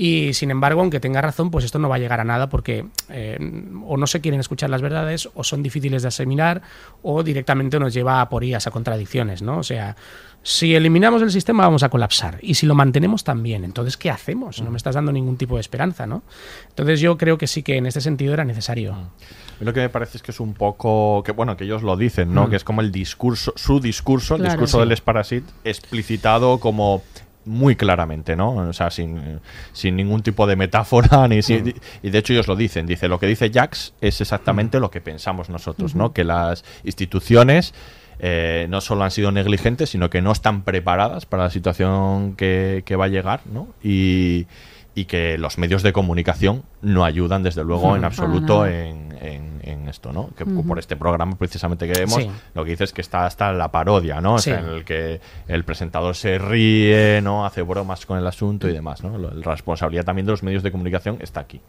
Y 0.00 0.32
sin 0.32 0.52
embargo, 0.52 0.80
aunque 0.80 1.00
tenga 1.00 1.20
razón, 1.20 1.50
pues 1.50 1.64
esto 1.64 1.80
no 1.80 1.88
va 1.88 1.96
a 1.96 1.98
llegar 1.98 2.20
a 2.20 2.24
nada 2.24 2.48
porque 2.48 2.86
eh, 3.08 3.36
o 3.84 3.96
no 3.96 4.06
se 4.06 4.20
quieren 4.20 4.38
escuchar 4.38 4.70
las 4.70 4.80
verdades, 4.80 5.28
o 5.34 5.42
son 5.42 5.60
difíciles 5.60 6.02
de 6.02 6.08
asimilar, 6.08 6.62
o 7.02 7.24
directamente 7.24 7.80
nos 7.80 7.92
lleva 7.92 8.18
a 8.18 8.20
aporías, 8.20 8.68
a 8.68 8.70
contradicciones, 8.70 9.42
¿no? 9.42 9.58
O 9.58 9.64
sea, 9.64 9.96
si 10.44 10.76
eliminamos 10.76 11.20
el 11.22 11.32
sistema 11.32 11.64
vamos 11.64 11.82
a 11.82 11.88
colapsar. 11.88 12.38
Y 12.42 12.54
si 12.54 12.64
lo 12.64 12.76
mantenemos 12.76 13.24
también, 13.24 13.64
entonces, 13.64 13.96
¿qué 13.96 14.08
hacemos? 14.08 14.62
No 14.62 14.70
me 14.70 14.76
estás 14.76 14.94
dando 14.94 15.10
ningún 15.10 15.36
tipo 15.36 15.56
de 15.56 15.62
esperanza, 15.62 16.06
¿no? 16.06 16.22
Entonces 16.68 17.00
yo 17.00 17.18
creo 17.18 17.36
que 17.36 17.48
sí 17.48 17.64
que 17.64 17.76
en 17.76 17.86
este 17.86 18.00
sentido 18.00 18.34
era 18.34 18.44
necesario. 18.44 18.94
Mí 18.94 19.66
Lo 19.66 19.72
que 19.72 19.80
me 19.80 19.88
parece 19.88 20.18
es 20.18 20.22
que 20.22 20.30
es 20.30 20.38
un 20.38 20.54
poco, 20.54 21.24
que 21.24 21.32
bueno, 21.32 21.56
que 21.56 21.64
ellos 21.64 21.82
lo 21.82 21.96
dicen, 21.96 22.32
¿no? 22.32 22.46
Mm. 22.46 22.50
Que 22.50 22.56
es 22.56 22.62
como 22.62 22.82
el 22.82 22.92
discurso, 22.92 23.52
su 23.56 23.80
discurso, 23.80 24.36
el 24.36 24.42
Claro, 24.42 24.52
discurso 24.52 24.76
sí. 24.76 24.80
del 24.84 24.92
Esparasit, 24.92 25.44
explicitado 25.64 26.60
como 26.60 27.02
muy 27.48 27.74
claramente, 27.76 28.36
¿no? 28.36 28.52
O 28.54 28.72
sea, 28.72 28.90
sin, 28.90 29.40
sin 29.72 29.96
ningún 29.96 30.22
tipo 30.22 30.46
de 30.46 30.54
metáfora, 30.56 31.26
ni 31.28 31.42
si- 31.42 31.58
Mm. 31.58 31.72
y 32.04 32.10
de 32.10 32.18
hecho 32.18 32.32
ellos 32.32 32.46
lo 32.46 32.54
dicen, 32.56 32.86
dice, 32.86 33.08
lo 33.08 33.18
que 33.18 33.26
dice 33.26 33.50
Jax 33.52 33.94
es 34.00 34.20
exactamente 34.20 34.78
lo 34.80 34.90
que 34.90 35.00
pensamos 35.00 35.48
nosotros, 35.48 35.94
¿no? 35.94 36.12
Que 36.12 36.24
las 36.24 36.64
instituciones 36.84 37.74
eh, 38.20 38.66
no 38.68 38.80
solo 38.80 39.04
han 39.04 39.10
sido 39.12 39.30
negligentes, 39.32 39.90
sino 39.90 40.10
que 40.10 40.20
no 40.22 40.32
están 40.32 40.62
preparadas 40.62 41.24
para 41.24 41.44
la 41.44 41.50
situación 41.50 42.34
que, 42.36 42.82
que 42.84 42.96
va 42.96 43.04
a 43.06 43.08
llegar, 43.08 43.40
¿no? 43.52 43.68
Y, 43.82 44.46
y 44.94 45.04
que 45.04 45.38
los 45.38 45.58
medios 45.58 45.82
de 45.84 45.92
comunicación 45.92 46.64
no 46.82 47.04
ayudan, 47.04 47.44
desde 47.44 47.62
luego, 47.64 47.94
en 47.96 48.04
absoluto 48.04 48.66
en, 48.66 49.16
en- 49.22 49.47
en 49.68 49.88
esto, 49.88 50.12
¿no? 50.12 50.30
Que 50.36 50.44
por 50.46 50.78
este 50.78 50.96
programa 50.96 51.36
precisamente 51.36 51.86
que 51.86 51.98
vemos, 52.00 52.14
Sí. 52.22 52.30
lo 52.54 52.64
que 52.64 52.70
dice 52.72 52.84
es 52.84 52.92
que 52.92 53.00
está 53.00 53.26
hasta 53.26 53.52
la 53.52 53.70
parodia, 53.70 54.20
¿no? 54.20 54.34
O 54.34 54.38
sea, 54.38 54.58
Sí. 54.60 54.64
en 54.64 54.70
el 54.74 54.84
que 54.84 55.20
el 55.46 55.64
presentador 55.64 56.14
se 56.14 56.38
ríe, 56.38 57.20
¿no? 57.22 57.44
Hace 57.46 57.62
bromas 57.62 58.04
con 58.06 58.18
el 58.18 58.26
asunto 58.26 58.68
y 58.68 58.72
demás, 58.72 59.02
¿no? 59.04 59.16
La 59.18 59.30
responsabilidad 59.52 60.04
también 60.04 60.26
de 60.26 60.32
los 60.32 60.42
medios 60.42 60.62
de 60.62 60.72
comunicación 60.72 61.18
está 61.20 61.40
aquí. 61.40 61.60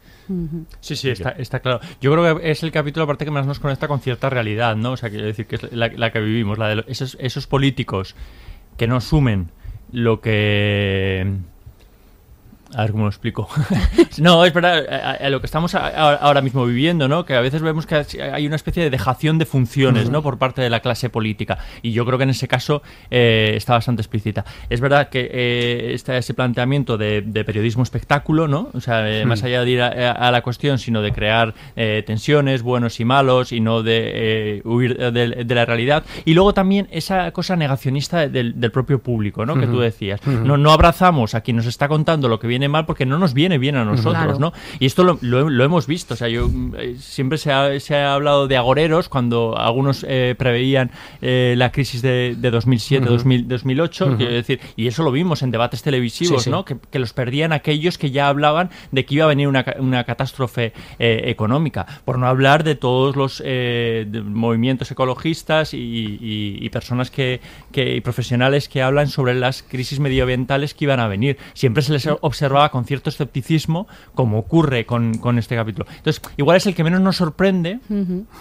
Sí, 0.80 0.96
sí, 0.96 1.10
está, 1.10 1.30
está 1.32 1.60
claro. 1.60 1.80
Yo 2.02 2.12
creo 2.12 2.38
que 2.40 2.52
es 2.52 2.64
el 2.64 2.72
capítulo 2.72 3.04
aparte 3.04 3.26
que 3.26 3.32
más 3.32 3.46
nos 3.46 3.60
conecta 3.60 3.88
con 3.88 4.00
cierta 4.00 4.30
realidad, 4.30 4.76
¿no? 4.76 4.92
O 4.94 4.98
sea, 4.98 5.10
quiero 5.10 5.26
decir 5.26 5.46
que 5.48 5.56
es 5.58 5.72
la, 5.74 5.88
la 5.90 6.12
que 6.12 6.20
vivimos, 6.20 6.58
la 6.58 6.68
de 6.76 6.84
esos, 6.88 7.18
esos 7.20 7.48
políticos 7.48 8.16
que 8.78 8.88
no 8.88 8.96
asumen 8.96 9.50
lo 9.92 10.22
que... 10.22 11.28
A 12.76 12.82
ver 12.84 12.92
cómo 12.92 13.04
lo 13.06 13.10
explico. 13.10 13.48
no, 14.20 14.46
es 14.46 14.54
verdad, 14.54 14.86
a, 14.92 15.12
a 15.26 15.30
lo 15.30 15.40
que 15.40 15.46
estamos 15.48 15.74
a- 15.76 16.16
ahora 16.16 16.42
mismo 16.42 16.66
viviendo, 16.66 17.08
¿no? 17.08 17.26
Que 17.26 17.34
a 17.36 17.42
veces 17.42 17.62
vemos 17.62 17.86
que 17.86 17.96
hay 18.32 18.46
una 18.46 18.56
especie 18.56 18.84
de 18.84 18.90
dejación 18.90 19.38
de 19.40 19.46
funciones, 19.46 20.10
¿no? 20.10 20.22
Por 20.22 20.38
parte 20.38 20.62
de 20.62 20.70
la 20.70 20.80
clase 20.82 21.10
política. 21.10 21.58
Y 21.82 21.92
yo 21.94 22.06
creo 22.06 22.18
que 22.18 22.26
en 22.26 22.30
ese 22.30 22.48
caso 22.48 22.82
eh, 23.10 23.54
está 23.56 23.74
bastante 23.74 24.02
explícita. 24.02 24.46
Es 24.70 24.82
verdad 24.82 25.10
que 25.10 25.30
eh, 25.32 25.94
está 25.94 26.16
ese 26.18 26.34
planteamiento 26.34 26.98
de, 26.98 27.22
de 27.22 27.44
periodismo 27.44 27.82
espectáculo, 27.84 28.48
¿no? 28.48 28.70
O 28.74 28.82
sea, 28.82 29.10
eh, 29.10 29.26
Hmm. 29.26 29.30
más 29.30 29.44
allá 29.44 29.64
de 29.66 29.70
ir 29.72 29.82
a, 29.82 30.32
la 30.32 30.42
cuestión, 30.42 30.78
sino 30.80 31.02
de 31.02 31.12
crear 31.12 31.54
eh, 31.76 32.04
tensiones, 32.06 32.62
buenos 32.62 33.00
y 33.00 33.06
malos, 33.06 33.52
y 33.52 33.60
no 33.62 33.82
de 33.84 34.12
eh, 34.14 34.62
huir 34.64 34.98
de, 35.12 35.44
de 35.44 35.56
la 35.56 35.66
realidad. 35.66 36.04
Y 36.26 36.34
luego 36.36 36.54
también 36.54 36.88
esa 36.92 37.32
cosa 37.32 37.56
negacionista 37.56 38.28
del, 38.28 38.60
del 38.60 38.72
propio 38.72 39.00
público, 39.00 39.46
¿no? 39.46 39.60
Que 39.60 39.66
tú 39.68 39.80
decías. 39.80 40.26
No, 40.28 40.58
no 40.58 40.72
abrazamos 40.72 41.34
a 41.36 41.42
quien 41.42 41.58
nos 41.58 41.66
está 41.66 41.88
contando 41.88 42.28
lo 42.30 42.40
que 42.40 42.48
viene 42.48 42.59
mal 42.68 42.86
porque 42.86 43.06
no 43.06 43.18
nos 43.20 43.34
viene 43.34 43.58
bien 43.58 43.76
a 43.76 43.86
nosotros, 43.86 44.16
Claro. 44.16 44.40
¿no? 44.40 44.54
Y 44.80 44.86
esto 44.88 45.04
lo, 45.04 45.18
lo- 45.22 45.50
lo 45.50 45.64
hemos 45.64 45.88
visto. 45.88 46.16
O 46.16 46.18
sea, 46.18 46.28
yo 46.28 46.50
eh, 46.78 46.96
siempre 47.00 47.38
se 47.38 47.52
ha, 47.52 47.80
se 47.80 47.96
ha 47.96 48.14
hablado 48.14 48.48
de 48.48 48.58
agoreros 48.58 49.08
cuando 49.08 49.58
algunos 49.58 50.06
eh, 50.08 50.36
preveían 50.38 50.92
eh, 51.22 51.54
la 51.58 51.72
crisis 51.72 52.02
de, 52.02 52.36
de 52.38 52.52
2007, 52.52 53.04
Ujú. 53.06 53.14
2000, 53.14 53.48
2008, 53.48 54.06
Ujú. 54.06 54.18
quiero 54.18 54.34
decir, 54.34 54.60
y 54.76 54.88
eso 54.88 55.04
lo 55.04 55.12
vimos 55.12 55.42
en 55.44 55.52
debates 55.52 55.82
televisivos, 55.84 56.42
Sí, 56.44 56.46
sí. 56.46 56.50
¿no? 56.50 56.66
Que, 56.66 56.78
que 56.92 57.00
los 57.00 57.14
perdían 57.14 57.54
aquellos 57.54 57.98
que 57.98 58.12
ya 58.12 58.28
hablaban 58.28 58.70
de 58.92 59.06
que 59.06 59.16
iba 59.16 59.26
a 59.26 59.28
venir 59.28 59.48
una, 59.48 59.64
una 59.80 60.04
catástrofe 60.04 60.74
económica. 61.00 61.86
Por 62.06 62.18
no 62.18 62.28
hablar 62.28 62.64
de 62.64 62.76
todos 62.76 63.16
los 63.16 63.40
de 63.40 64.08
movimientos 64.26 64.90
ecologistas 64.92 65.74
y, 65.74 65.78
y- 65.78 66.58
y 66.62 66.70
personas 66.70 67.12
que, 67.12 67.42
que 67.72 67.96
y 67.96 68.02
profesionales 68.02 68.68
que 68.70 68.82
hablan 68.82 69.08
sobre 69.08 69.34
las 69.36 69.64
crisis 69.64 70.00
medioambientales 70.00 70.74
que 70.74 70.86
iban 70.86 71.00
a 71.00 71.08
venir. 71.08 71.38
Siempre 71.54 71.84
se 71.84 71.94
les 71.94 72.08
observaba 72.50 72.70
con 72.70 72.86
cierto 72.86 73.10
escepticismo, 73.10 73.88
como 74.16 74.40
ocurre 74.40 74.86
con, 74.86 75.18
con 75.20 75.38
este 75.38 75.56
capítulo. 75.56 75.86
Entonces, 75.98 76.22
igual 76.38 76.58
es 76.58 76.66
el 76.66 76.76
que 76.76 76.84
menos 76.84 77.02
nos 77.02 77.18
sorprende, 77.18 77.80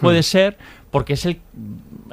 puede 0.01 0.23
ser, 0.23 0.57
porque 0.91 1.13
es 1.15 1.27
el, 1.27 1.41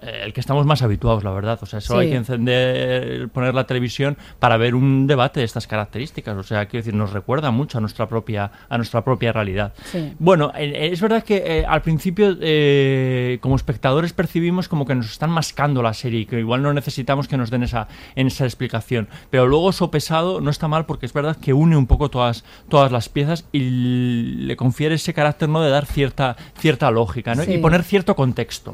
el 0.02 0.34
que 0.34 0.40
estamos 0.40 0.66
más 0.66 0.82
habituados, 0.82 1.24
la 1.24 1.32
verdad. 1.32 1.60
O 1.62 1.66
sea, 1.66 1.82
solo 1.82 2.00
Sí. 2.00 2.06
hay 2.06 2.12
que 2.12 2.18
encender, 2.18 3.30
poner 3.30 3.54
la 3.54 3.66
televisión 3.66 4.18
para 4.40 4.58
ver 4.58 4.76
un 4.76 5.08
debate 5.08 5.40
de 5.40 5.46
estas 5.46 5.68
características. 5.68 6.36
O 6.38 6.44
sea, 6.44 6.66
quiero 6.68 6.84
decir, 6.84 6.94
nos 6.94 7.14
recuerda 7.14 7.52
mucho 7.52 7.78
a 7.78 7.82
nuestra 7.82 8.08
propia, 8.08 8.52
a 8.70 8.78
nuestra 8.78 9.04
propia 9.04 9.32
realidad. 9.32 9.74
Sí. 9.86 10.14
Bueno, 10.20 10.52
eh, 10.56 10.90
es 10.92 11.02
verdad 11.02 11.24
que 11.24 11.38
eh, 11.46 11.66
al 11.66 11.82
principio, 11.82 12.36
eh, 12.42 13.38
como 13.42 13.56
espectadores, 13.56 14.14
percibimos 14.14 14.68
como 14.68 14.86
que 14.86 14.96
nos 14.96 15.12
están 15.12 15.30
mascando 15.32 15.82
la 15.82 15.94
serie 15.94 16.22
y 16.22 16.26
que 16.26 16.40
igual 16.40 16.62
no 16.62 16.74
necesitamos 16.74 17.28
que 17.28 17.38
nos 17.38 17.50
den 17.50 17.64
esa, 17.64 17.88
en 18.16 18.28
esa 18.28 18.46
explicación. 18.46 19.08
Pero 19.30 19.48
luego 19.48 19.72
sopesado 19.72 20.42
no 20.42 20.50
está 20.50 20.68
mal 20.68 20.86
porque 20.86 21.06
es 21.06 21.14
verdad 21.14 21.38
que 21.38 21.54
une 21.54 21.78
un 21.78 21.88
poco 21.88 22.10
todas, 22.10 22.44
todas 22.70 22.92
las 22.92 23.10
piezas 23.10 23.46
y 23.52 23.60
le 23.60 24.56
confiere 24.56 24.96
ese 24.96 25.14
carácter 25.14 25.50
¿no? 25.50 25.62
de 25.62 25.70
dar 25.70 25.86
cierta, 25.86 26.36
cierta 26.58 26.92
lógica 26.92 27.36
¿no? 27.36 27.44
Sí. 27.44 27.54
y 27.54 27.58
poner 27.60 27.84
cierto 27.84 28.16
contexto. 28.16 28.65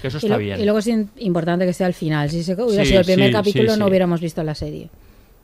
Que 0.00 0.08
eso 0.08 0.18
Y, 0.18 0.26
está 0.26 0.28
lo- 0.34 0.38
bien. 0.38 0.60
y 0.60 0.64
luego 0.64 0.78
es 0.78 0.88
importante 1.18 1.66
que 1.66 1.72
sea 1.72 1.86
el 1.86 1.94
final. 1.94 2.30
Si 2.30 2.42
se 2.42 2.54
hubiera 2.54 2.82
Sí, 2.84 2.88
sido 2.90 3.00
el 3.00 3.06
primer 3.06 3.28
sí, 3.28 3.32
capítulo, 3.32 3.72
sí, 3.74 3.78
no 3.78 3.86
hubiéramos 3.86 4.20
visto 4.20 4.42
la 4.42 4.54
serie. 4.54 4.88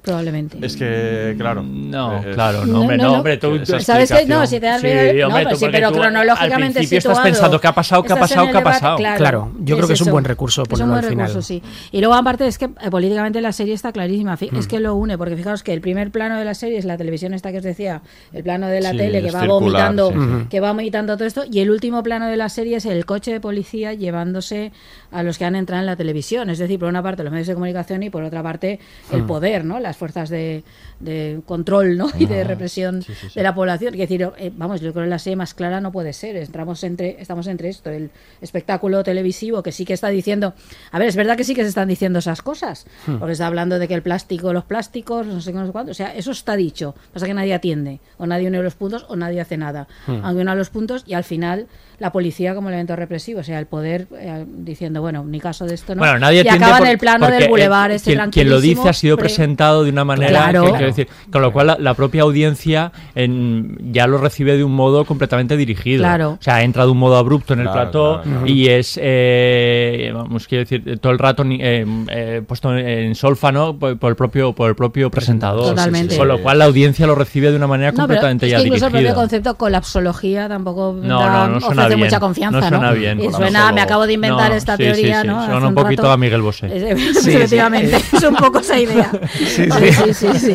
Probablemente. 0.02 0.58
Es 0.62 0.76
que, 0.76 1.34
claro. 1.36 1.62
No, 1.62 2.18
eh, 2.18 2.30
claro, 2.32 2.64
No, 2.64 2.72
no, 2.72 2.80
hombre, 2.80 2.96
no, 2.96 3.02
no, 3.04 3.10
no. 3.10 3.16
hombre, 3.18 3.36
tú, 3.36 3.60
¿Sabes 3.80 4.10
qué? 4.10 4.24
No, 4.26 4.46
si 4.46 4.58
te 4.58 4.66
das 4.66 4.80
Sí, 4.80 4.88
no, 5.20 5.26
hombre, 5.28 5.44
pues 5.44 5.58
sí, 5.58 5.66
pero 5.70 5.92
cronológicamente 5.92 6.54
Al 6.66 6.72
principio 6.86 6.98
estás 6.98 7.18
pensando 7.20 7.60
qué 7.60 7.66
ha 7.68 7.74
pasado, 7.74 8.02
qué 8.02 8.12
ha 8.14 8.16
pasado, 8.16 8.50
qué 8.50 8.56
ha 8.56 8.62
pasado. 8.64 8.96
Claro, 8.96 9.52
yo 9.60 9.76
creo 9.76 9.86
que 9.88 9.92
es 9.94 10.00
un 10.00 10.06
eso. 10.08 10.12
buen 10.12 10.24
recurso 10.24 10.62
Es 10.62 10.68
un 10.68 10.70
ponerlo 10.70 10.92
buen 10.94 11.04
al 11.04 11.10
final. 11.10 11.26
recurso, 11.28 11.46
sí. 11.46 11.62
Y 11.92 11.98
luego, 12.00 12.14
aparte, 12.14 12.46
es 12.46 12.56
que 12.56 12.64
eh, 12.66 12.90
políticamente 12.90 13.40
la 13.42 13.52
serie 13.52 13.74
está 13.74 13.92
clarísima. 13.92 14.34
Es 14.40 14.66
Mm. 14.66 14.68
que 14.68 14.80
lo 14.80 14.94
une, 14.94 15.18
porque 15.18 15.36
fijaos 15.36 15.62
que 15.62 15.72
el 15.74 15.80
primer 15.82 16.10
plano 16.10 16.38
de 16.38 16.44
la 16.46 16.54
serie 16.54 16.78
es 16.78 16.84
la 16.86 16.96
televisión 16.96 17.34
esta 17.34 17.52
que 17.52 17.58
os 17.58 17.64
decía, 17.64 18.00
el 18.32 18.42
plano 18.42 18.68
de 18.68 18.80
la 18.80 18.92
Sí, 18.92 18.96
tele 18.96 19.20
que 19.22 19.30
va 19.30 19.40
circular, 19.40 19.48
vomitando, 19.92 20.08
sí, 20.10 20.14
sí. 20.40 20.46
que 20.48 20.60
va 20.60 20.72
vomitando 20.72 21.16
todo 21.16 21.26
esto, 21.26 21.42
y 21.50 21.60
el 21.60 21.70
último 21.70 22.02
plano 22.02 22.26
de 22.26 22.36
la 22.38 22.48
serie 22.48 22.76
es 22.78 22.86
el 22.86 23.04
coche 23.04 23.32
de 23.32 23.40
policía 23.40 23.92
llevándose 23.92 24.72
a 25.12 25.22
los 25.22 25.36
que 25.38 25.44
han 25.44 25.56
entrado 25.56 25.80
en 25.80 25.86
la 25.86 25.96
televisión. 25.96 26.48
Es 26.50 26.58
decir, 26.58 26.78
por 26.78 26.88
una 26.88 27.02
parte 27.02 27.22
los 27.22 27.32
medios 27.32 27.48
de 27.48 27.54
comunicación 27.54 28.02
y 28.02 28.10
por 28.10 28.22
otra 28.22 28.42
parte 28.42 28.78
el 29.12 29.24
Mm. 29.24 29.26
poder, 29.26 29.64
¿no? 29.64 29.78
Las 29.90 29.96
fuerzas 29.96 30.28
de, 30.28 30.62
de 31.00 31.40
control, 31.46 31.96
¿no? 31.96 32.08
Y 32.16 32.26
de 32.26 32.44
represión 32.44 33.04
de 33.34 33.42
la 33.42 33.52
población. 33.56 33.92
Es 33.94 33.98
decir, 34.00 34.30
eh, 34.38 34.52
vamos, 34.56 34.80
yo 34.80 34.92
creo 34.92 35.04
que 35.04 35.10
la 35.10 35.18
serie 35.18 35.34
más 35.34 35.52
clara 35.52 35.80
no 35.80 35.90
puede 35.90 36.12
ser. 36.12 36.36
Entramos 36.36 36.84
entre, 36.84 37.20
estamos 37.20 37.48
entre 37.48 37.68
esto, 37.70 37.90
el 37.90 38.10
espectáculo 38.40 39.02
televisivo 39.02 39.64
que 39.64 39.72
sí 39.72 39.84
que 39.84 39.94
está 39.94 40.08
diciendo, 40.08 40.54
a 40.92 40.98
ver, 41.00 41.08
es 41.08 41.16
verdad 41.16 41.36
que 41.36 41.42
sí 41.42 41.54
que 41.56 41.62
se 41.62 41.68
están 41.70 41.88
diciendo 41.88 42.20
esas 42.20 42.40
cosas, 42.40 42.86
Hmm. 43.06 43.16
porque 43.18 43.32
está 43.32 43.48
hablando 43.48 43.80
de 43.80 43.88
que 43.88 43.94
el 43.94 44.02
plástico, 44.02 44.52
los 44.52 44.62
plásticos, 44.64 45.26
no 45.26 45.40
sé 45.40 45.50
qué, 45.52 45.58
no 45.58 45.66
sé 45.66 45.72
cuánto, 45.72 45.90
o 45.90 45.94
sea, 45.94 46.14
eso 46.14 46.30
está 46.30 46.54
dicho. 46.54 46.94
Pasa 47.12 47.26
que 47.26 47.34
nadie 47.34 47.52
atiende, 47.52 47.98
o 48.16 48.26
nadie 48.26 48.46
une 48.46 48.62
los 48.62 48.74
puntos, 48.76 49.06
o 49.08 49.16
nadie 49.16 49.40
hace 49.40 49.56
nada. 49.56 49.88
Hmm. 50.06 50.20
Aunque 50.24 50.42
una 50.42 50.54
los 50.54 50.70
puntos 50.70 51.02
y 51.06 51.14
al 51.14 51.24
final 51.24 51.66
la 51.98 52.12
policía 52.12 52.54
como 52.54 52.68
elemento 52.68 52.94
represivo, 52.96 53.40
o 53.40 53.42
sea, 53.42 53.58
el 53.58 53.66
poder 53.66 54.06
eh, 54.16 54.44
diciendo, 54.46 55.00
bueno, 55.02 55.24
ni 55.24 55.40
caso 55.40 55.66
de 55.66 55.74
esto, 55.74 55.94
¿no? 55.94 55.98
Bueno, 56.00 56.18
nadie 56.20 56.36
y 56.36 56.40
entiende 56.42 56.64
acaba 56.64 56.78
en 56.78 56.82
por- 56.84 56.88
el 56.92 56.98
plano 56.98 57.26
del 57.30 57.42
eh, 57.42 57.48
bulevar 57.48 57.90
este 57.90 58.14
quien, 58.14 58.30
quien 58.30 58.48
lo 58.50 58.60
dice 58.60 58.88
ha 58.88 58.92
sido 58.92 59.16
pre- 59.16 59.24
presentado 59.24 59.79
de 59.84 59.90
una 59.90 60.04
manera 60.04 60.30
Claro. 60.30 60.64
que, 60.64 60.70
quiero 60.72 60.86
decir, 60.86 61.08
con 61.32 61.42
lo 61.42 61.52
cual 61.52 61.66
la, 61.68 61.76
la 61.78 61.94
propia 61.94 62.22
audiencia 62.22 62.92
en- 63.14 63.76
ya 63.92 64.06
lo 64.06 64.18
recibe 64.18 64.56
de 64.56 64.64
un 64.64 64.72
modo 64.72 65.04
completamente 65.04 65.56
dirigido. 65.56 66.00
Claro. 66.02 66.30
O 66.32 66.42
sea, 66.42 66.62
entra 66.62 66.84
de 66.84 66.90
un 66.90 66.98
modo 66.98 67.16
abrupto 67.16 67.54
en 67.54 67.60
el 67.60 67.66
Claro, 67.70 67.90
plató 68.22 68.22
y 68.46 68.68
es, 68.68 68.98
eh, 69.02 70.10
vamos, 70.14 70.46
quiero 70.46 70.64
decir, 70.64 70.98
todo 71.00 71.12
el 71.12 71.18
rato 71.18 71.44
ni- 71.44 71.58
eh, 71.60 71.84
eh, 72.08 72.42
puesto 72.46 72.76
en 72.76 73.14
solfano 73.14 73.76
por, 73.78 73.98
por 73.98 74.10
el 74.10 74.16
propio 74.16 74.52
por 74.52 74.68
el 74.68 74.74
propio 74.76 75.10
presentador. 75.10 75.70
Totalmente. 75.70 76.16
Con 76.16 76.28
lo 76.28 76.40
cual 76.40 76.58
la 76.58 76.64
audiencia 76.66 77.06
lo 77.06 77.14
recibe 77.14 77.50
de 77.50 77.56
una 77.56 77.66
manera 77.66 77.90
No, 77.92 77.96
pero 77.96 78.06
completamente 78.20 78.46
es 78.46 78.52
ya 78.52 78.58
incluso 78.60 78.74
el 78.86 78.90
propio 78.92 78.98
dirigida. 79.00 79.14
concepto 79.14 79.54
colapsología 79.56 80.48
tampoco 80.48 80.96
No, 81.00 81.20
da- 81.20 81.46
no, 81.48 81.54
no 81.54 81.60
suena 81.60 81.82
ofrece 81.82 81.96
bien. 81.96 82.06
mucha 82.08 82.20
confianza, 82.20 82.60
No 82.60 82.68
suena 82.68 82.92
bien. 82.92 83.20
Y 83.20 83.30
suena, 83.32 83.72
me 83.72 83.80
acabo 83.80 84.06
de 84.06 84.12
inventar 84.14 84.50
no, 84.50 84.56
esta 84.56 84.76
sí, 84.76 84.82
teoría, 84.84 85.16
sí, 85.16 85.22
sí, 85.22 85.26
¿no? 85.28 85.46
suena 85.46 85.68
un 85.68 85.74
poquito 85.74 86.02
rato. 86.02 86.12
a 86.12 86.16
Miguel 86.16 86.42
Bosé. 86.42 86.68
Sí. 87.20 87.32
Efectivamente, 87.32 87.96
es 87.96 88.22
un 88.22 88.34
poco 88.36 88.58
esa 88.60 88.78
idea. 88.78 89.10
Sí, 89.30 89.66
sí. 89.70 90.14
sí, 90.14 90.28
sí, 90.32 90.38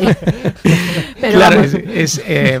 Pero 1.20 1.38
claro, 1.38 1.56
vamos. 1.56 1.74
es, 1.74 2.18
es, 2.18 2.22
eh, 2.26 2.60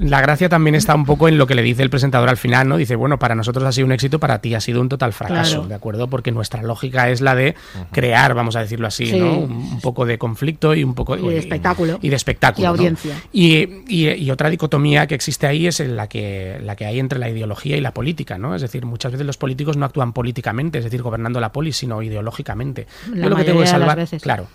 la 0.00 0.20
gracia 0.20 0.48
también 0.48 0.74
está 0.74 0.94
un 0.94 1.04
poco 1.06 1.28
en 1.28 1.38
lo 1.38 1.46
que 1.46 1.54
le 1.54 1.62
dice 1.62 1.82
el 1.82 1.90
presentador 1.90 2.28
al 2.28 2.36
final, 2.36 2.68
¿no? 2.68 2.76
Dice, 2.76 2.96
bueno, 2.96 3.18
para 3.18 3.34
nosotros 3.34 3.64
ha 3.64 3.72
sido 3.72 3.86
un 3.86 3.92
éxito, 3.92 4.18
para 4.20 4.40
ti 4.40 4.54
ha 4.54 4.60
sido 4.60 4.80
un 4.80 4.88
total 4.88 5.12
fracaso, 5.12 5.52
Claro. 5.56 5.68
¿de 5.68 5.74
acuerdo? 5.74 6.08
Porque 6.08 6.32
nuestra 6.32 6.62
lógica 6.62 7.10
es 7.10 7.20
la 7.20 7.34
de 7.34 7.54
crear, 7.92 8.34
vamos 8.34 8.56
a 8.56 8.60
decirlo 8.60 8.86
así, 8.86 9.06
Sí. 9.06 9.18
¿no? 9.18 9.38
Un, 9.38 9.52
un 9.52 9.80
poco 9.80 10.04
de 10.06 10.18
conflicto 10.18 10.74
y 10.74 10.84
un 10.84 10.94
poco 10.94 11.16
Y 11.16 11.28
de 11.30 11.38
espectáculo. 11.38 11.98
y 12.02 12.08
de 12.08 12.16
espectáculo, 12.16 12.62
Y 12.64 12.66
¿no? 12.66 12.70
audiencia. 12.70 13.14
Y, 13.32 13.68
y- 13.88 14.08
y 14.10 14.30
otra 14.30 14.50
dicotomía 14.50 15.06
que 15.06 15.14
existe 15.14 15.46
ahí 15.46 15.66
es 15.66 15.80
en 15.80 15.96
la 15.96 16.08
que 16.08 16.58
la 16.62 16.76
que 16.76 16.84
hay 16.86 16.98
entre 16.98 17.18
la 17.18 17.28
ideología 17.28 17.76
y 17.76 17.80
la 17.80 17.92
política, 17.92 18.38
¿no? 18.38 18.54
Es 18.54 18.62
decir, 18.62 18.84
muchas 18.86 19.12
veces 19.12 19.26
los 19.26 19.36
políticos 19.38 19.76
no 19.76 19.86
actúan 19.86 20.12
políticamente, 20.12 20.78
es 20.78 20.84
decir, 20.84 21.02
gobernando 21.02 21.40
la 21.40 21.52
polis, 21.52 21.76
sino 21.76 22.02
ideológicamente. 22.02 22.86
La 23.12 23.24
Yo 23.24 23.30
lo 23.30 23.36
que 23.36 23.44
tengo 23.44 23.60
que 23.60 23.66
salvar, 23.66 24.06
claro. 24.20 24.46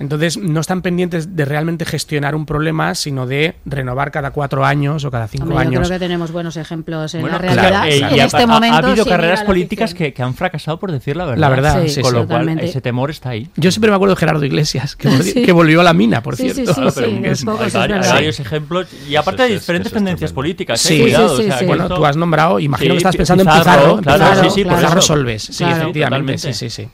Entonces, 0.00 0.38
no 0.38 0.60
están 0.60 0.80
pendientes 0.82 1.36
de 1.36 1.44
realmente 1.44 1.84
gestionar 1.84 2.34
un 2.34 2.46
problema, 2.46 2.94
sino 2.94 3.26
de 3.26 3.54
renovar 3.66 4.10
cada 4.10 4.30
cuatro 4.30 4.64
años 4.64 5.04
o 5.04 5.10
cada 5.10 5.28
cinco 5.28 5.44
Hombre, 5.44 5.56
yo 5.56 5.60
años. 5.60 5.88
creo 5.88 5.98
que 6.00 6.04
tenemos 6.04 6.32
buenos 6.32 6.56
ejemplos 6.56 7.14
en 7.14 7.20
Bueno, 7.20 7.36
la 7.36 7.42
realidad. 7.42 7.68
claro, 7.68 7.86
eh, 7.92 7.98
en 7.98 8.20
este 8.20 8.42
ha- 8.42 8.46
momento 8.46 8.76
ha 8.76 8.78
habido 8.78 9.04
sí, 9.04 9.10
carreras 9.10 9.42
políticas 9.42 9.92
que, 9.92 10.14
que 10.14 10.22
han 10.22 10.34
fracasado 10.34 10.78
por 10.80 10.90
decir 10.90 11.16
la 11.16 11.26
verdad. 11.26 11.38
La 11.40 11.48
verdad, 11.50 11.82
Sí, 11.82 11.90
sí, 11.90 12.00
con 12.00 12.10
sí, 12.12 12.16
lo 12.16 12.26
cual 12.26 12.28
totalmente. 12.40 12.64
ese 12.64 12.80
temor 12.80 13.10
está 13.10 13.28
ahí. 13.30 13.48
Yo 13.56 13.70
siempre 13.70 13.90
me 13.90 13.94
acuerdo 13.96 14.14
de 14.14 14.20
Gerardo 14.20 14.44
Iglesias, 14.44 14.96
que, 14.96 15.08
volvi- 15.10 15.32
Sí. 15.34 15.42
que 15.44 15.52
volvió 15.52 15.82
a 15.82 15.84
la 15.84 15.92
mina, 15.92 16.22
por 16.22 16.34
cierto. 16.36 16.72
Hay, 16.74 17.88
varios 18.10 18.40
ejemplos 18.40 18.88
y 19.06 19.16
aparte 19.16 19.42
de 19.42 19.54
es- 19.54 19.60
diferentes 19.60 19.92
tendencias 19.92 20.32
políticas. 20.32 20.82
eh, 20.86 20.88
Sí, 20.88 21.00
cuidado, 21.02 21.34
o 21.34 21.36
sea, 21.42 21.60
Bueno, 21.66 21.88
tú 21.88 22.06
has 22.06 22.16
nombrado, 22.16 22.58
imagino 22.58 22.94
que 22.94 22.98
estás 22.98 23.16
pensando 23.16 23.42
en 23.42 23.48
Pizarro, 23.50 23.98
claro, 24.00 24.24
Pizarro, 24.24 24.44
sí, 24.44 24.50
sí, 24.54 24.64
por 24.64 24.76
Pizarro 24.76 24.98
eso. 25.00 25.06
Solves, 25.08 25.42
sí, 25.42 25.64
efectivamente, 25.64 26.38
sí, 26.38 26.54
sí, 26.54 26.70
sí. 26.70 26.88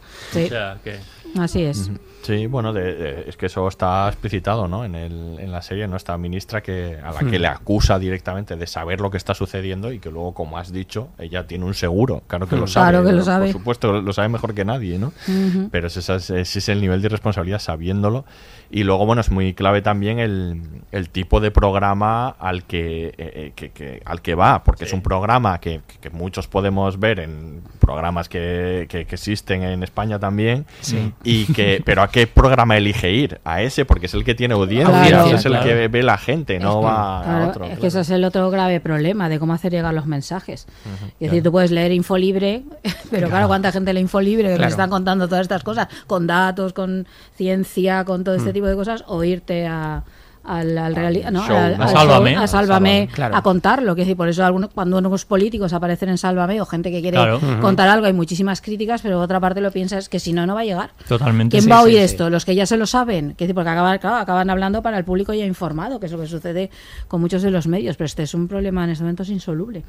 Así 1.39 1.62
es. 1.62 1.91
Sí, 2.27 2.47
bueno, 2.48 2.73
de- 2.73 2.94
de- 2.94 3.24
es 3.28 3.36
que 3.36 3.47
eso 3.47 3.69
está 3.69 4.09
explicitado 4.09 4.66
¿no? 4.66 4.85
en, 4.85 4.97
el, 4.97 5.36
en 5.39 5.53
la 5.53 5.62
serie, 5.62 5.86
¿no? 5.86 5.97
Esta 5.97 6.19
ministra 6.19 6.61
que, 6.61 6.98
a 7.01 7.12
la 7.12 7.20
que 7.20 7.39
Hmm. 7.39 7.43
le 7.43 7.47
acusa 7.47 7.98
directamente 8.01 8.57
de 8.57 8.66
saber 8.66 9.01
lo 9.01 9.11
que 9.12 9.16
está 9.16 9.32
sucediendo 9.35 9.93
y 9.93 10.01
que 10.01 10.11
luego, 10.11 10.35
como 10.35 10.59
has 10.59 10.73
dicho, 10.73 11.09
ella 11.19 11.47
tiene 11.47 11.65
un 11.65 11.74
seguro. 11.74 12.23
Claro 12.27 12.48
que 12.48 12.57
lo 12.57 12.65
Hmm. 12.65 12.69
sabe. 12.69 12.90
Claro 12.90 13.07
que 13.07 13.12
lo 13.12 13.23
sabe. 13.23 13.44
Por 13.53 13.61
supuesto, 13.61 14.03
lo 14.03 14.12
sabe 14.12 14.28
mejor 14.28 14.55
que 14.55 14.65
nadie, 14.65 14.98
¿no? 14.98 15.12
Pero 15.70 15.86
ese, 15.86 16.01
es- 16.01 16.31
ese 16.31 16.59
es 16.59 16.69
el 16.69 16.81
nivel 16.81 17.01
de 17.01 17.07
irresponsabilidad 17.07 17.61
sabiéndolo. 17.61 18.24
Y 18.70 18.82
luego, 18.82 19.06
bueno, 19.06 19.20
es 19.20 19.30
muy 19.30 19.55
clave 19.55 19.80
también 19.82 20.18
el, 20.18 20.60
el 20.93 21.09
tipo 21.10 21.40
de 21.40 21.51
programa 21.51 22.30
al 22.38 22.64
que, 22.64 23.09
eh, 23.09 23.14
eh, 23.18 23.52
que- 23.55 23.70
que- 23.70 24.02
al 24.05 24.20
que 24.22 24.34
va, 24.34 24.64
porque 24.64 24.84
es 24.84 24.93
un 24.93 25.02
programa 25.02 25.60
que, 25.60 25.80
que 26.01 26.10
muchos 26.10 26.48
podemos 26.48 26.98
ver 26.98 27.20
en 27.20 27.62
programas 27.78 28.28
que, 28.28 28.86
que- 28.88 29.05
que 29.06 29.14
existen 29.14 29.62
en 29.62 29.82
España 29.82 30.18
también. 30.18 30.66
Sí. 30.80 31.12
Y 31.22 31.47
que, 31.52 31.80
pero 31.84 32.02
¿a 32.02 32.09
qué 32.10 32.26
programa 32.26 32.76
elige 32.76 33.12
ir? 33.12 33.40
A 33.44 33.62
ese, 33.62 33.84
porque 33.84 34.06
es 34.06 34.14
el 34.14 34.24
que 34.24 34.34
tiene 34.34 34.55
audiencia, 34.55 35.06
Claro. 35.09 35.26
es 35.36 35.44
el 35.44 35.52
Claro. 35.52 35.66
que 35.66 35.88
ve 35.88 36.02
la 36.02 36.18
gente, 36.18 36.59
no 36.59 36.82
va 36.82 37.22
Claro, 37.24 37.44
a 37.44 37.48
otro. 37.48 37.64
es 37.66 37.78
que 37.78 37.86
ese 37.86 38.01
es 38.01 38.10
el 38.10 38.24
otro 38.24 38.51
grave 38.51 38.80
problema 38.80 39.28
de 39.28 39.38
cómo 39.38 39.52
hacer 39.52 39.70
llegar 39.72 39.94
los 39.94 40.06
mensajes. 40.06 40.66
es 41.20 41.30
decir, 41.30 41.43
tú 41.43 41.52
puedes 41.52 41.70
leer 41.70 41.93
Infolibre, 41.93 42.64
pero 43.10 43.28
claro, 43.28 43.47
¿cuánta 43.47 43.70
gente 43.70 43.93
lee 43.94 44.01
Infolibre 44.01 44.44
que 44.48 44.55
Claro. 44.55 44.62
nos 44.64 44.72
están 44.72 44.90
contando 44.90 45.28
todas 45.28 45.43
estas 45.43 45.62
cosas? 45.62 45.86
Con 46.09 46.26
datos, 46.26 46.72
con 46.72 47.06
ciencia, 47.36 48.05
con 48.05 48.24
todo 48.24 48.34
este 48.34 48.52
tipo 48.57 48.66
de 48.66 48.74
cosas, 48.74 49.05
o 49.07 49.23
irte 49.23 49.66
a 49.66 50.03
al, 50.47 50.74
no, 51.32 51.47
show, 51.47 51.56
al- 51.56 51.81
A 51.81 51.89
Sálvame. 51.89 52.35
show, 52.35 52.43
a 52.43 52.47
Sálvame, 52.47 53.09
Claro. 53.12 53.36
a 53.36 53.43
contarlo. 53.43 53.94
Que 53.94 54.02
decir, 54.02 54.16
por 54.16 54.28
eso 54.28 54.44
algunos, 54.44 54.70
cuando 54.70 54.98
unos 54.98 55.24
políticos 55.24 55.73
aparecen 55.73 56.09
en 56.10 56.18
Sálvame 56.18 56.60
o 56.60 56.66
gente 56.66 56.90
que 56.90 57.01
quiere 57.01 57.16
Claro. 57.16 57.40
contar 57.60 57.89
algo, 57.89 58.06
hay 58.06 58.12
muchísimas 58.12 58.60
críticas, 58.60 59.02
pero 59.02 59.20
otra 59.20 59.40
parte 59.40 59.60
lo 59.60 59.70
piensas 59.70 60.09
que 60.09 60.20
si 60.20 60.32
no, 60.32 60.47
no 60.47 60.55
va 60.55 60.60
a 60.60 60.64
llegar. 60.64 60.90
Totalmente. 61.09 61.52
¿Quién 61.52 61.64
Sí, 61.64 61.68
va 61.70 61.78
a 61.78 61.82
oír 61.82 61.97
sí. 61.98 62.02
esto? 62.05 62.31
Los 62.31 62.44
que 62.44 62.55
ya 62.55 62.66
se 62.66 62.77
lo 62.77 62.86
saben. 62.86 63.35
Que 63.35 63.52
porque 63.55 63.70
acaban, 63.70 63.98
claro, 63.98 64.16
acaban 64.16 64.51
hablando 64.51 64.82
para 64.82 64.98
el 64.98 65.05
público 65.05 65.32
ya 65.35 65.44
informado, 65.44 65.98
que 66.01 66.06
es 66.06 66.12
lo 66.12 66.20
que 66.20 66.27
sucede 66.27 66.70
con 67.09 67.20
muchos 67.20 67.43
de 67.43 67.51
los 67.51 67.66
medios. 67.66 67.97
Pero 67.97 68.06
este 68.06 68.23
es 68.24 68.35
un 68.35 68.48
problema 68.48 68.85
en 68.85 68.90
este 68.90 69.02
momento 69.05 69.23
es 69.23 69.31
insoluble. 69.31 69.82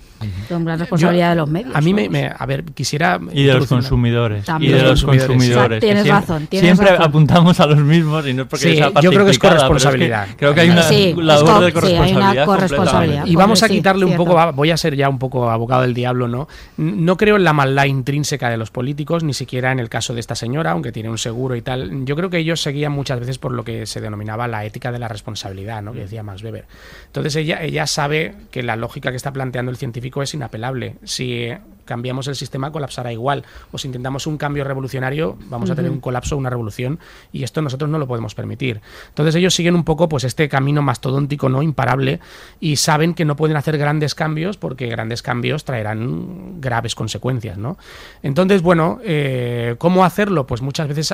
Con 0.49 0.63
gran 0.65 0.79
responsabilidad 0.79 1.27
Yo- 1.27 1.29
de 1.31 1.35
los 1.35 1.49
medios. 1.49 1.75
A 1.75 1.81
mí 1.81 1.93
me, 1.93 2.31
a 2.37 2.45
ver, 2.45 2.63
quisiera 2.65 3.19
Y 3.33 3.43
de 3.43 3.53
los 3.55 3.67
consumidores. 3.67 4.45
También. 4.45 4.73
Y 4.73 4.77
de 4.77 4.83
los 4.83 5.03
Consumidores. 5.03 5.79
Tienes 5.79 6.03
siempre, 6.03 6.21
razón, 6.21 6.47
tienes 6.47 6.67
siempre 6.67 6.89
razón. 6.91 7.05
apuntamos 7.05 7.59
a 7.59 7.65
los 7.67 7.77
mismos 7.79 8.27
y 8.27 8.33
no 8.33 8.43
es 8.43 8.47
porque 8.47 8.75
yo 9.01 9.09
creo 9.11 9.25
que 9.25 9.31
es 9.31 9.39
corresponsabilidad. 9.39 10.27
Creo 10.53 10.55
que 10.55 10.61
hay 10.61 10.69
una 10.69 10.83
Sí, 10.83 11.09
es 11.09 11.17
labor 11.17 11.71
co- 11.73 11.81
de 11.81 11.87
sí, 11.87 11.95
hay 11.95 12.13
una 12.13 12.45
corresponsabilidad. 12.45 13.25
Y 13.25 13.35
vamos 13.35 13.63
a 13.63 13.67
sí, 13.67 13.73
quitarle 13.75 14.05
un 14.05 14.11
cierto. 14.11 14.25
poco, 14.25 14.53
voy 14.53 14.71
a 14.71 14.77
ser 14.77 14.95
ya 14.95 15.09
un 15.09 15.19
poco 15.19 15.49
abogado 15.49 15.81
del 15.83 15.93
diablo, 15.93 16.27
¿no? 16.27 16.47
No 16.77 17.17
creo 17.17 17.35
en 17.35 17.43
la 17.43 17.53
maldad 17.53 17.85
intrínseca 17.85 18.49
de 18.49 18.57
los 18.57 18.71
políticos, 18.71 19.23
ni 19.23 19.33
siquiera 19.33 19.71
en 19.71 19.79
el 19.79 19.89
caso 19.89 20.13
de 20.13 20.19
esta 20.19 20.35
señora, 20.35 20.71
aunque 20.71 20.91
tiene 20.91 21.09
un 21.09 21.17
seguro 21.17 21.55
y 21.55 21.61
tal. 21.61 22.05
Yo 22.05 22.15
creo 22.15 22.29
que 22.29 22.37
ellos 22.37 22.61
seguían 22.61 22.91
muchas 22.91 23.19
veces 23.19 23.37
por 23.37 23.51
lo 23.51 23.63
que 23.63 23.85
se 23.85 24.01
denominaba 24.01 24.47
la 24.47 24.65
ética 24.65 24.91
de 24.91 24.99
la 24.99 25.07
responsabilidad, 25.07 25.81
¿no? 25.81 25.93
Que 25.93 25.99
decía 26.01 26.23
Max 26.23 26.43
Weber. 26.43 26.65
Entonces 27.07 27.35
ella, 27.35 27.61
ella 27.63 27.87
sabe 27.87 28.35
que 28.51 28.63
la 28.63 28.75
lógica 28.75 29.11
que 29.11 29.17
está 29.17 29.31
planteando 29.33 29.71
el 29.71 29.77
científico 29.77 30.21
es 30.21 30.33
inapelable. 30.33 30.95
Si 31.03 31.49
cambiamos 31.87 32.27
el 32.27 32.35
sistema, 32.35 32.71
colapsará 32.71 33.11
igual. 33.11 33.43
O 33.71 33.79
si 33.79 33.87
intentamos 33.87 34.27
un 34.27 34.37
cambio 34.37 34.63
revolucionario, 34.63 35.37
vamos 35.49 35.71
a 35.71 35.75
tener 35.75 35.89
un 35.89 35.99
colapso, 35.99 36.37
una 36.37 36.51
revolución, 36.51 36.99
y 37.31 37.43
esto 37.43 37.63
nosotros 37.63 37.89
no 37.89 37.97
lo 37.97 38.07
podemos 38.07 38.35
permitir. 38.35 38.81
Entonces 39.09 39.33
ellos 39.33 39.55
siguen 39.55 39.73
un 39.73 39.83
poco 39.83 40.07
pues 40.07 40.23
este 40.23 40.47
camino 40.47 40.83
mastodóntico, 40.83 41.49
no 41.49 41.63
imparable, 41.63 42.19
y 42.59 42.75
saben 42.75 43.15
que 43.15 43.25
no 43.25 43.35
pueden 43.35 43.57
hacer 43.57 43.79
grandes 43.79 44.13
cambios 44.13 44.57
porque 44.57 44.87
grandes 44.87 45.23
cambios 45.23 45.65
traerán 45.65 46.61
graves 46.61 46.93
consecuencias, 46.93 47.57
¿no? 47.57 47.77
Entonces, 48.21 48.61
bueno, 48.61 48.99
eh, 49.03 49.75
¿cómo 49.79 50.05
hacerlo? 50.05 50.45
Pues 50.45 50.61
muchas 50.61 50.87
veces 50.87 51.13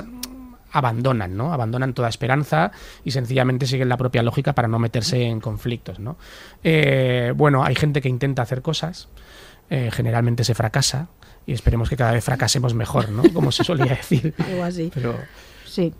abandonan, 0.74 1.38
¿no? 1.38 1.54
Abandonan 1.54 1.94
toda 1.94 2.10
esperanza 2.10 2.72
y 3.06 3.12
sencillamente 3.12 3.68
siguen 3.68 3.90
la 3.90 3.98
propia 3.98 4.24
lógica 4.24 4.54
para 4.54 4.68
no 4.68 4.80
meterse 4.80 5.22
en 5.22 5.40
conflictos, 5.40 6.00
¿no? 6.00 6.18
Eh, 6.64 7.32
bueno, 7.36 7.64
hay 7.64 7.76
gente 7.76 8.02
que 8.02 8.10
intenta 8.10 8.42
hacer 8.42 8.62
cosas, 8.62 9.08
eh, 9.70 9.90
generalmente 9.92 10.44
se 10.44 10.54
fracasa 10.54 11.08
y 11.46 11.54
esperemos 11.54 11.90
que 11.90 11.98
cada 11.98 12.12
vez 12.12 12.24
fracasemos 12.24 12.74
mejor, 12.74 13.10
¿no? 13.10 13.24
Como 13.34 13.52
se 13.52 13.64
solía 13.64 13.86
decir. 13.96 14.34
Igual 14.52 14.72
sí. 14.74 14.92
Pero 14.94 15.18
Sí. 15.66 15.94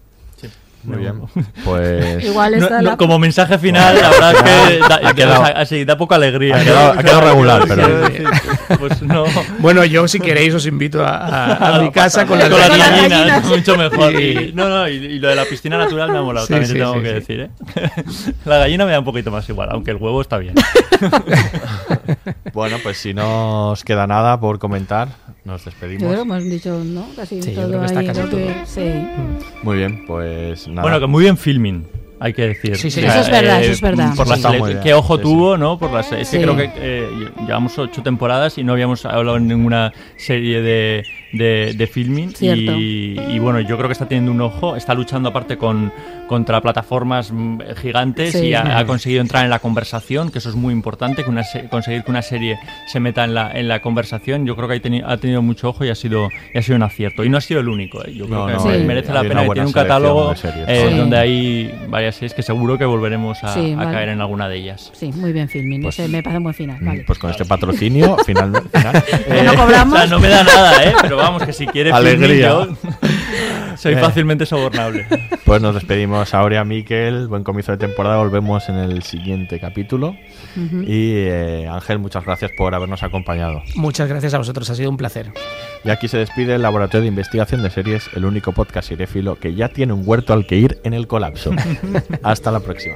Muy 0.84 0.98
bien. 0.98 1.22
Pues. 1.64 2.24
Igual 2.26 2.52
No- 2.52 2.58
está 2.66 2.78
no, 2.82 2.90
la- 2.92 2.98
como 2.98 3.18
mensaje 3.20 3.58
final, 3.58 3.96
la 4.02 4.10
verdad 4.10 4.34
es 4.36 4.42
que 4.44 4.80
da, 4.80 5.10
Ha 5.10 5.14
quedado- 5.14 5.44
así, 5.56 5.86
da 5.86 5.98
poca 5.98 6.16
alegría. 6.16 6.56
ha 6.56 6.60
¿no? 6.60 6.64
quedado- 6.66 6.92
ha 7.00 7.04
quedado 7.04 7.22
regular, 7.22 7.64
pero- 7.68 8.78
Pues 8.80 9.02
no. 9.02 9.24
Bueno, 9.60 9.86
yo 9.86 10.08
si 10.08 10.20
queréis 10.20 10.54
os 10.54 10.66
invito 10.66 11.04
a, 11.06 11.18
a- 11.18 11.76
a 11.76 11.80
mi 11.80 11.92
casa 11.94 12.26
con 12.26 12.38
las 12.38 12.50
Con 12.50 12.60
las 12.60 12.70
gallinas. 12.70 13.10
gallinas, 13.10 13.46
mucho 13.46 13.78
mejor. 13.78 14.14
Y- 14.22 14.52
no, 14.54 14.68
no, 14.70 14.88
y, 14.90 14.94
y 14.96 15.20
lo 15.20 15.30
de 15.30 15.36
la 15.36 15.46
piscina 15.46 15.78
natural 15.78 16.12
me 16.12 16.18
ha 16.18 16.22
molado, 16.22 16.46
Sí, 16.48 16.54
también 16.54 16.68
sí, 16.68 16.74
te 16.74 16.80
tengo 16.80 16.94
sí, 16.96 17.02
que 17.02 17.08
sí. 17.08 17.14
decir, 17.14 17.40
¿eh? 17.42 17.50
La 18.46 18.58
gallina 18.58 18.86
me 18.86 18.92
da 18.92 19.00
un 19.00 19.06
poquito 19.06 19.32
más 19.32 19.48
igual, 19.50 19.70
aunque 19.72 19.92
el 19.92 19.98
huevo 19.98 20.22
está 20.22 20.38
bien. 20.38 20.56
Bueno, 22.54 22.78
pues 22.84 22.98
si 22.98 23.14
no 23.14 23.72
os 23.72 23.84
queda 23.84 24.06
nada 24.08 24.40
por 24.40 24.60
comentar, 24.60 25.08
nos 25.46 25.62
Yo 25.64 25.72
despedimos. 25.72 26.04
creo 26.04 26.16
que 26.16 26.22
hemos 26.22 26.44
dicho, 26.44 26.84
¿no? 26.84 27.06
Casi 27.16 27.42
Sí, 27.42 27.54
yo 27.54 27.62
todo 27.62 27.68
creo 27.70 27.80
que 27.82 27.86
está 27.88 28.04
casi 28.06 28.22
todo. 28.22 28.40
sí. 28.66 28.82
Muy 29.64 29.78
bien, 29.78 30.06
pues 30.06 30.68
nada. 30.68 30.82
Bueno, 30.84 31.00
que 31.00 31.08
muy 31.08 31.24
bien 31.24 31.38
filming. 31.38 31.86
Hay 32.20 32.32
que 32.34 32.48
decir. 32.48 32.78
Sí, 32.78 32.90
sí, 32.90 33.02
Eso 33.04 33.20
es 33.20 33.30
verdad, 33.30 33.62
eso 33.62 33.72
es 33.74 33.82
verdad. 33.82 34.16
Por 34.16 34.28
la 34.28 34.36
Está 34.36 34.50
muy 34.50 34.60
sele- 34.60 34.68
bien. 34.68 34.80
qué 34.82 34.94
ojo 34.94 35.18
Sí, 35.18 35.24
tuvo, 35.24 35.58
¿no? 35.58 35.78
Por 35.78 35.92
la 35.92 36.04
se- 36.04 36.22
es 36.22 36.30
que 36.30 36.38
Sí. 36.38 36.42
creo 36.44 36.56
que 36.56 36.70
eh, 36.78 37.10
llevamos 37.46 37.78
ocho 37.78 38.02
temporadas 38.02 38.58
y 38.58 38.64
no 38.64 38.72
habíamos 38.72 39.06
hablado 39.06 39.36
en 39.36 39.48
ninguna 39.50 39.92
serie 40.16 40.62
de, 40.62 41.04
de, 41.34 41.74
de 41.76 41.88
filming. 41.88 42.32
Cierto. 42.34 42.72
Y, 42.78 43.20
y 43.30 43.40
bueno, 43.40 43.60
yo 43.60 43.76
creo 43.78 43.88
que 43.90 43.94
está 43.94 44.08
teniendo 44.08 44.32
un 44.32 44.42
ojo. 44.42 44.76
Está 44.76 44.94
luchando 44.94 45.30
aparte 45.30 45.58
con 45.58 45.92
contra 46.28 46.62
plataformas 46.62 47.32
mm, 47.32 47.60
gigantes 47.82 48.32
Sí. 48.32 48.48
y 48.48 48.54
ha, 48.54 48.78
ha 48.80 48.86
conseguido 48.86 49.22
entrar 49.22 49.44
en 49.44 49.50
la 49.50 49.60
conversación, 49.60 50.32
que 50.32 50.40
eso 50.40 50.50
es 50.50 50.56
muy 50.56 50.74
importante, 50.74 51.24
que 51.24 51.30
una 51.30 51.44
se- 51.44 51.68
conseguir 51.68 52.04
que 52.04 52.12
una 52.12 52.22
serie 52.22 52.58
se 52.88 53.00
meta 53.00 53.24
en 53.26 53.34
la, 53.34 53.52
en 53.52 53.68
la 53.68 53.82
conversación. 53.82 54.46
Yo 54.46 54.56
creo 54.56 54.68
que 54.70 54.76
ha, 54.76 54.82
teni- 54.82 55.04
ha 55.06 55.18
tenido 55.18 55.42
mucho 55.42 55.70
ojo 55.70 55.84
y 55.86 55.90
ha 55.90 55.96
sido, 55.96 56.30
y 56.54 56.58
ha 56.58 56.62
sido 56.62 56.78
un 56.78 56.84
acierto. 56.84 57.24
Y 57.24 57.30
no 57.30 57.38
ha 57.38 57.42
sido 57.42 57.60
el 57.60 57.68
único. 57.68 58.04
¿eh? 58.06 58.14
Yo 58.16 58.26
creo 58.26 58.40
No, 58.40 58.48
que 58.48 58.54
no, 58.80 58.86
merece 58.86 59.12
la 59.14 59.22
pena. 59.22 59.44
Tiene 59.46 59.66
un 59.68 59.74
catálogo 59.74 60.36
series. 60.36 60.66
eh, 60.68 60.88
Sí. 60.90 60.98
donde 60.98 61.18
hay 61.18 61.76
varias 61.90 62.16
series 62.16 62.34
que 62.34 62.42
seguro 62.42 62.78
que 62.78 62.86
volveremos 62.86 63.44
a, 63.44 63.54
Sí, 63.54 63.74
a 63.74 63.78
vale. 63.78 63.92
caer 63.92 64.10
en 64.10 64.22
alguna 64.22 64.48
de 64.48 64.58
ellas. 64.58 64.92
Sí, 64.94 65.12
muy 65.14 65.34
bien 65.34 65.50
filming. 65.50 65.82
Pues- 65.82 66.00
Ese 66.00 66.08
me 66.08 66.24
parece 66.24 66.38
un 66.38 66.44
buen 66.44 66.56
final. 66.56 66.82
Mm, 66.82 66.86
Vale. 66.86 67.04
Pues 67.06 67.20
con 67.20 67.30
este 67.32 67.46
patrocinio, 67.46 68.18
final, 68.26 68.52
final, 68.72 69.04
no 69.46 69.54
cobramos. 69.56 69.94
O 69.94 69.98
sea, 69.98 70.08
no 70.08 70.20
me 70.20 70.30
da 70.30 70.44
nada, 70.44 70.84
¿eh? 70.84 70.94
Pero 71.02 71.18
vamos, 71.24 71.44
que 71.44 71.54
si 71.54 71.66
quiere 71.68 71.92
Alegría. 71.92 72.68
soy 73.78 73.94
Eh. 73.94 73.98
fácilmente 73.98 74.46
sobornable. 74.46 75.06
Pues 75.46 75.62
nos 75.62 75.76
despedimos 75.76 76.34
Aurea, 76.34 76.64
Miquel, 76.64 77.28
buen 77.28 77.44
comienzo 77.44 77.72
de 77.74 77.78
temporada, 77.78 78.18
volvemos 78.18 78.70
en 78.70 78.76
el 78.76 79.04
siguiente 79.04 79.60
capítulo. 79.60 80.16
Y 80.56 81.14
eh, 81.16 81.68
Ángel, 81.70 82.00
muchas 82.00 82.24
gracias 82.26 82.52
por 82.58 82.74
habernos 82.76 83.04
acompañado. 83.04 83.62
Muchas 83.76 84.08
gracias 84.08 84.34
a 84.34 84.38
vosotros, 84.38 84.70
ha 84.70 84.76
sido 84.76 84.90
un 84.90 84.98
placer. 84.98 85.32
Y 85.84 85.90
aquí 85.90 86.08
se 86.08 86.18
despide 86.18 86.56
el 86.56 86.62
Laboratorio 86.62 87.02
de 87.02 87.08
Investigación 87.10 87.62
de 87.64 87.70
Series, 87.70 88.10
el 88.16 88.26
único 88.26 88.52
podcast 88.54 88.88
seréfilo 88.90 89.36
que 89.36 89.54
ya 89.54 89.68
tiene 89.70 89.94
un 89.94 90.04
huerto 90.06 90.34
al 90.34 90.46
que 90.48 90.56
ir 90.56 90.80
en 90.84 90.94
el 90.94 91.08
colapso. 91.08 91.52
Hasta 92.24 92.52
la 92.52 92.60
próxima. 92.62 92.96